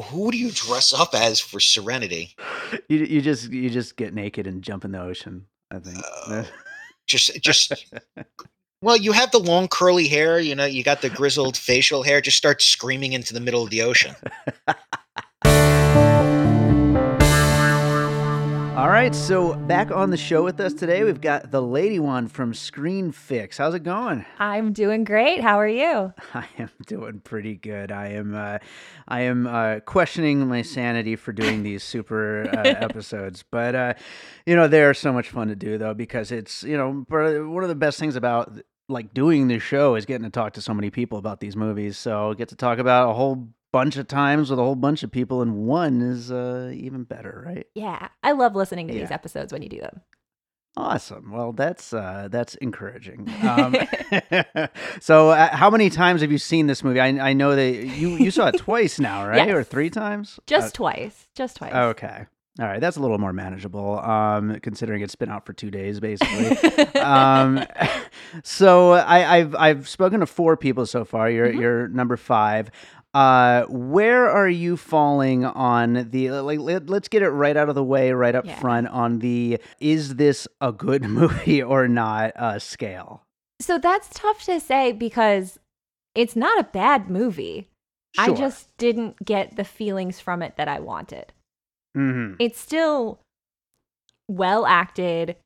Who 0.05 0.31
do 0.31 0.37
you 0.37 0.51
dress 0.51 0.93
up 0.93 1.15
as 1.15 1.41
for 1.41 1.61
Serenity? 1.61 2.37
You 2.89 2.99
you 2.99 3.21
just 3.23 3.51
you 3.51 3.71
just 3.71 3.97
get 3.97 4.13
naked 4.15 4.47
and 4.47 4.63
jump 4.63 4.85
in 4.85 4.93
the 4.93 5.01
ocean. 5.01 5.47
I 5.71 5.79
think. 5.79 5.99
Oh. 6.29 6.45
Just 7.07 7.41
just 7.41 7.73
well, 8.81 8.97
you 8.97 9.13
have 9.13 9.31
the 9.31 9.39
long 9.39 9.69
curly 9.69 10.09
hair. 10.09 10.39
You 10.39 10.55
know, 10.55 10.65
you 10.65 10.83
got 10.83 11.03
the 11.03 11.11
grizzled 11.11 11.57
facial 11.57 12.03
hair. 12.03 12.21
Just 12.21 12.37
start 12.37 12.63
screaming 12.63 13.13
into 13.13 13.35
the 13.35 13.41
middle 13.41 13.63
of 13.63 13.71
the 13.71 13.83
ocean. 13.83 14.15
All 18.79 18.91
right, 18.91 19.13
so 19.13 19.55
back 19.55 19.91
on 19.91 20.11
the 20.11 20.17
show 20.17 20.45
with 20.45 20.61
us 20.61 20.73
today, 20.73 21.03
we've 21.03 21.21
got 21.21 21.51
the 21.51 21.61
lady 21.61 21.99
one 21.99 22.29
from 22.29 22.55
Screen 22.55 23.11
Fix. 23.11 23.59
How's 23.59 23.75
it 23.75 23.83
going? 23.83 24.25
I'm 24.39 24.73
doing 24.73 25.03
great. 25.03 25.41
How 25.41 25.59
are 25.59 25.67
you? 25.67 26.13
I 26.33 26.47
am 26.61 26.71
doing 26.87 27.19
pretty 27.19 27.57
good. 27.57 27.91
I 27.91 28.11
am, 28.11 28.37
uh, 28.37 28.59
I 29.09 29.23
am 29.23 29.49
uh, 29.49 29.81
questioning 29.81 30.47
my 30.47 30.63
sanity 30.63 31.17
for 31.17 31.33
doing 31.33 31.65
these 31.65 31.83
super 31.83 32.49
uh, 32.57 32.61
episodes, 32.85 33.43
but 33.51 33.75
uh, 33.75 33.95
you 34.47 34.55
know 34.55 34.69
they 34.69 34.85
are 34.85 34.95
so 34.95 35.13
much 35.13 35.29
fun 35.29 35.49
to 35.49 35.57
do 35.57 35.77
though 35.77 35.95
because 35.95 36.31
it's 36.31 36.63
you 36.63 36.77
know 36.77 37.05
one 37.11 37.65
of 37.65 37.69
the 37.69 37.75
best 37.75 37.99
things 37.99 38.15
about 38.15 38.61
like 38.89 39.13
doing 39.13 39.49
this 39.49 39.63
show 39.63 39.97
is 39.97 40.07
getting 40.07 40.23
to 40.25 40.31
talk 40.31 40.53
to 40.53 40.63
so 40.63 40.73
many 40.73 40.91
people 40.91 41.19
about 41.19 41.41
these 41.41 41.57
movies. 41.57 41.99
So 41.99 42.33
get 42.35 42.51
to 42.51 42.57
talk 42.57 42.79
about 42.79 43.11
a 43.11 43.15
whole 43.15 43.49
bunch 43.73 43.97
of 43.97 44.09
times 44.09 44.51
with 44.51 44.59
a 44.59 44.63
whole 44.63 44.75
bunch 44.75 45.03
of 45.03 45.11
people, 45.11 45.43
and 45.43 45.55
one 45.67 46.01
is 46.01 46.31
uh, 46.33 46.71
even 46.75 47.05
better, 47.05 47.43
right? 47.47 47.67
Yeah, 47.75 48.09
I 48.23 48.33
love 48.33 48.55
listening 48.57 48.89
to 48.89 48.95
these 48.95 49.11
episodes 49.11 49.53
when 49.53 49.63
you 49.63 49.69
do 49.69 49.81
them. 49.81 50.01
Awesome. 50.77 51.33
Well, 51.33 51.53
that's 51.53 51.93
uh, 51.93 52.29
that's 52.31 52.55
encouraging. 52.57 53.29
Um, 53.43 53.75
so, 55.01 55.31
uh, 55.31 55.55
how 55.57 55.71
many 55.71 55.91
times 55.91 56.21
have 56.21 56.31
you 56.31 56.39
seen 56.39 56.67
this 56.69 56.85
movie? 56.85 57.01
I, 57.01 57.09
I 57.31 57.33
know 57.33 57.57
that 57.57 57.71
you 57.73 58.11
you 58.11 58.31
saw 58.31 58.47
it 58.49 58.57
twice 58.59 59.01
now, 59.01 59.27
right, 59.27 59.47
Yes. 59.49 59.55
or 59.57 59.65
three 59.65 59.91
times? 59.91 60.39
Just 60.47 60.75
twice. 60.77 61.29
Just 61.35 61.57
twice. 61.57 61.73
Uh, 61.75 61.87
okay. 61.87 62.27
All 62.61 62.67
right, 62.67 62.81
that's 62.81 62.97
a 62.97 63.01
little 63.01 63.19
more 63.19 63.33
manageable, 63.33 64.01
um, 64.01 64.59
considering 64.63 65.01
it's 65.03 65.15
been 65.15 65.29
out 65.31 65.47
for 65.47 65.53
two 65.53 65.71
days, 65.71 66.01
basically. 66.01 66.57
um, 67.01 67.65
so 68.43 68.93
I, 68.93 69.37
I've 69.39 69.55
I've 69.55 69.89
spoken 69.89 70.21
to 70.21 70.27
four 70.27 70.57
people 70.57 70.85
so 70.87 71.05
far. 71.05 71.31
You're 71.31 71.49
Mhm. 71.53 71.61
you're 71.61 71.89
number 71.89 72.17
five. 72.17 72.71
Uh, 73.15 73.65
where 73.69 74.29
are 74.29 74.49
you 74.49 74.77
falling 74.77 75.45
on 75.45 76.09
the 76.11 76.31
like? 76.31 76.59
Let, 76.61 76.89
let's 76.91 77.09
get 77.09 77.23
it 77.23 77.31
right 77.31 77.57
out 77.57 77.69
of 77.69 77.75
the 77.75 77.83
way, 77.85 78.13
right 78.13 78.35
up 78.35 78.45
Yeah. 78.45 78.59
front 78.61 78.87
on 78.89 79.19
the 79.21 79.59
is 79.81 80.17
this 80.17 80.47
a 80.61 80.73
good 80.73 81.03
movie 81.09 81.63
or 81.63 81.89
not 81.89 82.33
uh, 82.37 82.59
scale? 82.59 83.23
So 83.61 83.79
that's 83.79 84.09
tough 84.13 84.45
to 84.45 84.61
say 84.61 84.93
because 84.93 85.59
it's 86.15 86.37
not 86.37 86.61
a 86.61 86.65
bad 86.65 87.09
movie. 87.11 87.69
I 88.17 88.33
just 88.33 88.69
didn't 88.79 89.25
get 89.25 89.57
the 89.57 89.65
feelings 89.65 90.19
from 90.21 90.43
it 90.43 90.57
that 90.57 90.67
I 90.69 90.81
wanted. 90.81 91.33
Mhm, 91.97 92.37
It's 92.39 92.59
still 92.59 93.21
well 94.29 94.67
acted, 94.67 95.37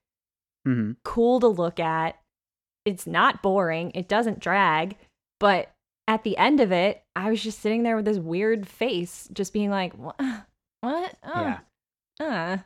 mhm. 0.67 0.97
cool 1.05 1.41
to 1.41 1.49
look 1.49 1.79
at. 1.81 2.17
It's 2.85 3.07
not 3.07 3.43
boring. 3.43 3.93
It 3.95 4.09
doesn't 4.09 4.41
drag. 4.41 4.97
But 5.39 5.72
at 6.13 6.25
the 6.25 6.37
end 6.37 6.61
of 6.61 6.73
it, 6.73 7.03
I 7.17 7.31
was 7.31 7.43
just 7.43 7.61
sitting 7.61 7.83
there 7.83 7.97
with 7.97 8.05
this 8.05 8.19
weird 8.19 8.69
face, 8.69 9.29
just 9.33 9.53
being 9.53 9.71
like, 9.71 9.93
what? 9.97 10.15
What? 10.83 11.15
Uh, 11.23 11.57
Yeah. 12.21 12.27
Uh. 12.27 12.59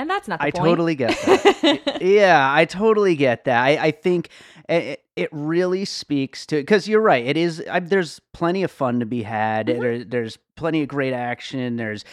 And 0.00 0.08
that's 0.08 0.28
not 0.28 0.38
the 0.38 0.44
I 0.46 0.50
point. 0.52 0.64
totally 0.64 0.94
get 0.94 1.10
that. 1.22 1.98
yeah, 2.00 2.52
I 2.54 2.66
totally 2.66 3.16
get 3.16 3.46
that. 3.46 3.64
I, 3.64 3.86
I 3.86 3.90
think 3.90 4.28
it, 4.68 5.02
it 5.16 5.28
really 5.32 5.84
speaks 5.84 6.46
to 6.46 6.56
because 6.56 6.86
you're 6.86 7.00
right. 7.00 7.26
It 7.26 7.36
is. 7.36 7.64
I, 7.68 7.80
there's 7.80 8.20
plenty 8.32 8.62
of 8.62 8.70
fun 8.70 9.00
to 9.00 9.06
be 9.06 9.24
had. 9.24 9.66
Mhm. 9.66 9.80
There, 9.80 10.04
there's 10.04 10.38
plenty 10.56 10.82
of 10.82 10.88
great 10.88 11.12
action. 11.14 11.76
There's. 11.76 12.04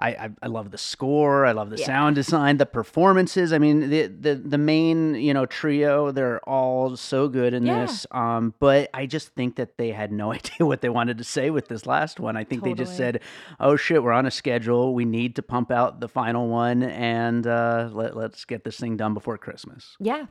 I, 0.00 0.08
I, 0.10 0.30
I 0.42 0.46
love 0.48 0.70
the 0.70 0.78
score. 0.78 1.44
I 1.46 1.52
love 1.52 1.70
the 1.70 1.76
Yeah. 1.76 1.86
sound 1.86 2.16
design, 2.16 2.56
the 2.56 2.66
performances. 2.66 3.52
I 3.52 3.58
mean, 3.58 3.90
the, 3.90 4.06
the 4.06 4.34
the 4.34 4.58
main 4.58 5.14
you 5.14 5.34
know 5.34 5.46
trio. 5.46 6.10
They're 6.10 6.40
all 6.48 6.96
so 6.96 7.28
good 7.28 7.54
in 7.54 7.64
Yeah. 7.64 7.82
this. 7.84 8.06
Um, 8.10 8.54
but 8.58 8.88
I 8.94 9.06
just 9.06 9.28
think 9.34 9.56
that 9.56 9.76
they 9.76 9.90
had 9.92 10.10
no 10.10 10.32
idea 10.38 10.66
what 10.66 10.80
they 10.80 10.88
wanted 10.88 11.18
to 11.18 11.24
say 11.24 11.50
with 11.50 11.68
this 11.68 11.86
last 11.86 12.18
one. 12.18 12.36
I 12.36 12.44
think 12.44 12.64
they 12.64 12.74
just 12.74 12.96
said, 12.96 13.20
"Oh 13.60 13.76
shit, 13.76 14.02
we're 14.02 14.12
on 14.12 14.26
a 14.26 14.30
schedule. 14.30 14.94
We 14.94 15.04
need 15.04 15.36
to 15.36 15.42
pump 15.42 15.70
out 15.70 16.00
the 16.00 16.08
final 16.08 16.48
one, 16.48 16.82
and 16.82 17.46
uh, 17.46 17.90
let 17.92 18.16
let's 18.16 18.44
get 18.44 18.64
this 18.64 18.78
thing 18.78 18.96
done 18.96 19.14
before 19.14 19.38
Christmas." 19.38 19.96
yeah. 20.00 20.26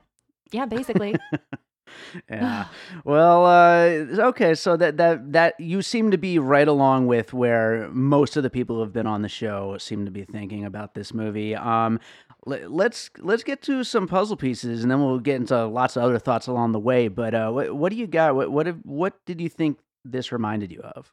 Yeah, 0.51 0.65
basically. 0.65 1.15
Yeah. 2.29 2.65
well, 3.03 3.45
uh, 3.45 4.27
okay. 4.29 4.55
So 4.55 4.77
that 4.77 4.97
that 4.97 5.31
that 5.33 5.59
you 5.59 5.81
seem 5.81 6.11
to 6.11 6.17
be 6.17 6.39
right 6.39 6.67
along 6.67 7.07
with 7.07 7.33
where 7.33 7.89
most 7.91 8.37
of 8.37 8.43
the 8.43 8.49
people 8.49 8.77
who 8.77 8.81
have 8.81 8.93
been 8.93 9.07
on 9.07 9.21
the 9.21 9.29
show 9.29 9.77
seem 9.77 10.05
to 10.05 10.11
be 10.11 10.23
thinking 10.23 10.65
about 10.65 10.93
this 10.93 11.13
movie. 11.13 11.55
Um, 11.55 11.99
let, 12.45 12.71
let's 12.71 13.09
let's 13.19 13.43
get 13.43 13.61
to 13.63 13.83
some 13.83 14.07
puzzle 14.07 14.37
pieces, 14.37 14.81
and 14.81 14.91
then 14.91 15.03
we'll 15.03 15.19
get 15.19 15.35
into 15.35 15.65
lots 15.65 15.95
of 15.95 16.03
other 16.03 16.19
thoughts 16.19 16.47
along 16.47 16.71
the 16.71 16.79
way. 16.79 17.07
But 17.07 17.33
uh, 17.33 17.51
what 17.51 17.75
what 17.75 17.91
do 17.91 17.97
you 17.97 18.07
got? 18.07 18.35
What 18.35 18.51
what 18.51 18.65
have- 18.65 18.79
what 18.83 19.13
did 19.25 19.41
you 19.41 19.49
think 19.49 19.79
this 20.05 20.31
reminded 20.31 20.71
you 20.71 20.81
of? 20.81 21.11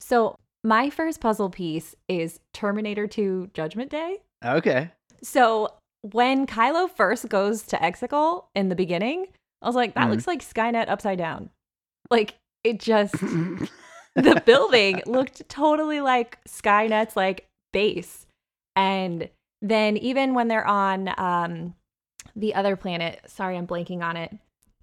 So, 0.00 0.36
my 0.64 0.90
first 0.90 1.20
puzzle 1.20 1.50
piece 1.50 1.94
is 2.08 2.40
Terminator 2.52 3.06
2 3.06 3.50
Judgment 3.54 3.90
Day. 3.90 4.18
Okay. 4.44 4.90
So, 5.22 5.68
when 6.00 6.46
Kylo 6.46 6.90
first 6.90 7.28
goes 7.28 7.62
to 7.64 7.76
Exegol 7.76 8.46
in 8.56 8.68
the 8.68 8.74
beginning, 8.74 9.26
I 9.62 9.66
was 9.66 9.76
like, 9.76 9.94
that 9.94 10.08
Mhm. 10.08 10.10
looks 10.10 10.26
like 10.26 10.42
Skynet 10.42 10.88
upside 10.88 11.18
down. 11.18 11.50
Like, 12.10 12.34
it 12.64 12.80
just, 12.80 13.14
the 14.14 14.42
building 14.44 15.02
looked 15.06 15.48
totally 15.48 16.00
like 16.00 16.38
Skynet's 16.48 17.16
like 17.16 17.48
base. 17.72 18.26
And 18.76 19.28
then 19.60 19.96
even 19.98 20.34
when 20.34 20.48
they're 20.48 20.66
on 20.66 21.12
um, 21.18 21.74
the 22.34 22.54
other 22.54 22.76
planet, 22.76 23.20
sorry, 23.26 23.56
I'm 23.56 23.66
blanking 23.66 24.02
on 24.02 24.16
it, 24.16 24.32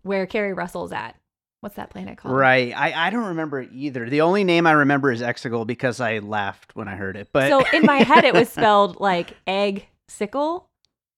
where 0.04 0.26
Keri 0.26 0.54
Russell's 0.54 0.92
at. 0.92 1.16
What's 1.62 1.76
that 1.76 1.90
planet 1.90 2.18
called? 2.18 2.36
Right. 2.36 2.72
I, 2.74 3.08
I 3.08 3.10
don't 3.10 3.26
remember 3.28 3.60
it 3.60 3.70
either. 3.74 4.10
The 4.10 4.22
only 4.22 4.46
name 4.46 4.66
I 4.66 4.72
remember 4.72 5.12
is 5.12 5.22
Exegol 5.22 5.68
because 5.68 6.00
I 6.00 6.20
laughed 6.20 6.74
when 6.74 6.88
I 6.88 6.96
heard 6.96 7.18
it. 7.18 7.28
But 7.34 7.50
So 7.50 7.66
in 7.74 7.84
my 7.86 7.98
head, 7.98 8.24
it 8.24 8.34
was 8.34 8.48
spelled 8.50 9.02
like 9.02 9.36
egg 9.46 9.86
sickle. 10.08 10.68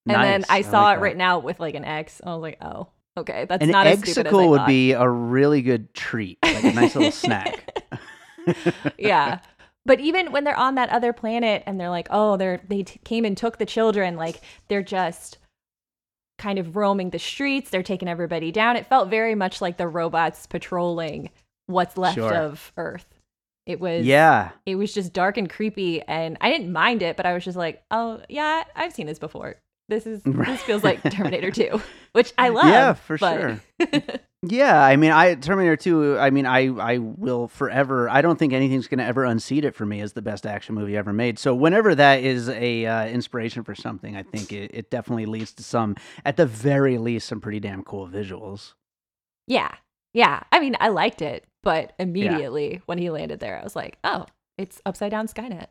And 0.08 0.16
then 0.24 0.46
I 0.50 0.62
saw 0.64 0.86
like 0.86 0.94
it 0.94 0.96
that. 0.98 1.02
written 1.04 1.22
out 1.22 1.44
with 1.44 1.60
like 1.60 1.76
an 1.76 1.86
X. 1.86 2.22
I 2.26 2.34
was 2.34 2.42
like, 2.42 2.58
oh, 2.60 2.88
okay. 3.18 3.46
That's 3.48 3.64
An 3.64 3.70
not 3.72 3.88
as 3.88 4.00
stupid 4.00 4.28
as 4.28 4.34
I 4.34 4.46
would 4.46 4.58
thought. 4.60 4.68
be 4.68 4.92
a 4.94 5.08
really 5.08 5.62
good 5.62 5.94
treat, 5.94 6.38
like 6.44 6.64
a 6.64 6.72
nice 6.74 6.96
little 6.96 7.12
snack. 7.12 7.84
yeah. 8.98 9.40
But 9.86 10.00
even 10.00 10.32
when 10.32 10.44
they're 10.44 10.58
on 10.58 10.76
that 10.76 10.90
other 10.90 11.12
planet 11.14 11.64
and 11.66 11.80
they're 11.80 11.90
like, 11.90 12.08
oh, 12.12 12.38
they're 12.38 12.62
they 12.68 12.84
t- 12.84 13.00
came 13.04 13.26
and 13.26 13.36
took 13.36 13.58
the 13.58 13.66
children, 13.66 14.16
like 14.16 14.42
they're 14.68 14.84
just 14.84 15.38
kind 16.38 16.58
of 16.60 16.76
roaming 16.76 17.10
the 17.12 17.20
streets, 17.20 17.70
they're 17.70 17.84
taking 17.84 18.08
everybody 18.08 18.52
down. 18.52 18.76
It 18.76 18.88
felt 18.88 19.10
very 19.10 19.36
much 19.36 19.62
like 19.62 19.78
the 19.78 19.88
robots 19.88 20.48
patrolling 20.48 21.30
what's 21.68 21.98
left 21.98 22.16
Sure. 22.16 22.34
of 22.34 22.72
Earth. 22.78 23.06
It 23.68 23.80
was 23.80 24.06
Yeah. 24.06 24.50
it 24.66 24.76
was 24.76 24.94
just 24.94 25.14
dark 25.14 25.38
and 25.38 25.50
creepy 25.50 26.02
and 26.04 26.38
I 26.42 26.50
didn't 26.52 26.72
mind 26.74 27.02
it, 27.04 27.16
but 27.18 27.26
I 27.28 27.34
was 27.34 27.44
just 27.46 27.58
like, 27.58 27.84
oh 27.92 28.22
yeah, 28.30 28.64
I've 28.76 28.94
seen 28.94 29.06
this 29.08 29.20
before. 29.20 29.56
This 29.92 30.08
is 30.08 30.24
this 30.26 30.62
feels 30.62 30.86
like 30.86 31.04
Terminator 31.12 31.52
2, 31.52 31.82
which 32.14 32.32
I 32.38 32.48
love. 32.50 32.66
Yeah, 32.66 32.94
for 32.94 33.18
but- 33.18 33.40
sure. 33.80 34.20
Yeah, 34.44 34.84
I 34.84 34.96
mean, 34.96 35.12
I 35.12 35.36
Terminator 35.36 35.76
2, 35.76 36.18
I 36.18 36.32
mean, 36.32 36.48
I 36.48 36.70
I 36.70 36.98
will 36.98 37.48
forever. 37.48 38.10
I 38.10 38.24
don't 38.24 38.40
think 38.40 38.54
anything's 38.54 38.88
going 38.88 38.98
to 38.98 39.06
ever 39.06 39.24
unseat 39.24 39.64
it 39.66 39.76
for 39.76 39.86
me 39.86 40.02
as 40.02 40.14
the 40.14 40.24
best 40.24 40.48
action 40.48 40.74
movie 40.74 40.98
ever 40.98 41.14
made. 41.14 41.38
So 41.38 41.54
whenever 41.54 41.94
that 41.94 42.24
is 42.24 42.50
a 42.50 42.88
uh, 42.88 43.06
inspiration 43.06 43.64
for 43.64 43.76
something, 43.76 44.18
I 44.18 44.24
think 44.24 44.52
it, 44.52 44.72
it 44.74 44.90
definitely 44.90 45.28
leads 45.28 45.54
to 45.54 45.64
some 45.64 45.96
at 46.26 46.38
the 46.38 46.48
very 46.48 46.98
least 46.98 47.28
some 47.28 47.40
pretty 47.40 47.60
damn 47.60 47.84
cool 47.84 48.08
visuals. 48.08 48.74
Yeah. 49.46 49.76
Yeah. 50.16 50.42
I 50.52 50.60
mean, 50.60 50.76
I 50.80 50.88
liked 50.88 51.22
it, 51.22 51.46
but 51.62 51.94
immediately 52.00 52.82
when 52.88 52.98
he 52.98 53.12
landed 53.12 53.42
there, 53.42 53.60
I 53.60 53.64
was 53.64 53.76
like, 53.76 54.00
oh, 54.04 54.26
it's 54.58 54.82
upside 54.88 55.12
down 55.12 55.28
Skynet. 55.28 55.68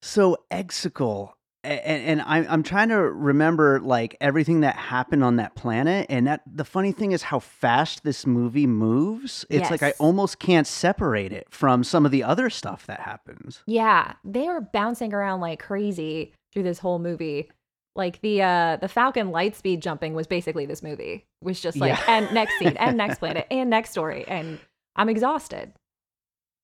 So 0.00 0.36
Exegol, 0.52 1.32
and, 1.64 2.02
and 2.20 2.22
I'm 2.22 2.46
I'm 2.48 2.62
trying 2.62 2.90
to 2.90 2.96
remember 2.96 3.80
like 3.80 4.16
everything 4.20 4.60
that 4.60 4.76
happened 4.76 5.24
on 5.24 5.36
that 5.36 5.54
planet, 5.54 6.06
and 6.08 6.26
that 6.26 6.42
the 6.46 6.64
funny 6.64 6.92
thing 6.92 7.12
is 7.12 7.22
how 7.22 7.38
fast 7.38 8.04
this 8.04 8.26
movie 8.26 8.66
moves. 8.66 9.44
It's 9.50 9.70
like 9.70 9.82
I 9.82 9.92
almost 9.98 10.38
can't 10.38 10.66
separate 10.66 11.32
it 11.32 11.46
from 11.50 11.82
some 11.84 12.04
of 12.04 12.12
the 12.12 12.22
other 12.22 12.50
stuff 12.50 12.86
that 12.86 13.00
happens. 13.00 13.62
yeah. 13.66 14.14
They 14.24 14.46
were 14.48 14.60
bouncing 14.60 15.12
around 15.14 15.40
like 15.40 15.60
crazy 15.60 16.32
through 16.52 16.64
this 16.64 16.78
whole 16.78 16.98
movie. 16.98 17.50
Like 17.96 18.20
the 18.22 18.42
uh 18.42 18.76
the 18.80 18.88
Falcon 18.88 19.28
lightspeed 19.30 19.80
jumping 19.80 20.14
was 20.14 20.26
basically 20.26 20.66
this 20.66 20.82
movie. 20.82 21.24
It 21.40 21.44
was 21.44 21.60
just 21.60 21.76
like 21.78 21.90
Yeah. 21.90 22.02
and 22.08 22.34
next 22.34 22.58
scene 22.58 22.76
and 22.76 22.96
next 22.96 23.18
planet 23.20 23.46
and 23.50 23.70
next 23.70 23.90
story 23.90 24.24
and 24.26 24.58
I'm 24.96 25.08
exhausted. 25.08 25.72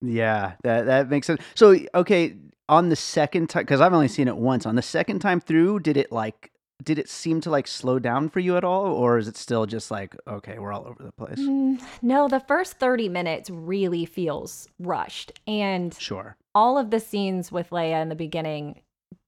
Yeah, 0.03 0.53
that 0.63 0.87
that 0.87 1.11
makes 1.11 1.27
sense. 1.27 1.41
So 1.55 1.77
okay, 1.95 2.37
on 2.69 2.89
the 2.89 2.97
second 2.97 3.51
time, 3.51 3.63
because 3.63 3.81
I've 3.81 3.93
only 3.93 4.09
seen 4.09 4.29
it 4.29 4.37
once. 4.37 4.67
On 4.67 4.77
the 4.77 4.83
second 4.83 5.19
time 5.21 5.41
through, 5.41 5.81
did 5.81 5.97
it 5.97 6.11
like 6.13 6.51
did 6.83 6.99
it 6.99 7.11
seem 7.11 7.43
to 7.43 7.51
like 7.51 7.67
slow 7.67 7.99
down 7.99 8.29
for 8.31 8.41
you 8.41 8.57
at 8.57 8.65
all, 8.65 8.87
or 8.87 9.19
is 9.19 9.29
it 9.29 9.37
still 9.37 9.67
just 9.67 9.91
like 9.91 10.17
okay, 10.27 10.59
we're 10.59 10.73
all 10.73 10.87
over 10.87 11.03
the 11.03 11.13
place? 11.13 11.39
Mm, 11.39 11.83
no, 12.01 12.29
the 12.29 12.41
first 12.41 12.79
30 12.79 13.09
minutes 13.09 13.51
really 13.51 14.07
feels 14.07 14.69
rushed 14.79 15.33
and 15.47 15.95
Sure. 15.95 16.37
all 16.55 16.79
of 16.79 16.91
the 16.91 17.01
scenes 17.01 17.53
with 17.53 17.71
Leia 17.71 18.01
in 18.01 18.09
the 18.09 18.15
beginning 18.15 18.81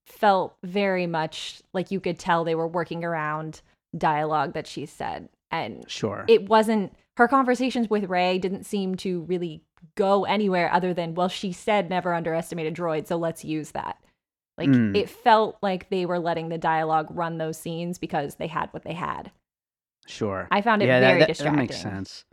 felt 0.06 0.56
very 0.64 1.06
much 1.06 1.62
like 1.74 1.90
you 1.90 2.00
could 2.00 2.18
tell 2.18 2.44
they 2.44 2.54
were 2.54 2.66
working 2.66 3.04
around 3.04 3.60
dialogue 3.96 4.54
that 4.54 4.66
she 4.66 4.86
said. 4.86 5.28
And 5.50 5.84
Sure. 5.88 6.24
it 6.28 6.48
wasn't 6.48 6.94
her 7.18 7.28
conversations 7.28 7.90
with 7.90 8.08
Rey 8.08 8.38
didn't 8.38 8.64
seem 8.64 8.94
to 8.96 9.20
really 9.22 9.62
go 9.96 10.24
anywhere 10.24 10.72
other 10.72 10.94
than, 10.94 11.14
well, 11.14 11.28
she 11.28 11.52
said 11.52 11.90
never 11.90 12.14
underestimate 12.14 12.66
a 12.66 12.70
droid, 12.82 13.06
so 13.06 13.16
let's 13.16 13.44
use 13.44 13.72
that. 13.72 13.98
Like 14.58 14.68
Mm. 14.68 14.96
it 14.96 15.08
felt 15.08 15.56
like 15.62 15.88
they 15.88 16.04
were 16.06 16.18
letting 16.18 16.48
the 16.50 16.58
dialogue 16.58 17.08
run 17.10 17.38
those 17.38 17.56
scenes 17.58 17.98
because 17.98 18.34
they 18.36 18.46
had 18.48 18.68
what 18.72 18.84
they 18.84 18.92
had. 18.92 19.32
Sure. 20.06 20.48
I 20.50 20.60
found 20.60 20.82
it 20.82 20.86
yeah, 20.86 21.00
very 21.00 21.12
that, 21.20 21.20
that, 21.20 21.28
distracting. 21.28 21.56
That 21.56 21.62
makes 21.62 21.80
sense. 21.80 22.24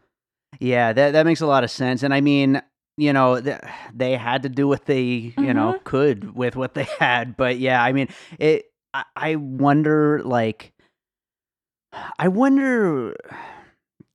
Yeah, 0.60 0.92
that 0.94 1.12
that 1.12 1.26
makes 1.26 1.42
a 1.42 1.46
lot 1.48 1.64
of 1.64 1.72
sense. 1.72 2.04
And 2.04 2.14
I 2.14 2.22
mean, 2.22 2.62
you 2.98 3.14
know, 3.14 3.40
th- 3.40 3.62
they 3.94 4.18
had 4.18 4.44
to 4.44 4.50
do 4.50 4.68
what 4.68 4.86
they, 4.86 5.34
you 5.38 5.54
know, 5.54 5.74
Mm-hmm. 5.74 5.84
could 5.84 6.36
with 6.36 6.56
what 6.56 6.74
they 6.74 6.88
had. 7.00 7.38
But 7.38 7.58
yeah, 7.60 7.82
I 7.84 7.94
mean, 7.94 8.10
it. 8.38 8.66
I, 8.94 9.04
I 9.16 9.36
wonder, 9.36 10.20
like, 10.24 10.74
I 12.18 12.28
wonder, 12.28 13.16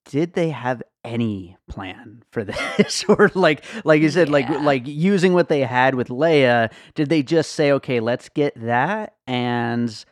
did 0.07 0.33
they 0.35 0.51
have 0.51 0.83
any 1.05 1.57
plan 1.69 2.23
for 2.31 2.45
this, 2.79 3.05
or 3.09 3.31
like, 3.35 3.65
like 3.85 4.01
you 4.03 4.11
said, 4.11 4.29
like, 4.29 4.49
Yeah. 4.49 4.59
like 4.59 4.87
using 4.87 5.33
what 5.35 5.49
they 5.49 5.61
had 5.61 5.95
with 5.95 6.09
Leia? 6.09 6.73
Did 6.95 7.09
they 7.09 7.23
just 7.23 7.53
say, 7.53 7.73
okay, 7.73 8.01
let's 8.01 8.29
get 8.29 8.55
that 8.61 9.15
and 9.27 10.05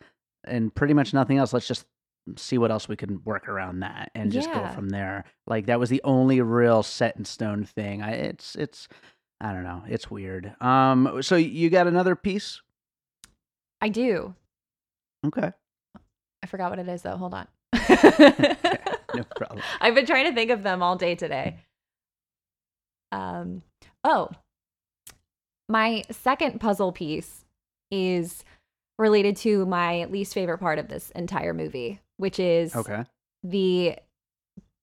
and 0.44 0.74
pretty 0.74 0.92
much 0.94 1.14
nothing 1.14 1.38
else. 1.38 1.52
Let's 1.52 1.68
just 1.68 1.86
see 2.36 2.56
what 2.58 2.70
else 2.70 2.88
we 2.88 2.96
can 2.96 3.20
work 3.24 3.48
around 3.48 3.80
that 3.80 4.10
and 4.14 4.30
just 4.30 4.52
go 4.52 4.66
from 4.68 4.90
there. 4.90 5.24
Like 5.46 5.66
that 5.66 5.80
was 5.80 5.90
the 5.90 6.00
only 6.04 6.40
real 6.40 6.82
set 6.84 7.16
in 7.16 7.24
stone 7.24 7.64
thing. 7.64 8.00
I 8.02 8.12
it's 8.12 8.54
it's 8.54 8.86
I 9.40 9.52
don't 9.52 9.64
know. 9.64 9.82
It's 9.88 10.08
weird. 10.10 10.54
Um 10.60 11.18
so 11.22 11.34
you 11.36 11.68
got 11.70 11.86
another 11.88 12.14
piece? 12.14 12.60
I 13.80 13.88
do. 13.88 14.34
Okay. 15.26 15.50
I 16.42 16.46
forgot 16.46 16.70
what 16.70 16.78
it 16.78 16.88
is 16.88 17.02
though. 17.02 17.16
Hold 17.16 17.34
on. 17.34 17.46
No 17.72 19.24
problem. 19.36 19.62
I've 19.80 19.94
been 19.94 20.06
trying 20.06 20.26
to 20.26 20.32
think 20.34 20.50
of 20.50 20.62
them 20.62 20.82
all 20.82 20.96
day 20.96 21.14
today. 21.14 21.56
Um, 23.10 23.62
oh, 24.04 24.30
my 25.68 26.02
second 26.10 26.60
puzzle 26.60 26.92
piece 26.92 27.44
is 27.90 28.44
related 28.98 29.36
to 29.38 29.66
my 29.66 30.04
least 30.06 30.34
favorite 30.34 30.58
part 30.58 30.78
of 30.78 30.88
this 30.88 31.10
entire 31.10 31.52
movie, 31.52 32.00
which 32.16 32.38
is 32.38 32.74
Okay. 32.74 33.04
the 33.42 33.96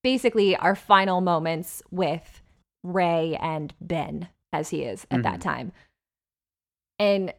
basically 0.03 0.55
our 0.55 0.75
final 0.75 1.21
moments 1.21 1.81
with 1.91 2.41
Rey 2.83 3.37
and 3.41 3.73
Ben 3.81 4.29
as 4.53 4.69
he 4.69 4.83
is 4.83 5.05
at 5.11 5.23
that 5.23 5.41
time. 5.41 5.71
And 6.97 7.33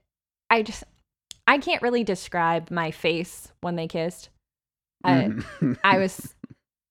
I 0.49 0.63
just 0.63 0.85
I 1.47 1.59
can't 1.59 1.83
really 1.83 2.05
describe 2.05 2.71
my 2.71 2.91
face 2.91 3.53
when 3.61 3.77
they 3.77 3.89
kissed. 3.89 4.31
I 5.05 5.15
Mhm. 5.15 5.79
I 5.85 5.99
was 6.05 6.35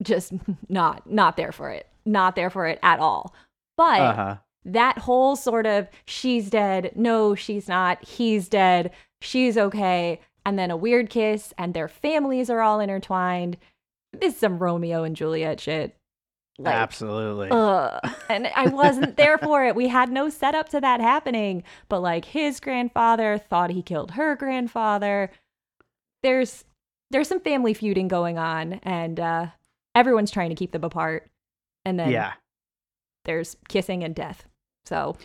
just 0.02 0.34
not 0.68 1.10
not 1.10 1.38
there 1.38 1.52
for 1.52 1.70
it. 1.70 1.88
Not 2.06 2.36
there 2.36 2.50
for 2.50 2.66
it 2.66 2.80
at 2.82 3.00
all. 3.00 3.34
But 3.78 4.02
uh-huh. 4.02 4.36
that 4.66 4.98
whole 5.00 5.36
sort 5.36 5.66
of 5.66 5.88
she's 6.06 6.50
dead, 6.50 6.92
no, 6.96 7.36
she's 7.36 7.68
not, 7.68 8.04
he's 8.04 8.50
dead, 8.50 8.92
she's 9.22 9.58
okay, 9.58 10.20
and 10.46 10.58
then 10.58 10.72
a 10.72 10.78
weird 10.78 11.10
kiss 11.10 11.54
and 11.58 11.74
their 11.74 11.88
families 11.88 12.50
are 12.50 12.62
all 12.62 12.80
intertwined. 12.80 13.58
This 14.12 14.34
is 14.34 14.40
some 14.40 14.58
Romeo 14.60 15.04
and 15.04 15.16
Juliet 15.16 15.60
shit. 15.60 15.96
Like, 16.58 16.76
Absolutely. 16.76 17.48
Ugh. 17.52 18.00
And 18.28 18.48
I 18.54 18.68
wasn't 18.68 19.16
there 19.16 19.38
for 19.48 19.64
it. 19.64 19.76
We 19.76 19.88
had 19.88 20.12
no 20.12 20.28
setup 20.30 20.68
to 20.70 20.82
that 20.82 21.00
happening. 21.00 21.64
But 21.88 22.02
like 22.02 22.26
his 22.26 22.60
grandfather 22.60 23.38
thought 23.38 23.70
he 23.70 23.82
killed 23.82 24.12
her 24.12 24.36
grandfather. 24.36 25.32
There's 26.22 26.66
there's 27.12 27.28
some 27.28 27.40
family 27.40 27.74
feuding 27.74 28.08
going 28.08 28.38
on, 28.38 28.74
and 28.84 29.20
uh, 29.20 29.48
everyone's 29.96 30.32
trying 30.32 30.50
to 30.50 30.56
keep 30.56 30.72
them 30.72 30.84
apart. 30.84 31.30
And 31.86 32.00
then 32.00 32.12
yeah. 32.12 32.34
there's 33.26 33.56
kissing 33.68 34.04
and 34.04 34.14
death. 34.14 34.46
So 34.86 35.18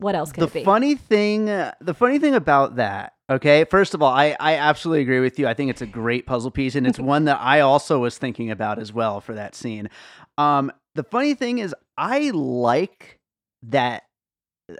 what 0.00 0.14
else 0.14 0.32
could 0.32 0.42
the 0.42 0.46
it 0.46 0.52
be? 0.60 0.64
funny 0.64 0.94
thing 0.94 1.44
the 1.44 1.94
funny 1.94 2.18
thing 2.18 2.34
about 2.34 2.76
that 2.76 3.12
okay 3.30 3.64
first 3.64 3.94
of 3.94 4.02
all 4.02 4.12
I, 4.12 4.34
I 4.40 4.56
absolutely 4.56 5.02
agree 5.02 5.20
with 5.20 5.38
you 5.38 5.46
i 5.46 5.54
think 5.54 5.70
it's 5.70 5.82
a 5.82 5.86
great 5.86 6.26
puzzle 6.26 6.50
piece 6.50 6.74
and 6.74 6.86
it's 6.86 6.98
one 6.98 7.26
that 7.26 7.38
i 7.40 7.60
also 7.60 7.98
was 7.98 8.18
thinking 8.18 8.50
about 8.50 8.78
as 8.78 8.92
well 8.92 9.20
for 9.20 9.34
that 9.34 9.54
scene 9.54 9.90
um 10.38 10.72
the 10.94 11.04
funny 11.04 11.34
thing 11.34 11.58
is 11.58 11.74
i 11.98 12.30
like 12.30 13.18
that 13.64 14.04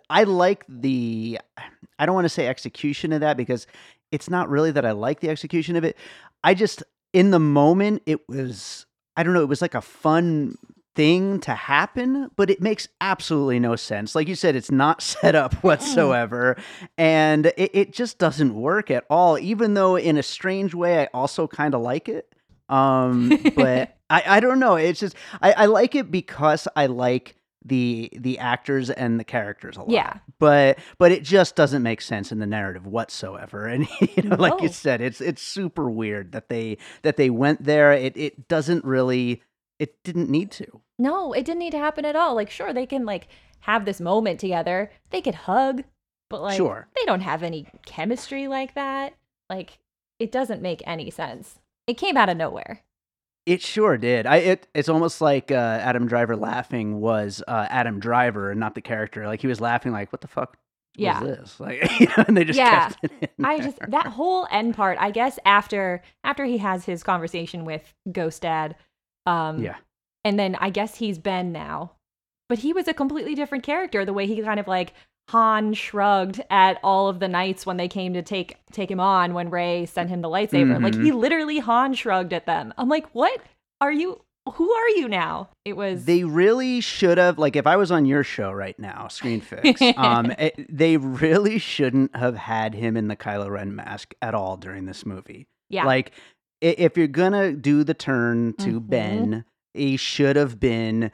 i 0.08 0.24
like 0.24 0.64
the 0.68 1.38
i 1.98 2.06
don't 2.06 2.14
want 2.14 2.24
to 2.24 2.30
say 2.30 2.48
execution 2.48 3.12
of 3.12 3.20
that 3.20 3.36
because 3.36 3.66
it's 4.12 4.30
not 4.30 4.48
really 4.48 4.70
that 4.70 4.84
i 4.84 4.92
like 4.92 5.20
the 5.20 5.28
execution 5.28 5.76
of 5.76 5.84
it 5.84 5.96
i 6.44 6.54
just 6.54 6.82
in 7.12 7.30
the 7.30 7.40
moment 7.40 8.02
it 8.06 8.28
was 8.28 8.86
i 9.16 9.22
don't 9.22 9.34
know 9.34 9.42
it 9.42 9.48
was 9.48 9.62
like 9.62 9.74
a 9.74 9.80
fun 9.80 10.56
thing 10.94 11.40
to 11.40 11.54
happen, 11.54 12.30
but 12.36 12.50
it 12.50 12.60
makes 12.60 12.88
absolutely 13.00 13.58
no 13.58 13.76
sense. 13.76 14.14
Like 14.14 14.28
you 14.28 14.34
said, 14.34 14.56
it's 14.56 14.70
not 14.70 15.00
set 15.02 15.34
up 15.34 15.54
whatsoever, 15.64 16.56
and 16.98 17.46
it, 17.56 17.70
it 17.72 17.92
just 17.92 18.18
doesn't 18.18 18.54
work 18.54 18.90
at 18.90 19.04
all. 19.08 19.38
Even 19.38 19.74
though, 19.74 19.96
in 19.96 20.18
a 20.18 20.22
strange 20.22 20.74
way, 20.74 21.00
I 21.00 21.08
also 21.14 21.46
kind 21.46 21.74
of 21.74 21.80
like 21.80 22.08
it. 22.08 22.34
Um, 22.68 23.30
but 23.56 23.96
I, 24.10 24.22
I 24.26 24.40
don't 24.40 24.58
know. 24.58 24.76
It's 24.76 25.00
just 25.00 25.16
I, 25.40 25.52
I 25.52 25.66
like 25.66 25.94
it 25.94 26.10
because 26.10 26.68
I 26.76 26.86
like 26.86 27.36
the 27.64 28.08
the 28.16 28.38
actors 28.38 28.88
and 28.90 29.20
the 29.20 29.24
characters 29.24 29.76
a 29.76 29.80
lot. 29.80 29.90
Yeah. 29.90 30.18
But 30.38 30.78
but 30.98 31.12
it 31.12 31.22
just 31.22 31.56
doesn't 31.56 31.82
make 31.82 32.00
sense 32.00 32.32
in 32.32 32.38
the 32.38 32.46
narrative 32.46 32.86
whatsoever. 32.86 33.66
And 33.70 33.86
you 34.16 34.22
know, 34.22 34.36
like 34.36 34.60
you 34.62 34.68
said, 34.68 35.00
it's 35.00 35.20
it's 35.20 35.42
super 35.42 35.90
weird 35.90 36.32
that 36.32 36.48
they 36.48 36.78
that 37.02 37.16
they 37.16 37.30
went 37.30 37.64
there. 37.64 37.92
It 37.92 38.16
it 38.16 38.48
doesn't 38.48 38.84
really 38.84 39.42
it 39.78 40.02
didn't 40.04 40.30
need 40.30 40.50
to. 40.52 40.80
No, 40.98 41.32
it 41.32 41.44
didn't 41.44 41.60
need 41.60 41.70
to 41.72 41.78
happen 41.78 42.04
at 42.04 42.16
all. 42.16 42.34
Like, 42.34 42.50
sure, 42.50 42.72
they 42.72 42.86
can 42.86 43.04
like 43.06 43.28
have 43.60 43.84
this 43.84 44.00
moment 44.00 44.40
together. 44.40 44.90
They 45.10 45.20
could 45.20 45.34
hug, 45.34 45.84
but 46.28 46.42
like 46.42 46.56
Sure. 46.56 46.88
they 46.96 47.04
don't 47.06 47.20
have 47.20 47.42
any 47.42 47.66
chemistry 47.86 48.48
like 48.48 48.74
that. 48.74 49.14
Like, 49.48 49.78
it 50.18 50.30
doesn't 50.30 50.62
make 50.62 50.82
any 50.86 51.10
sense. 51.10 51.58
It 51.86 51.94
came 51.94 52.16
out 52.16 52.28
of 52.28 52.36
nowhere. 52.36 52.82
It 53.46 53.62
sure 53.62 53.96
did. 53.96 54.26
I 54.26 54.36
it 54.36 54.68
it's 54.74 54.88
almost 54.88 55.20
like 55.20 55.50
uh, 55.50 55.54
Adam 55.54 56.06
Driver 56.06 56.36
laughing 56.36 57.00
was 57.00 57.42
uh, 57.48 57.66
Adam 57.70 57.98
Driver 57.98 58.50
and 58.50 58.60
not 58.60 58.74
the 58.74 58.80
character. 58.82 59.26
Like 59.26 59.40
he 59.40 59.46
was 59.46 59.60
laughing 59.60 59.92
like, 59.92 60.12
"What 60.12 60.20
the 60.20 60.28
fuck 60.28 60.56
Yeah. 60.94 61.20
was 61.20 61.38
this?" 61.38 61.60
Like, 61.60 62.00
you 62.00 62.06
know, 62.06 62.24
and 62.28 62.36
they 62.36 62.44
just 62.44 62.58
Yeah. 62.58 62.88
kept 62.90 63.04
it 63.04 63.32
in 63.38 63.44
I 63.44 63.56
there. 63.56 63.66
just 63.66 63.78
that 63.88 64.06
whole 64.06 64.46
end 64.50 64.74
part, 64.76 64.98
I 65.00 65.10
guess 65.10 65.38
after 65.44 66.02
after 66.22 66.44
he 66.44 66.58
has 66.58 66.84
his 66.84 67.02
conversation 67.02 67.64
with 67.64 67.92
Ghost 68.12 68.42
Dad, 68.42 68.76
um 69.26 69.62
yeah, 69.62 69.76
and 70.24 70.38
then 70.38 70.54
I 70.56 70.70
guess 70.70 70.96
he's 70.96 71.18
Ben 71.18 71.50
now. 71.50 71.92
But 72.48 72.58
he 72.58 72.72
was 72.72 72.88
a 72.88 72.94
completely 72.94 73.34
different 73.34 73.64
character. 73.64 74.04
The 74.04 74.12
way 74.12 74.26
he 74.26 74.42
kind 74.42 74.60
of 74.60 74.68
like 74.68 74.92
Han 75.30 75.74
shrugged 75.74 76.40
at 76.50 76.78
all 76.82 77.08
of 77.08 77.18
the 77.20 77.28
knights 77.28 77.64
when 77.66 77.76
they 77.76 77.88
came 77.88 78.14
to 78.14 78.22
take 78.22 78.56
take 78.72 78.90
him 78.90 79.00
on 79.00 79.34
when 79.34 79.50
Rey 79.50 79.86
sent 79.86 80.08
him 80.10 80.20
the 80.22 80.28
lightsaber. 80.28 80.82
Like 80.82 80.92
Mm-hmm. 80.94 81.04
he 81.04 81.12
literally 81.12 81.58
Han 81.58 81.94
shrugged 81.94 82.32
at 82.32 82.46
them. 82.46 82.72
I'm 82.78 82.88
like, 82.88 83.06
what 83.14 83.40
are 83.80 83.92
you? 83.92 84.20
Who 84.54 84.72
are 84.72 84.88
you 84.90 85.06
now? 85.08 85.50
It 85.64 85.76
was 85.76 86.06
they 86.06 86.24
really 86.24 86.80
should 86.80 87.18
have. 87.18 87.38
Like, 87.38 87.54
if 87.56 87.66
I 87.66 87.76
was 87.76 87.90
on 87.92 88.06
your 88.06 88.24
show 88.24 88.50
right 88.50 88.76
now, 88.78 89.06
Screen 89.08 89.40
Fix, 89.40 89.80
um, 89.96 90.30
it, 90.32 90.54
they 90.74 90.96
really 90.96 91.58
shouldn't 91.58 92.16
have 92.16 92.36
had 92.36 92.74
him 92.74 92.96
in 92.96 93.08
the 93.08 93.16
Kylo 93.16 93.50
Ren 93.50 93.76
mask 93.76 94.14
at 94.22 94.34
all 94.34 94.56
during 94.56 94.86
this 94.86 95.04
movie. 95.04 95.46
yeah, 95.68 95.84
Like, 95.84 96.12
if 96.62 96.96
you're 96.96 97.06
gonna 97.06 97.52
do 97.52 97.84
the 97.84 97.94
turn 97.94 98.54
to 98.54 98.80
Mhm. 98.80 98.88
Ben, 98.88 99.44
he 99.74 99.96
should 99.96 100.36
have 100.36 100.58
been 100.58 101.12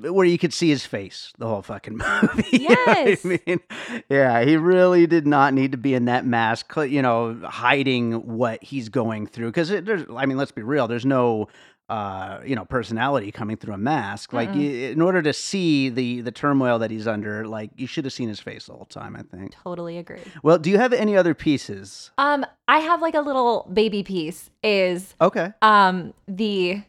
where 0.00 0.24
you 0.26 0.38
could 0.38 0.52
see 0.54 0.68
his 0.68 0.86
face 0.86 1.32
the 1.38 1.46
whole 1.46 1.62
fucking 1.62 1.96
movie. 2.22 2.44
You 2.52 2.68
know 2.70 2.76
Yes. 2.86 3.24
I 3.24 3.40
mean, 3.46 3.60
yeah, 4.08 4.44
he 4.44 4.56
really 4.56 5.06
did 5.06 5.26
not 5.26 5.54
need 5.54 5.72
to 5.72 5.78
be 5.78 5.94
in 5.94 6.06
that 6.06 6.24
mask, 6.24 6.72
you 6.76 7.02
know, 7.02 7.38
hiding 7.44 8.12
what 8.36 8.62
he's 8.62 8.88
going 8.88 9.26
through. 9.26 9.48
Because 9.48 9.68
there's, 9.68 10.04
I 10.16 10.26
mean, 10.26 10.36
let's 10.38 10.52
be 10.52 10.62
real. 10.62 10.88
There's 10.88 11.06
no. 11.06 11.48
Uh, 11.88 12.40
you 12.46 12.56
know, 12.56 12.64
personality 12.64 13.30
coming 13.30 13.54
through 13.54 13.74
a 13.74 13.78
mask. 13.78 14.32
Like, 14.32 14.48
Mm-mm. 14.50 14.92
in 14.92 15.02
order 15.02 15.20
to 15.20 15.32
see 15.34 15.90
the 15.90 16.22
the 16.22 16.30
turmoil 16.30 16.78
that 16.78 16.90
he's 16.90 17.06
under, 17.06 17.46
like 17.46 17.70
you 17.76 17.86
should 17.86 18.06
have 18.06 18.14
seen 18.14 18.28
his 18.30 18.40
face 18.40 18.64
the 18.64 18.72
whole 18.72 18.86
time. 18.86 19.14
I 19.14 19.22
think. 19.22 19.52
totally 19.62 19.98
agree. 19.98 20.22
Well, 20.42 20.58
do 20.58 20.70
you 20.70 20.78
have 20.78 20.94
any 20.94 21.18
other 21.18 21.34
pieces? 21.34 22.10
Um, 22.16 22.46
I 22.66 22.78
have 22.78 23.02
like 23.02 23.14
a 23.14 23.20
little 23.20 23.68
baby 23.70 24.02
piece. 24.02 24.48
Is 24.62 25.14
Okay. 25.20 25.52
Um, 25.60 26.14
the 26.26 26.82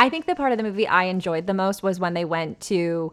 I 0.00 0.08
think 0.08 0.26
the 0.26 0.34
part 0.34 0.50
of 0.52 0.58
the 0.58 0.64
movie 0.64 0.86
I 0.88 1.04
enjoyed 1.04 1.46
the 1.46 1.54
most 1.54 1.82
was 1.82 2.00
when 2.00 2.14
they 2.14 2.24
went 2.24 2.58
to 2.62 3.12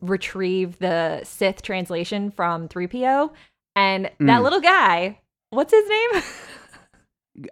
retrieve 0.00 0.78
the 0.78 1.20
Sith 1.24 1.62
translation 1.62 2.30
from 2.30 2.68
3PO 2.68 3.30
and 3.76 4.04
that 4.06 4.18
Mm. 4.20 4.42
little 4.42 4.60
guy, 4.60 5.20
what's 5.50 5.72
his 5.72 5.88
name? 5.88 6.22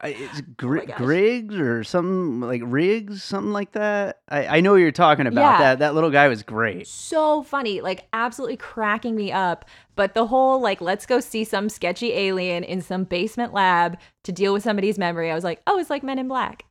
It's 0.02 0.40
Gr- 0.56 0.78
gosh. 0.80 0.96
Griggs 0.98 1.54
or 1.54 1.84
something 1.84 2.40
like 2.40 2.60
Riggs, 2.64 3.22
something 3.22 3.52
like 3.52 3.70
that. 3.72 4.18
I, 4.28 4.56
I 4.56 4.60
know 4.60 4.72
what 4.72 4.78
you're 4.78 4.90
talking 4.90 5.28
about. 5.28 5.40
Yeah. 5.40 5.58
That 5.58 5.78
that 5.78 5.94
little 5.94 6.10
guy 6.10 6.26
was 6.26 6.42
great. 6.42 6.88
so 6.88 7.44
funny, 7.44 7.80
like 7.80 8.08
absolutely 8.12 8.56
cracking 8.56 9.14
me 9.14 9.30
up. 9.30 9.64
But 9.94 10.14
the 10.14 10.26
whole 10.26 10.60
like 10.60 10.80
let's 10.80 11.06
go 11.06 11.20
see 11.20 11.44
some 11.44 11.68
sketchy 11.68 12.12
alien 12.14 12.64
in 12.64 12.80
some 12.80 13.04
basement 13.04 13.52
lab 13.54 13.96
to 14.24 14.32
deal 14.32 14.52
with 14.52 14.64
somebody's 14.64 14.98
memory. 14.98 15.30
I 15.30 15.36
was 15.36 15.44
like, 15.44 15.62
"Oh, 15.68 15.78
it's 15.78 15.88
like 15.90 16.02
Men 16.02 16.18
in 16.18 16.26
Black." 16.26 16.64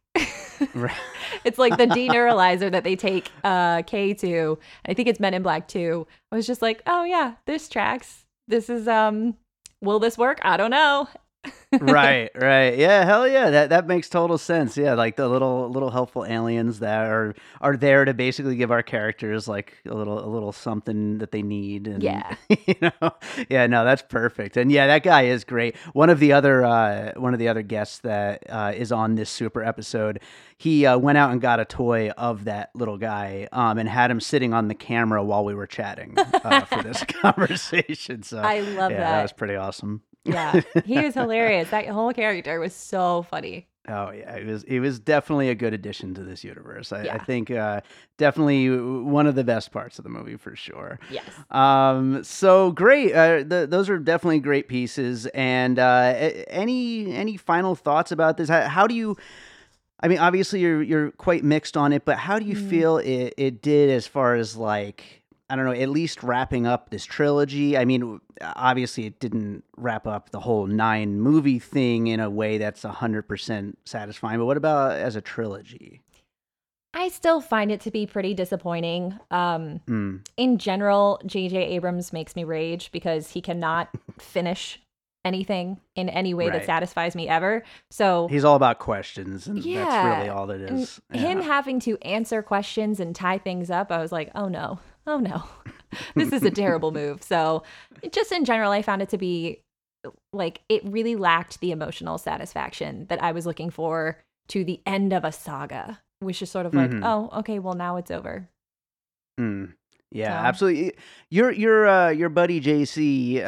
It's 1.43 1.57
like 1.57 1.77
the 1.77 1.85
deneuralyzer 1.87 2.71
that 2.71 2.83
they 2.83 2.95
take 2.95 3.31
uh, 3.43 3.81
K 3.83 4.13
to. 4.15 4.57
I 4.87 4.93
think 4.93 5.07
it's 5.07 5.19
Men 5.19 5.33
in 5.33 5.43
Black 5.43 5.67
2. 5.67 6.07
I 6.31 6.35
was 6.35 6.47
just 6.47 6.61
like, 6.61 6.81
oh 6.87 7.03
yeah, 7.03 7.35
this 7.45 7.69
tracks. 7.69 8.25
This 8.47 8.69
is 8.69 8.87
um 8.87 9.35
will 9.81 9.99
this 9.99 10.17
work? 10.17 10.39
I 10.41 10.57
don't 10.57 10.71
know. 10.71 11.07
Right, 11.79 12.29
right. 12.35 12.77
Yeah, 12.77 13.03
hell 13.05 13.27
yeah. 13.27 13.49
That 13.49 13.69
that 13.69 13.87
makes 13.87 14.09
total 14.09 14.37
sense. 14.37 14.77
Yeah, 14.77 14.93
like 14.93 15.15
the 15.15 15.27
little 15.27 15.69
little 15.69 15.89
helpful 15.91 16.25
aliens 16.25 16.79
that 16.79 17.07
are 17.07 17.35
are 17.61 17.75
there 17.75 18.05
to 18.05 18.13
basically 18.13 18.55
give 18.55 18.71
our 18.71 18.83
characters 18.83 19.47
like 19.47 19.73
a 19.85 19.93
little 19.93 20.23
a 20.23 20.29
little 20.29 20.51
something 20.51 21.17
that 21.19 21.31
they 21.31 21.41
need. 21.41 21.87
And, 21.87 22.01
Yeah. 22.03 22.35
you 22.49 22.75
know. 22.81 23.11
Yeah, 23.49 23.67
no, 23.67 23.83
that's 23.83 24.01
perfect. 24.03 24.57
And 24.57 24.71
yeah, 24.71 24.87
that 24.87 25.03
guy 25.03 25.23
is 25.23 25.43
great. 25.43 25.75
One 25.93 26.09
of 26.09 26.19
the 26.19 26.31
other 26.33 26.63
uh 26.63 27.13
one 27.17 27.33
of 27.33 27.39
the 27.39 27.47
other 27.49 27.61
guests 27.63 27.99
that 27.99 28.43
uh 28.49 28.71
is 28.75 28.91
on 28.91 29.15
this 29.15 29.29
super 29.29 29.63
episode, 29.63 30.19
he 30.57 30.85
uh, 30.85 30.97
went 30.97 31.17
out 31.17 31.31
and 31.31 31.41
got 31.41 31.59
a 31.59 31.65
toy 31.65 32.09
of 32.11 32.45
that 32.45 32.69
little 32.73 32.97
guy 32.97 33.47
um 33.51 33.77
and 33.77 33.89
had 33.89 34.09
him 34.11 34.19
sitting 34.21 34.53
on 34.53 34.67
the 34.67 34.75
camera 34.75 35.23
while 35.23 35.43
we 35.43 35.53
were 35.53 35.67
chatting 35.67 36.13
uh, 36.17 36.61
for 36.65 36.81
this 36.83 37.03
conversation. 37.21 38.23
So 38.23 38.39
I 38.39 38.59
love 38.61 38.91
yeah, 38.91 38.99
that. 38.99 39.11
that 39.11 39.21
was 39.23 39.33
pretty 39.33 39.55
awesome. 39.55 40.01
Yeah, 40.25 40.61
he 40.83 41.03
was 41.03 41.13
hilarious. 41.21 41.69
That 41.69 41.87
whole 41.87 42.11
character 42.13 42.59
was 42.59 42.73
so 42.73 43.23
funny. 43.29 43.67
Oh 43.87 44.09
yeah, 44.09 44.35
it 44.35 44.47
was 44.47 44.63
it 44.63 44.79
was 44.79 44.99
definitely 44.99 45.49
a 45.49 45.55
good 45.55 45.71
addition 45.73 46.15
to 46.15 46.23
this 46.23 46.43
universe. 46.43 46.91
I, 46.91 47.01
I 47.03 47.19
think 47.19 47.51
uh, 47.51 47.81
definitely 48.17 48.67
one 48.75 49.27
of 49.27 49.35
the 49.35 49.43
best 49.43 49.71
parts 49.71 49.99
of 49.99 50.03
the 50.03 50.09
movie 50.09 50.37
for 50.37 50.55
sure. 50.55 50.99
Yes. 51.07 51.23
Um, 51.51 52.23
so 52.23 52.71
great. 52.71 53.13
Uh, 53.13 53.43
th 53.43 53.69
those 53.69 53.87
are 53.87 53.99
definitely 53.99 54.39
great 54.39 54.67
pieces. 54.67 55.27
And 55.35 55.77
uh, 55.77 56.13
any 56.47 57.13
any 57.13 57.37
final 57.37 57.75
thoughts 57.75 58.11
about 58.11 58.37
this? 58.37 58.49
How, 58.49 58.61
how 58.67 58.87
do 58.87 58.95
you? 58.95 59.17
I 59.99 60.07
mean, 60.07 60.17
obviously 60.17 60.61
you're 60.61 60.81
you're 60.81 61.11
quite 61.11 61.43
mixed 61.43 61.77
on 61.77 61.93
it, 61.93 62.05
but 62.05 62.17
how 62.17 62.39
do 62.39 62.45
you 62.45 62.55
Mm. 62.55 62.69
feel 62.69 62.97
it 62.97 63.35
it 63.37 63.61
did 63.61 63.91
as 63.91 64.07
far 64.07 64.33
as 64.33 64.55
like 64.57 65.21
I 65.49 65.55
don't 65.55 65.65
know, 65.65 65.71
at 65.73 65.89
least 65.89 66.23
wrapping 66.23 66.65
up 66.65 66.89
this 66.89 67.05
trilogy? 67.05 67.77
I 67.77 67.85
mean, 67.85 68.19
obviously 68.41 69.05
it 69.05 69.19
didn't 69.19 69.63
wrap 69.77 70.07
up 70.07 70.31
the 70.31 70.39
whole 70.39 70.65
nine 70.65 71.19
movie 71.19 71.59
thing 71.59 72.07
in 72.07 72.19
a 72.19 72.29
way 72.29 72.57
that's 72.57 72.81
hundred 72.83 73.27
percent 73.27 73.77
satisfying. 73.85 74.39
But 74.39 74.45
what 74.45 74.57
about 74.57 74.93
as 74.93 75.15
a 75.15 75.21
trilogy? 75.21 76.01
I 76.97 77.09
still 77.09 77.41
find 77.41 77.71
it 77.71 77.81
to 77.81 77.91
be 77.91 78.05
pretty 78.07 78.33
disappointing. 78.33 79.19
Um, 79.29 79.81
Hmm. 79.87 80.17
in 80.37 80.57
general, 80.57 81.19
J.J. 81.25 81.57
Abrams 81.57 82.13
makes 82.13 82.35
me 82.37 82.43
rage 82.45 82.89
because 82.91 83.31
he 83.31 83.41
cannot 83.41 83.89
finish 84.19 84.79
anything 85.25 85.79
in 85.95 86.07
any 86.07 86.33
way 86.33 86.45
Right. 86.45 86.53
that 86.53 86.65
satisfies 86.65 87.15
me 87.15 87.27
ever. 87.27 87.63
So 87.91 88.27
He's 88.29 88.45
all 88.45 88.55
about 88.55 88.79
questions, 88.79 89.45
and 89.47 89.57
that's 89.57 89.65
really 90.05 90.29
all 90.29 90.49
it 90.51 90.61
is. 90.61 91.01
him 91.11 91.41
having 91.41 91.79
to 91.81 91.97
answer 92.03 92.41
questions 92.41 92.99
and 92.99 93.13
tie 93.15 93.39
things 93.39 93.69
up, 93.69 93.91
I 93.91 93.97
was 93.99 94.11
like, 94.11 94.31
oh 94.33 94.47
no, 94.47 94.79
oh 95.07 95.17
no, 95.19 95.43
this 96.15 96.31
is 96.33 96.43
a 96.43 96.51
terrible 96.51 96.91
move. 97.01 97.23
So, 97.23 97.63
just 98.11 98.31
in 98.31 98.45
general, 98.45 98.71
I 98.71 98.81
found 98.81 99.01
it 99.01 99.09
to 99.09 99.17
be 99.17 99.61
like 100.33 100.61
it 100.69 100.83
really 100.85 101.15
lacked 101.15 101.59
the 101.61 101.71
emotional 101.71 102.17
satisfaction 102.17 103.05
that 103.09 103.21
I 103.23 103.31
was 103.31 103.45
looking 103.45 103.69
for 103.69 104.19
to 104.49 104.63
the 104.63 104.79
end 104.85 105.13
of 105.13 105.23
a 105.23 105.31
saga, 105.31 105.99
which 106.19 106.41
is 106.41 106.51
sort 106.51 106.65
of 106.67 106.73
like, 106.75 106.91
Mhm. 106.91 107.01
oh, 107.03 107.39
okay, 107.39 107.57
well, 107.59 107.73
now 107.73 107.95
it's 107.97 108.11
over. 108.11 108.47
Mm. 109.39 109.73
Yeah, 110.11 110.41
So- 110.41 110.47
absolutely. 110.47 110.93
Your 111.29 111.51
your 111.51 111.87
uh, 111.87 112.09
your 112.09 112.29
buddy 112.29 112.61
JC, 112.61 113.41
uh, 113.43 113.47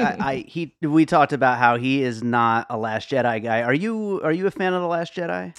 I, 0.00 0.16
I 0.20 0.36
he 0.48 0.74
we 0.80 1.04
talked 1.04 1.32
about 1.32 1.58
how 1.58 1.76
he 1.76 2.02
is 2.02 2.22
not 2.22 2.66
a 2.70 2.78
Last 2.78 3.10
Jedi 3.10 3.42
guy. 3.42 3.62
Are 3.62 3.74
you 3.74 4.20
are 4.22 4.32
you 4.32 4.46
a 4.46 4.50
fan 4.50 4.72
of 4.72 4.80
the 4.82 4.88
Last 4.88 5.14
Jedi? 5.14 5.54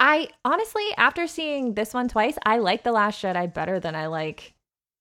I 0.00 0.28
honestly, 0.44 0.84
after 0.96 1.26
seeing 1.26 1.74
this 1.74 1.92
one 1.94 2.08
twice, 2.08 2.36
I 2.44 2.58
like 2.58 2.82
The 2.82 2.92
Last 2.92 3.22
Jedi 3.22 3.52
better 3.52 3.78
than 3.78 3.94
I 3.94 4.06
like 4.06 4.53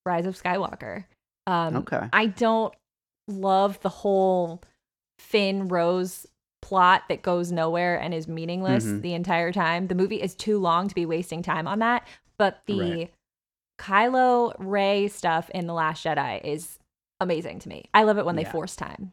Rise 0.05 0.25
of 0.25 0.41
Skywalker. 0.41 1.05
Um, 1.47 1.77
Okay. 1.77 2.07
I 2.13 2.27
don't 2.27 2.73
love 3.27 3.79
the 3.81 3.89
whole 3.89 4.61
Finn 5.19 5.67
Rose 5.67 6.25
plot 6.61 7.03
that 7.09 7.21
goes 7.21 7.51
nowhere 7.51 7.99
and 7.99 8.13
is 8.13 8.27
meaningless 8.27 8.85
Mhm. 8.85 9.01
the 9.01 9.13
entire 9.13 9.51
time. 9.51 9.87
The 9.87 9.95
movie 9.95 10.21
is 10.21 10.33
too 10.35 10.57
long 10.59 10.87
to 10.87 10.95
be 10.95 11.05
wasting 11.05 11.41
time 11.41 11.67
on 11.67 11.79
that. 11.79 12.07
But 12.37 12.61
the 12.65 12.79
Right. 12.79 13.13
Kylo 13.79 14.53
Rey 14.59 15.07
stuff 15.07 15.49
in 15.49 15.67
The 15.67 15.73
Last 15.73 16.05
Jedi 16.05 16.41
is 16.43 16.79
amazing 17.19 17.59
to 17.59 17.69
me. 17.69 17.85
I 17.93 18.03
love 18.03 18.17
it 18.17 18.25
when 18.25 18.35
they 18.35 18.45
force 18.45 18.75
time. 18.75 19.11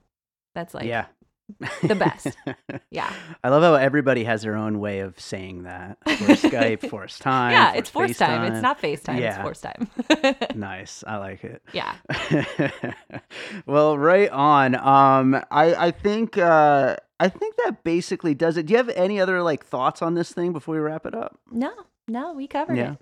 That's 0.54 0.74
like, 0.74 0.86
yeah, 0.86 1.06
the 1.82 1.94
best. 1.94 2.28
Yeah. 2.92 3.12
I 3.44 3.50
love 3.50 3.62
how 3.62 3.74
everybody 3.74 4.24
has 4.24 4.42
their 4.42 4.56
own 4.56 4.80
way 4.80 4.98
of 5.00 5.18
saying 5.20 5.62
that. 5.62 5.98
Force 6.04 6.42
Skype, 6.42 6.88
force 6.90 7.18
time. 7.20 7.52
yeah, 7.52 7.72
it's 7.74 7.88
force 7.88 8.18
time. 8.18 8.40
FaceTime. 8.42 8.50
It's 8.52 8.62
not 8.62 8.82
FaceTime, 8.82 9.20
it's 9.20 9.36
force 9.38 9.60
time. 9.60 9.88
Nice, 10.58 11.04
I 11.06 11.16
like 11.18 11.44
it. 11.44 11.62
yeah. 11.72 11.94
well, 13.66 13.96
right 13.98 14.30
on. 14.30 14.74
Um, 14.74 15.34
I 15.50 15.74
I 15.74 15.90
think 15.90 16.36
uh, 16.38 16.96
I 17.18 17.28
think 17.28 17.56
that 17.64 17.84
basically 17.84 18.34
does 18.34 18.56
it. 18.56 18.66
Do 18.66 18.72
you 18.72 18.76
have 18.78 18.88
any 18.90 19.20
other 19.20 19.42
like 19.42 19.64
thoughts 19.64 20.02
on 20.02 20.14
this 20.14 20.32
thing 20.32 20.52
before 20.52 20.74
we 20.74 20.80
wrap 20.80 21.06
it 21.06 21.14
up? 21.14 21.38
No, 21.50 21.72
no, 22.08 22.32
we 22.32 22.46
covered 22.46 22.76
Yeah. 22.76 22.92
it. 22.92 22.98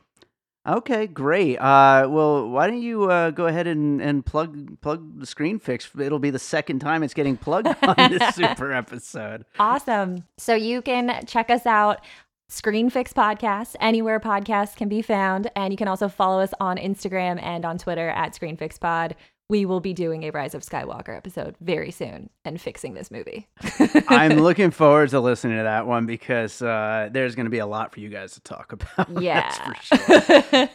Okay, 0.67 1.07
great. 1.07 1.57
Uh, 1.57 2.07
well, 2.11 2.49
why 2.49 2.67
don't 2.67 2.83
you 2.83 3.11
uh, 3.11 3.31
go 3.31 3.47
ahead 3.47 3.67
and, 3.67 4.03
and 4.03 4.25
plug 4.25 4.81
plug 4.81 5.19
the 5.19 5.27
screen 5.27 5.59
fix? 5.59 5.89
It'll 5.99 6.19
be 6.19 6.31
the 6.31 6.39
second 6.39 6.81
time 6.81 7.03
it's 7.03 7.15
getting 7.15 7.37
plugged 7.37 7.69
on 7.83 8.11
this 8.11 8.35
super 8.35 8.73
episode. 8.73 9.45
Awesome. 9.59 10.25
So 10.37 10.55
you 10.55 10.83
can 10.83 11.25
check 11.27 11.49
us 11.51 11.65
out. 11.65 12.05
Screen 12.51 12.89
Fix 12.89 13.13
Podcast, 13.13 13.77
anywhere 13.79 14.19
podcasts 14.19 14.75
can 14.75 14.89
be 14.89 15.03
found. 15.03 15.51
And 15.55 15.71
you 15.71 15.77
can 15.77 15.87
also 15.87 16.09
follow 16.09 16.41
us 16.41 16.55
on 16.61 16.79
Instagram 16.79 17.43
and 17.43 17.67
on 17.67 17.77
Twitter 17.77 18.09
at 18.09 18.35
Screen 18.35 18.57
Fix 18.57 18.79
Pod. 18.79 19.15
We 19.51 19.65
will 19.65 19.81
be 19.81 19.95
doing 19.95 20.25
a 20.25 20.31
Rise 20.31 20.55
of 20.55 20.61
Skywalker 20.61 21.17
episode 21.17 21.57
very 21.63 21.91
soon 21.91 22.29
and 22.45 22.61
fixing 22.61 22.93
this 22.93 23.11
movie. 23.11 23.49
I'm 24.09 24.33
looking 24.41 24.71
forward 24.71 25.09
to 25.09 25.21
listening 25.21 25.57
to 25.57 25.63
that 25.63 25.87
one 25.87 26.05
because 26.05 26.61
uh, 26.61 27.09
there's 27.11 27.35
going 27.35 27.47
to 27.47 27.51
be 27.51 27.61
a 27.61 27.67
lot 27.67 27.91
for 27.95 28.01
you 28.01 28.11
guys 28.11 28.35
to 28.35 28.43
talk 28.43 28.73
about. 28.99 29.23
yeah. 29.23 29.41
that's 29.41 29.59
for 29.59 29.75
sure. 29.97 30.69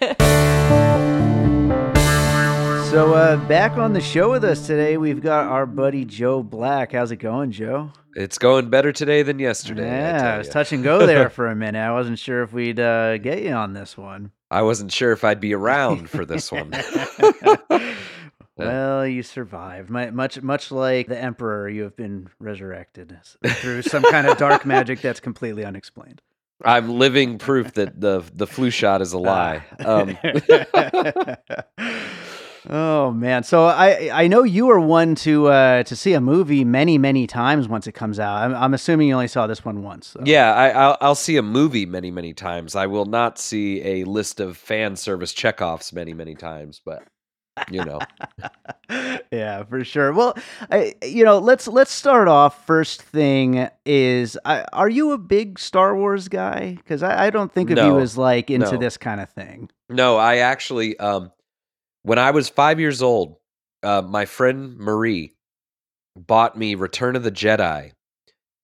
So 2.89 3.13
uh, 3.13 3.37
back 3.47 3.73
on 3.73 3.93
the 3.93 4.01
show 4.01 4.31
with 4.31 4.43
us 4.43 4.65
today, 4.65 4.97
we've 4.97 5.21
got 5.21 5.45
our 5.45 5.67
buddy 5.67 6.03
Joe 6.03 6.41
Black. 6.41 6.93
How's 6.93 7.11
it 7.11 7.17
going, 7.17 7.51
Joe? 7.51 7.91
It's 8.15 8.39
going 8.39 8.71
better 8.71 8.91
today 8.91 9.21
than 9.21 9.37
yesterday. 9.37 9.85
Yeah, 9.85 10.17
tell 10.17 10.31
I 10.33 10.37
was 10.39 10.49
touch 10.49 10.71
and 10.73 10.83
go 10.83 11.05
there 11.05 11.29
for 11.29 11.45
a 11.45 11.55
minute. 11.55 11.79
I 11.79 11.91
wasn't 11.91 12.17
sure 12.17 12.41
if 12.41 12.53
we'd 12.53 12.79
uh, 12.79 13.19
get 13.19 13.43
you 13.43 13.51
on 13.51 13.73
this 13.73 13.95
one. 13.95 14.31
I 14.49 14.61
wasn't 14.63 14.91
sure 14.91 15.11
if 15.11 15.23
I'd 15.23 15.39
be 15.39 15.53
around 15.55 16.09
for 16.11 16.25
this 16.25 16.51
one. 16.51 16.71
Well, 18.55 19.05
you 19.07 19.23
survived. 19.23 19.89
Mi- 19.89 20.11
Much, 20.11 20.41
much 20.41 20.71
like 20.71 21.07
the 21.07 21.19
Emperor, 21.21 21.67
you 21.69 21.83
have 21.83 21.95
been 21.95 22.29
resurrected 22.39 23.17
through 23.45 23.81
some 23.83 24.03
kind 24.03 24.27
of 24.27 24.37
dark 24.37 24.65
magic 24.65 25.01
that's 25.01 25.19
completely 25.19 25.65
unexplained. 25.65 26.21
I'm 26.63 26.97
living 26.97 27.39
proof 27.39 27.73
that 27.73 27.99
the 27.99 28.23
the 28.33 28.47
flu 28.47 28.69
shot 28.69 29.01
is 29.01 29.11
a 29.11 29.17
lie. 29.17 29.63
Um, 29.83 30.17
oh 32.69 33.11
man! 33.11 33.43
So 33.43 33.65
I 33.65 34.09
I 34.13 34.27
know 34.27 34.43
you 34.43 34.69
are 34.69 34.79
one 34.79 35.15
to 35.15 35.47
uh, 35.47 35.83
to 35.83 35.95
see 35.95 36.13
a 36.13 36.21
movie 36.21 36.63
many 36.63 36.97
many 36.97 37.27
times 37.27 37.67
once 37.67 37.87
it 37.87 37.91
comes 37.93 38.19
out. 38.19 38.37
I'm, 38.37 38.55
I'm 38.55 38.73
assuming 38.73 39.09
you 39.09 39.13
only 39.13 39.27
saw 39.27 39.45
this 39.47 39.65
one 39.65 39.83
once. 39.83 40.07
so. 40.07 40.21
yeah, 40.23 40.53
I, 40.53 40.69
I'll, 40.69 40.97
I'll 41.01 41.15
see 41.15 41.35
a 41.37 41.41
movie 41.41 41.85
many 41.85 42.11
many 42.11 42.33
times. 42.33 42.75
I 42.75 42.87
will 42.87 43.05
not 43.05 43.37
see 43.39 43.81
a 43.83 44.03
list 44.05 44.39
of 44.39 44.55
fan 44.55 44.95
service 44.95 45.33
checkoffs 45.33 45.91
many 45.91 46.13
many 46.13 46.35
times, 46.35 46.81
but 46.85 47.03
you 47.71 47.83
know, 47.83 47.99
yeah, 49.31 49.63
for 49.63 49.83
sure. 49.83 50.13
Well, 50.13 50.35
I, 50.71 50.93
you 51.03 51.23
know, 51.23 51.39
let's 51.39 51.67
let's 51.67 51.91
start 51.91 52.27
off. 52.27 52.65
First 52.65 53.01
thing 53.01 53.69
is, 53.85 54.37
I, 54.45 54.65
are 54.73 54.89
you 54.89 55.11
a 55.11 55.17
big 55.17 55.59
Star 55.59 55.95
Wars 55.95 56.27
guy? 56.27 56.75
Because 56.75 57.03
I, 57.03 57.27
I 57.27 57.29
don't 57.29 57.51
think 57.51 57.69
of 57.69 57.77
you 57.77 57.83
No, 57.83 57.99
as 57.99 58.17
like 58.17 58.49
into 58.49 58.71
no. 58.71 58.77
this 58.77 58.97
kind 58.97 59.21
of 59.21 59.29
thing. 59.29 59.69
no, 59.89 60.17
I 60.17 60.37
actually 60.37 60.97
um, 60.99 61.31
when 62.03 62.19
I 62.19 62.31
was 62.31 62.49
five 62.49 62.79
years 62.79 63.01
old, 63.01 63.37
uh, 63.83 64.01
my 64.01 64.25
friend 64.25 64.77
Marie 64.77 65.33
bought 66.15 66.57
me 66.57 66.75
Return 66.75 67.15
of 67.15 67.23
the 67.23 67.31
Jedi 67.31 67.91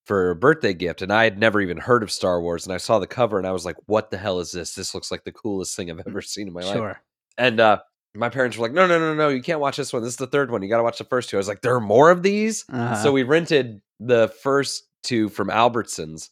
for 0.06 0.30
a 0.30 0.36
birthday 0.36 0.74
gift, 0.74 1.02
and 1.02 1.12
I 1.12 1.24
had 1.24 1.38
never 1.38 1.60
even 1.60 1.76
heard 1.76 2.02
of 2.02 2.10
Star 2.10 2.40
Wars. 2.40 2.66
And 2.66 2.74
I 2.74 2.78
saw 2.78 2.98
the 2.98 3.06
cover, 3.06 3.38
and 3.38 3.46
I 3.46 3.52
was 3.52 3.64
like, 3.64 3.76
"What 3.86 4.10
the 4.10 4.18
hell 4.18 4.40
is 4.40 4.50
this? 4.52 4.74
This 4.74 4.94
looks 4.94 5.10
like 5.10 5.24
the 5.24 5.32
coolest 5.32 5.76
thing 5.76 5.90
I've 5.90 6.02
ever 6.06 6.22
seen 6.22 6.48
in 6.48 6.52
my 6.54 6.62
life." 6.62 6.74
Sure. 6.74 7.00
And 7.38 7.60
uh, 7.60 7.78
my 8.14 8.28
parents 8.28 8.56
were 8.56 8.66
like, 8.66 8.72
"No, 8.72 8.86
no, 8.86 8.98
no, 8.98 9.14
no! 9.14 9.28
You 9.28 9.42
can't 9.42 9.60
watch 9.60 9.76
this 9.76 9.92
one. 9.92 10.02
This 10.02 10.12
is 10.12 10.16
the 10.16 10.26
third 10.26 10.50
one. 10.50 10.62
You 10.62 10.68
got 10.68 10.78
to 10.78 10.82
watch 10.82 10.98
the 10.98 11.04
first 11.04 11.30
two. 11.30 11.36
I 11.36 11.38
was 11.38 11.48
like, 11.48 11.62
"There 11.62 11.74
are 11.74 11.80
more 11.80 12.10
of 12.10 12.22
these." 12.22 12.64
Uh-huh. 12.68 12.96
So 13.02 13.12
we 13.12 13.22
rented 13.22 13.80
the 14.00 14.28
first 14.42 14.84
two 15.02 15.28
from 15.28 15.48
Albertsons, 15.48 16.30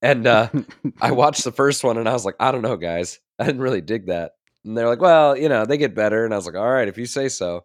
and 0.00 0.26
uh, 0.26 0.48
I 1.00 1.10
watched 1.12 1.44
the 1.44 1.52
first 1.52 1.84
one, 1.84 1.98
and 1.98 2.08
I 2.08 2.12
was 2.12 2.24
like, 2.24 2.36
"I 2.40 2.52
don't 2.52 2.62
know, 2.62 2.76
guys. 2.76 3.20
I 3.38 3.44
didn't 3.44 3.60
really 3.60 3.80
dig 3.80 4.06
that." 4.06 4.32
And 4.64 4.76
they're 4.76 4.88
like, 4.88 5.00
"Well, 5.00 5.36
you 5.36 5.48
know, 5.48 5.66
they 5.66 5.76
get 5.76 5.94
better." 5.94 6.24
And 6.24 6.32
I 6.32 6.36
was 6.36 6.46
like, 6.46 6.56
"All 6.56 6.70
right, 6.70 6.88
if 6.88 6.96
you 6.98 7.06
say 7.06 7.28
so." 7.28 7.62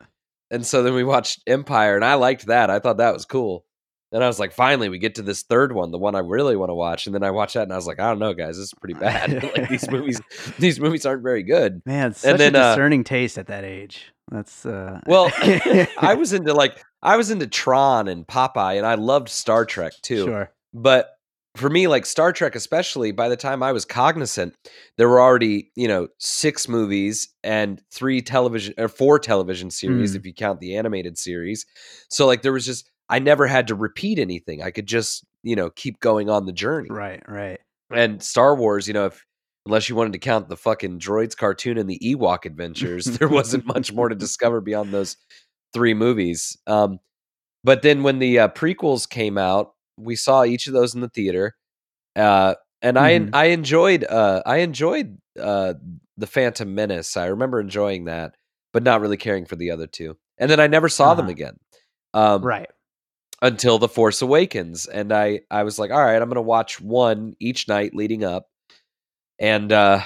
And 0.49 0.65
so 0.65 0.81
then 0.83 0.93
we 0.93 1.03
watched 1.03 1.41
Empire, 1.47 1.95
and 1.95 2.05
I 2.05 2.15
liked 2.15 2.47
that. 2.47 2.69
I 2.69 2.79
thought 2.79 2.97
that 2.97 3.13
was 3.13 3.25
cool. 3.25 3.65
And 4.11 4.23
I 4.23 4.27
was 4.27 4.39
like, 4.39 4.53
finally, 4.53 4.87
we 4.89 4.99
get 4.99 5.15
to 5.15 5.21
this 5.21 5.43
third 5.43 5.73
one, 5.73 5.91
the 5.91 5.97
one 5.97 6.15
I 6.15 6.19
really 6.19 6.55
want 6.55 6.69
to 6.69 6.73
watch. 6.75 7.07
And 7.07 7.13
then 7.15 7.23
I 7.23 7.31
watched 7.31 7.55
that, 7.55 7.63
and 7.63 7.73
I 7.73 7.75
was 7.75 7.87
like, 7.87 7.99
I 7.99 8.07
don't 8.09 8.19
know, 8.19 8.33
guys, 8.33 8.55
this 8.55 8.67
is 8.67 8.73
pretty 8.79 8.93
bad. 8.97 9.43
like 9.57 9.67
these 9.69 9.89
movies, 9.91 10.21
these 10.59 10.79
movies 10.79 11.05
aren't 11.05 11.23
very 11.23 11.43
good. 11.43 11.81
Man, 11.85 12.13
such 12.13 12.37
then, 12.37 12.55
a 12.55 12.59
uh, 12.59 12.71
discerning 12.75 13.03
taste 13.03 13.37
at 13.37 13.47
that 13.47 13.63
age. 13.65 14.13
That's 14.31 14.65
uh 14.65 14.99
Well, 15.07 15.31
I 15.97 16.15
was 16.17 16.33
into 16.33 16.53
like 16.53 16.81
I 17.01 17.15
was 17.17 17.31
into 17.31 17.47
Tron 17.47 18.07
and 18.07 18.25
Popeye, 18.27 18.77
and 18.77 18.85
I 18.85 18.95
loved 18.95 19.29
Star 19.29 19.65
Trek 19.65 19.93
too. 20.01 20.25
sure. 20.25 20.51
But 20.73 21.09
for 21.55 21.69
me, 21.69 21.87
like 21.87 22.05
Star 22.05 22.31
Trek, 22.33 22.53
especially 22.55 23.11
by 23.11 23.29
the 23.29 23.37
time 23.37 23.63
I 23.63 23.71
was 23.71 23.83
cognizant, 23.85 24.53
there 24.97 25.07
were 25.09 25.21
already 25.21 25.71
you 25.75 25.87
know 25.87 26.07
six 26.19 26.67
movies 26.67 27.29
and 27.43 27.81
three 27.91 28.21
television 28.21 28.73
or 28.77 28.87
four 28.89 29.17
television 29.19 29.69
series 29.71 30.13
Mm. 30.13 30.17
if 30.17 30.25
you 30.25 30.33
count 30.33 30.59
the 30.59 30.75
animated 30.77 31.17
series. 31.17 31.65
So 32.09 32.25
like 32.27 32.41
there 32.41 32.53
was 32.53 32.65
just 32.65 32.89
I 33.09 33.19
never 33.19 33.47
had 33.47 33.67
to 33.67 33.75
repeat 33.75 34.19
anything. 34.19 34.61
I 34.61 34.71
could 34.71 34.87
just 34.87 35.23
you 35.43 35.55
know 35.55 35.69
keep 35.69 35.99
going 35.99 36.29
on 36.29 36.45
the 36.45 36.51
journey. 36.53 36.89
Right, 36.89 37.21
right. 37.27 37.59
And 37.91 38.21
Star 38.21 38.55
Wars, 38.55 38.87
you 38.87 38.93
know, 38.93 39.05
if 39.05 39.23
unless 39.65 39.87
you 39.89 39.95
wanted 39.95 40.13
to 40.13 40.19
count 40.19 40.49
the 40.49 40.57
fucking 40.57 40.99
droids 40.99 41.35
cartoon 41.35 41.77
and 41.77 41.89
the 41.89 41.99
Ewok 41.99 42.45
adventures, 42.45 43.05
there 43.17 43.27
wasn't 43.29 43.65
much 43.65 43.93
more 43.93 44.09
to 44.09 44.15
discover 44.25 44.59
beyond 44.61 44.93
those 44.93 45.15
three 45.73 45.93
movies. 45.93 46.57
Um, 46.67 46.99
but 47.63 47.81
then 47.81 48.03
when 48.03 48.19
the 48.19 48.39
uh, 48.39 48.47
prequels 48.49 49.09
came 49.09 49.37
out, 49.37 49.73
we 49.97 50.15
saw 50.15 50.43
each 50.43 50.67
of 50.67 50.73
those 50.73 50.95
in 50.95 51.01
the 51.01 51.09
theater, 51.09 51.55
uh, 52.15 52.55
and 52.81 52.97
Mhm. 52.97 53.29
I 53.33 53.41
I 53.41 53.45
enjoyed 53.47 54.03
uh, 54.03 54.41
I 54.45 54.57
enjoyed 54.57 55.17
uh, 55.39 55.73
the 56.17 56.27
Phantom 56.27 56.73
Menace. 56.75 57.17
I 57.17 57.27
remember 57.27 57.59
enjoying 57.59 58.05
that, 58.05 58.35
but 58.73 58.83
not 58.83 59.01
really 59.01 59.17
caring 59.17 59.45
for 59.45 59.55
the 59.55 59.71
other 59.71 59.87
two. 59.87 60.17
And 60.37 60.49
then 60.51 60.59
I 60.59 60.67
never 60.67 60.87
saw 60.89 61.13
them 61.13 61.25
Uh-huh. 61.25 61.31
again. 61.31 61.57
Um, 62.13 62.41
Right. 62.43 62.69
Until 63.41 63.77
the 63.77 63.87
force 63.87 64.21
awakens 64.21 64.87
and 64.87 65.13
i 65.13 65.39
i 65.51 65.63
was 65.63 65.77
like 65.77 65.91
all 65.91 66.03
right 66.03 66.21
i'm 66.21 66.29
gonna 66.29 66.41
watch 66.41 66.81
one 66.81 67.35
each 67.39 67.67
night 67.67 67.93
leading 67.93 68.23
up 68.23 68.49
and 69.39 69.71
uh 69.71 70.01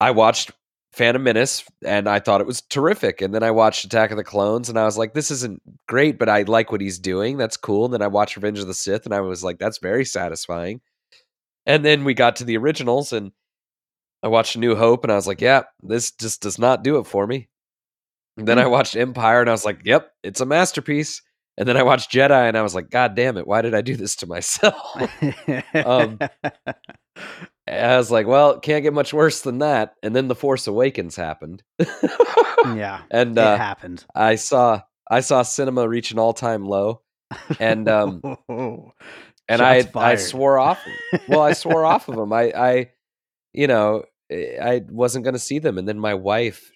i 0.00 0.10
watched 0.10 0.50
phantom 0.92 1.22
menace 1.22 1.64
and 1.84 2.08
i 2.08 2.18
thought 2.18 2.40
it 2.40 2.46
was 2.46 2.60
terrific 2.62 3.20
and 3.20 3.34
then 3.34 3.42
i 3.42 3.50
watched 3.50 3.84
attack 3.84 4.10
of 4.10 4.16
the 4.16 4.24
clones 4.24 4.68
and 4.68 4.78
i 4.78 4.84
was 4.84 4.98
like 4.98 5.14
this 5.14 5.30
isn't 5.30 5.60
great 5.88 6.18
but 6.18 6.28
i 6.28 6.42
like 6.42 6.70
what 6.70 6.80
he's 6.80 6.98
doing 6.98 7.36
that's 7.36 7.56
cool 7.56 7.86
and 7.86 7.94
then 7.94 8.02
i 8.02 8.06
watched 8.06 8.36
revenge 8.36 8.58
of 8.58 8.66
the 8.66 8.74
sith 8.74 9.04
and 9.06 9.14
i 9.14 9.20
was 9.20 9.42
like 9.42 9.58
that's 9.58 9.78
very 9.78 10.04
satisfying 10.04 10.80
and 11.64 11.84
then 11.84 12.04
we 12.04 12.14
got 12.14 12.36
to 12.36 12.44
the 12.44 12.56
originals 12.56 13.12
and 13.12 13.32
i 14.22 14.28
watched 14.28 14.56
new 14.56 14.74
hope 14.74 15.02
and 15.02 15.12
i 15.12 15.16
was 15.16 15.26
like 15.26 15.40
yeah 15.40 15.62
this 15.82 16.12
just 16.12 16.42
does 16.42 16.58
not 16.58 16.84
do 16.84 16.98
it 16.98 17.06
for 17.06 17.26
me 17.26 17.48
and 18.36 18.46
then 18.46 18.58
i 18.58 18.66
watched 18.66 18.96
empire 18.96 19.40
and 19.40 19.48
i 19.48 19.52
was 19.52 19.64
like 19.64 19.80
yep 19.84 20.12
it's 20.22 20.40
a 20.40 20.46
masterpiece 20.46 21.22
and 21.58 21.68
then 21.68 21.76
I 21.76 21.82
watched 21.82 22.10
Jedi 22.10 22.48
and 22.48 22.56
I 22.56 22.62
was 22.62 22.74
like, 22.74 22.90
God 22.90 23.14
damn 23.14 23.36
it, 23.36 23.46
why 23.46 23.62
did 23.62 23.74
I 23.74 23.80
do 23.80 23.96
this 23.96 24.16
to 24.16 24.26
myself? 24.26 24.76
Um, 25.74 26.18
I 27.68 27.96
was 27.96 28.10
like, 28.10 28.26
well, 28.26 28.60
can't 28.60 28.82
get 28.82 28.92
much 28.92 29.12
worse 29.14 29.40
than 29.42 29.58
that. 29.58 29.94
And 30.02 30.14
then 30.14 30.28
The 30.28 30.34
Force 30.34 30.66
Awakens 30.66 31.16
happened. 31.16 31.62
yeah. 31.78 33.02
and 33.10 33.32
it 33.32 33.38
uh, 33.38 33.56
happened. 33.56 34.04
I 34.14 34.36
saw 34.36 34.82
I 35.10 35.20
saw 35.20 35.42
cinema 35.42 35.88
reach 35.88 36.10
an 36.12 36.18
all 36.18 36.32
time 36.32 36.66
low. 36.66 37.02
and, 37.58 37.88
um, 37.88 38.20
And 39.48 39.62
I 39.62 39.80
Shots 39.82 39.88
I 39.88 39.92
fired. 39.92 40.20
swore 40.20 40.58
off. 40.58 40.80
Well, 41.28 41.40
I 41.40 41.52
swore 41.52 41.84
off 41.84 42.08
of 42.08 42.16
them. 42.16 42.32
I 42.32 42.52
I 42.56 42.90
you 43.52 43.66
know, 43.68 44.04
I 44.30 44.82
wasn't 44.88 45.24
going 45.24 45.34
to 45.34 45.38
see 45.40 45.58
them. 45.58 45.78
And 45.78 45.86
then 45.86 45.98
my 45.98 46.14
wife, 46.14 46.70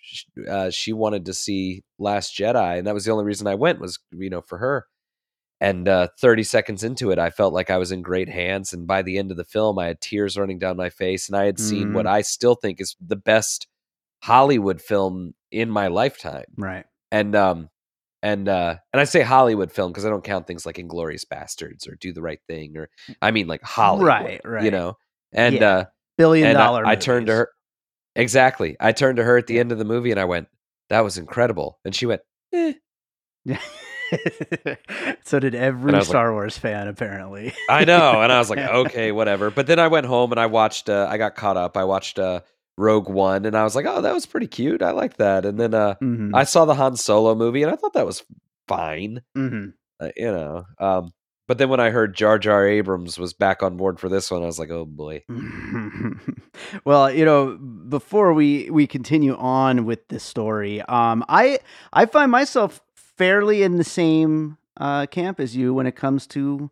uh, 0.48 0.70
she 0.70 0.92
wanted 0.92 1.26
to 1.26 1.34
see 1.34 1.82
Last 1.98 2.36
Jedi, 2.36 2.78
and 2.78 2.86
that 2.86 2.94
was 2.94 3.04
the 3.04 3.12
only 3.12 3.24
reason 3.24 3.46
I 3.46 3.54
went 3.56 3.80
was 3.80 3.98
you 4.12 4.30
know 4.30 4.40
for 4.40 4.58
her. 4.58 4.86
And 5.62 5.88
uh, 5.88 6.08
30 6.18 6.42
seconds 6.44 6.84
into 6.84 7.10
it, 7.10 7.18
I 7.18 7.28
felt 7.28 7.52
like 7.52 7.68
I 7.70 7.76
was 7.76 7.92
in 7.92 8.00
great 8.00 8.30
hands. 8.30 8.72
And 8.72 8.86
by 8.86 9.02
the 9.02 9.18
end 9.18 9.30
of 9.30 9.36
the 9.36 9.44
film, 9.44 9.78
I 9.78 9.88
had 9.88 10.00
tears 10.00 10.38
running 10.38 10.58
down 10.58 10.78
my 10.78 10.88
face, 10.88 11.28
and 11.28 11.36
I 11.36 11.44
had 11.44 11.58
seen 11.58 11.92
what 11.92 12.06
I 12.06 12.22
still 12.22 12.54
think 12.54 12.80
is 12.80 12.96
the 12.98 13.16
best 13.16 13.66
Hollywood 14.22 14.80
film 14.80 15.34
in 15.50 15.70
my 15.70 15.88
lifetime. 15.88 16.44
right. 16.56 16.86
And 17.12 17.34
um, 17.34 17.68
and 18.22 18.48
uh, 18.48 18.76
and 18.92 19.00
I 19.00 19.04
say 19.04 19.22
Hollywood 19.22 19.72
film 19.72 19.90
because 19.90 20.06
I 20.06 20.10
don't 20.10 20.24
count 20.24 20.46
things 20.46 20.64
like 20.64 20.76
Inglourious 20.76 21.24
Basterds 21.26 21.88
or 21.88 21.96
Do 21.96 22.12
the 22.12 22.22
Right 22.22 22.40
Thing 22.46 22.76
or 22.76 22.88
I 23.20 23.30
mean 23.30 23.46
like 23.46 23.62
Hollywood, 23.62 24.06
Right, 24.06 24.40
right. 24.44 24.64
You 24.64 24.70
know, 24.70 24.96
and 25.32 25.56
Yeah. 25.56 25.68
uh, 25.70 25.84
Billion 26.20 26.54
dollar. 26.54 26.86
I- 26.86 26.92
I, 26.92 26.96
turned 26.96 27.26
to 27.26 27.34
her. 27.34 27.48
Exactly. 28.16 28.76
I 28.80 28.92
turned 28.92 29.16
to 29.18 29.24
her 29.24 29.36
at 29.38 29.46
the 29.46 29.58
end 29.58 29.72
of 29.72 29.78
the 29.78 29.84
movie 29.84 30.10
and 30.10 30.20
I 30.20 30.24
went, 30.24 30.48
"That 30.88 31.00
was 31.00 31.16
incredible." 31.18 31.78
And 31.84 31.94
she 31.94 32.06
went, 32.06 32.22
eh. 32.52 32.74
so 35.24 35.38
did 35.38 35.54
every 35.54 35.92
was 35.92 36.00
like- 36.08 36.08
Star 36.08 36.32
Wars 36.32 36.58
fan, 36.58 36.88
apparently. 36.88 37.52
"I 37.68 37.84
know," 37.84 38.20
and 38.22 38.32
I 38.32 38.38
was 38.38 38.50
like, 38.50 38.58
"Okay, 38.86 39.12
whatever." 39.12 39.50
But 39.50 39.66
then 39.66 39.78
I 39.78 39.88
went 39.88 40.06
home 40.06 40.32
and 40.32 40.40
I 40.40 40.46
watched. 40.46 40.88
Uh, 40.88 41.06
I 41.08 41.16
got 41.18 41.34
caught 41.36 41.56
up. 41.56 41.76
I 41.76 41.84
watched 41.84 42.18
uh, 42.18 42.40
Rogue 42.76 43.08
One, 43.08 43.46
and 43.46 43.56
I 43.56 43.64
was 43.64 43.76
like, 43.76 43.86
"Oh, 43.88 44.00
that 44.02 44.12
was 44.14 44.26
pretty 44.26 44.46
cute. 44.48 44.82
I 44.82 44.90
like 44.90 45.16
that." 45.18 45.44
And 45.44 45.58
then 45.58 45.74
uh, 45.74 45.94
Mhm, 46.02 46.32
I 46.34 46.44
saw 46.44 46.64
the 46.64 46.74
Han 46.74 46.96
Solo 46.96 47.34
movie, 47.34 47.62
and 47.62 47.72
I 47.72 47.76
thought 47.76 47.92
that 47.94 48.06
was 48.06 48.24
fine. 48.68 49.22
mhm. 49.36 49.74
Uh, 50.00 50.08
you 50.16 50.32
know. 50.32 50.64
Um, 50.78 51.12
but 51.50 51.58
then 51.58 51.68
when 51.68 51.80
I 51.80 51.90
heard 51.90 52.14
Jar 52.14 52.38
Jar 52.38 52.64
Abrams 52.64 53.18
was 53.18 53.32
back 53.32 53.60
on 53.60 53.76
board 53.76 53.98
for 53.98 54.08
this 54.08 54.30
one, 54.30 54.44
I 54.44 54.46
was 54.46 54.60
like, 54.60 54.70
"Oh 54.70 54.84
boy." 54.84 55.24
well, 56.84 57.12
you 57.12 57.24
know, 57.24 57.56
before 57.56 58.32
we 58.32 58.70
we 58.70 58.86
continue 58.86 59.34
on 59.34 59.84
with 59.84 60.06
this 60.06 60.22
story, 60.22 60.80
um, 60.82 61.24
I 61.28 61.58
I 61.92 62.06
find 62.06 62.30
myself 62.30 62.80
fairly 62.94 63.64
in 63.64 63.78
the 63.78 63.82
same 63.82 64.58
uh, 64.76 65.06
camp 65.06 65.40
as 65.40 65.56
you 65.56 65.74
when 65.74 65.88
it 65.88 65.96
comes 65.96 66.24
to 66.28 66.70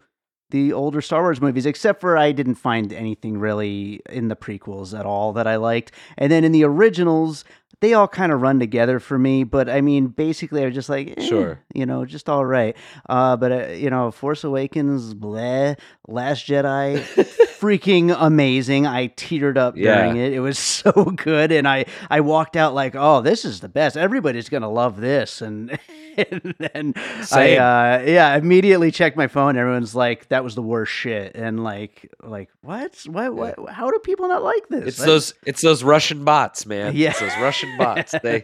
the 0.51 0.73
older 0.73 1.01
Star 1.01 1.23
Wars 1.23 1.41
movies, 1.41 1.67
except 1.67 2.01
for 2.01 2.17
I 2.17 2.31
didn't 2.31 2.55
find 2.55 2.93
anything 2.93 3.37
really 3.39 4.01
in 4.09 4.29
the 4.29 4.37
prequels 4.37 4.97
at 4.97 5.07
all 5.07 5.33
that 5.33 5.49
I 5.49 5.57
liked, 5.57 5.91
and 6.17 6.31
then 6.31 6.45
in 6.45 6.53
the 6.53 6.63
originals. 6.63 7.45
They 7.81 7.95
all 7.95 8.09
kind 8.09 8.33
of 8.33 8.41
run 8.43 8.59
together 8.59 8.99
for 8.99 9.17
me, 9.19 9.45
but 9.45 9.69
I 9.69 9.81
mean, 9.83 10.09
basically, 10.09 10.63
I 10.63 10.67
was 10.67 10.75
just 10.75 10.89
like, 10.89 11.15
eh, 11.17 11.23
Sure. 11.25 11.61
you 11.73 11.87
know, 11.87 12.05
just 12.05 12.29
all 12.29 12.45
right. 12.45 12.77
Uh, 13.09 13.37
but 13.37 13.53
uh, 13.53 13.67
you 13.69 13.89
know, 13.89 14.11
Force 14.11 14.43
Awakens, 14.43 15.15
bleh, 15.15 15.79
Last 16.09 16.47
Jedi, 16.49 16.99
freaking 17.61 18.15
amazing. 18.19 18.87
I 18.87 19.07
teetered 19.09 19.57
up 19.59 19.77
during 19.77 20.17
it. 20.17 20.33
It 20.33 20.41
was 20.41 20.59
so 20.83 20.91
good, 20.93 21.53
and 21.53 21.69
I 21.69 21.85
I 22.11 22.21
walked 22.21 22.57
out 22.57 22.75
like, 22.75 22.95
oh, 22.97 23.21
this 23.21 23.45
is 23.45 23.61
the 23.61 23.69
best. 23.69 23.97
Everybody's 23.97 24.49
gonna 24.49 24.71
love 24.71 25.01
this, 25.01 25.41
and 25.41 25.79
and 26.31 26.55
then 26.59 26.95
Same. 27.23 27.61
I 27.61 27.99
uh, 27.99 28.03
yeah 28.03 28.37
immediately 28.37 28.91
checked 28.91 29.17
my 29.17 29.29
phone. 29.29 29.57
Everyone's 29.57 29.95
like, 29.95 30.29
that 30.29 30.43
was 30.43 30.55
the 30.55 30.63
worst 30.63 30.93
shit, 30.93 31.35
and 31.35 31.63
like 31.63 32.11
like 32.23 32.51
what 32.61 32.97
what 33.07 33.35
what? 33.35 33.71
How 33.71 33.91
do 33.91 33.99
people 34.01 34.29
not 34.29 34.43
like 34.43 34.69
this? 34.69 34.89
It's 34.89 34.99
those 34.99 35.35
it's 35.47 35.63
those 35.63 35.85
Russian 35.85 36.25
bots, 36.25 36.67
man. 36.67 36.97
Yeah. 36.97 37.11
It's 37.11 37.21
those 37.21 37.37
Russian 37.41 37.75
bots. 37.79 38.15
They 38.23 38.43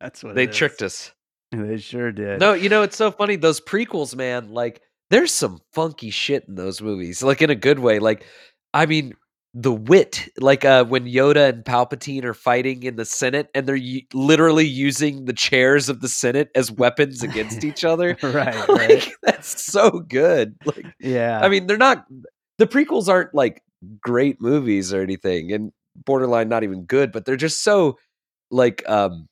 that's 0.00 0.24
what 0.24 0.34
they 0.34 0.46
tricked 0.46 0.82
us. 0.82 1.12
They 1.50 1.76
sure 1.76 2.12
did. 2.12 2.40
No, 2.40 2.54
you 2.54 2.68
know 2.68 2.82
it's 2.82 2.96
so 2.96 3.10
funny. 3.10 3.36
Those 3.36 3.60
prequels, 3.60 4.16
man. 4.16 4.52
Like, 4.52 4.80
there's 5.10 5.32
some 5.32 5.60
funky 5.74 6.08
shit 6.08 6.46
in 6.48 6.54
those 6.54 6.80
movies. 6.80 7.22
Like 7.22 7.42
in 7.42 7.50
a 7.50 7.54
good 7.54 7.78
way. 7.78 7.98
Like, 7.98 8.24
I 8.72 8.86
mean, 8.86 9.12
the 9.54 9.72
wit. 9.72 10.28
Like 10.38 10.64
uh, 10.64 10.84
when 10.84 11.04
Yoda 11.04 11.50
and 11.50 11.64
Palpatine 11.64 12.24
are 12.24 12.34
fighting 12.34 12.82
in 12.84 12.96
the 12.96 13.04
Senate, 13.04 13.48
and 13.54 13.66
they're 13.66 13.76
u- 13.76 14.02
literally 14.14 14.66
using 14.66 15.24
the 15.26 15.32
chairs 15.32 15.88
of 15.88 16.00
the 16.00 16.08
Senate 16.08 16.50
as 16.54 16.70
weapons 16.70 17.22
against 17.22 17.62
each 17.64 17.84
other. 17.84 18.16
right, 18.22 18.68
right. 18.68 19.08
that's 19.22 19.62
so 19.64 19.90
good. 20.00 20.56
Like, 20.64 20.86
yeah. 21.00 21.40
I 21.42 21.48
mean, 21.48 21.66
they're 21.66 21.76
not. 21.76 22.06
The 22.58 22.66
prequels 22.66 23.08
aren't 23.08 23.34
like 23.34 23.62
great 24.00 24.40
movies 24.40 24.92
or 24.92 25.02
anything, 25.02 25.52
and 25.52 25.72
borderline 26.06 26.48
not 26.48 26.62
even 26.64 26.84
good. 26.84 27.12
But 27.12 27.24
they're 27.26 27.36
just 27.36 27.62
so 27.62 27.98
like 28.50 28.82
um 28.88 29.28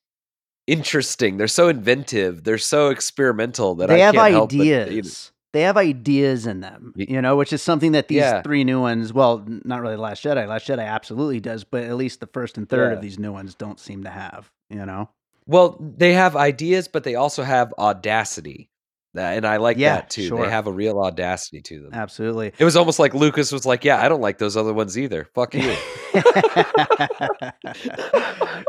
interesting. 0.67 1.37
They're 1.37 1.49
so 1.49 1.69
inventive. 1.69 2.45
They're 2.45 2.59
so 2.59 2.91
experimental 2.91 3.75
that 3.77 3.89
they 3.89 4.03
I 4.03 4.07
have 4.07 4.15
can't 4.15 4.33
help 4.33 4.51
but, 4.51 4.61
ideas. 4.61 4.91
you 4.95 5.03
know- 5.03 5.37
they 5.53 5.63
have 5.63 5.77
ideas 5.77 6.47
in 6.47 6.61
them, 6.61 6.93
you 6.97 7.21
know, 7.21 7.37
which 7.37 7.53
is 7.53 7.61
something 7.63 7.93
that 7.93 8.09
these 8.09 8.19
Yeah. 8.19 8.43
three 8.43 8.65
new 8.65 8.81
ones, 8.81 9.13
well, 9.13 9.45
not 9.65 9.81
really 9.83 9.97
Last 9.97 10.23
Jedi. 10.25 10.47
Last 10.47 10.67
Jedi 10.69 10.87
absolutely 10.87 11.41
does, 11.41 11.65
but 11.65 11.85
at 11.85 11.97
least 11.97 12.21
the 12.21 12.27
first 12.29 12.57
and 12.57 12.69
third 12.69 12.93
of 12.93 13.01
these 13.01 13.19
new 13.19 13.33
ones 13.33 13.55
don't 13.55 13.81
seem 13.81 14.05
to 14.05 14.11
have, 14.11 14.51
you 14.69 14.87
know. 14.87 15.09
well, 15.47 15.77
they 15.81 16.13
have 16.13 16.37
ideas, 16.37 16.87
but 16.87 17.03
they 17.03 17.17
also 17.17 17.43
have 17.43 17.75
audacity, 17.79 18.70
and 19.15 19.47
I 19.47 19.59
like 19.59 19.77
Yeah, 19.77 19.97
that 19.97 20.11
too. 20.11 20.27
sure. 20.29 20.45
They 20.45 20.51
have 20.51 20.67
a 20.67 20.73
real 20.73 20.99
audacity 21.01 21.61
to 21.63 21.81
them. 21.83 21.91
Absolutely. 21.93 22.53
It 22.59 22.65
was 22.65 22.77
almost 22.77 22.99
like 22.99 23.15
Lucas 23.15 23.53
was 23.53 23.67
like, 23.67 23.85
"Yeah, 23.85 24.03
I 24.05 24.09
don't 24.09 24.21
like 24.21 24.39
those 24.39 24.57
other 24.57 24.73
ones 24.73 24.99
either. 24.99 25.27
Fuck 25.35 25.55
you." 25.55 25.75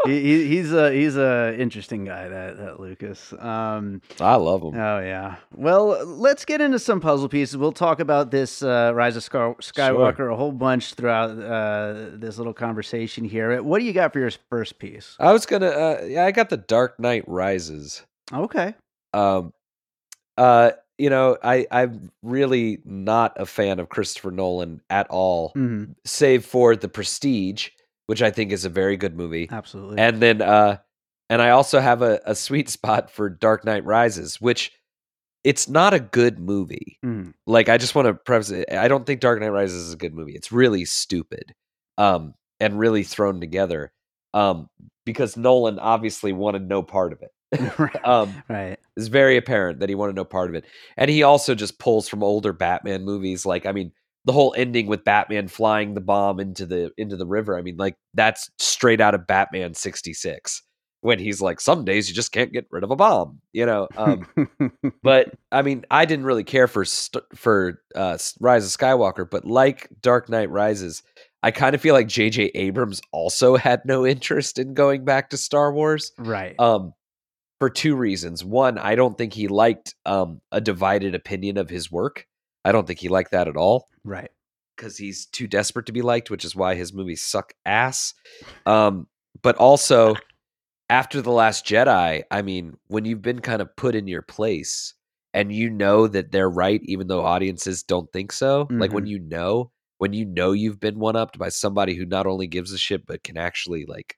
he, 0.05 0.22
he- 0.22 0.47
he's 0.47 0.73
a 0.73 0.91
he's 0.91 1.18
a 1.18 1.55
interesting 1.59 2.05
guy 2.05 2.27
that 2.27 2.57
that 2.57 2.80
Lucas. 2.80 3.34
Um, 3.34 4.01
I 4.19 4.35
love 4.35 4.61
him. 4.61 4.76
Oh 4.76 4.99
yeah. 4.99 5.35
Well, 5.55 6.05
let's 6.05 6.45
get 6.45 6.61
into 6.61 6.80
some 6.80 6.99
puzzle 6.99 7.30
pieces. 7.30 7.57
We'll 7.57 7.72
talk 7.72 7.99
about 7.99 8.31
this 8.31 8.63
uh, 8.63 8.91
Rise 8.93 9.15
of 9.15 9.23
Scar- 9.23 9.55
Skywalker 9.55 10.31
a 10.31 10.35
whole 10.35 10.51
bunch 10.51 10.93
throughout 10.95 11.31
uh, 11.31 12.09
this 12.13 12.38
little 12.38 12.53
conversation 12.53 13.23
here. 13.26 13.61
What 13.61 13.80
do 13.80 13.85
you 13.85 13.93
got 13.93 14.13
for 14.13 14.19
your 14.19 14.31
first 14.49 14.80
piece? 14.80 15.15
I 15.19 15.31
was 15.31 15.45
gonna. 15.45 15.68
Uh, 15.68 16.01
yeah, 16.07 16.26
I 16.26 16.31
got 16.31 16.49
the 16.49 16.57
Dark 16.57 16.99
Knight 16.99 17.23
Rises. 17.27 18.03
Okay. 18.34 18.73
um 19.13 19.51
uh 20.37 20.71
you 20.97 21.09
know 21.09 21.37
i 21.43 21.65
i'm 21.71 22.11
really 22.21 22.79
not 22.85 23.33
a 23.39 23.45
fan 23.45 23.79
of 23.79 23.89
christopher 23.89 24.31
nolan 24.31 24.81
at 24.89 25.07
all 25.09 25.51
Mhm. 25.55 25.95
save 26.05 26.45
for 26.45 26.75
the 26.75 26.87
prestige 26.89 27.69
which 28.07 28.21
i 28.21 28.31
think 28.31 28.51
is 28.51 28.65
a 28.65 28.69
very 28.69 28.97
good 28.97 29.15
movie 29.15 29.47
Absolutely. 29.51 29.97
and 29.99 30.21
then 30.21 30.41
uh 30.41 30.77
and 31.29 31.41
i 31.41 31.49
also 31.49 31.79
have 31.79 32.01
a, 32.01 32.19
a 32.25 32.35
sweet 32.35 32.69
spot 32.77 33.09
for 33.11 33.29
dark 33.29 33.65
knight 33.65 33.83
rises 33.85 34.39
which 34.39 34.71
it's 35.43 35.67
not 35.67 35.93
a 35.93 35.99
good 35.99 36.39
movie 36.39 36.99
Mhm. 37.03 37.33
like 37.47 37.67
i 37.69 37.77
just 37.77 37.95
want 37.95 38.07
to 38.07 38.13
preface 38.13 38.51
it 38.51 38.71
i 38.71 38.87
don't 38.87 39.05
think 39.05 39.21
dark 39.21 39.39
knight 39.39 39.49
rises 39.49 39.87
is 39.87 39.93
a 39.93 39.97
good 39.97 40.13
movie 40.13 40.33
it's 40.33 40.51
really 40.51 40.85
stupid 40.85 41.53
um 41.97 42.35
and 42.59 42.77
really 42.79 43.03
thrown 43.03 43.39
together 43.41 43.91
um 44.33 44.69
because 45.05 45.35
nolan 45.35 45.79
obviously 45.79 46.31
wanted 46.31 46.69
no 46.69 46.83
part 46.83 47.11
of 47.11 47.21
it. 47.21 47.31
um 48.03 48.44
right. 48.49 48.78
it's 48.95 49.07
very 49.07 49.38
apparent 49.38 49.80
that 49.80 49.90
he 49.90 49.95
wanted 49.95 50.15
no 50.15 50.23
part 50.23 50.49
of 50.49 50.56
it. 50.56 50.65
And 50.98 51.10
he 51.10 51.23
also 51.23 51.56
just 51.56 51.80
pulls 51.80 52.07
from 52.07 52.23
older 52.23 52.53
Batman 52.53 53.03
movies. 53.03 53.45
Like, 53.45 53.65
I 53.65 53.72
mean, 53.72 53.91
the 54.26 54.34
whole 54.34 54.53
ending 54.57 54.88
with 54.88 55.03
Batman 55.03 55.48
flying 55.48 55.94
the 55.94 56.02
bomb 56.02 56.40
into 56.40 56.65
the 56.65 56.91
into 56.98 57.15
the 57.18 57.26
river. 57.26 57.57
I 57.57 57.61
mean, 57.61 57.78
like 57.78 57.95
that's 58.14 58.49
straight 58.60 59.02
out 59.02 59.15
of 59.15 59.28
Batman 59.28 59.73
66. 59.73 60.61
when 61.02 61.18
he's 61.18 61.41
like, 61.41 61.60
some 61.60 61.84
days 61.84 62.07
you 62.07 62.14
just 62.14 62.32
can't 62.32 62.53
get 62.53 62.68
rid 62.69 62.84
of 62.84 62.91
a 62.91 62.95
bomb, 62.95 63.41
you 63.53 63.65
know. 63.65 63.88
Um, 63.98 64.28
but 65.03 65.34
I 65.52 65.64
mean, 65.64 65.84
I 65.90 66.06
didn't 66.06 66.26
really 66.26 66.44
care 66.44 66.68
for 66.68 66.86
st- 66.86 67.23
for 67.36 67.82
uh, 67.95 68.18
Rise 68.40 68.65
of 68.65 68.80
Skywalker, 68.80 69.28
but 69.30 69.45
like 69.45 69.90
Dark 70.02 70.30
Knight 70.30 70.52
Rises, 70.52 71.02
I 71.41 71.49
kind 71.49 71.73
of 71.73 71.82
feel 71.82 71.95
like 71.95 72.07
J.J. 72.07 72.52
Abrams 72.53 73.02
also 73.11 73.56
had 73.56 73.82
no 73.86 74.06
interest 74.06 74.60
in 74.60 74.76
going 74.76 75.03
back 75.03 75.32
to 75.32 75.38
Star 75.38 75.73
Wars. 75.73 76.11
right. 76.19 76.53
Um, 76.60 76.94
for 77.61 77.69
two 77.69 77.95
reasons. 77.95 78.43
One, 78.43 78.79
I 78.79 78.95
don't 78.95 79.15
think 79.15 79.33
he 79.33 79.47
liked 79.47 79.93
um 80.07 80.41
a 80.51 80.59
divided 80.59 81.13
opinion 81.13 81.57
of 81.59 81.69
his 81.69 81.91
work. 81.91 82.25
I 82.65 82.71
don't 82.71 82.88
think 82.88 82.97
he 82.97 83.07
liked 83.07 83.29
that 83.33 83.47
at 83.47 83.55
all 83.55 83.88
right. 84.03 84.31
because 84.75 84.97
he's 84.97 85.27
too 85.27 85.45
desperate 85.45 85.85
to 85.85 85.91
be 85.91 86.01
liked, 86.01 86.31
which 86.31 86.43
is 86.43 86.55
why 86.55 86.73
his 86.73 86.91
movies 86.91 87.21
suck 87.21 87.53
ass. 87.63 88.15
Um, 88.65 89.05
but 89.43 89.57
also, 89.57 90.15
after 90.89 91.21
the 91.21 91.31
Last 91.31 91.63
Jedi, 91.63 92.23
I 92.31 92.41
mean, 92.41 92.77
when 92.88 93.05
you've 93.05 93.21
been 93.21 93.41
kind 93.41 93.61
of 93.61 93.75
put 93.75 93.93
in 93.93 94.07
your 94.07 94.23
place 94.23 94.95
and 95.35 95.53
you 95.53 95.69
know 95.69 96.07
that 96.07 96.31
they're 96.31 96.49
right, 96.49 96.81
even 96.85 97.05
though 97.05 97.23
audiences 97.23 97.83
don't 97.83 98.11
think 98.11 98.31
so, 98.31 98.67
like 98.71 98.91
when 98.91 99.05
you 99.05 99.19
know, 99.19 99.69
when 99.99 100.13
you 100.13 100.25
know 100.25 100.51
you've 100.51 100.79
been 100.79 100.97
one 100.97 101.15
upped 101.15 101.38
by 101.38 101.49
somebody 101.49 101.93
who 101.93 102.07
not 102.07 102.25
only 102.25 102.47
gives 102.47 102.73
a 102.73 102.77
shit 102.79 103.05
but 103.05 103.23
can 103.23 103.38
actually 103.38 103.85
like 103.85 104.17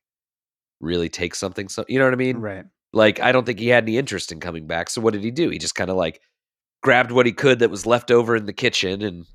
really 0.79 1.09
take 1.09 1.35
something. 1.35 1.67
So 1.67 1.83
you 1.89 1.99
know 1.99 2.05
what 2.05 2.13
I 2.13 2.17
mean? 2.17 2.37
Right. 2.37 2.63
Like, 2.93 3.19
I 3.19 3.31
don't 3.31 3.45
think 3.45 3.59
he 3.59 3.67
had 3.69 3.83
any 3.85 3.97
interest 3.97 4.31
in 4.31 4.39
coming 4.39 4.67
back. 4.67 4.89
So 4.89 5.01
what 5.01 5.13
did 5.13 5.23
he 5.23 5.31
do? 5.31 5.49
He 5.49 5.57
just 5.57 5.75
kind 5.75 5.89
of 5.89 5.95
like 5.97 6.21
grabbed 6.81 7.11
what 7.11 7.25
he 7.25 7.31
could 7.33 7.59
that 7.59 7.71
was 7.71 7.85
left 7.85 8.11
over 8.11 8.35
in 8.35 8.45
the 8.45 8.53
kitchen 8.53 9.01
and, 9.01 9.25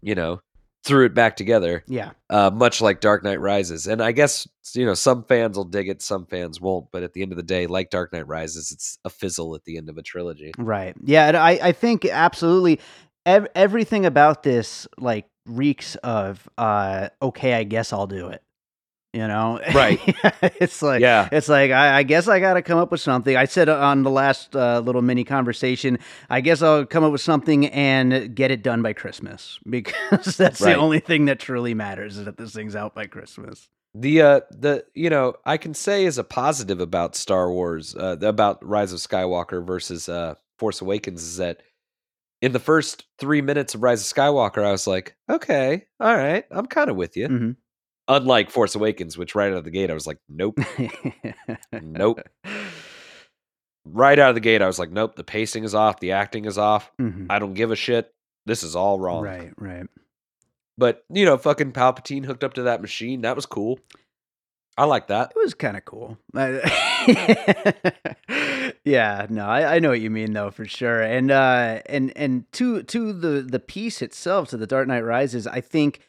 you 0.00 0.14
know, 0.14 0.40
threw 0.84 1.06
it 1.06 1.14
back 1.14 1.36
together, 1.36 1.84
Yeah. 1.86 2.10
uh, 2.28 2.50
much 2.52 2.80
like 2.80 3.00
Dark 3.00 3.22
Knight 3.22 3.40
Rises. 3.40 3.86
And 3.86 4.02
I 4.02 4.10
guess, 4.10 4.48
you 4.74 4.84
know, 4.84 4.94
some 4.94 5.22
fans 5.22 5.56
will 5.56 5.64
dig 5.64 5.88
it, 5.88 6.02
some 6.02 6.26
fans 6.26 6.60
won't. 6.60 6.86
But 6.90 7.04
at 7.04 7.12
the 7.12 7.22
end 7.22 7.30
of 7.30 7.36
the 7.36 7.44
day, 7.44 7.68
like 7.68 7.90
Dark 7.90 8.12
Knight 8.12 8.26
Rises, 8.26 8.72
it's 8.72 8.98
a 9.04 9.10
fizzle 9.10 9.54
at 9.54 9.62
the 9.64 9.76
end 9.76 9.88
of 9.88 9.96
a 9.96 10.02
trilogy. 10.02 10.50
Right. 10.58 10.96
Yeah. 11.04 11.28
And 11.28 11.36
I, 11.36 11.50
I 11.62 11.72
think 11.72 12.04
absolutely 12.04 12.80
ev- 13.26 13.46
everything 13.54 14.04
about 14.06 14.42
this 14.42 14.88
like 14.98 15.26
reeks 15.46 15.94
of, 15.96 16.48
uh, 16.58 17.10
okay, 17.20 17.54
I 17.54 17.62
guess 17.62 17.92
I'll 17.92 18.08
do 18.08 18.28
it. 18.28 18.42
You 19.12 19.28
know? 19.28 19.60
Right. 19.74 20.00
it's 20.60 20.80
like, 20.80 21.00
Yeah. 21.02 21.28
It's 21.30 21.48
like 21.48 21.70
I, 21.70 21.98
I 21.98 22.02
guess 22.02 22.28
I 22.28 22.40
got 22.40 22.54
to 22.54 22.62
come 22.62 22.78
up 22.78 22.90
with 22.90 23.00
something. 23.02 23.36
I 23.36 23.44
said 23.44 23.68
on 23.68 24.04
the 24.04 24.10
last 24.10 24.56
uh, 24.56 24.80
little 24.80 25.02
mini 25.02 25.22
conversation, 25.24 25.98
I 26.30 26.40
guess 26.40 26.62
I'll 26.62 26.86
come 26.86 27.04
up 27.04 27.12
with 27.12 27.20
something 27.20 27.66
and 27.66 28.34
get 28.34 28.50
it 28.50 28.62
done 28.62 28.80
by 28.80 28.94
Christmas 28.94 29.58
because 29.68 30.36
that's 30.36 30.60
the 30.60 30.74
only 30.76 31.00
thing 31.00 31.26
that 31.26 31.38
truly 31.40 31.74
matters 31.74 32.16
is 32.16 32.24
that 32.24 32.38
this 32.38 32.54
thing's 32.54 32.74
out 32.74 32.94
by 32.94 33.06
Christmas. 33.06 33.68
The 33.94 34.22
uh 34.22 34.40
the 34.50 34.86
you 34.94 35.10
know 35.10 35.34
I 35.44 35.58
can 35.58 35.74
say 35.74 36.06
as 36.06 36.16
a 36.16 36.24
positive 36.24 36.80
about 36.80 37.14
Star 37.14 37.52
Wars 37.52 37.94
uh 37.94 38.16
about 38.22 38.66
Rise 38.66 38.94
of 38.94 39.00
Skywalker 39.00 39.62
versus 39.62 40.08
uh 40.08 40.36
Force 40.58 40.80
Awakens 40.80 41.22
is 41.22 41.36
that 41.36 41.60
in 42.40 42.52
the 42.52 42.58
first 42.58 43.04
3 43.18 43.42
minutes 43.42 43.74
of 43.74 43.82
Rise 43.82 44.00
of 44.00 44.16
Skywalker 44.16 44.64
I 44.64 44.72
was 44.72 44.86
like 44.86 45.14
okay 45.28 45.84
all 46.00 46.16
right 46.16 46.46
I'm 46.50 46.64
kind 46.64 46.88
of 46.88 46.96
with 46.96 47.18
you 47.18 47.28
Mhm. 47.28 47.56
Unlike 48.12 48.50
Force 48.50 48.74
Awakens 48.74 49.16
which 49.18 49.34
right 49.34 49.50
out 49.50 49.58
of 49.58 49.64
the 49.64 49.70
gate 49.70 49.90
I 49.90 49.94
was 49.94 50.06
like 50.06 50.18
nope 50.28 50.58
Nope. 51.80 52.20
right 53.84 54.18
out 54.18 54.28
of 54.30 54.34
the 54.36 54.40
gate 54.40 54.62
I 54.62 54.66
was 54.66 54.78
like 54.78 54.90
nope 54.90 55.16
the 55.16 55.24
pacing 55.24 55.64
is 55.64 55.74
off 55.74 55.98
the 56.00 56.12
acting 56.12 56.44
is 56.44 56.58
off 56.58 56.90
Mhm. 57.00 57.26
I 57.30 57.38
don't 57.38 57.54
give 57.54 57.70
a 57.70 57.76
shit 57.76 58.12
this 58.46 58.62
is 58.62 58.76
all 58.76 58.98
wrong 59.00 59.22
Right. 59.22 59.52
Right. 59.56 59.86
but 60.78 61.04
you 61.10 61.24
know 61.24 61.36
fucking 61.38 61.72
Palpatine 61.72 62.24
hooked 62.24 62.44
up 62.44 62.54
to 62.54 62.62
that 62.64 62.80
machine 62.80 63.22
that 63.22 63.36
was 63.36 63.46
cool 63.46 63.78
I 64.78 64.84
like 64.84 65.08
that 65.08 65.32
It 65.36 65.38
was 65.38 65.52
kind 65.54 65.76
of 65.76 65.84
cool. 65.84 66.16
Yeah, 68.84 69.26
no, 69.30 69.46
I, 69.46 69.76
I 69.76 69.78
know 69.78 69.90
what 69.90 70.00
you 70.00 70.10
mean 70.10 70.32
though 70.32 70.50
for 70.50 70.64
sure. 70.64 71.00
And 71.02 71.30
uh 71.30 71.80
and 71.86 72.12
and 72.16 72.50
to 72.52 72.82
to 72.82 73.12
the 73.12 73.42
the 73.42 73.60
piece 73.60 74.02
itself 74.02 74.48
to 74.48 74.56
the 74.56 74.66
Dark 74.66 74.88
Knight 74.88 75.02
Rises, 75.04 75.46
I 75.46 75.60
think 75.60 76.00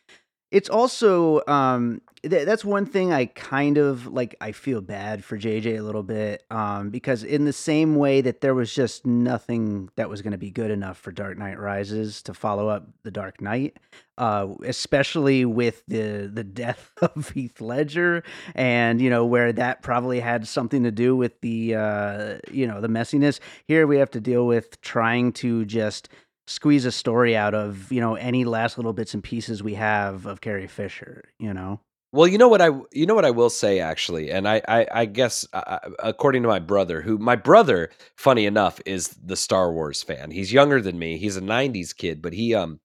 it's 0.53 0.69
also 0.69 1.41
um 1.47 1.99
th- 2.21 2.45
that's 2.45 2.63
one 2.63 2.85
thing 2.85 3.11
I 3.11 3.25
kind 3.25 3.79
of 3.79 4.05
like 4.05 4.35
I 4.39 4.51
feel 4.51 4.81
bad 4.81 5.25
for 5.25 5.35
JJ 5.37 5.79
a 5.79 5.81
little 5.81 6.03
bit 6.03 6.43
um 6.51 6.91
because 6.91 7.23
in 7.23 7.45
the 7.45 7.51
same 7.51 7.95
way 7.95 8.21
that 8.21 8.41
there 8.41 8.53
was 8.53 8.73
just 8.73 9.03
nothing 9.03 9.89
that 9.95 10.09
was 10.09 10.21
going 10.21 10.31
to 10.31 10.37
be 10.37 10.51
good 10.51 10.69
enough 10.69 10.99
for 10.99 11.11
Dark 11.11 11.39
Knight 11.39 11.59
Rises 11.59 12.21
to 12.23 12.35
follow 12.35 12.69
up 12.69 12.87
The 13.01 13.09
Dark 13.09 13.41
Knight 13.41 13.77
uh 14.19 14.49
especially 14.63 15.43
with 15.43 15.83
the 15.87 16.29
the 16.31 16.43
death 16.43 16.91
of 17.01 17.29
Heath 17.29 17.59
Ledger 17.59 18.23
and 18.53 19.01
you 19.01 19.09
know 19.09 19.25
where 19.25 19.51
that 19.53 19.81
probably 19.81 20.19
had 20.19 20.47
something 20.47 20.83
to 20.83 20.91
do 20.91 21.15
with 21.15 21.41
the 21.41 21.73
uh 21.75 22.37
you 22.51 22.67
know 22.67 22.79
the 22.79 22.89
messiness. 22.89 23.39
Here 23.65 23.87
we 23.87 23.97
have 23.97 24.11
to 24.11 24.21
deal 24.21 24.45
with 24.45 24.79
trying 24.81 25.31
to 25.33 25.65
just 25.65 26.09
squeeze 26.47 26.85
a 26.85 26.91
story 26.91 27.35
out 27.35 27.53
of 27.53 27.91
you 27.91 28.01
know 28.01 28.15
any 28.15 28.45
last 28.45 28.77
little 28.77 28.93
bits 28.93 29.13
and 29.13 29.23
pieces 29.23 29.63
we 29.63 29.73
have 29.75 30.25
of 30.25 30.41
Carrie 30.41 30.67
Fisher 30.67 31.23
you 31.39 31.53
know 31.53 31.79
Well, 32.11 32.27
you 32.27 32.37
know 32.37 32.47
what 32.49 32.61
I 32.61 32.69
you 32.91 33.05
know 33.05 33.15
what 33.15 33.25
I 33.25 33.31
will 33.31 33.49
say 33.49 33.79
actually, 33.79 34.29
and 34.31 34.47
I 34.47 34.61
I, 34.67 34.87
I 34.91 35.05
guess 35.05 35.47
uh, 35.53 35.79
according 35.99 36.43
to 36.43 36.47
my 36.49 36.59
brother, 36.59 37.01
who 37.01 37.17
my 37.17 37.35
brother, 37.35 37.89
funny 38.17 38.45
enough, 38.45 38.79
is 38.85 39.07
the 39.23 39.35
Star 39.35 39.71
Wars 39.73 40.03
fan. 40.03 40.29
He's 40.31 40.53
younger 40.53 40.79
than 40.81 40.99
me. 40.99 41.17
He's 41.17 41.37
a 41.37 41.41
'90s 41.41 41.95
kid, 41.95 42.21
but 42.21 42.33
he 42.33 42.53
um 42.53 42.79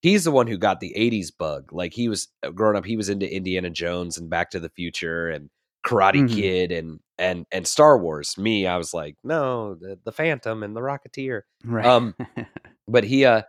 he's 0.00 0.24
the 0.24 0.32
one 0.32 0.48
who 0.48 0.58
got 0.58 0.80
the 0.80 0.92
'80s 0.96 1.30
bug. 1.36 1.72
Like 1.72 1.92
he 1.94 2.08
was 2.08 2.26
uh, 2.42 2.50
growing 2.50 2.76
up, 2.76 2.84
he 2.84 2.96
was 2.96 3.08
into 3.08 3.32
Indiana 3.32 3.70
Jones 3.70 4.18
and 4.18 4.28
Back 4.28 4.50
to 4.50 4.58
the 4.60 4.70
Future 4.70 5.28
and 5.28 5.48
Karate 5.86 6.24
Mhm. 6.28 6.34
Kid 6.34 6.72
and 6.72 6.98
and 7.18 7.46
and 7.52 7.66
Star 7.68 7.98
Wars. 7.98 8.36
Me, 8.36 8.66
I 8.66 8.78
was 8.78 8.92
like, 8.92 9.14
no, 9.22 9.74
the, 9.74 9.96
the 10.04 10.12
Phantom 10.12 10.62
and 10.64 10.74
the 10.74 10.80
Rocketeer. 10.80 11.42
right 11.64 11.86
Um, 11.86 12.14
but 12.88 13.04
he 13.04 13.24
uh 13.24 13.42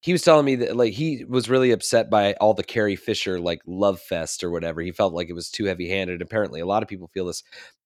he 0.00 0.12
was 0.12 0.22
telling 0.22 0.44
me 0.44 0.56
that 0.56 0.76
like 0.76 0.92
he 0.92 1.24
was 1.24 1.48
really 1.48 1.70
upset 1.70 2.10
by 2.10 2.34
all 2.34 2.52
the 2.54 2.62
Carrie 2.64 2.96
Fisher 2.96 3.40
like 3.40 3.60
love 3.66 4.00
fest 4.00 4.44
or 4.44 4.50
whatever. 4.50 4.80
He 4.82 4.92
felt 4.92 5.14
like 5.14 5.28
it 5.30 5.34
was 5.34 5.50
too 5.50 5.64
heavy 5.64 5.88
handed. 5.88 6.20
Apparently, 6.22 6.60
a 6.60 6.66
lot 6.66 6.82
of 6.82 6.88
people 6.88 7.08
feel 7.14 7.26
this. 7.26 7.42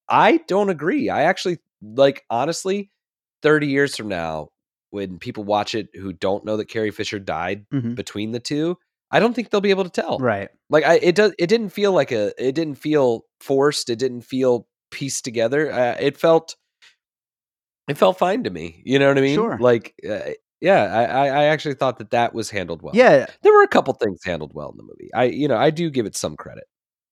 I 0.08 0.38
don't 0.48 0.70
agree. 0.70 1.08
I 1.10 1.22
actually 1.24 1.58
like 1.80 2.24
honestly, 2.28 2.90
thirty 3.42 3.68
years 3.68 3.96
from 3.96 4.08
now, 4.08 4.48
when 4.90 5.18
people 5.18 5.44
watch 5.44 5.74
it 5.76 5.88
who 5.94 6.12
don't 6.12 6.44
know 6.44 6.56
that 6.56 6.68
Carrie 6.68 6.90
Fisher 6.90 7.18
died 7.20 7.66
Mhm. 7.72 7.94
between 7.94 8.32
the 8.32 8.40
two, 8.40 8.76
I 9.12 9.20
don't 9.20 9.32
think 9.34 9.50
they'll 9.50 9.60
be 9.60 9.70
able 9.70 9.84
to 9.84 9.90
tell. 9.90 10.18
right 10.18 10.48
Like 10.70 10.84
I, 10.84 10.94
it 10.96 11.14
does. 11.14 11.34
It 11.38 11.46
didn't 11.46 11.68
feel 11.70 11.92
like 11.92 12.10
a. 12.10 12.32
It 12.44 12.56
didn't 12.56 12.76
feel 12.76 13.26
forced. 13.40 13.90
It 13.90 13.98
didn't 14.00 14.22
feel 14.22 14.66
pieced 14.90 15.24
together. 15.24 15.70
Uh, 15.70 15.96
it 16.00 16.16
felt. 16.18 16.56
It 17.88 17.96
felt 17.96 18.18
fine 18.18 18.44
to 18.44 18.50
me. 18.50 18.82
You 18.84 18.98
know 18.98 19.08
what 19.08 19.18
I 19.18 19.22
mean? 19.22 19.34
Sure. 19.36 19.56
Like, 19.60 19.94
uh, 20.08 20.32
yeah, 20.60 20.84
I, 20.84 21.04
I 21.04 21.26
I 21.28 21.44
actually 21.44 21.74
thought 21.74 21.98
that 21.98 22.10
that 22.10 22.34
was 22.34 22.50
handled 22.50 22.82
well. 22.82 22.94
yeah 22.96 23.26
there 23.42 23.52
were 23.52 23.62
a 23.62 23.68
couple 23.68 23.94
things 23.94 24.20
handled 24.24 24.52
well 24.54 24.70
in 24.70 24.76
the 24.76 24.82
movie. 24.82 25.10
I, 25.14 25.24
you 25.24 25.48
know, 25.48 25.56
I 25.56 25.70
do 25.70 25.90
give 25.90 26.06
it 26.06 26.16
some 26.16 26.36
credit. 26.36 26.64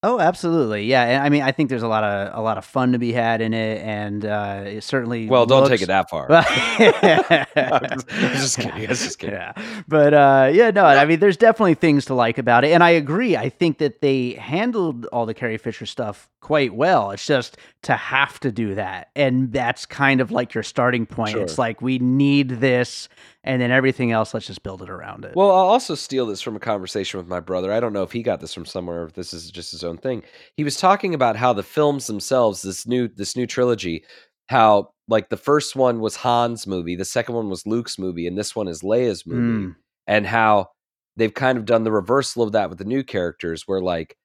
Oh, 0.02 0.20
absolutely. 0.20 0.84
Yeah, 0.84 1.02
and 1.04 1.24
I 1.24 1.30
mean, 1.30 1.42
I 1.42 1.50
think 1.52 1.68
there's 1.68 1.82
a 1.82 1.88
lot 1.88 2.04
of 2.04 2.38
a 2.38 2.40
lot 2.42 2.58
of 2.58 2.64
fun 2.64 2.92
to 2.92 2.98
be 2.98 3.12
had 3.12 3.40
in 3.40 3.52
it, 3.54 3.80
and 3.82 4.24
uh, 4.24 4.62
it 4.66 4.84
certainly. 4.84 5.26
Well, 5.26 5.46
don't 5.46 5.68
take 5.68 5.82
it 5.82 5.86
that 5.86 6.08
far. 6.10 6.30
I'm 6.30 7.88
just- 7.90 8.12
I'm 8.12 8.32
just 8.34 8.56
kidding, 8.58 8.72
I'm 8.82 8.86
just 8.88 9.18
kidding. 9.18 9.34
Yeah, 9.34 9.52
but 9.88 10.14
uh, 10.14 10.50
yeah, 10.52 10.70
no, 10.70 10.84
I 10.84 11.04
mean, 11.06 11.18
there's 11.18 11.36
definitely 11.36 11.74
things 11.74 12.04
to 12.06 12.14
like 12.14 12.38
about 12.38 12.64
it, 12.64 12.72
and 12.72 12.84
I 12.84 12.90
agree. 12.90 13.36
I 13.36 13.48
think 13.48 13.78
that 13.78 14.00
they 14.00 14.32
handled 14.32 15.06
all 15.06 15.26
the 15.26 15.34
Carrie 15.34 15.58
Fisher 15.58 15.86
stuff 15.86 16.28
quite 16.46 16.76
well. 16.76 17.10
It's 17.10 17.26
just 17.26 17.56
to 17.82 17.96
have 17.96 18.38
to 18.38 18.52
do 18.52 18.76
that, 18.76 19.10
and 19.16 19.52
that's 19.52 19.84
kind 19.84 20.20
of 20.20 20.30
like 20.30 20.54
your 20.54 20.62
starting 20.62 21.04
point. 21.04 21.32
Sure. 21.32 21.42
It's 21.42 21.58
like 21.58 21.82
we 21.82 21.98
need 21.98 22.50
this, 22.50 23.08
and 23.42 23.60
then 23.60 23.72
everything 23.72 24.12
else. 24.12 24.32
Let's 24.32 24.46
just 24.46 24.62
build 24.62 24.80
it 24.80 24.88
around 24.88 25.24
it. 25.24 25.34
Well, 25.34 25.50
I'll 25.50 25.66
also 25.66 25.96
steal 25.96 26.24
this 26.24 26.40
from 26.40 26.54
a 26.54 26.60
conversation 26.60 27.18
with 27.18 27.26
my 27.26 27.40
brother. 27.40 27.72
I 27.72 27.80
don't 27.80 27.92
know 27.92 28.04
if 28.04 28.12
he 28.12 28.22
got 28.22 28.40
this 28.40 28.54
from 28.54 28.64
somewhere 28.64 29.02
or 29.02 29.06
if 29.06 29.14
this 29.14 29.34
is 29.34 29.50
just 29.50 29.72
his 29.72 29.82
own 29.82 29.98
thing. 29.98 30.22
He 30.56 30.62
was 30.62 30.78
talking 30.78 31.14
about 31.14 31.34
how 31.34 31.52
the 31.52 31.64
films 31.64 32.06
themselves, 32.06 32.62
this 32.62 32.86
new 32.86 33.08
this 33.08 33.34
new 33.34 33.48
trilogy, 33.48 34.04
how 34.48 34.90
like 35.08 35.28
the 35.30 35.36
first 35.36 35.74
one 35.74 35.98
was 35.98 36.14
Han's 36.14 36.64
movie, 36.64 36.94
the 36.94 37.04
second 37.04 37.34
one 37.34 37.50
was 37.50 37.66
Luke's 37.66 37.98
movie, 37.98 38.28
and 38.28 38.38
this 38.38 38.54
one 38.54 38.68
is 38.68 38.82
Leia's 38.82 39.26
movie, 39.26 39.66
Mm, 39.66 39.76
and 40.06 40.24
how 40.28 40.68
they've 41.16 41.34
kind 41.34 41.58
of 41.58 41.64
done 41.64 41.82
the 41.82 41.90
reversal 41.90 42.44
of 42.44 42.52
that 42.52 42.68
with 42.68 42.78
the 42.78 42.84
new 42.84 43.02
characters, 43.02 43.64
where 43.66 43.80
like 43.80 44.16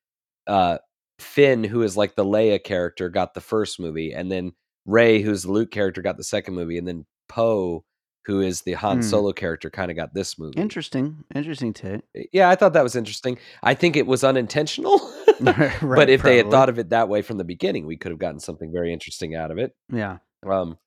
uh 0.46 0.78
Finn, 1.22 1.64
who 1.64 1.84
is 1.84 1.96
like 1.98 2.16
the 2.16 2.26
Leia 2.26 2.64
character, 2.64 3.10
got 3.10 3.34
the 3.34 3.42
first 3.42 3.80
movie, 3.80 4.14
and 4.14 4.32
then 4.32 4.54
Rey, 4.86 5.22
who's 5.22 5.44
the 5.44 5.52
Luke 5.52 5.72
character, 5.72 6.02
got 6.02 6.18
the 6.18 6.24
second 6.24 6.54
movie, 6.56 6.78
and 6.78 6.88
then 6.88 7.06
Poe, 7.30 7.84
who 8.26 8.42
is 8.42 8.62
the 8.62 8.74
Han 8.74 8.98
Hmm. 8.98 9.02
Solo 9.04 9.32
character, 9.34 9.70
kind 9.70 9.90
of 9.92 9.98
got 9.98 10.14
this 10.14 10.38
movie. 10.38 10.60
interesting, 10.60 11.24
interesting 11.34 11.74
take. 11.74 12.02
Yeah, 12.32 12.50
I 12.50 12.56
thought 12.56 12.74
that 12.74 12.84
was 12.84 12.96
interesting. 12.96 13.38
I 13.64 13.74
think 13.74 13.96
it 13.96 14.06
was 14.08 14.24
unintentional. 14.24 15.00
but 15.42 16.10
if 16.10 16.22
they 16.22 16.38
had 16.38 16.52
thought 16.52 16.70
of 16.70 16.78
it 16.78 16.90
that 16.90 17.10
way 17.10 17.22
from 17.24 17.38
the 17.38 17.44
beginning, 17.44 17.88
we 17.88 17.98
could 17.98 18.12
have 18.12 18.20
gotten 18.20 18.40
something 18.40 18.72
very 18.72 18.94
interesting 18.94 19.34
out 19.36 19.50
of 19.50 19.58
it. 19.58 19.74
yeah, 19.92 20.18
Um, 20.46 20.78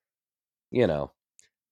you 0.71 0.87
know. 0.87 1.11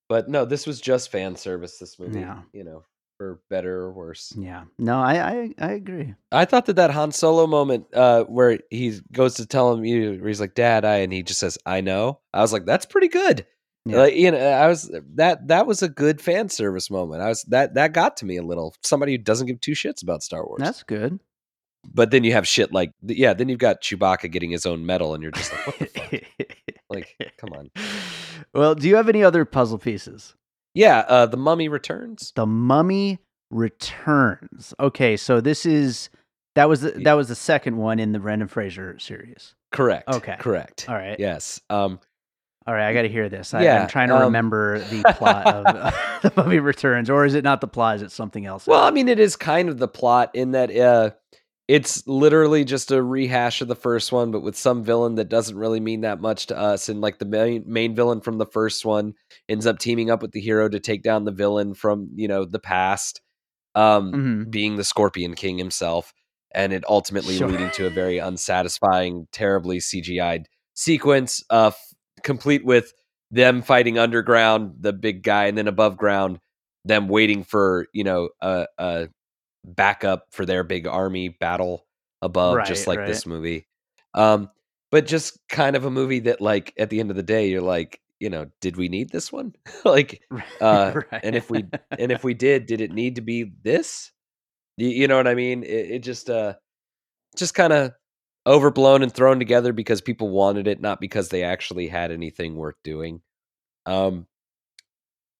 But 0.09 0.27
no, 0.27 0.43
this 0.43 0.67
was 0.67 0.81
just 0.81 1.09
fan 1.11 1.37
service, 1.37 1.77
this 1.79 1.97
movie. 1.97 2.19
Yeah. 2.19 2.41
You 2.51 2.65
know, 2.65 2.83
for 3.23 3.39
better 3.49 3.81
or 3.83 3.91
worse. 3.93 4.33
Yeah. 4.37 4.65
No, 4.77 4.99
I 4.99 5.13
I, 5.31 5.49
I 5.59 5.71
agree. 5.71 6.13
I 6.31 6.45
thought 6.45 6.65
that 6.65 6.75
that 6.75 6.91
Han 6.91 7.11
Solo 7.11 7.47
moment 7.47 7.85
uh, 7.93 8.23
where 8.25 8.59
he 8.69 8.99
goes 9.11 9.35
to 9.35 9.45
tell 9.45 9.73
him, 9.73 9.85
you, 9.85 10.21
he's 10.25 10.41
like, 10.41 10.55
"Dad," 10.55 10.83
I, 10.85 10.97
and 10.97 11.13
he 11.13 11.23
just 11.23 11.39
says, 11.39 11.57
"I 11.65 11.81
know." 11.81 12.19
I 12.33 12.41
was 12.41 12.51
like, 12.51 12.65
"That's 12.65 12.85
pretty 12.85 13.07
good." 13.07 13.45
Yeah. 13.85 13.97
Like, 13.97 14.15
you 14.15 14.31
know, 14.31 14.37
I 14.37 14.67
was 14.67 14.91
that 15.15 15.47
that 15.47 15.67
was 15.67 15.81
a 15.81 15.89
good 15.89 16.21
fan 16.21 16.49
service 16.49 16.89
moment. 16.91 17.21
I 17.21 17.29
was 17.29 17.43
that 17.43 17.73
that 17.75 17.93
got 17.93 18.17
to 18.17 18.25
me 18.25 18.37
a 18.37 18.43
little. 18.43 18.75
Somebody 18.81 19.13
who 19.13 19.17
doesn't 19.19 19.47
give 19.47 19.61
two 19.61 19.73
shits 19.73 20.03
about 20.03 20.23
Star 20.23 20.45
Wars. 20.45 20.59
That's 20.59 20.83
good. 20.83 21.19
but 21.93 22.11
then 22.11 22.23
you 22.23 22.31
have 22.33 22.47
shit 22.47 22.71
like, 22.73 22.91
yeah, 23.01 23.33
then 23.33 23.49
you've 23.49 23.59
got 23.59 23.81
Chewbacca 23.81 24.31
getting 24.31 24.51
his 24.51 24.65
own 24.65 24.85
medal, 24.85 25.13
and 25.13 25.21
you're 25.23 25.31
just 25.33 25.51
like, 25.51 25.67
what 25.67 25.79
the 25.79 25.85
fuck? 25.87 26.47
Like, 26.89 27.15
come 27.37 27.49
on. 27.53 27.71
Well, 28.53 28.75
do 28.75 28.87
you 28.87 28.95
have 28.97 29.09
any 29.09 29.23
other 29.23 29.45
puzzle 29.45 29.79
pieces? 29.79 30.35
Yeah, 30.73 30.99
uh, 30.99 31.25
the 31.25 31.37
Mummy 31.37 31.67
returns. 31.67 32.31
The 32.35 32.45
Mummy 32.45 33.19
Returns. 33.51 34.73
Okay, 34.79 35.17
so 35.17 35.39
this 35.39 35.65
is 35.65 36.09
that 36.55 36.69
was 36.69 36.81
the, 36.81 36.91
that 36.91 37.13
was 37.13 37.27
the 37.27 37.35
second 37.35 37.77
one 37.77 37.99
in 37.99 38.11
the 38.11 38.19
Brendan 38.19 38.47
Fraser 38.47 38.97
series. 38.99 39.55
Correct. 39.71 40.07
Okay. 40.07 40.37
Correct. 40.39 40.87
All 40.89 40.95
right. 40.95 41.19
Yes. 41.19 41.61
Um. 41.69 41.99
All 42.65 42.73
right, 42.73 42.87
I 42.87 42.93
got 42.93 43.01
to 43.01 43.09
hear 43.09 43.27
this. 43.27 43.53
I, 43.53 43.63
Yeah, 43.63 43.81
I'm 43.81 43.89
trying 43.89 44.07
to 44.07 44.15
um, 44.15 44.23
remember 44.23 44.79
the 44.79 45.03
plot 45.17 45.45
of 45.47 45.65
uh, 45.65 45.91
the 46.21 46.31
Mummy 46.37 46.59
Returns, 46.59 47.09
or 47.09 47.25
is 47.25 47.33
it 47.33 47.43
not 47.43 47.59
the 47.59 47.67
plot? 47.67 47.97
Is 47.97 48.03
it 48.03 48.11
something 48.11 48.45
else? 48.45 48.65
Well, 48.65 48.81
I 48.81 48.91
mean, 48.91 49.09
it 49.09 49.19
is 49.19 49.35
kind 49.35 49.67
of 49.67 49.79
the 49.79 49.89
plot 49.89 50.31
in 50.33 50.51
that 50.51 50.73
uh, 50.73 51.11
it's 51.67 52.05
literally 52.07 52.65
just 52.65 52.91
a 52.91 53.01
rehash 53.01 53.61
of 53.61 53.67
the 53.69 53.75
first 53.75 54.11
one, 54.11 54.31
but 54.31 54.41
with 54.41 54.57
some 54.57 54.83
villain 54.83 55.15
that 55.15 55.29
doesn't 55.29 55.57
really 55.57 55.79
mean 55.79 56.01
that 56.01 56.19
much 56.19 56.47
to 56.47 56.57
us. 56.57 56.89
And 56.89 56.99
like 57.01 57.19
the 57.19 57.25
main 57.25 57.63
main 57.65 57.95
villain 57.95 58.19
from 58.21 58.37
the 58.37 58.45
first 58.45 58.83
one 58.85 59.13
ends 59.47 59.65
up 59.65 59.79
teaming 59.79 60.09
up 60.11 60.21
with 60.21 60.31
the 60.33 60.41
hero 60.41 60.67
to 60.67 60.79
take 60.79 61.03
down 61.03 61.23
the 61.23 61.31
villain 61.31 61.73
from 61.73 62.09
you 62.15 62.27
know 62.27 62.43
the 62.45 62.59
past, 62.59 63.21
um, 63.75 64.11
Mhm. 64.13 64.51
being 64.51 64.75
the 64.75 64.83
Scorpion 64.83 65.35
King 65.35 65.57
himself, 65.57 66.13
and 66.53 66.73
it 66.73 66.83
ultimately 66.89 67.37
Sure. 67.37 67.47
leading 67.47 67.71
to 67.71 67.87
a 67.87 67.89
very 67.91 68.17
unsatisfying, 68.19 69.27
terribly 69.31 69.79
CGI'd 69.79 70.47
sequence, 70.73 71.43
uh, 71.49 71.67
f- 71.67 71.93
complete 72.23 72.65
with 72.65 72.93
them 73.31 73.61
fighting 73.61 73.97
underground, 73.97 74.75
the 74.79 74.93
big 74.93 75.23
guy, 75.23 75.45
and 75.45 75.57
then 75.57 75.67
above 75.67 75.97
ground, 75.97 76.39
them 76.85 77.07
waiting 77.07 77.43
for 77.43 77.87
you 77.93 78.03
know 78.03 78.29
a, 78.41 78.67
a 78.77 79.07
backup 79.63 80.27
for 80.31 80.45
their 80.45 80.63
big 80.63 80.87
army 80.87 81.29
battle 81.29 81.85
above, 82.21 82.65
just 82.65 82.87
like 82.87 82.99
right. 82.99 83.07
this 83.07 83.25
movie. 83.25 83.67
Um, 84.13 84.49
but 84.91 85.07
just 85.07 85.39
kind 85.49 85.75
of 85.75 85.85
a 85.85 85.91
movie 85.91 86.19
that, 86.21 86.39
like, 86.41 86.73
at 86.77 86.89
the 86.89 86.99
end 86.99 87.09
of 87.09 87.15
the 87.15 87.23
day, 87.23 87.49
you're 87.49 87.61
like, 87.61 87.99
you 88.19 88.29
know, 88.29 88.45
did 88.61 88.77
we 88.77 88.89
need 88.89 89.09
this 89.09 89.31
one? 89.31 89.53
like, 89.85 90.21
uh, 90.61 90.93
Right. 91.11 91.21
and 91.23 91.35
if 91.35 91.49
we 91.49 91.65
and 91.97 92.11
if 92.11 92.23
we 92.23 92.33
did, 92.33 92.65
did 92.65 92.81
it 92.81 92.91
need 92.91 93.15
to 93.15 93.21
be 93.21 93.51
this? 93.63 94.11
You, 94.77 94.89
you 94.89 95.07
know 95.07 95.17
what 95.17 95.27
I 95.27 95.35
mean? 95.35 95.63
It, 95.63 95.91
it 95.91 95.99
just 95.99 96.29
uh, 96.29 96.53
just 97.35 97.53
kind 97.53 97.73
of 97.73 97.91
overblown 98.45 99.03
and 99.03 99.13
thrown 99.13 99.39
together 99.39 99.73
because 99.73 100.01
people 100.01 100.29
wanted 100.29 100.67
it, 100.67 100.81
not 100.81 100.99
because 100.99 101.29
they 101.29 101.43
actually 101.43 101.87
had 101.87 102.11
anything 102.11 102.55
worth 102.55 102.75
doing. 102.83 103.21
Um, 103.85 104.27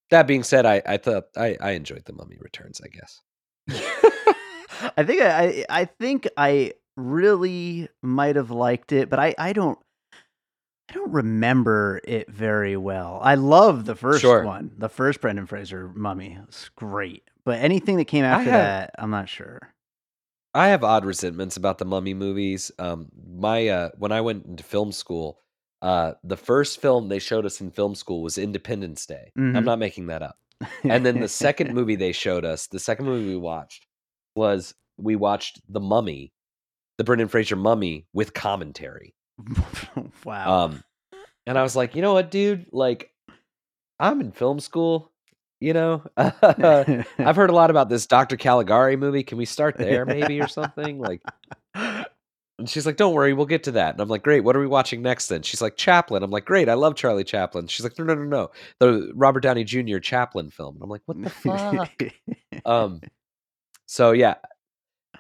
that 0.10 0.28
being 0.28 0.44
said, 0.44 0.66
I 0.66 0.82
I 0.86 0.98
thought 0.98 1.26
I 1.38 1.58
I 1.62 1.72
enjoyed 1.72 2.06
the 2.06 2.14
Mummy 2.14 2.38
Returns. 2.40 2.82
I 2.84 2.88
guess. 2.88 3.22
I 4.98 5.04
think 5.04 5.22
I, 5.22 5.66
I 5.70 5.86
think 5.86 6.28
I 6.38 6.74
really 6.98 7.90
might 8.02 8.36
have 8.36 8.52
liked 8.52 8.92
it, 8.92 9.10
but 9.10 9.20
I 9.20 9.34
I 9.38 9.54
don't 9.54 9.80
I 10.90 10.94
don't 10.94 11.12
remember 11.12 12.02
it 12.04 12.30
very 12.30 12.76
well. 12.78 13.20
I 13.24 13.36
love 13.36 13.86
the 13.86 13.96
first 13.96 14.22
Sure. 14.22 14.44
one, 14.44 14.72
the 14.78 14.90
first 14.90 15.22
Brendan 15.22 15.46
Fraser 15.48 15.90
Mummy. 15.96 16.38
It's 16.48 16.70
great, 16.70 17.24
but 17.46 17.60
anything 17.60 17.98
that 17.98 18.06
came 18.06 18.26
after 18.26 18.52
have- 18.52 18.62
that, 18.62 18.96
I'm 19.00 19.10
not 19.12 19.30
sure. 19.30 19.60
I 20.56 20.68
have 20.68 20.84
odd 20.84 21.04
resentments 21.04 21.58
about 21.58 21.80
the 21.80 21.86
Mummy 21.86 22.14
movies. 22.14 22.72
Um, 22.78 23.08
my 23.28 23.68
uh, 23.70 23.90
when 23.98 24.12
I 24.12 24.22
went 24.22 24.46
into 24.46 24.64
film 24.64 24.92
school, 24.92 25.40
uh, 25.82 26.14
the 26.24 26.38
first 26.38 26.80
film 26.80 27.10
they 27.10 27.18
showed 27.18 27.46
us 27.48 27.60
in 27.60 27.72
film 27.72 27.96
school 27.96 28.22
was 28.22 28.38
Independence 28.38 29.06
Day. 29.08 29.32
Mhm. 29.38 29.58
I'm 29.58 29.66
not 29.66 29.80
making 29.80 30.08
that 30.08 30.22
up. 30.22 30.38
And 30.84 31.04
then 31.06 31.20
the 31.20 31.28
second 31.28 31.74
movie 31.78 31.96
they 31.96 32.12
showed 32.12 32.46
us, 32.46 32.68
the 32.68 32.78
second 32.80 33.06
movie 33.06 33.28
we 33.30 33.36
watched 33.38 33.88
was 34.36 34.74
we 34.98 35.16
watched 35.16 35.62
The 35.70 35.80
Mummy, 35.80 36.32
the 36.98 37.04
Brendan 37.04 37.28
Fraser 37.28 37.56
Mummy 37.56 38.06
with 38.14 38.34
commentary. 38.34 39.14
wow. 40.26 40.66
Um, 40.66 40.84
and 41.46 41.58
I 41.58 41.64
was 41.64 41.76
like, 41.76 41.96
you 41.96 42.02
know 42.02 42.14
what, 42.14 42.32
dude? 42.32 42.68
Like, 42.72 43.12
I'm 44.00 44.22
in 44.22 44.32
film 44.32 44.60
school. 44.60 45.12
You 45.60 45.72
know, 45.72 46.04
I've 46.18 47.38
heard 47.38 47.50
a 47.50 47.54
lot 47.54 47.70
about 47.70 47.88
this 47.88 48.06
Dr. 48.06 48.36
Caligari 48.36 48.98
movie. 48.98 49.24
Can 49.24 49.38
we 49.38 49.46
start 49.46 49.78
there, 49.78 50.06
maybe, 50.06 50.42
or 50.42 50.50
something? 50.50 51.00
Like, 51.00 51.22
and 52.60 52.70
she's 52.70 52.86
like, 52.86 52.98
"Don't 52.98 53.14
worry, 53.14 53.34
we'll 53.34 53.46
get 53.46 53.64
to 53.64 53.72
that." 53.72 53.94
And 53.94 54.02
I'm 54.02 54.10
like, 54.10 54.24
"Great, 54.24 54.44
what 54.44 54.56
are 54.56 54.60
we 54.60 54.68
watching 54.68 55.02
next?" 55.02 55.28
Then 55.28 55.42
she's 55.42 55.62
like, 55.62 55.76
"Chaplin." 55.76 56.22
I'm 56.22 56.32
like, 56.32 56.46
"Great, 56.46 56.70
I 56.70 56.76
love 56.76 56.96
Charlie 56.96 57.24
Chaplin." 57.24 57.68
She's 57.68 57.84
like, 57.84 57.98
"No, 57.98 58.06
no, 58.06 58.16
no, 58.16 58.24
no, 58.24 58.52
the 58.80 59.12
Robert 59.16 59.40
Downey 59.40 59.64
Jr. 59.64 60.00
Chaplin 60.00 60.50
film." 60.50 60.76
And 60.76 60.84
I'm 60.84 60.90
like, 60.90 61.02
"What 61.06 61.22
the 61.22 61.30
fuck?" 61.30 62.04
um, 62.66 63.02
so 63.94 64.12
yeah, 64.12 64.36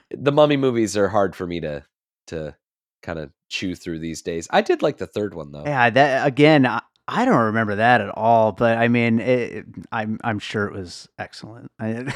the 0.10 0.32
Mummy 0.32 0.58
movies 0.58 0.98
are 0.98 1.08
hard 1.08 1.36
for 1.36 1.46
me 1.46 1.60
to 1.60 1.86
to 2.28 2.56
kind 3.04 3.20
of 3.20 3.30
chew 3.48 3.76
through 3.76 4.00
these 4.00 4.24
days. 4.24 4.48
I 4.50 4.62
did 4.62 4.82
like 4.82 4.98
the 4.98 5.06
third 5.06 5.36
one 5.36 5.52
though. 5.52 5.64
yeah, 5.64 5.92
that 5.92 6.26
again. 6.26 6.66
I, 6.66 6.82
I 7.08 7.24
don't 7.26 7.38
remember 7.38 7.76
that 7.76 8.02
at 8.02 8.10
all, 8.10 8.52
but 8.52 8.80
I 8.80 8.88
mean, 8.88 9.20
it, 9.20 9.66
I'm 9.92 10.20
I'm 10.24 10.40
sure 10.40 10.66
it 10.66 10.74
was 10.74 11.08
excellent. 11.20 11.70
I, 11.80 12.12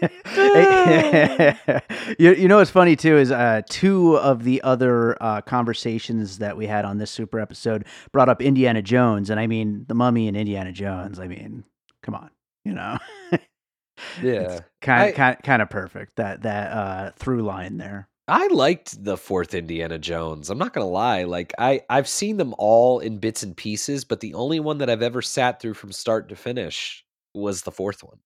you, 2.20 2.32
you 2.32 2.46
know 2.46 2.58
what's 2.58 2.70
funny 2.70 2.94
too 2.94 3.18
is 3.18 3.32
uh, 3.32 3.62
two 3.68 4.18
of 4.18 4.44
the 4.44 4.62
other 4.62 5.20
uh, 5.20 5.40
conversations 5.40 6.38
that 6.38 6.56
we 6.56 6.68
had 6.68 6.84
on 6.84 6.98
this 6.98 7.10
super 7.10 7.40
episode 7.40 7.84
brought 8.12 8.28
up 8.28 8.40
Indiana 8.40 8.82
Jones, 8.82 9.30
and 9.30 9.40
I 9.40 9.48
mean 9.48 9.84
the 9.88 9.94
Mummy 9.94 10.28
and 10.28 10.36
Indiana 10.36 10.70
Jones. 10.70 11.18
I 11.18 11.26
mean, 11.26 11.64
come 12.04 12.14
on, 12.14 12.30
you 12.64 12.74
know, 12.74 12.98
Yeah. 14.20 14.60
kind 14.80 15.14
kind 15.14 15.36
kind 15.42 15.62
of 15.62 15.70
perfect 15.70 16.16
that 16.16 16.42
that 16.42 16.72
uh, 16.72 17.10
through 17.16 17.42
line 17.42 17.76
there. 17.78 18.08
I 18.26 18.46
liked 18.48 19.02
the 19.04 19.16
fourth 19.16 19.54
Indiana 19.54 19.98
Jones. 19.98 20.50
I'm 20.50 20.58
not 20.58 20.74
gonna 20.74 20.86
lie. 20.86 21.24
Like 21.24 21.54
I, 21.58 21.80
I've 21.88 22.08
seen 22.08 22.36
them 22.36 22.54
all 22.58 22.98
in 23.00 23.18
bits 23.18 23.42
and 23.42 23.56
pieces, 23.56 24.04
but 24.04 24.20
the 24.20 24.34
only 24.34 24.60
one 24.60 24.78
that 24.78 24.90
I've 24.90 25.02
ever 25.02 25.22
sat 25.22 25.60
through 25.60 25.74
from 25.74 25.92
start 25.92 26.28
to 26.28 26.36
finish 26.36 27.04
was 27.34 27.62
the 27.62 27.72
fourth 27.72 28.02
one. 28.04 28.18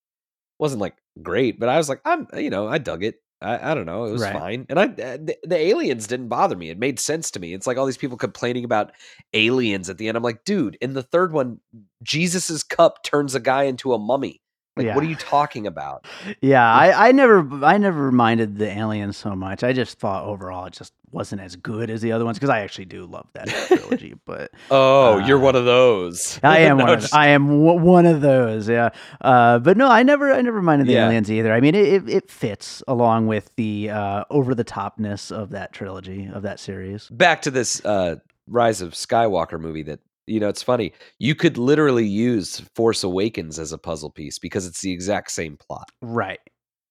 wasn't 0.59 0.83
like 0.83 0.97
great, 1.23 1.61
but 1.61 1.71
I 1.71 1.79
was 1.79 1.89
like, 1.91 2.03
I'm, 2.07 2.29
you 2.37 2.51
know, 2.51 2.69
I 2.69 2.79
dug 2.79 3.05
it. 3.05 3.17
I, 3.43 3.73
I 3.73 3.75
don't 3.75 3.87
know, 3.87 4.07
it 4.07 4.13
was 4.13 4.23
Right. 4.23 4.33
fine, 4.33 4.67
and 4.71 4.81
I, 4.81 4.85
uh, 4.87 5.19
the, 5.19 5.37
the 5.45 5.57
aliens 5.59 6.07
didn't 6.09 6.29
bother 6.29 6.57
me. 6.57 6.71
It 6.71 6.79
made 6.79 7.01
sense 7.01 7.31
to 7.33 7.41
me. 7.41 7.55
It's 7.55 7.67
like 7.69 7.79
all 7.79 7.87
these 7.87 7.99
people 7.99 8.19
complaining 8.19 8.65
about 8.65 8.93
aliens 9.35 9.91
at 9.91 9.99
the 9.99 10.09
end. 10.09 10.19
I'm 10.19 10.25
like, 10.25 10.45
dude, 10.45 10.79
in 10.83 10.95
the 10.95 11.05
third 11.05 11.33
one, 11.33 11.61
Jesus's 12.05 12.65
cup 12.65 13.05
turns 13.05 13.35
a 13.37 13.41
guy 13.41 13.65
into 13.65 13.95
a 13.95 13.99
mummy. 14.01 14.42
Like, 14.77 14.95
what 14.95 15.05
are 15.05 15.07
you 15.09 15.17
talking 15.17 15.67
about? 15.67 16.07
Yeah, 16.41 16.65
I, 16.73 17.09
I 17.09 17.13
never 17.13 17.47
I 17.65 17.77
never 17.77 18.11
minded 18.11 18.57
the 18.57 18.71
aliens 18.71 19.19
so 19.19 19.37
much. 19.37 19.63
I 19.63 19.73
just 19.75 19.99
thought 19.99 20.25
overall 20.25 20.65
it 20.65 20.73
just 20.73 20.95
wasn't 21.11 21.43
as 21.43 21.57
good 21.57 21.91
as 21.91 22.01
the 22.01 22.11
other 22.13 22.25
ones 22.25 22.39
because 22.39 22.49
I 22.49 22.61
actually 22.61 22.87
do 22.87 23.05
love 23.05 23.27
that 23.35 23.49
trilogy. 23.69 24.15
But 24.25 24.51
Oh, 24.71 25.19
you're 25.19 25.39
Uh, 25.39 25.43
one 25.43 25.57
of 25.57 25.67
those. 25.67 26.41
I 26.43 26.61
am 26.61 26.77
No, 26.79 26.85
one 26.85 26.99
of 27.01 27.09
I 27.13 27.29
am 27.29 27.49
w- 27.49 27.81
one 27.83 28.07
of 28.07 28.23
those. 28.23 28.67
Yeah, 28.67 28.89
uh, 29.21 29.59
but 29.59 29.77
no, 29.77 29.89
I 29.91 30.03
never 30.03 30.33
I 30.33 30.41
never 30.41 30.63
minded 30.63 30.87
the 30.89 30.95
Yeah. 30.95 31.07
aliens 31.07 31.31
either. 31.31 31.53
I 31.53 31.61
mean, 31.61 31.75
it, 31.75 31.87
it, 31.93 32.09
it 32.09 32.31
fits 32.31 32.83
along 32.89 33.27
with 33.27 33.51
the 33.57 33.91
uh, 33.91 34.25
over 34.31 34.55
the 34.55 34.65
topness 34.65 35.31
of 35.31 35.51
that 35.51 35.73
trilogy 35.75 36.31
of 36.33 36.43
that 36.45 36.59
series. 36.59 37.09
back 37.11 37.43
to 37.43 37.51
this 37.51 37.85
uh 37.85 38.17
rise 38.49 38.81
of 38.81 38.93
skywalker 38.95 39.61
movie 39.61 39.83
that 39.83 40.01
you 40.27 40.39
know 40.41 40.49
it's 40.49 40.63
funny 40.63 40.93
you 41.19 41.35
could 41.35 41.59
literally 41.59 42.07
use 42.07 42.61
force 42.75 43.03
awakens 43.03 43.59
as 43.59 43.73
a 43.73 43.79
puzzle 43.79 44.11
piece 44.11 44.39
because 44.39 44.67
it's 44.67 44.81
the 44.81 44.93
exact 44.93 45.31
same 45.31 45.57
plot 45.57 45.89
Right. 46.01 46.41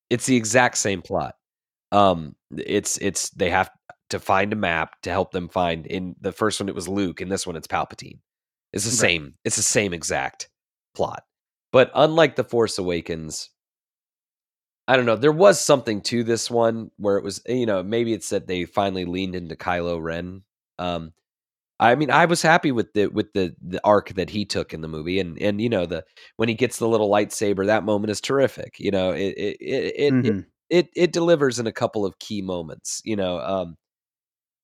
it's 0.09 0.25
the 0.25 0.35
exact 0.35 0.77
same 0.77 1.01
plot 1.01 1.35
um 1.91 2.35
it's 2.57 2.97
it's 2.97 3.29
they 3.31 3.49
have 3.49 3.69
to 4.09 4.19
find 4.19 4.51
a 4.51 4.57
map 4.57 4.95
to 5.03 5.09
help 5.09 5.31
them 5.31 5.47
find 5.49 5.85
in 5.85 6.15
the 6.19 6.31
first 6.31 6.59
one 6.59 6.69
it 6.69 6.75
was 6.75 6.87
luke 6.87 7.21
in 7.21 7.29
this 7.29 7.47
one 7.47 7.55
it's 7.55 7.67
palpatine 7.67 8.19
it's 8.73 8.83
the 8.85 8.89
Right. 8.91 8.97
same 8.97 9.33
it's 9.45 9.55
the 9.55 9.61
same 9.63 9.93
exact 9.93 10.49
plot 10.93 11.23
but 11.71 11.91
unlike 11.95 12.35
the 12.35 12.43
force 12.43 12.77
awakens 12.77 13.49
I 14.87 14.97
don't 14.97 15.05
know. 15.05 15.15
There 15.15 15.31
was 15.31 15.61
something 15.61 16.01
to 16.01 16.23
this 16.23 16.51
one 16.51 16.91
where 16.97 17.17
it 17.17 17.23
was, 17.23 17.41
you 17.47 17.65
know, 17.65 17.81
maybe 17.81 18.13
it's 18.13 18.29
that 18.29 18.47
they 18.47 18.65
finally 18.65 19.05
leaned 19.05 19.35
into 19.35 19.55
Kylo 19.55 20.01
Ren. 20.01 20.41
Um, 20.79 21.13
I 21.81 21.95
mean, 21.95 22.11
I 22.11 22.25
was 22.25 22.43
happy 22.43 22.71
with 22.71 22.93
the 22.93 23.07
with 23.07 23.33
the 23.33 23.55
the 23.59 23.81
arc 23.83 24.09
that 24.13 24.29
he 24.29 24.45
took 24.45 24.73
in 24.73 24.81
the 24.81 24.87
movie, 24.87 25.19
and 25.19 25.41
and 25.41 25.59
you 25.59 25.67
know 25.67 25.85
the 25.87 26.05
when 26.37 26.47
he 26.47 26.55
gets 26.55 26.77
the 26.77 26.87
little 26.87 27.09
lightsaber, 27.09 27.65
that 27.65 27.83
moment 27.83 28.11
is 28.11 28.21
terrific. 28.21 28.79
You 28.79 28.91
know, 28.91 29.11
it 29.11 29.33
it 29.37 29.57
it 29.59 29.95
it, 29.97 30.25
it, 30.25 30.45
it, 30.69 30.89
it 30.95 31.11
delivers 31.13 31.59
in 31.59 31.67
a 31.67 31.71
couple 31.73 32.05
of 32.05 32.19
key 32.19 32.41
moments. 32.43 33.01
You 33.03 33.15
know, 33.15 33.39
um, 33.39 33.77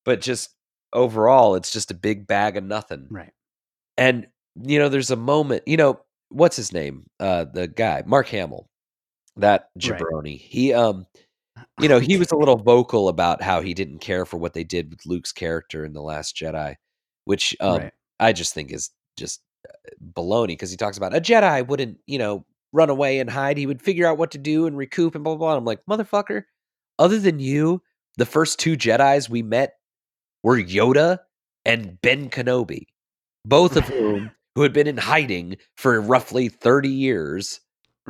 but 0.06 0.22
just 0.22 0.52
overall, 0.94 1.56
it's 1.56 1.72
just 1.72 1.92
a 1.92 1.96
big 1.96 2.28
bag 2.28 2.56
of 2.56 2.64
nothing. 2.64 3.08
Right. 3.10 3.34
And 3.98 4.28
you 4.64 4.80
know, 4.80 4.90
there's 4.90 5.12
a 5.12 5.16
moment. 5.16 5.64
You 5.68 5.78
know, 5.78 6.00
what's 6.30 6.56
his 6.56 6.72
name? 6.72 7.06
Uh, 7.20 7.46
the 7.52 7.68
guy, 7.68 8.04
Mark 8.06 8.28
Hamill. 8.30 8.70
That 9.38 9.70
Right. 9.76 10.02
jabroni. 10.02 10.40
He 10.40 10.74
um 10.74 11.06
you 11.80 11.90
know, 11.90 12.00
he 12.00 12.18
was 12.18 12.32
a 12.32 12.36
little 12.36 12.58
vocal 12.58 13.08
about 13.10 13.42
how 13.42 13.62
he 13.62 13.74
didn't 13.74 14.00
care 14.00 14.26
for 14.26 14.38
what 14.38 14.54
they 14.54 14.64
did 14.64 14.90
with 14.92 15.06
Luke's 15.06 15.32
character 15.32 15.86
in 15.86 15.94
The 15.94 16.02
Last 16.02 16.36
Jedi, 16.36 16.76
which 17.28 17.56
um 17.60 17.78
Right. 17.78 17.94
I 18.20 18.34
just 18.34 18.54
think 18.54 18.72
is 18.72 18.90
just 19.18 19.42
uh, 19.68 19.74
baloney 20.14 20.48
because 20.50 20.72
he 20.72 20.78
talks 20.78 20.98
about 20.98 21.16
a 21.16 21.22
Jedi 21.22 21.68
wouldn't, 21.68 22.00
you 22.08 22.18
know, 22.18 22.46
run 22.72 22.90
away 22.90 23.20
and 23.20 23.30
hide. 23.30 23.58
He 23.58 23.68
would 23.68 23.82
figure 23.82 24.08
out 24.08 24.18
what 24.18 24.32
to 24.32 24.38
do 24.38 24.66
and 24.66 24.76
recoup 24.78 25.14
and 25.14 25.24
blah 25.24 25.36
blah 25.36 25.50
blah. 25.50 25.58
I'm 25.58 25.66
like, 25.66 25.86
motherfucker, 25.90 26.44
other 26.98 27.20
than 27.20 27.40
you, 27.40 27.82
the 28.18 28.26
first 28.26 28.60
two 28.60 28.76
Jedi's 28.78 29.30
we 29.30 29.44
met 29.44 29.74
were 30.42 30.58
Yoda 30.58 31.20
and 31.66 32.00
Ben 32.02 32.30
Kenobi, 32.30 32.88
both 33.46 33.76
of 33.76 33.86
whom 33.88 34.32
who 34.56 34.62
had 34.64 34.74
been 34.74 34.88
in 34.88 34.98
hiding 34.98 35.58
for 35.76 36.02
roughly 36.02 36.50
30 36.50 36.90
years 36.90 37.60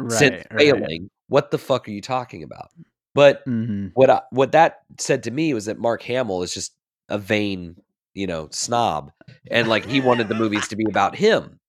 since 0.08 0.36
Right. 0.36 0.48
Right. 0.52 0.60
failing. 0.60 1.10
What 1.28 1.52
the 1.52 1.58
fuck 1.58 1.88
are 1.88 1.92
you 1.92 2.02
talking 2.02 2.44
about? 2.44 2.70
But 3.16 3.44
hmm 3.46 3.88
what 3.96 4.10
I, 4.12 4.22
what 4.30 4.52
that 4.52 4.82
said 5.00 5.24
to 5.24 5.32
me 5.32 5.54
was 5.56 5.66
that 5.66 5.80
Mark 5.80 6.04
Hamill 6.04 6.44
is 6.44 6.54
just 6.54 6.74
a 7.10 7.18
vain, 7.18 7.76
you 8.18 8.28
know, 8.28 8.48
snob, 8.52 9.12
and 9.52 9.68
like 9.68 9.86
he 9.86 10.02
wanted 10.02 10.28
the 10.28 10.36
movies 10.36 10.68
to 10.70 10.76
be 10.76 10.86
about 10.90 11.16
him, 11.16 11.60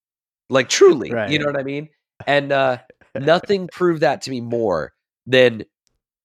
like 0.49 0.69
truly, 0.69 1.11
you 1.31 1.39
know 1.39 1.47
what 1.47 1.59
I 1.59 1.62
mean? 1.62 1.89
And 2.27 2.51
uh, 2.53 2.79
nothing 3.15 3.69
proved 3.70 4.01
that 4.03 4.23
to 4.23 4.31
me 4.31 4.41
more 4.41 4.93
than 5.27 5.65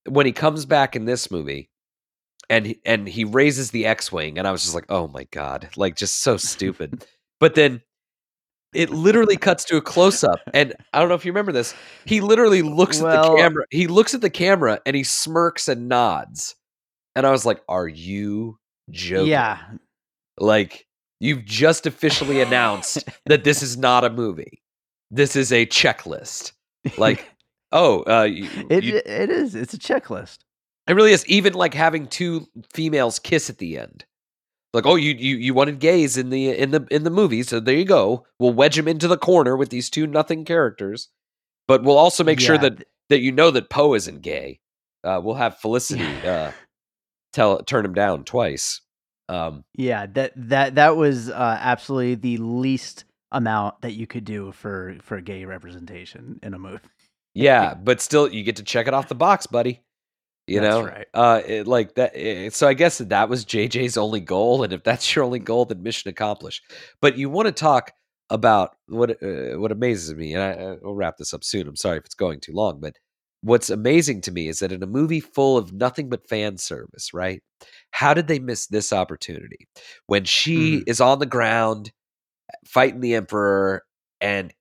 when 0.07 0.25
he 0.25 0.31
comes 0.31 0.65
back 0.65 0.95
in 0.95 1.05
this 1.05 1.29
movie, 1.29 1.69
and 2.49 2.65
he, 2.67 2.79
and 2.85 3.07
he 3.07 3.25
raises 3.25 3.71
the 3.71 3.85
X-wing, 3.85 4.37
and 4.39 4.47
I 4.47 4.51
was 4.51 4.63
just 4.63 4.73
like, 4.75 4.85
oh 4.89 5.07
my 5.09 5.25
god, 5.31 5.69
like 5.75 5.95
just 5.95 6.21
so 6.21 6.37
stupid. 6.37 7.05
but 7.39 7.55
then 7.55 7.81
it 8.73 8.89
literally 8.89 9.37
cuts 9.37 9.65
to 9.65 9.77
a 9.77 9.81
close-up, 9.81 10.39
and 10.53 10.73
I 10.93 10.99
don't 10.99 11.09
know 11.09 11.15
if 11.15 11.25
you 11.25 11.31
remember 11.31 11.51
this. 11.51 11.75
He 12.05 12.21
literally 12.21 12.61
looks 12.63 13.01
at 13.01 13.21
the 13.21 13.35
camera. 13.37 13.65
He 13.69 13.87
looks 13.87 14.13
at 14.13 14.21
the 14.21 14.31
camera 14.31 14.79
and 14.85 14.95
he 14.95 15.03
smirks 15.03 15.67
and 15.67 15.87
nods. 15.87 16.55
And 17.15 17.27
I 17.27 17.31
was 17.31 17.45
like, 17.45 17.61
"Are 17.69 17.87
you 17.87 18.57
joking? 18.89 19.27
Yeah. 19.27 19.59
Like 20.37 20.85
you've 21.19 21.45
just 21.45 21.85
officially 21.85 22.41
announced 22.41 23.03
that 23.25 23.43
this 23.43 23.61
is 23.63 23.77
not 23.77 24.03
a 24.03 24.09
movie. 24.09 24.61
This 25.11 25.35
is 25.35 25.51
a 25.51 25.65
checklist. 25.65 26.53
Like, 26.97 27.25
oh, 27.71 28.03
uh, 28.07 28.23
you, 28.23 28.49
It, 28.69 28.83
you- 28.83 29.01
it 29.05 29.29
is. 29.29 29.53
It's 29.55 29.73
a 29.73 29.77
checklist. 29.79 30.39
it 30.87 30.93
really 30.93 31.11
is. 31.11 31.25
Even 31.27 31.53
like 31.53 31.73
having 31.73 32.07
two 32.07 32.47
females 32.73 33.19
kiss 33.19 33.49
at 33.49 33.59
the 33.59 33.77
end. 33.77 34.05
Like, 34.73 34.87
oh, 34.87 34.95
you 34.95 35.11
you 35.13 35.35
you 35.37 35.53
wanted 35.53 35.79
gays 35.79 36.17
in 36.17 36.31
the 36.31 36.49
in 36.49 36.71
the 36.71 36.87
in 36.89 37.03
the 37.03 37.11
movie, 37.11 37.43
so 37.43 37.59
there 37.59 37.75
you 37.75 37.85
go. 37.85 38.25
We'll 38.39 38.53
wedge 38.53 38.75
them 38.75 38.87
into 38.87 39.07
the 39.07 39.17
corner 39.19 39.55
with 39.55 39.69
these 39.69 39.87
two 39.91 40.07
nothing 40.07 40.45
characters, 40.45 41.09
but 41.67 41.83
we'll 41.83 41.99
also 41.99 42.23
make 42.23 42.39
sure 42.39 42.57
that 42.57 42.83
that 43.09 43.19
you 43.19 43.31
know 43.31 43.51
that 43.51 43.69
Poe 43.69 43.93
isn't 43.93 44.23
gay. 44.23 44.59
Uh, 45.03 45.21
we'll 45.23 45.35
have 45.35 45.57
Felicity 45.61 46.03
uh, 46.25 46.51
tell 47.33 47.59
turn 47.59 47.85
him 47.85 47.93
down 47.93 48.23
twice. 48.23 48.81
Um, 49.33 49.63
Yeah, 49.75 50.05
that 50.13 50.33
that 50.35 50.75
that 50.75 50.95
was 50.95 51.29
uh, 51.29 51.57
absolutely 51.59 52.15
the 52.15 52.37
least 52.37 53.05
amount 53.31 53.81
that 53.81 53.93
you 53.93 54.05
could 54.05 54.25
do 54.25 54.51
for 54.51 54.95
for 55.01 55.19
gay 55.21 55.45
representation 55.45 56.39
in 56.43 56.53
a 56.53 56.59
movie. 56.59 56.79
yeah, 57.33 57.73
but 57.83 58.01
still, 58.01 58.31
you 58.31 58.43
get 58.43 58.57
to 58.57 58.63
check 58.63 58.87
it 58.87 58.93
off 58.93 59.07
the 59.07 59.15
box, 59.15 59.47
buddy. 59.47 59.81
You 60.45 60.59
That's 60.59 60.73
know, 60.73 60.85
right. 60.85 61.07
uh, 61.13 61.41
it, 61.45 61.67
like 61.67 61.95
that. 61.95 62.11
eh, 62.15 62.49
so 62.49 62.67
I 62.67 62.73
guess 62.73 62.97
that, 62.97 63.29
was 63.29 63.45
JJ's 63.45 63.97
only 63.97 64.19
goal, 64.19 64.63
and 64.63 64.73
if 64.73 64.83
that's 64.83 65.15
your 65.15 65.23
only 65.23 65.39
goal, 65.39 65.65
then 65.65 65.81
mission 65.81 66.09
accomplished. 66.09 66.63
But 67.01 67.17
you 67.17 67.29
want 67.29 67.45
to 67.47 67.53
talk 67.53 67.93
about 68.29 68.75
what 68.87 69.11
uh, 69.23 69.57
what 69.57 69.71
amazes 69.71 70.13
me, 70.13 70.33
and 70.33 70.43
I, 70.43 70.75
we'll 70.81 70.95
wrap 70.95 71.17
this 71.17 71.33
up 71.33 71.43
soon. 71.43 71.67
I'm 71.67 71.77
sorry 71.77 71.97
if 71.97 72.05
it's 72.05 72.15
going 72.15 72.41
too 72.41 72.53
long, 72.53 72.81
but 72.81 72.97
what's 73.43 73.69
amazing 73.69 74.21
to 74.21 74.31
me 74.31 74.47
is 74.47 74.59
that 74.59 74.71
in 74.71 74.81
a 74.83 74.87
movie 74.87 75.19
full 75.19 75.57
of 75.57 75.73
nothing 75.73 76.09
but 76.09 76.27
fan 76.27 76.57
service, 76.57 77.13
right? 77.13 77.41
How 77.91 78.13
did 78.13 78.27
they 78.27 78.39
miss 78.39 78.67
this 78.67 78.93
opportunity 78.93 79.67
when 80.07 80.23
she 80.25 80.79
Mhm. 80.79 80.83
is 80.87 81.01
on 81.01 81.19
the 81.19 81.25
ground 81.25 81.91
fighting 82.65 83.01
the 83.01 83.15
emperor 83.15 83.83
and 84.21 84.53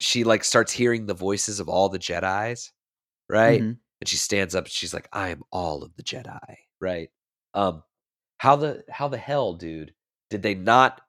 she 0.00 0.24
like 0.24 0.44
starts 0.44 0.72
hearing 0.72 1.06
the 1.06 1.14
voices 1.14 1.60
of 1.60 1.68
all 1.68 1.88
the 1.88 1.98
jedis 1.98 2.70
right 3.28 3.62
Mhm. 3.62 3.78
and 4.00 4.08
she 4.08 4.16
stands 4.16 4.54
up 4.54 4.64
and 4.64 4.72
she's 4.72 4.94
like 4.94 5.08
i 5.12 5.28
am 5.30 5.42
all 5.52 5.82
of 5.82 5.94
the 5.96 6.02
jedi 6.04 6.56
right 6.80 7.10
um 7.54 7.82
how 8.38 8.56
the 8.56 8.84
how 8.90 9.08
the 9.08 9.18
hell 9.18 9.54
dude 9.54 9.92
did 10.30 10.42
they 10.42 10.54
not 10.54 11.00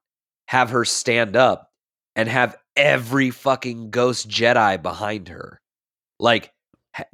have 0.48 0.72
her 0.72 0.84
stand 0.86 1.36
up 1.36 1.72
and 2.15 2.27
have 2.30 2.57
every 2.76 3.30
fucking 3.30 3.91
ghost 3.91 4.27
jedi 4.27 4.81
behind 4.81 5.27
her 5.30 5.61
like 6.19 6.52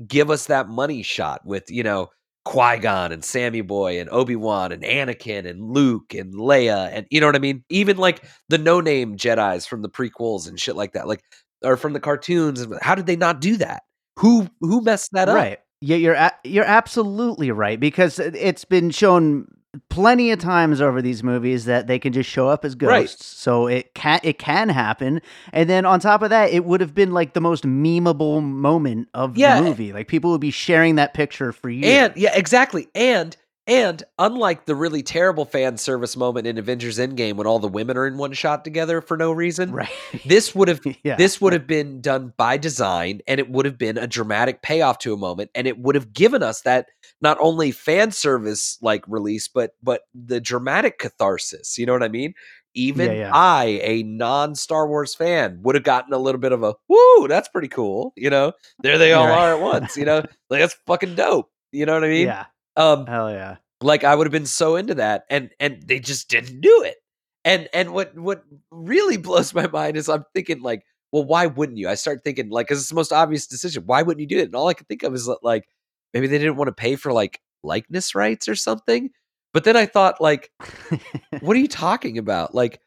give 0.08 0.30
us 0.30 0.48
that 0.48 0.70
money 0.70 1.04
shot 1.04 1.46
with 1.46 1.70
you 1.70 1.84
know 1.84 2.10
Qui-Gon 2.46 3.12
and 3.12 3.24
Sammy 3.26 3.62
Boy 3.62 4.00
and 4.00 4.10
Obi-Wan 4.12 4.72
and 4.72 4.84
Anakin 4.84 5.50
and 5.50 5.62
Luke 5.72 6.14
and 6.14 6.34
Leia 6.36 6.90
and 6.94 7.08
you 7.10 7.20
know 7.20 7.26
what 7.26 7.36
I 7.36 7.40
mean? 7.40 7.64
Even 7.70 7.98
like 7.98 8.24
the 8.50 8.60
no-name 8.60 9.18
Jedi's 9.18 9.66
from 9.66 9.82
the 9.82 9.90
prequels 9.90 10.48
and 10.48 10.60
shit 10.60 10.76
like 10.76 10.94
that. 10.94 11.08
Like 11.08 11.24
or 11.64 11.78
from 11.78 11.94
the 11.94 12.00
cartoons. 12.00 12.66
How 12.82 12.96
did 12.96 13.08
they 13.08 13.16
not 13.16 13.42
do 13.42 13.58
that? 13.58 13.84
Who 14.20 14.48
who 14.62 14.82
messed 14.82 15.12
that 15.14 15.28
up? 15.30 15.36
Right. 15.36 15.60
Yeah, 15.82 15.98
you're 15.98 16.14
a- 16.14 16.36
you're 16.44 16.64
absolutely 16.66 17.52
right 17.52 17.80
because 17.80 18.20
it's 18.20 18.66
been 18.66 18.92
shown 18.92 19.48
plenty 19.90 20.32
of 20.32 20.40
times 20.40 20.82
over 20.82 21.02
these 21.02 21.24
movies 21.24 21.66
that 21.66 21.88
they 21.88 22.00
can 22.00 22.14
just 22.14 22.30
show 22.30 22.48
up 22.48 22.64
as 22.66 22.74
Right. 22.74 23.02
ghosts. 23.04 23.26
So 23.26 23.68
it 23.68 23.94
can 23.94 24.20
it 24.24 24.40
can 24.40 24.70
happen. 24.70 25.22
And 25.54 25.70
then 25.70 25.86
on 25.86 26.00
top 26.00 26.22
of 26.22 26.30
that, 26.30 26.52
it 26.52 26.66
would 26.66 26.82
have 26.82 26.94
been 26.94 27.12
like 27.14 27.34
the 27.34 27.42
most 27.42 27.64
memeable 27.66 28.42
moment 28.44 29.10
of 29.14 29.38
Yeah. 29.38 29.60
the 29.62 29.68
movie. 29.68 29.94
Like 29.94 30.08
people 30.08 30.32
would 30.32 30.42
be 30.42 30.52
sharing 30.52 30.96
that 30.96 31.14
picture 31.14 31.52
for 31.52 31.70
years. 31.70 32.10
And 32.12 32.14
yeah, 32.18 32.36
exactly. 32.36 32.88
And 32.96 33.36
and 33.68 34.04
unlike 34.20 34.66
the 34.66 34.76
really 34.76 35.02
terrible 35.02 35.46
fan 35.46 35.78
service 35.78 36.16
moment 36.16 36.46
in 36.46 36.58
Avengers 36.58 37.00
Endgame 37.00 37.36
when 37.36 37.48
all 37.48 37.60
the 37.60 37.68
women 37.68 37.98
are 37.98 38.06
in 38.06 38.18
one 38.18 38.34
shot 38.34 38.64
together 38.64 39.02
for 39.02 39.18
no 39.18 39.32
reason, 39.32 39.72
right. 39.72 39.90
this 40.26 40.54
would 40.54 40.68
have 40.68 40.82
yeah. 41.04 41.16
This 41.16 41.42
would 41.42 41.54
have 41.54 41.66
been 41.66 42.02
done 42.02 42.34
by 42.38 42.58
design 42.58 43.22
and 43.28 43.40
it 43.40 43.50
would 43.50 43.66
have 43.66 43.78
been 43.78 43.98
a 43.98 44.08
dramatic 44.08 44.62
payoff 44.62 45.00
to 45.00 45.14
a 45.14 45.18
moment 45.18 45.50
and 45.56 45.68
it 45.68 45.80
would 45.80 45.96
have 45.96 46.14
given 46.14 46.44
us 46.44 46.62
that 46.62 46.88
not 47.22 47.38
only 47.40 47.72
fan 47.72 48.12
service 48.12 48.78
like 48.82 49.04
release 49.08 49.48
but 49.48 49.72
but 49.82 50.02
the 50.14 50.40
dramatic 50.40 51.00
catharsis, 51.00 51.78
you 51.78 51.86
know 51.86 51.94
what 51.94 52.04
I 52.04 52.10
mean? 52.10 52.34
Even 52.78 53.08
Yeah, 53.08 53.14
yeah. 53.14 53.32
I, 53.34 53.80
a 53.84 54.04
non-Star 54.04 54.88
Wars 54.88 55.16
fan, 55.16 55.60
would 55.64 55.76
have 55.76 55.86
gotten 55.86 56.14
a 56.14 56.18
little 56.18 56.42
bit 56.42 56.52
of 56.52 56.62
a 56.62 56.76
woo, 56.90 57.28
that's 57.30 57.48
pretty 57.48 57.70
cool, 57.70 58.12
you 58.18 58.30
know? 58.30 58.52
There 58.84 58.98
they 58.98 59.14
all 59.14 59.28
Right. 59.28 59.38
are 59.38 59.54
at 59.56 59.62
once, 59.62 59.96
you 59.96 60.04
know? 60.04 60.26
Like 60.50 60.60
that's 60.60 60.76
fucking 60.86 61.16
dope. 61.16 61.50
You 61.72 61.86
know 61.86 61.94
what 61.94 62.04
I 62.04 62.10
mean? 62.10 62.28
yeah. 62.28 62.46
Um 62.78 63.06
Hell 63.08 63.32
yeah. 63.32 63.58
like 63.82 64.04
I 64.04 64.16
would 64.16 64.28
have 64.28 64.32
been 64.32 64.46
so 64.46 64.76
into 64.76 64.96
that, 64.96 65.26
and 65.30 65.50
and 65.60 65.82
they 65.84 66.00
just 66.00 66.30
didn't 66.30 66.62
do 66.62 66.84
it. 66.84 66.98
And 67.44 67.70
and 67.74 67.94
what 67.94 68.18
what 68.18 68.44
really 68.72 69.18
blows 69.28 69.54
my 69.54 69.68
mind 69.68 69.98
is 69.98 70.10
I'm 70.10 70.26
thinking 70.34 70.62
like, 70.62 70.84
well, 71.12 71.24
why 71.24 71.46
wouldn't 71.48 71.78
you? 71.78 71.88
I 71.88 71.96
start 71.96 72.24
thinking 72.24 72.50
like, 72.50 72.68
because 72.68 72.82
it's 72.82 72.90
the 72.90 72.96
most 72.96 73.14
obvious 73.14 73.48
decision. 73.48 73.84
Why 73.86 74.02
wouldn't 74.02 74.22
you 74.22 74.28
do 74.28 74.42
it? 74.42 74.48
And 74.48 74.56
all 74.56 74.68
I 74.68 74.74
could 74.74 74.88
think 74.88 75.04
of 75.04 75.14
is 75.14 75.30
like, 75.44 75.68
maybe 76.14 76.28
they 76.28 76.38
didn't 76.38 76.58
want 76.58 76.68
to 76.68 76.74
pay 76.74 76.96
for 76.96 77.14
like 77.14 77.40
likeness 77.64 78.16
rights 78.16 78.48
or 78.50 78.56
something. 78.56 79.10
But 79.54 79.64
then 79.64 79.78
I 79.78 79.86
thought 79.86 80.20
like, 80.20 80.52
what 81.40 81.56
are 81.56 81.60
you 81.60 81.68
talking 81.68 82.18
about? 82.18 82.54
Like 82.54 82.82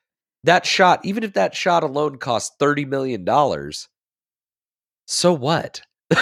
that 0.45 0.67
shot, 0.67 1.01
even 1.05 1.23
if 1.25 1.33
that 1.35 1.55
shot 1.55 1.83
alone 1.83 2.19
cost 2.19 2.53
thirty 2.59 2.85
million 2.85 3.25
dollars, 3.25 3.89
so 5.07 5.33
what? 5.33 5.81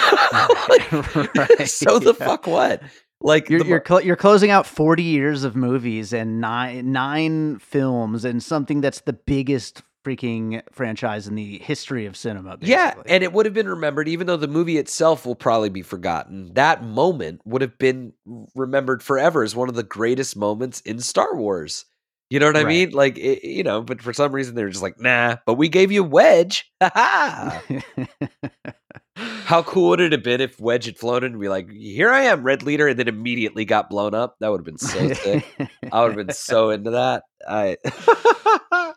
Right, 0.91 1.67
so 1.67 1.99
the 1.99 2.15
yeah. 2.19 2.25
fuck 2.25 2.47
what? 2.47 2.81
Like 3.21 3.49
You're 3.49 3.59
the 3.61 3.65
you're, 3.65 3.83
cl- 3.85 4.01
you're 4.01 4.15
closing 4.15 4.51
out 4.51 4.65
40 4.67 5.01
years 5.03 5.43
of 5.43 5.55
movies 5.55 6.13
and 6.13 6.39
nine 6.39 6.91
nine 6.91 7.59
films 7.59 8.23
and 8.25 8.41
something 8.43 8.79
that's 8.81 9.01
the 9.01 9.13
biggest 9.13 9.81
freaking 10.05 10.61
franchise 10.71 11.27
in 11.27 11.35
the 11.35 11.57
history 11.59 12.05
of 12.05 12.15
cinema. 12.15 12.57
Yeah, 12.61 12.93
and 13.07 13.23
it 13.23 13.33
would 13.33 13.45
have 13.45 13.53
been 13.55 13.67
remembered, 13.67 14.07
even 14.07 14.25
though 14.27 14.37
the 14.37 14.47
movie 14.47 14.77
itself 14.77 15.25
will 15.25 15.35
probably 15.35 15.69
be 15.69 15.81
forgotten. 15.81 16.53
That 16.53 16.83
moment 16.83 17.41
would 17.43 17.61
have 17.61 17.77
been 17.77 18.13
remembered 18.55 19.03
forever 19.03 19.43
as 19.43 19.55
one 19.55 19.67
of 19.67 19.75
the 19.75 19.83
greatest 19.83 20.37
moments 20.37 20.79
in 20.81 20.99
Star 20.99 21.35
Wars. 21.35 21.85
You 22.29 22.39
know 22.39 22.45
what 22.47 22.55
I 22.57 22.63
Right. 22.63 22.67
mean? 22.67 22.91
Like, 22.91 23.17
it, 23.17 23.43
you 23.45 23.63
know, 23.63 23.81
but 23.81 24.01
for 24.01 24.13
some 24.13 24.31
reason 24.31 24.55
they're 24.55 24.69
just 24.69 24.83
like, 24.83 24.99
nah. 24.99 25.37
But 25.45 25.55
we 25.55 25.67
gave 25.69 25.91
you 25.91 26.03
Wedge. 26.03 26.71
Ha 26.81 26.91
ha! 26.93 27.63
How 29.17 29.63
cool 29.63 29.89
would 29.89 29.99
it 30.01 30.11
have 30.11 30.23
been 30.23 30.41
if 30.41 30.59
Wedge 30.59 30.85
had 30.85 30.97
flown 30.97 31.23
in 31.23 31.31
and 31.33 31.41
be 31.41 31.49
like, 31.49 31.71
"Here 31.71 32.11
I 32.11 32.21
am, 32.23 32.43
Red 32.43 32.63
Leader," 32.63 32.87
and 32.87 32.99
then 32.99 33.07
immediately 33.07 33.65
got 33.65 33.89
blown 33.89 34.13
up? 34.13 34.35
That 34.39 34.49
would 34.49 34.59
have 34.59 34.65
been 34.65 34.77
so 34.77 35.11
sick. 35.13 35.45
I 35.91 36.01
would 36.01 36.15
have 36.15 36.27
been 36.27 36.35
so 36.35 36.69
into 36.69 36.91
that. 36.91 37.23
I. 37.47 37.77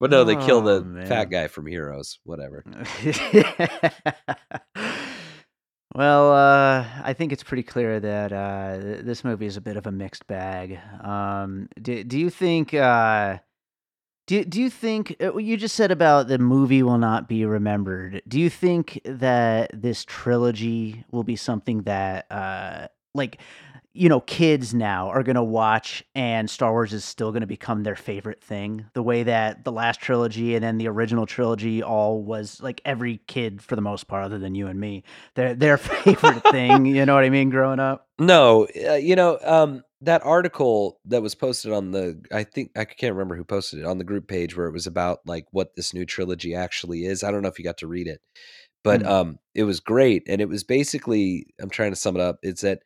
but 0.00 0.10
no, 0.10 0.24
they 0.24 0.36
kill 0.36 0.60
the 0.60 0.84
Oh, 1.02 1.06
fat 1.06 1.24
guy 1.30 1.48
from 1.48 1.66
Heroes. 1.66 2.18
Whatever. 2.24 2.64
well, 5.94 6.32
uh, 6.32 6.86
I 7.02 7.12
think 7.14 7.32
it's 7.32 7.42
pretty 7.42 7.62
clear 7.64 7.98
that 8.00 8.32
uh, 8.32 8.78
th- 8.80 9.04
this 9.04 9.24
movie 9.24 9.46
is 9.46 9.56
a 9.56 9.60
bit 9.60 9.76
of 9.76 9.86
a 9.86 9.92
mixed 9.92 10.26
bag. 10.26 10.78
Um, 11.02 11.68
do, 11.80 12.04
do 12.04 12.18
you 12.18 12.30
think? 12.30 12.72
Uh, 12.74 13.38
Do 14.30 14.44
do 14.44 14.60
you 14.60 14.70
think 14.70 15.16
uh, 15.20 15.36
you 15.38 15.56
just 15.56 15.74
said 15.74 15.90
about 15.90 16.28
the 16.28 16.38
movie 16.38 16.84
will 16.84 16.98
not 16.98 17.28
be 17.28 17.44
remembered? 17.44 18.22
Do 18.28 18.38
you 18.38 18.48
think 18.48 19.00
that 19.04 19.72
this 19.74 20.04
trilogy 20.04 21.04
will 21.10 21.24
be 21.24 21.34
something 21.34 21.82
that 21.82 22.30
uh 22.30 22.86
like 23.12 23.40
you 23.92 24.08
know 24.08 24.20
kids 24.20 24.72
now 24.72 25.08
are 25.08 25.24
going 25.24 25.34
to 25.34 25.42
watch 25.42 26.04
and 26.14 26.48
Star 26.48 26.70
Wars 26.70 26.92
is 26.92 27.04
still 27.04 27.32
going 27.32 27.40
to 27.40 27.48
become 27.48 27.82
their 27.82 27.96
favorite 27.96 28.40
thing 28.40 28.86
the 28.92 29.02
way 29.02 29.24
that 29.24 29.64
the 29.64 29.72
last 29.72 29.98
trilogy 29.98 30.54
and 30.54 30.62
then 30.62 30.78
the 30.78 30.86
original 30.86 31.26
trilogy 31.26 31.82
all 31.82 32.22
was 32.22 32.62
like 32.62 32.80
every 32.84 33.20
kid 33.26 33.60
for 33.60 33.74
the 33.74 33.82
most 33.82 34.06
part 34.06 34.22
other 34.22 34.38
than 34.38 34.54
you 34.54 34.68
and 34.68 34.78
me 34.78 35.02
their 35.34 35.56
their 35.56 35.76
favorite 35.76 36.44
thing, 36.52 36.86
you 36.86 37.04
know 37.04 37.16
what 37.16 37.24
I 37.24 37.30
mean 37.30 37.50
growing 37.50 37.80
up? 37.80 38.06
No, 38.16 38.68
uh, 38.88 38.92
you 38.94 39.16
know, 39.16 39.40
um, 39.42 39.82
that 40.02 40.24
article 40.24 40.98
that 41.04 41.22
was 41.22 41.34
posted 41.34 41.72
on 41.72 41.90
the, 41.90 42.20
I 42.32 42.44
think 42.44 42.70
I 42.76 42.84
can't 42.86 43.14
remember 43.14 43.36
who 43.36 43.44
posted 43.44 43.80
it 43.80 43.84
on 43.84 43.98
the 43.98 44.04
group 44.04 44.28
page 44.28 44.56
where 44.56 44.66
it 44.66 44.72
was 44.72 44.86
about 44.86 45.20
like 45.26 45.46
what 45.50 45.74
this 45.76 45.92
new 45.92 46.06
trilogy 46.06 46.54
actually 46.54 47.04
is. 47.04 47.22
I 47.22 47.30
don't 47.30 47.42
know 47.42 47.48
if 47.48 47.58
you 47.58 47.64
got 47.64 47.78
to 47.78 47.86
read 47.86 48.06
it, 48.08 48.20
but 48.82 49.02
Mm. 49.02 49.06
um, 49.08 49.38
it 49.54 49.64
was 49.64 49.80
great, 49.80 50.22
and 50.26 50.40
it 50.40 50.48
was 50.48 50.64
basically, 50.64 51.46
I'm 51.60 51.70
trying 51.70 51.92
to 51.92 51.96
sum 51.96 52.16
it 52.16 52.22
up. 52.22 52.38
It's 52.42 52.62
that 52.62 52.80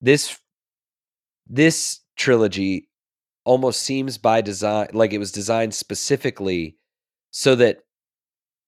this 0.00 0.38
this 1.48 2.00
trilogy 2.16 2.88
almost 3.44 3.82
seems 3.82 4.18
by 4.18 4.40
design 4.40 4.88
like 4.92 5.12
it 5.12 5.18
was 5.18 5.32
designed 5.32 5.74
specifically 5.74 6.76
so 7.30 7.54
that 7.56 7.78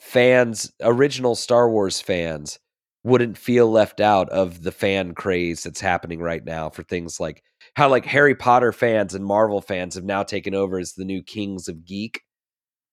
fans, 0.00 0.72
original 0.82 1.34
Star 1.34 1.70
Wars 1.70 2.00
fans, 2.00 2.58
wouldn't 3.04 3.38
feel 3.38 3.70
left 3.70 4.00
out 4.00 4.28
of 4.30 4.62
the 4.62 4.72
fan 4.72 5.14
craze 5.14 5.62
that's 5.62 5.80
happening 5.80 6.20
right 6.20 6.44
now 6.44 6.68
for 6.70 6.82
things 6.82 7.18
like 7.20 7.42
how 7.78 7.88
like 7.88 8.04
Harry 8.06 8.34
Potter 8.34 8.72
fans 8.72 9.14
and 9.14 9.24
Marvel 9.24 9.60
fans 9.60 9.94
have 9.94 10.02
now 10.02 10.24
taken 10.24 10.52
over 10.52 10.80
as 10.80 10.94
the 10.94 11.04
new 11.04 11.22
kings 11.22 11.68
of 11.68 11.84
geek 11.86 12.22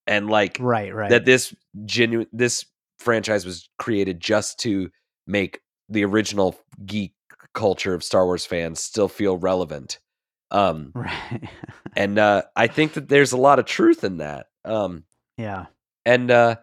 and 0.06 0.30
like 0.30 0.58
Right, 0.60 0.94
right. 0.94 1.10
that 1.10 1.26
this 1.26 1.56
genuine 1.86 2.28
this 2.32 2.64
franchise 3.00 3.48
was 3.48 3.68
created 3.80 4.20
just 4.20 4.60
to 4.60 4.92
make 5.26 5.60
the 5.90 6.06
original 6.06 6.56
geek 6.86 7.16
culture 7.56 7.96
of 7.96 8.04
Star 8.04 8.26
Wars 8.26 8.46
fans 8.46 8.80
still 8.80 9.08
feel 9.08 9.38
relevant. 9.38 9.98
Um 10.52 10.92
right. 10.96 11.50
and 11.98 12.20
uh 12.20 12.44
I 12.56 12.68
think 12.68 12.94
that 12.94 13.10
there's 13.10 13.32
a 13.32 13.38
lot 13.38 13.58
of 13.58 13.66
truth 13.66 14.04
in 14.04 14.18
that. 14.18 14.50
Um 14.66 15.06
yeah. 15.36 15.66
and 16.06 16.30
uh 16.30 16.58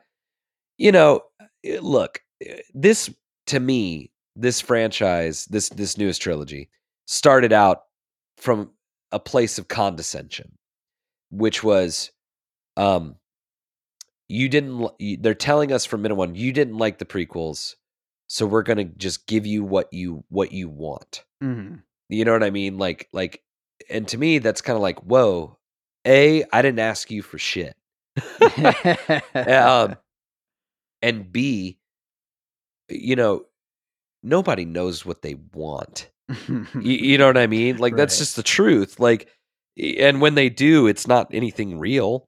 you 0.78 0.92
know, 0.92 1.22
eh, 1.64 1.80
look, 1.82 2.20
eh, 2.40 2.60
this 2.72 3.12
to 3.48 3.58
me, 3.58 4.12
this 4.36 4.60
franchise, 4.60 5.46
this 5.46 5.70
this 5.70 5.98
newest 5.98 6.22
trilogy 6.22 6.70
started 7.08 7.52
out 7.52 7.80
from 8.42 8.70
a 9.12 9.20
place 9.20 9.56
of 9.56 9.68
condescension, 9.68 10.58
which 11.30 11.62
was 11.62 12.10
um 12.76 13.14
you 14.28 14.48
didn't 14.48 14.90
they're 15.22 15.34
telling 15.34 15.70
us 15.72 15.84
from 15.84 16.02
minute 16.02 16.16
1 16.16 16.34
you 16.34 16.52
didn't 16.52 16.76
like 16.76 16.98
the 16.98 17.04
prequels, 17.04 17.76
so 18.26 18.44
we're 18.44 18.62
going 18.64 18.78
to 18.78 18.84
just 18.96 19.26
give 19.28 19.46
you 19.46 19.62
what 19.62 19.92
you 19.92 20.24
what 20.28 20.50
you 20.50 20.68
want. 20.68 21.24
Mhm. 21.42 21.82
You 22.08 22.24
know 22.24 22.32
what 22.32 22.42
I 22.42 22.50
mean? 22.50 22.78
Like 22.78 23.08
like 23.12 23.42
and 23.88 24.08
to 24.08 24.18
me 24.18 24.38
that's 24.38 24.60
kind 24.60 24.76
of 24.76 24.82
like, 24.82 24.98
whoa, 25.04 25.56
A, 26.04 26.44
I 26.52 26.62
didn't 26.62 26.80
ask 26.80 27.10
you 27.12 27.22
for 27.22 27.38
shit. 27.38 27.76
um, 29.34 29.96
and 31.02 31.30
B, 31.32 31.78
you 32.88 33.14
know, 33.16 33.44
nobody 34.22 34.64
knows 34.64 35.06
what 35.06 35.22
they 35.22 35.36
want. 35.54 36.10
You, 36.74 36.92
you 36.96 37.18
know 37.18 37.26
what 37.26 37.36
I 37.38 37.46
mean? 37.46 37.78
Like 37.78 37.96
that's 37.96 38.18
just 38.18 38.36
the 38.36 38.42
truth. 38.42 38.98
Like, 39.00 39.28
and 39.78 40.20
when 40.20 40.34
they 40.34 40.48
do, 40.48 40.86
it's 40.86 41.06
not 41.06 41.28
anything 41.32 41.78
real. 41.78 42.26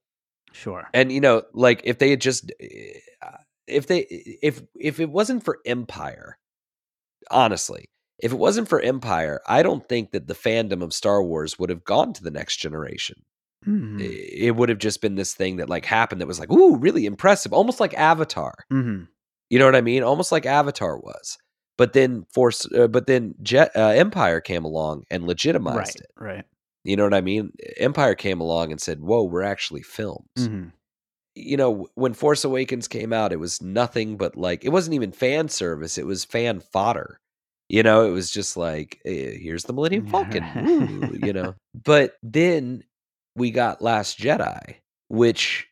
sure. 0.52 0.88
And 0.94 1.10
you 1.12 1.20
know, 1.20 1.42
like 1.52 1.80
if 1.84 1.98
they 1.98 2.10
had 2.10 2.20
just, 2.20 2.50
uh, 3.22 3.36
if 3.66 3.86
they, 3.86 4.00
if 4.42 4.62
if 4.78 5.00
it 5.00 5.10
wasn't 5.10 5.44
for 5.44 5.58
Empire, 5.66 6.36
honestly, 7.30 7.86
if 8.18 8.32
it 8.32 8.36
wasn't 8.38 8.68
for 8.68 8.80
Empire, 8.80 9.40
I 9.46 9.62
don't 9.62 9.86
think 9.88 10.12
that 10.12 10.26
the 10.26 10.34
fandom 10.34 10.82
of 10.82 10.92
Star 10.92 11.22
Wars 11.22 11.58
would 11.58 11.70
have 11.70 11.84
gone 11.84 12.12
to 12.14 12.22
the 12.22 12.30
next 12.30 12.56
generation 12.58 13.16
Mhm. 13.66 13.98
it 13.98 14.50
would 14.54 14.68
have 14.68 14.76
just 14.78 15.00
been 15.00 15.14
this 15.14 15.32
thing 15.32 15.56
that 15.56 15.70
like 15.70 15.86
happened 15.86 16.20
that 16.20 16.26
was 16.28 16.38
like 16.38 16.50
ooh 16.52 16.76
really 16.76 17.06
impressive 17.06 17.50
almost 17.54 17.80
like 17.80 17.94
avatar 17.94 18.52
Mhm. 18.70 19.08
you 19.48 19.58
know 19.58 19.64
what 19.64 19.74
i 19.74 19.80
mean 19.80 20.02
almost 20.02 20.30
like 20.30 20.44
avatar 20.44 20.98
was 20.98 21.38
but 21.78 21.92
then 21.92 22.24
force 22.32 22.66
uh, 22.74 22.86
but 22.88 23.06
then 23.06 23.34
jet 23.42 23.70
uh, 23.76 23.88
empire 23.88 24.40
came 24.40 24.64
along 24.64 25.05
and 25.10 25.26
legitimized 25.26 26.01
Right. 26.01 26.01
it 26.01 26.10
Right. 26.16 26.44
you 26.84 26.96
know 26.96 27.05
what 27.05 27.14
i 27.14 27.20
mean 27.20 27.52
empire 27.78 28.14
came 28.14 28.40
along 28.40 28.72
and 28.72 28.80
said 28.80 29.01
whoa 29.01 29.22
we're 29.24 29.42
actually 29.42 29.82
films 29.82 30.24
Mhm. 30.38 30.72
you 31.34 31.56
know 31.56 31.86
when 31.94 32.14
force 32.14 32.44
awakens 32.44 32.88
came 32.88 33.12
out 33.12 33.32
it 33.32 33.40
was 33.40 33.62
nothing 33.62 34.16
but 34.16 34.36
like 34.36 34.64
it 34.64 34.70
wasn't 34.70 34.94
even 34.94 35.12
fan 35.12 35.48
service 35.48 35.98
it 35.98 36.06
was 36.06 36.24
fan 36.24 36.60
fodder 36.60 37.20
you 37.68 37.82
know 37.82 38.06
it 38.06 38.10
was 38.12 38.30
just 38.30 38.56
like 38.56 39.01
eh, 39.06 39.32
here's 39.40 39.64
the 39.64 39.72
millennium 39.72 40.06
falcon 40.06 40.51
right. 40.55 41.10
You 41.12 41.32
know 41.32 41.56
but 41.74 42.14
then 42.22 42.84
we 43.36 43.51
got 43.51 43.82
last 43.82 44.18
jedi 44.18 44.76
which 45.09 45.66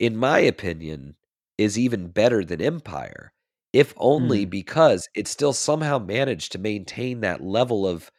in 0.00 0.16
my 0.16 0.38
opinion 0.40 1.16
is 1.58 1.78
even 1.78 2.08
better 2.08 2.44
than 2.44 2.60
empire 2.60 3.32
if 3.74 3.94
only 3.98 4.46
Mhm. 4.46 4.50
because 4.50 5.08
it 5.16 5.28
still 5.28 5.52
somehow 5.54 5.98
managed 6.00 6.52
to 6.52 6.58
maintain 6.58 7.20
that 7.22 7.42
level 7.42 7.86
of 7.86 8.10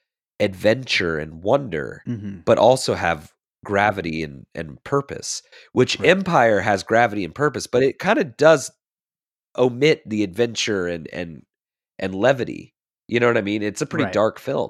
adventure 0.41 1.19
and 1.19 1.43
wonder 1.43 2.05
Mhm. 2.07 2.45
but 2.45 2.59
also 2.59 2.95
have 2.95 3.33
gravity 3.65 4.23
and, 4.23 4.45
and 4.55 4.83
purpose, 4.83 5.41
which 5.73 5.99
Right. 5.99 6.09
Empire 6.09 6.61
has 6.61 6.83
gravity 6.83 7.25
and 7.25 7.35
purpose, 7.35 7.67
but 7.67 7.83
it 7.83 7.99
kind 7.99 8.19
of 8.19 8.37
does 8.37 8.71
omit 9.57 10.01
the 10.07 10.23
adventure 10.23 10.87
and 10.87 11.07
and 11.13 11.43
and 11.99 12.15
levity. 12.15 12.73
You 13.07 13.19
know 13.19 13.27
what 13.27 13.37
I 13.37 13.41
mean? 13.41 13.63
It's 13.63 13.81
a 13.81 13.87
pretty 13.87 14.05
Right. 14.05 14.13
dark 14.13 14.39
film. 14.39 14.69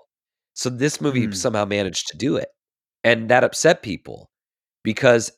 So 0.56 0.70
this 0.70 1.02
movie 1.02 1.28
Mm. 1.28 1.36
somehow 1.36 1.66
managed 1.66 2.08
to 2.10 2.18
do 2.18 2.38
it. 2.38 2.50
And 3.04 3.30
that 3.30 3.44
upset 3.46 3.84
people 3.84 4.30
because 4.84 5.32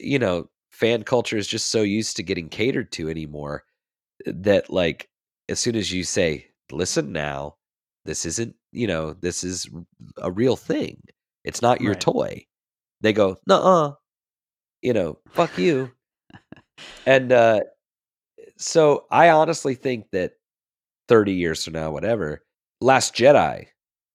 you 0.00 0.18
know, 0.18 0.50
fan 0.72 1.02
culture 1.04 1.36
is 1.38 1.48
just 1.48 1.68
so 1.70 1.82
used 1.82 2.16
to 2.16 2.22
getting 2.22 2.48
catered 2.48 2.92
to 2.92 3.08
anymore 3.10 3.64
that 4.26 4.70
like 4.70 5.08
as 5.48 5.60
soon 5.60 5.76
as 5.76 5.92
you 5.92 6.04
say, 6.04 6.46
"Listen 6.72 7.12
now, 7.12 7.56
this 8.04 8.24
isn't, 8.26 8.54
you 8.72 8.86
know, 8.86 9.14
this 9.14 9.44
is 9.44 9.68
a 10.18 10.30
real 10.32 10.56
thing. 10.56 11.02
It's 11.44 11.62
not 11.62 11.80
your 11.80 11.94
Right. 11.94 12.00
toy." 12.00 12.46
They 13.02 13.12
go, 13.12 13.38
"Nuh-uh." 13.46 13.94
You 14.82 14.92
know, 14.94 15.18
"Fuck 15.30 15.58
you." 15.58 15.92
and 17.06 17.32
uh 17.32 17.60
so 18.58 19.06
I 19.10 19.30
honestly 19.30 19.74
think 19.74 20.10
that 20.12 20.34
30 21.08 21.32
years 21.34 21.64
from 21.64 21.74
now, 21.74 21.90
whatever, 21.92 22.44
Last 22.80 23.14
Jedi 23.14 23.66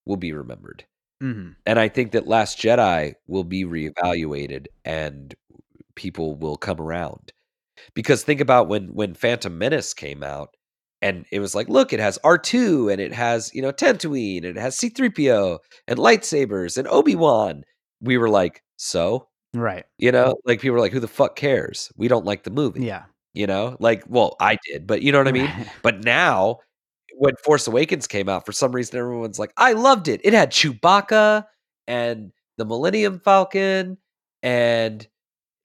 will 0.05 0.17
be 0.17 0.33
remembered. 0.33 0.85
Mhm. 1.23 1.55
And 1.65 1.79
I 1.79 1.89
think 1.89 2.11
that 2.13 2.27
Last 2.27 2.59
Jedi 2.59 3.15
will 3.27 3.43
be 3.45 3.63
reevaluated 3.65 4.67
and 4.85 5.35
people 5.95 6.35
will 6.35 6.57
come 6.57 6.81
around. 6.81 7.33
Because 7.93 8.23
think 8.23 8.41
about 8.41 8.67
when 8.67 8.87
when 8.93 9.13
Phantom 9.13 9.55
Menace 9.57 9.93
came 9.93 10.23
out 10.23 10.49
and 11.01 11.25
it 11.31 11.39
was 11.39 11.53
like, 11.55 11.69
look, 11.69 11.93
it 11.93 11.99
has 11.99 12.17
R2 12.23 12.91
and 12.91 12.99
it 13.01 13.13
has, 13.13 13.53
you 13.53 13.61
know, 13.61 13.71
Tatooine 13.71 14.37
and 14.37 14.57
it 14.57 14.57
has 14.57 14.77
C3PO 14.77 15.59
and 15.87 15.99
lightsabers 15.99 16.77
and 16.77 16.87
Obi-Wan. 16.87 17.63
We 18.01 18.17
were 18.17 18.29
like, 18.29 18.63
so, 18.77 19.27
Right. 19.53 19.85
you 19.97 20.11
know, 20.11 20.35
like 20.45 20.59
people 20.61 20.73
were 20.75 20.81
like, 20.81 20.91
who 20.91 20.99
the 20.99 21.07
fuck 21.07 21.35
cares? 21.35 21.91
We 21.95 22.07
don't 22.07 22.25
like 22.25 22.43
the 22.43 22.49
movie. 22.49 22.85
Yeah. 22.85 23.03
You 23.33 23.47
know, 23.47 23.75
like, 23.79 24.03
well, 24.07 24.35
I 24.39 24.57
did, 24.65 24.87
but 24.87 25.01
you 25.01 25.11
know 25.11 25.17
what 25.17 25.27
I 25.27 25.33
mean? 25.33 25.51
But 25.83 26.03
now, 26.03 26.59
when 27.17 27.35
Force 27.43 27.67
Awakens 27.67 28.07
came 28.07 28.27
out, 28.29 28.45
for 28.45 28.51
some 28.51 28.71
reason, 28.71 28.97
everyone's 28.97 29.39
like, 29.39 29.51
I 29.57 29.73
loved 29.73 30.07
it. 30.07 30.21
It 30.23 30.33
had 30.33 30.51
Chewbacca 30.51 31.45
and 31.87 32.31
the 32.57 32.65
Millennium 32.65 33.19
Falcon, 33.19 33.97
and 34.41 35.05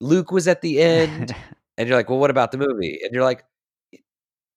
Luke 0.00 0.32
was 0.32 0.48
at 0.48 0.62
the 0.62 0.80
end. 0.82 1.34
and 1.80 1.88
you're 1.88 1.96
like, 1.96 2.10
well, 2.10 2.18
what 2.18 2.30
about 2.30 2.52
the 2.52 2.58
movie? 2.58 3.00
And 3.02 3.12
you're 3.14 3.24
like, 3.24 3.42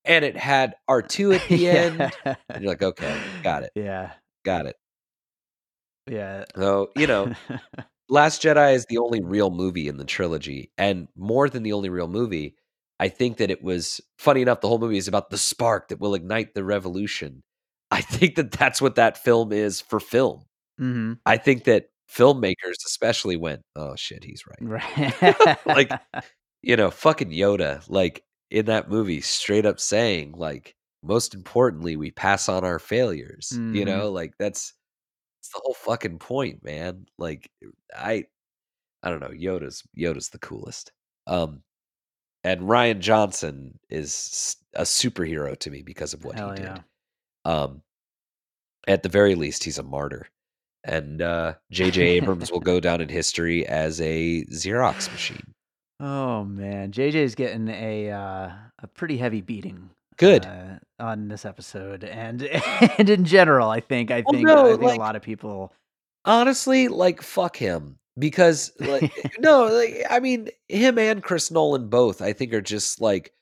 and 0.06 0.26
it 0.26 0.36
had 0.36 0.76
R2 0.90 1.36
at 1.36 1.42
the 1.50 1.70
end. 1.70 2.12
And 2.26 2.62
you're 2.62 2.70
like, 2.72 2.84
okay, 2.84 3.18
got 3.42 3.64
it, 3.64 3.72
Yeah. 3.76 4.12
got 4.44 4.66
it. 4.66 4.76
Yeah. 6.10 6.44
So, 6.58 6.90
you 6.96 7.08
know, 7.08 7.32
Last 8.10 8.42
Jedi 8.44 8.74
is 8.76 8.86
the 8.90 8.98
only 8.98 9.22
real 9.24 9.50
movie 9.50 9.88
in 9.88 9.96
the 9.98 10.04
trilogy. 10.04 10.72
And 10.78 11.08
more 11.16 11.50
than 11.50 11.64
the 11.64 11.72
only 11.74 11.90
real 11.90 12.10
movie, 12.10 12.56
I 13.00 13.08
think 13.08 13.38
that 13.38 13.50
it 13.50 13.64
was 13.64 14.02
funny 14.18 14.42
enough. 14.42 14.60
The 14.62 14.68
whole 14.68 14.80
movie 14.80 14.98
is 14.98 15.08
about 15.08 15.30
the 15.30 15.38
spark 15.38 15.88
that 15.88 16.02
will 16.02 16.14
ignite 16.14 16.54
the 16.54 16.64
revolution. 16.66 17.42
I 17.90 18.02
think 18.02 18.36
that 18.36 18.52
that's 18.52 18.82
what 18.82 18.96
that 18.96 19.18
film 19.24 19.54
is 19.54 19.80
for 19.80 20.00
film. 20.02 20.44
Mhm. 20.80 21.20
I 21.26 21.38
think 21.38 21.64
that 21.64 21.86
filmmakers, 22.12 22.76
especially, 22.86 23.38
went, 23.38 23.62
oh 23.76 23.96
shit, 23.96 24.24
he's 24.24 24.44
right. 24.46 24.84
Right. 24.84 25.58
Like, 25.66 25.92
You 26.64 26.76
know, 26.78 26.90
fucking 26.92 27.30
Yoda, 27.32 27.84
like 27.90 28.24
in 28.50 28.66
that 28.68 28.90
movie, 28.90 29.22
straight 29.22 29.66
up 29.66 29.80
saying, 29.80 30.34
like, 30.34 30.76
most 31.04 31.34
importantly, 31.36 31.96
we 31.98 32.12
pass 32.12 32.48
on 32.50 32.64
our 32.64 32.80
failures. 32.80 33.52
You 33.52 33.84
Mhm. 33.84 33.86
know, 33.86 34.12
like 34.12 34.34
that's, 34.40 34.74
that's 35.42 35.54
the 35.54 35.62
whole 35.64 35.74
fucking 35.76 36.20
point, 36.20 36.64
man. 36.64 37.06
Like, 37.18 37.52
I, 37.96 38.26
I 39.04 39.10
don't 39.10 39.20
know. 39.20 39.30
Yoda's 39.30 39.84
Yoda's 39.98 40.30
the 40.30 40.40
coolest. 40.40 40.92
Um, 41.28 41.64
and 42.46 42.62
Rian 42.62 43.00
Johnson 43.00 43.80
is 43.90 44.58
a 44.76 44.84
superhero 44.84 45.58
to 45.60 45.70
me 45.72 45.82
because 45.84 46.14
of 46.14 46.24
what 46.26 46.36
Hell 46.36 46.52
he 46.52 46.58
did. 46.58 46.66
yeah. 46.66 46.82
Um, 47.46 47.84
at 48.88 49.04
the 49.04 49.10
very 49.10 49.36
least, 49.36 49.64
he's 49.64 49.78
a 49.80 49.84
martyr. 49.84 50.28
And 50.86 51.22
uh, 51.22 51.56
J.J. 51.72 52.02
Abrams 52.02 52.52
will 52.52 52.60
go 52.60 52.80
down 52.82 53.00
in 53.02 53.08
history 53.10 53.66
as 53.66 54.02
a 54.02 54.44
Xerox 54.46 55.10
machine. 55.12 55.54
Oh 56.00 56.44
man, 56.44 56.92
JJ's 56.92 57.36
getting 57.36 57.68
a 57.70 58.10
uh, 58.12 58.52
a 58.82 58.88
pretty 58.94 59.18
heavy 59.18 59.42
beating. 59.42 59.90
Good. 60.18 60.46
uh, 60.46 60.78
on 61.00 61.28
this 61.28 61.44
episode, 61.46 62.04
and 62.04 62.44
and 62.98 63.10
in 63.10 63.26
general, 63.26 63.70
I 63.70 63.80
think 63.80 64.12
I 64.12 64.22
think 64.22 64.46
no, 64.46 64.68
I 64.68 64.70
think 64.72 64.82
like- 64.84 64.98
a 64.98 65.02
lot 65.02 65.16
of 65.16 65.22
people. 65.22 65.74
Honestly, 66.26 66.88
like 66.88 67.22
fuck 67.22 67.58
him 67.58 67.98
because 68.18 68.72
like 68.80 69.12
no, 69.40 69.66
like, 69.66 70.06
I 70.10 70.20
mean 70.20 70.50
him 70.70 70.98
and 70.98 71.22
Chris 71.22 71.52
Nolan 71.52 71.90
both 71.90 72.22
I 72.22 72.32
think 72.32 72.54
are 72.54 72.62
just 72.62 73.02
like 73.02 73.34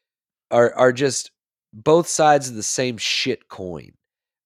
are 0.50 0.74
are 0.76 0.92
just 0.92 1.30
both 1.74 2.08
sides 2.08 2.50
of 2.50 2.56
the 2.56 2.64
same 2.64 2.98
shit 2.98 3.48
coin, 3.50 3.92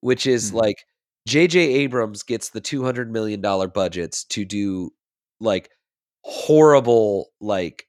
which 0.01 0.27
is 0.27 0.51
Mhm. 0.51 0.55
like 0.55 0.85
J.J. 1.27 1.59
Abrams 1.59 2.23
gets 2.23 2.49
the 2.49 2.59
two 2.61 2.83
hundred 2.83 3.09
million 3.11 3.39
dollar 3.39 3.67
budgets 3.69 4.25
to 4.25 4.43
do 4.43 4.91
like 5.39 5.69
horrible 6.25 7.29
like 7.39 7.87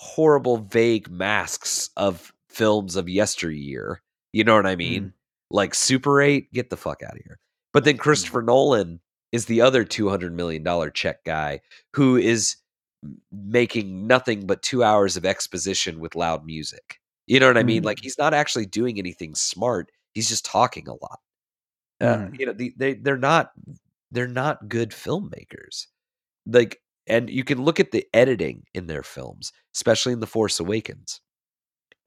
horrible 0.00 0.58
vague 0.58 1.10
masks 1.10 1.90
of 1.96 2.32
films 2.48 2.96
of 2.96 3.08
yesteryear. 3.08 4.02
You 4.32 4.44
know 4.44 4.56
what 4.56 4.66
I 4.66 4.76
mean? 4.76 5.12
Like 5.50 5.74
Super 5.74 6.20
8, 6.20 6.52
get 6.52 6.70
the 6.70 6.76
fuck 6.76 7.02
out 7.02 7.14
of 7.16 7.22
here. 7.24 7.38
But 7.72 7.84
then 7.84 7.96
Christopher 7.98 8.42
Nolan 8.42 9.00
is 9.32 9.46
the 9.46 9.60
other 9.60 9.84
$200 9.84 10.32
million 10.32 10.64
check 10.92 11.24
guy 11.24 11.60
who 11.92 12.16
is 12.16 12.56
making 13.32 14.06
nothing 14.06 14.46
but 14.46 14.62
two 14.62 14.82
hours 14.82 15.16
of 15.16 15.24
exposition 15.26 16.00
with 16.00 16.14
loud 16.14 16.44
music. 16.46 17.00
You 17.26 17.40
know 17.40 17.46
what 17.48 17.58
I 17.58 17.62
mean? 17.62 17.82
Mhm. 17.82 17.86
Like 17.86 18.00
he's 18.00 18.18
not 18.18 18.34
actually 18.34 18.66
doing 18.66 18.98
anything 18.98 19.34
smart. 19.34 19.90
He's 20.12 20.28
just 20.28 20.44
talking 20.44 20.88
a 20.88 20.92
lot. 20.94 21.18
Uh, 22.00 22.16
Mhm. 22.28 22.38
You 22.40 22.46
know, 22.46 22.52
the, 22.52 22.74
they 22.76 22.94
they're 22.94 23.16
not 23.16 23.52
they're 24.10 24.28
not 24.28 24.68
good 24.68 24.90
filmmakers. 24.90 25.86
Like, 26.46 26.80
and 27.06 27.28
you 27.30 27.44
can 27.44 27.62
look 27.62 27.80
at 27.80 27.90
the 27.92 28.06
editing 28.14 28.64
in 28.74 28.86
their 28.86 29.02
films, 29.02 29.52
especially 29.74 30.12
in 30.12 30.20
The 30.20 30.26
Force 30.26 30.60
Awakens. 30.60 31.20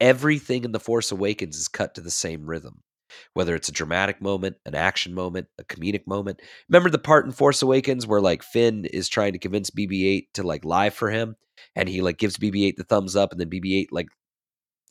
Everything 0.00 0.64
in 0.64 0.72
The 0.72 0.80
Force 0.80 1.10
Awakens 1.12 1.56
is 1.56 1.68
cut 1.68 1.94
to 1.94 2.00
the 2.00 2.10
same 2.10 2.46
rhythm 2.46 2.82
whether 3.32 3.54
it's 3.54 3.68
a 3.68 3.72
dramatic 3.72 4.20
moment, 4.20 4.56
an 4.66 4.74
action 4.74 5.14
moment, 5.14 5.46
a 5.58 5.64
comedic 5.64 6.06
moment. 6.06 6.40
Remember 6.68 6.90
the 6.90 6.98
part 6.98 7.24
in 7.24 7.32
Force 7.32 7.62
Awakens 7.62 8.06
where 8.06 8.20
like 8.20 8.42
Finn 8.42 8.84
is 8.84 9.08
trying 9.08 9.32
to 9.32 9.38
convince 9.38 9.70
BB-8 9.70 10.26
to 10.34 10.42
like 10.42 10.64
lie 10.64 10.90
for 10.90 11.10
him 11.10 11.36
and 11.74 11.88
he 11.88 12.02
like 12.02 12.18
gives 12.18 12.36
BB-8 12.36 12.76
the 12.76 12.84
thumbs 12.84 13.16
up 13.16 13.32
and 13.32 13.40
then 13.40 13.48
BB-8 13.50 13.86
like 13.92 14.08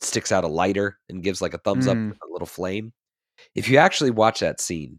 sticks 0.00 0.32
out 0.32 0.44
a 0.44 0.48
lighter 0.48 0.98
and 1.08 1.22
gives 1.22 1.40
like 1.40 1.54
a 1.54 1.58
thumbs 1.58 1.86
up 1.86 1.96
Mhm. 1.96 2.12
a 2.12 2.32
little 2.32 2.46
flame. 2.46 2.92
If 3.54 3.68
you 3.68 3.78
actually 3.78 4.10
watch 4.10 4.40
that 4.40 4.60
scene, 4.60 4.98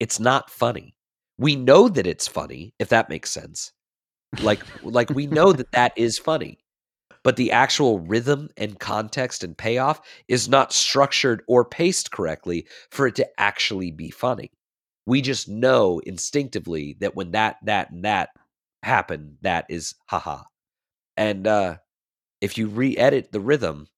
it's 0.00 0.20
not 0.20 0.50
funny. 0.50 0.93
We 1.38 1.56
know 1.56 1.88
that 1.88 2.06
it's 2.06 2.28
funny 2.28 2.74
if 2.78 2.88
that 2.90 3.08
makes 3.08 3.30
sense. 3.30 3.72
Like 4.40 4.62
like 4.82 5.10
we 5.10 5.26
know 5.26 5.52
that 5.52 5.72
that 5.72 5.92
is 5.96 6.18
funny 6.18 6.58
but 7.24 7.36
the 7.36 7.50
actual 7.50 8.00
rhythm 8.00 8.50
and 8.56 8.78
context 8.78 9.42
and 9.42 9.56
payoff 9.56 10.00
is 10.28 10.48
not 10.48 10.72
structured 10.72 11.42
or 11.48 11.64
paced 11.64 12.12
correctly 12.12 12.68
for 12.90 13.08
it 13.08 13.16
to 13.16 13.28
actually 13.40 13.90
be 13.90 14.10
funny. 14.10 14.52
We 15.06 15.22
just 15.22 15.48
know 15.48 16.00
instinctively 16.00 16.96
that 17.00 17.16
when 17.16 17.32
that, 17.32 17.56
that, 17.64 17.90
and 17.90 18.04
that 18.04 18.30
happen, 18.82 19.38
that 19.40 19.64
is 19.68 19.94
haha. 20.06 20.42
And 21.16 21.46
uh, 21.46 21.76
if 22.40 22.58
you 22.58 22.68
re 22.68 22.96
edit 22.96 23.32
the 23.32 23.40
rhythm, 23.40 23.88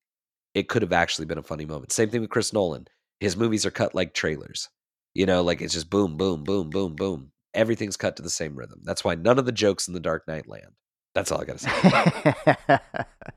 it 0.55 0.69
could 0.69 0.83
have 0.83 0.93
actually 0.93 1.27
been 1.27 1.39
a 1.39 1.43
funny 1.43 1.67
moment. 1.67 1.93
Same 1.93 2.09
thing 2.09 2.21
with 2.21 2.31
Chris 2.31 2.53
Nolan. 2.53 2.87
His 3.21 3.37
movies 3.37 3.67
are 3.67 3.71
cut 3.71 3.95
like 3.95 4.15
trailers. 4.15 4.69
You 5.17 5.25
know, 5.25 5.43
like 5.43 5.63
it's 5.63 5.73
just 5.73 5.89
boom, 5.89 6.19
boom, 6.19 6.45
boom, 6.45 6.69
boom, 6.69 6.95
boom. 6.95 7.33
Everything's 7.55 7.97
cut 7.97 8.17
to 8.17 8.23
the 8.23 8.29
same 8.29 8.55
rhythm. 8.55 8.83
That's 8.85 9.03
why 9.03 9.15
none 9.15 9.39
of 9.39 9.47
the 9.47 9.53
jokes 9.53 9.89
in 9.89 9.95
The 9.95 10.01
Dark 10.01 10.29
Knight 10.29 10.47
land. 10.47 10.75
That's 11.15 11.33
all 11.33 11.41
I 11.41 11.45
got 11.47 11.59
to 11.59 12.77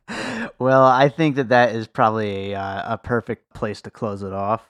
say. 0.09 0.51
well, 0.59 0.83
I 0.83 1.07
think 1.07 1.37
that 1.37 1.47
that 1.47 1.73
is 1.73 1.87
probably 1.87 2.51
a, 2.51 2.59
uh, 2.59 2.95
a 2.95 2.97
perfect 2.97 3.53
place 3.53 3.81
to 3.83 3.89
close 3.89 4.23
it 4.23 4.33
off. 4.33 4.69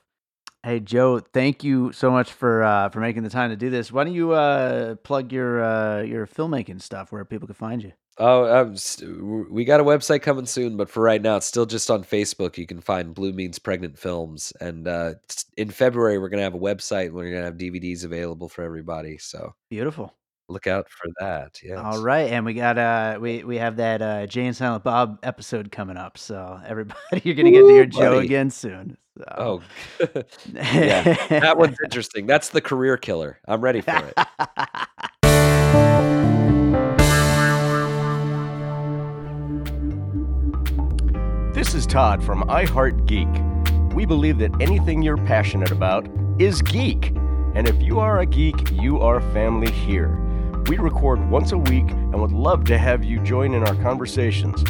Hey 0.62 0.80
Joe, 0.80 1.18
thank 1.18 1.64
you 1.64 1.92
so 1.94 2.12
much 2.12 2.32
for 2.32 2.62
uh, 2.62 2.90
for 2.90 3.00
making 3.00 3.24
the 3.24 3.30
time 3.32 3.50
to 3.50 3.56
do 3.56 3.72
this. 3.72 3.92
Why 3.92 4.04
don't 4.04 4.14
you 4.14 4.34
uh, 4.34 4.94
plug 4.96 5.32
your 5.32 5.64
uh, 5.64 6.02
your 6.04 6.28
filmmaking 6.28 6.80
stuff 6.80 7.12
where 7.12 7.26
people 7.26 7.48
can 7.48 7.56
find 7.56 7.82
you? 7.82 7.94
Oh, 8.22 8.54
um, 8.54 8.76
st- 8.76 9.50
we 9.50 9.64
got 9.64 9.80
a 9.80 9.84
website 9.84 10.22
coming 10.22 10.46
soon, 10.46 10.76
but 10.76 10.90
for 10.90 11.02
right 11.02 11.22
now, 11.22 11.38
it's 11.38 11.46
still 11.46 11.66
just 11.66 11.90
on 11.90 12.04
Facebook. 12.04 12.58
You 12.58 12.68
can 12.68 12.82
find 12.82 13.14
Blue 13.16 13.32
Means 13.32 13.60
Pregnant 13.60 13.98
Films, 13.98 14.52
and 14.60 14.88
uh, 14.90 15.14
in 15.56 15.70
February 15.70 16.18
we're 16.18 16.28
gonna 16.28 16.44
have 16.44 16.54
a 16.54 16.60
website. 16.60 17.06
And 17.08 17.14
We're 17.14 17.32
gonna 17.32 17.46
have 17.46 17.56
DVDs 17.56 18.04
available 18.04 18.50
for 18.50 18.64
everybody, 18.64 19.18
so 19.18 19.56
Beautiful. 19.70 20.14
look 20.50 20.68
out 20.68 20.88
for 20.90 21.10
that. 21.22 21.60
Yes. 21.64 21.78
All 21.78 22.02
right, 22.02 22.30
and 22.30 22.46
we 22.46 22.54
got 22.54 22.78
uh 22.78 23.18
we 23.22 23.46
we 23.46 23.58
have 23.58 23.78
that 23.78 24.02
uh 24.02 24.28
Jay 24.28 24.46
and 24.48 24.56
Silent 24.56 24.84
Bob 24.84 25.20
episode 25.24 25.72
coming 25.72 25.96
up, 25.96 26.18
so 26.18 26.60
everybody 26.68 27.00
you're 27.24 27.36
gonna 27.36 27.52
get 27.52 27.62
to 27.62 27.70
hear 27.70 27.84
Woo, 27.86 27.88
Joe 27.88 28.18
again 28.20 28.50
soon. 28.50 28.98
So. 29.18 29.26
Oh, 29.38 29.62
yeah, 30.54 31.28
that 31.30 31.58
one's 31.58 31.78
interesting. 31.86 32.26
That's 32.26 32.50
the 32.50 32.62
career 32.62 32.98
killer. 32.98 33.40
I'm 33.48 33.62
ready 33.62 33.80
for 33.80 34.12
it. 34.18 35.10
This 41.52 41.74
is 41.74 41.88
Todd 41.88 42.24
from 42.24 42.44
iHeartGeek. 42.44 43.96
We 43.96 44.06
believe 44.06 44.38
that 44.38 44.52
anything 44.62 45.02
you're 45.02 45.18
passionate 45.18 45.72
about 45.72 46.08
is 46.38 46.62
geek. 46.62 47.08
And 47.56 47.68
if 47.68 47.82
you 47.82 48.00
are 48.00 48.20
a 48.20 48.26
geek, 48.28 48.70
you 48.72 49.00
are 49.00 49.20
family 49.20 49.72
here. 49.72 50.16
We 50.68 50.78
record 50.78 51.28
once 51.28 51.52
a 51.52 51.58
week 51.58 51.90
and 51.90 52.22
would 52.22 52.32
love 52.32 52.66
to 52.66 52.78
have 52.78 53.04
you 53.04 53.20
join 53.22 53.56
in 53.56 53.64
our 53.64 53.74
conversations. 53.78 54.64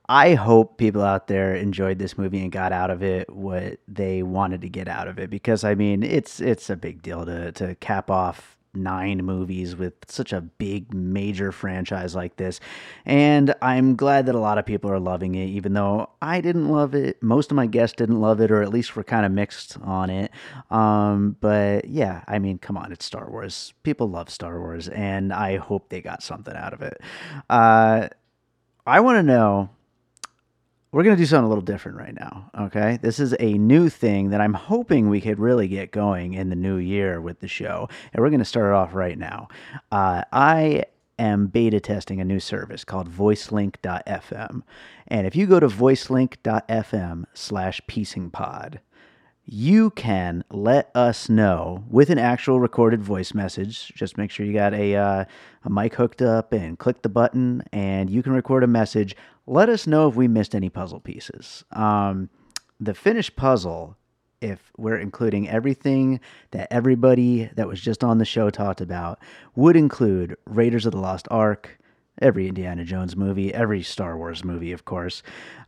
I 0.08 0.34
hope 0.34 0.78
people 0.78 1.02
out 1.02 1.28
there 1.28 1.54
enjoyed 1.54 1.98
this 1.98 2.18
movie 2.18 2.42
and 2.42 2.52
got 2.52 2.72
out 2.72 2.90
of 2.90 3.02
it 3.02 3.30
what 3.30 3.78
they 3.88 4.22
wanted 4.22 4.60
to 4.62 4.68
get 4.68 4.88
out 4.88 5.08
of 5.08 5.18
it 5.18 5.30
because 5.30 5.64
I 5.64 5.74
mean, 5.74 6.02
it's 6.02 6.40
it's 6.40 6.68
a 6.68 6.76
big 6.76 7.00
deal 7.00 7.24
to 7.24 7.52
to 7.52 7.74
cap 7.76 8.10
off 8.10 8.56
nine 8.74 9.24
movies 9.24 9.76
with 9.76 9.94
such 10.08 10.32
a 10.32 10.40
big 10.40 10.92
major 10.94 11.52
franchise 11.52 12.14
like 12.14 12.36
this. 12.36 12.60
And 13.04 13.54
i'm 13.62 13.96
glad 13.96 14.26
that 14.26 14.34
a 14.34 14.38
lot 14.38 14.58
of 14.58 14.66
people 14.66 14.90
are 14.90 15.00
loving 15.00 15.34
it 15.34 15.46
even 15.46 15.74
though 15.74 16.10
i 16.22 16.40
didn't 16.40 16.68
love 16.68 16.94
it. 16.94 17.22
Most 17.22 17.50
of 17.50 17.56
my 17.56 17.66
guests 17.66 17.96
didn't 17.96 18.20
love 18.20 18.40
it 18.40 18.50
or 18.50 18.62
at 18.62 18.70
least 18.70 18.96
were 18.96 19.04
kind 19.04 19.26
of 19.26 19.32
mixed 19.32 19.78
on 19.82 20.10
it. 20.10 20.30
Um, 20.70 21.36
but 21.40 21.86
yeah 21.86 22.22
i 22.28 22.38
mean 22.38 22.58
come 22.58 22.76
on 22.76 22.92
it's 22.92 23.04
star 23.04 23.28
wars. 23.30 23.74
People 23.82 24.08
love 24.08 24.30
star 24.30 24.58
wars 24.60 24.88
and 24.88 25.32
i 25.32 25.56
hope 25.56 25.88
they 25.88 26.00
got 26.00 26.22
something 26.22 26.54
out 26.54 26.72
of 26.72 26.82
it. 26.82 27.00
Uh, 27.48 28.08
i 28.86 29.00
want 29.00 29.16
to 29.16 29.22
know 29.22 29.70
we're 30.92 31.04
going 31.04 31.16
to 31.16 31.22
do 31.22 31.26
something 31.26 31.44
a 31.44 31.48
little 31.48 31.62
different 31.62 31.98
right 31.98 32.14
now. 32.14 32.50
Okay. 32.58 32.98
This 33.00 33.20
is 33.20 33.34
a 33.38 33.54
new 33.54 33.88
thing 33.88 34.30
that 34.30 34.40
I'm 34.40 34.54
hoping 34.54 35.08
we 35.08 35.20
could 35.20 35.38
really 35.38 35.68
get 35.68 35.92
going 35.92 36.34
in 36.34 36.50
the 36.50 36.56
new 36.56 36.76
year 36.76 37.20
with 37.20 37.40
the 37.40 37.48
show. 37.48 37.88
And 38.12 38.22
we're 38.22 38.30
going 38.30 38.40
to 38.40 38.44
start 38.44 38.72
it 38.72 38.74
off 38.74 38.94
right 38.94 39.18
now. 39.18 39.48
Uh, 39.92 40.24
I 40.32 40.84
am 41.18 41.46
beta 41.46 41.78
testing 41.78 42.20
a 42.20 42.24
new 42.24 42.40
service 42.40 42.82
called 42.82 43.10
voicelink.fm. 43.10 44.62
And 45.06 45.26
if 45.26 45.36
you 45.36 45.46
go 45.46 45.60
to 45.60 45.68
voicelink.fm 45.68 47.24
slash 47.34 47.80
piecingpod, 47.88 48.78
you 49.52 49.90
can 49.90 50.44
let 50.52 50.92
us 50.94 51.28
know 51.28 51.84
with 51.90 52.08
an 52.08 52.18
actual 52.18 52.60
recorded 52.60 53.02
voice 53.02 53.34
message. 53.34 53.92
Just 53.96 54.16
make 54.16 54.30
sure 54.30 54.46
you 54.46 54.52
got 54.52 54.72
a, 54.72 54.94
uh, 54.94 55.24
a 55.64 55.70
mic 55.70 55.94
hooked 55.94 56.22
up 56.22 56.52
and 56.52 56.78
click 56.78 57.02
the 57.02 57.08
button, 57.08 57.64
and 57.72 58.08
you 58.08 58.22
can 58.22 58.32
record 58.32 58.62
a 58.62 58.68
message. 58.68 59.16
Let 59.48 59.68
us 59.68 59.88
know 59.88 60.06
if 60.06 60.14
we 60.14 60.28
missed 60.28 60.54
any 60.54 60.68
puzzle 60.68 61.00
pieces. 61.00 61.64
Um, 61.72 62.30
the 62.78 62.94
finished 62.94 63.34
puzzle, 63.34 63.96
if 64.40 64.70
we're 64.76 64.98
including 64.98 65.48
everything 65.48 66.20
that 66.52 66.72
everybody 66.72 67.50
that 67.56 67.66
was 67.66 67.80
just 67.80 68.04
on 68.04 68.18
the 68.18 68.24
show 68.24 68.50
talked 68.50 68.80
about, 68.80 69.18
would 69.56 69.74
include 69.74 70.36
Raiders 70.46 70.86
of 70.86 70.92
the 70.92 70.98
Lost 70.98 71.26
Ark, 71.28 71.79
every 72.20 72.48
Indiana 72.48 72.84
Jones 72.84 73.16
movie, 73.16 73.52
every 73.54 73.82
Star 73.82 74.16
Wars 74.16 74.44
movie, 74.44 74.72
of 74.72 74.84
course. 74.84 75.22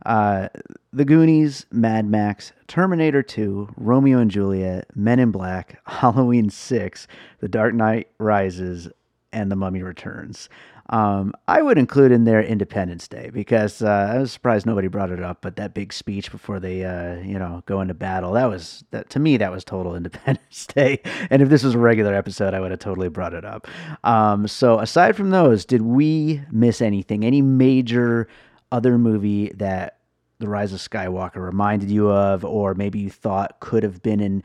Uh, 0.05 0.49
the 0.91 1.05
Goonies, 1.05 1.65
Mad 1.71 2.05
Max, 2.05 2.53
Terminator 2.67 3.23
2, 3.23 3.73
Romeo 3.77 4.19
and 4.19 4.31
Juliet, 4.31 4.87
Men 4.95 5.19
in 5.19 5.31
Black, 5.31 5.79
Halloween 5.85 6.49
6, 6.49 7.07
The 7.39 7.47
Dark 7.47 7.73
Knight 7.73 8.09
Rises, 8.19 8.89
and 9.33 9.51
The 9.51 9.55
Mummy 9.55 9.81
Returns. 9.81 10.47
Um, 10.89 11.33
I 11.47 11.61
would 11.61 11.77
include 11.77 12.11
in 12.11 12.25
there 12.25 12.41
Independence 12.41 13.07
Day 13.07 13.29
because 13.33 13.81
uh, 13.81 14.11
I 14.13 14.17
was 14.19 14.31
surprised 14.31 14.65
nobody 14.65 14.89
brought 14.89 15.11
it 15.11 15.21
up. 15.21 15.41
But 15.41 15.55
that 15.55 15.73
big 15.73 15.93
speech 15.93 16.29
before 16.29 16.59
they, 16.59 16.83
uh, 16.83 17.21
you 17.21 17.39
know, 17.39 17.63
go 17.65 17.81
into 17.81 17.93
battle 17.93 18.33
that 18.33 18.45
was 18.45 18.83
that 18.91 19.09
to 19.11 19.19
me 19.19 19.37
that 19.37 19.51
was 19.51 19.63
total 19.63 19.95
Independence 19.97 20.67
Day. 20.67 21.01
And 21.29 21.41
if 21.41 21.49
this 21.49 21.63
was 21.63 21.75
a 21.75 21.79
regular 21.79 22.13
episode, 22.13 22.53
I 22.53 22.59
would 22.59 22.71
have 22.71 22.79
totally 22.79 23.09
brought 23.09 23.33
it 23.33 23.45
up. 23.45 23.67
Um, 24.03 24.47
so 24.47 24.79
aside 24.79 25.15
from 25.15 25.29
those, 25.29 25.65
did 25.65 25.81
we 25.81 26.41
miss 26.51 26.81
anything? 26.81 27.23
Any 27.23 27.41
major 27.41 28.27
other 28.71 28.97
movie 28.97 29.49
that 29.55 29.99
the 30.39 30.49
Rise 30.49 30.73
of 30.73 30.79
Skywalker 30.79 31.37
reminded 31.37 31.89
you 31.89 32.09
of, 32.09 32.43
or 32.43 32.73
maybe 32.73 32.99
you 32.99 33.09
thought 33.09 33.59
could 33.61 33.83
have 33.83 34.01
been 34.03 34.19
in 34.19 34.43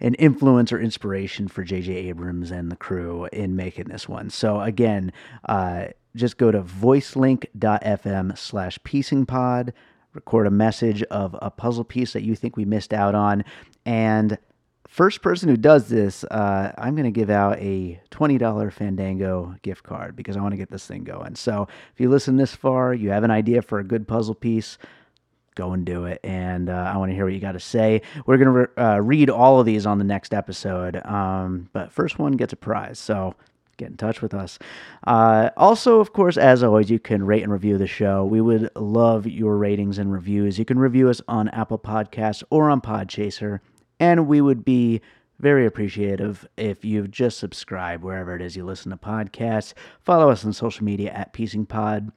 an 0.00 0.14
influence 0.14 0.72
or 0.72 0.80
inspiration 0.80 1.48
for 1.48 1.64
J.J. 1.64 1.92
Abrams 1.92 2.50
and 2.50 2.70
the 2.70 2.76
crew 2.76 3.28
in 3.32 3.56
making 3.56 3.88
this 3.88 4.08
one. 4.08 4.30
So 4.30 4.60
again, 4.60 5.12
uh, 5.48 5.88
just 6.14 6.36
go 6.36 6.50
to 6.50 6.62
voicelink.fm 6.62 8.38
slash 8.38 8.78
piecingpod, 8.80 9.72
record 10.14 10.46
a 10.46 10.50
message 10.50 11.02
of 11.04 11.36
a 11.40 11.50
puzzle 11.50 11.84
piece 11.84 12.12
that 12.12 12.22
you 12.22 12.34
think 12.34 12.56
we 12.56 12.64
missed 12.64 12.92
out 12.92 13.14
on, 13.14 13.44
and 13.84 14.38
first 14.88 15.20
person 15.22 15.48
who 15.48 15.56
does 15.56 15.88
this, 15.88 16.24
uh, 16.24 16.72
I'm 16.78 16.94
going 16.96 17.04
to 17.04 17.10
give 17.10 17.30
out 17.30 17.58
a 17.58 18.00
$20 18.10 18.72
Fandango 18.72 19.54
gift 19.62 19.84
card 19.84 20.16
because 20.16 20.36
I 20.36 20.40
want 20.40 20.52
to 20.52 20.56
get 20.56 20.70
this 20.70 20.86
thing 20.86 21.04
going. 21.04 21.36
So 21.36 21.68
if 21.92 22.00
you 22.00 22.08
listen 22.08 22.36
this 22.36 22.54
far, 22.54 22.94
you 22.94 23.10
have 23.10 23.22
an 23.22 23.30
idea 23.30 23.62
for 23.62 23.78
a 23.78 23.84
good 23.84 24.08
puzzle 24.08 24.34
piece, 24.34 24.78
go 25.58 25.72
and 25.72 25.84
do 25.84 26.04
it. 26.04 26.20
And 26.22 26.70
uh, 26.70 26.92
I 26.94 26.96
want 26.96 27.10
to 27.10 27.14
hear 27.14 27.24
what 27.24 27.34
you 27.34 27.40
got 27.40 27.52
to 27.52 27.60
say. 27.60 28.02
We're 28.24 28.38
going 28.38 28.46
to 28.46 28.52
re- 28.52 28.84
uh, 28.84 28.98
read 29.00 29.28
all 29.28 29.58
of 29.58 29.66
these 29.66 29.84
on 29.84 29.98
the 29.98 30.04
next 30.04 30.32
episode. 30.32 31.04
Um, 31.04 31.68
but 31.72 31.92
first 31.92 32.18
one 32.18 32.32
gets 32.32 32.52
a 32.52 32.56
prize. 32.56 32.98
So 32.98 33.34
get 33.76 33.88
in 33.90 33.96
touch 33.96 34.22
with 34.22 34.34
us. 34.34 34.58
Uh, 35.06 35.50
also, 35.56 36.00
of 36.00 36.12
course, 36.12 36.36
as 36.36 36.62
always, 36.62 36.90
you 36.90 36.98
can 36.98 37.24
rate 37.24 37.42
and 37.42 37.52
review 37.52 37.76
the 37.76 37.86
show. 37.86 38.24
We 38.24 38.40
would 38.40 38.70
love 38.76 39.26
your 39.26 39.56
ratings 39.56 39.98
and 39.98 40.12
reviews. 40.12 40.58
You 40.58 40.64
can 40.64 40.78
review 40.78 41.08
us 41.08 41.20
on 41.26 41.48
Apple 41.48 41.78
Podcasts 41.78 42.44
or 42.50 42.70
on 42.70 42.80
Podchaser. 42.80 43.60
And 44.00 44.28
we 44.28 44.40
would 44.40 44.64
be 44.64 45.00
very 45.40 45.66
appreciative 45.66 46.46
if 46.56 46.84
you've 46.84 47.10
just 47.10 47.38
subscribed 47.38 48.02
wherever 48.02 48.34
it 48.34 48.42
is 48.42 48.56
you 48.56 48.64
listen 48.64 48.90
to 48.90 48.96
podcasts. 48.96 49.72
Follow 50.00 50.30
us 50.30 50.44
on 50.44 50.52
social 50.52 50.84
media 50.84 51.10
at 51.12 51.32
Piecing 51.32 51.66
Pod. 51.66 52.12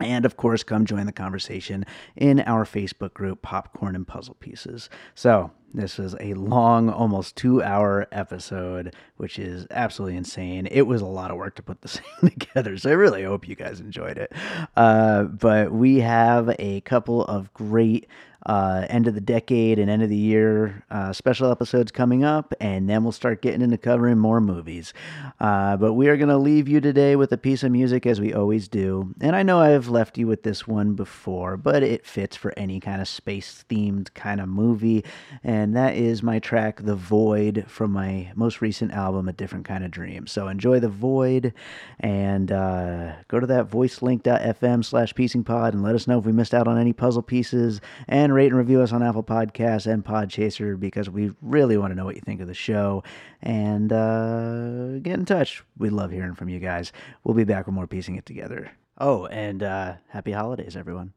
And 0.00 0.24
of 0.24 0.36
course, 0.36 0.62
come 0.62 0.86
join 0.86 1.06
the 1.06 1.12
conversation 1.12 1.84
in 2.16 2.40
our 2.40 2.64
Facebook 2.64 3.12
group, 3.12 3.42
Popcorn 3.42 3.94
and 3.94 4.06
Puzzle 4.06 4.34
Pieces. 4.34 4.88
So, 5.14 5.50
this 5.72 5.98
was 5.98 6.16
a 6.18 6.34
long, 6.34 6.90
almost 6.90 7.36
two 7.36 7.62
hour 7.62 8.08
episode, 8.10 8.96
which 9.18 9.38
is 9.38 9.68
absolutely 9.70 10.16
insane. 10.16 10.66
It 10.68 10.82
was 10.82 11.00
a 11.00 11.06
lot 11.06 11.30
of 11.30 11.36
work 11.36 11.54
to 11.56 11.62
put 11.62 11.82
this 11.82 12.00
thing 12.20 12.30
together. 12.30 12.76
So, 12.78 12.90
I 12.90 12.94
really 12.94 13.22
hope 13.22 13.46
you 13.46 13.54
guys 13.54 13.80
enjoyed 13.80 14.18
it. 14.18 14.32
Uh, 14.76 15.24
but 15.24 15.70
we 15.70 15.98
have 16.00 16.54
a 16.58 16.80
couple 16.80 17.24
of 17.24 17.52
great 17.52 18.08
uh, 18.46 18.86
end 18.88 19.06
of 19.06 19.14
the 19.14 19.20
decade 19.20 19.78
and 19.78 19.90
end 19.90 20.02
of 20.02 20.08
the 20.08 20.16
year 20.16 20.84
uh, 20.90 21.12
special 21.12 21.50
episodes 21.50 21.92
coming 21.92 22.24
up, 22.24 22.54
and 22.60 22.88
then 22.88 23.02
we'll 23.02 23.12
start 23.12 23.42
getting 23.42 23.62
into 23.62 23.78
covering 23.78 24.18
more 24.18 24.40
movies. 24.40 24.92
Uh, 25.38 25.76
but 25.76 25.94
we 25.94 26.08
are 26.08 26.16
going 26.16 26.28
to 26.28 26.36
leave 26.36 26.68
you 26.68 26.80
today 26.80 27.16
with 27.16 27.32
a 27.32 27.36
piece 27.38 27.62
of 27.62 27.72
music 27.72 28.06
as 28.06 28.20
we 28.20 28.32
always 28.32 28.68
do. 28.68 29.14
And 29.20 29.36
I 29.36 29.42
know 29.42 29.60
I've 29.60 29.88
left 29.88 30.18
you 30.18 30.26
with 30.26 30.42
this 30.42 30.66
one 30.66 30.94
before, 30.94 31.56
but 31.56 31.82
it 31.82 32.06
fits 32.06 32.36
for 32.36 32.52
any 32.56 32.80
kind 32.80 33.00
of 33.00 33.08
space 33.08 33.64
themed 33.68 34.12
kind 34.14 34.40
of 34.40 34.48
movie. 34.48 35.04
And 35.44 35.76
that 35.76 35.94
is 35.94 36.22
my 36.22 36.38
track, 36.38 36.80
The 36.82 36.96
Void, 36.96 37.64
from 37.68 37.92
my 37.92 38.32
most 38.34 38.60
recent 38.60 38.92
album, 38.92 39.28
A 39.28 39.32
Different 39.32 39.64
Kind 39.64 39.84
of 39.84 39.90
Dream. 39.90 40.26
So 40.26 40.48
enjoy 40.48 40.80
The 40.80 40.88
Void 40.88 41.52
and 42.00 42.50
uh, 42.50 43.12
go 43.28 43.40
to 43.40 43.46
that 43.46 43.68
voicelink.fm 43.68 44.84
slash 44.84 45.14
piecingpod 45.14 45.72
and 45.72 45.82
let 45.82 45.94
us 45.94 46.06
know 46.06 46.18
if 46.18 46.24
we 46.24 46.32
missed 46.32 46.54
out 46.54 46.68
on 46.68 46.78
any 46.78 46.92
puzzle 46.92 47.22
pieces. 47.22 47.80
And 48.30 48.36
rate 48.36 48.52
and 48.52 48.56
review 48.56 48.80
us 48.80 48.92
on 48.92 49.02
Apple 49.02 49.24
Podcasts 49.24 49.92
and 49.92 50.04
Podchaser 50.04 50.78
because 50.78 51.10
we 51.10 51.32
really 51.42 51.76
want 51.76 51.90
to 51.90 51.96
know 51.96 52.04
what 52.04 52.14
you 52.14 52.20
think 52.20 52.40
of 52.40 52.46
the 52.46 52.54
show. 52.54 53.02
And 53.42 53.92
uh, 53.92 55.00
get 55.00 55.18
in 55.18 55.24
touch. 55.24 55.64
We 55.76 55.90
love 55.90 56.12
hearing 56.12 56.36
from 56.36 56.48
you 56.48 56.60
guys. 56.60 56.92
We'll 57.24 57.34
be 57.34 57.42
back 57.42 57.66
with 57.66 57.74
more 57.74 57.88
piecing 57.88 58.14
it 58.14 58.26
together. 58.26 58.70
Oh, 58.98 59.26
and 59.26 59.64
uh, 59.64 59.94
happy 60.10 60.30
holidays, 60.30 60.76
everyone. 60.76 61.10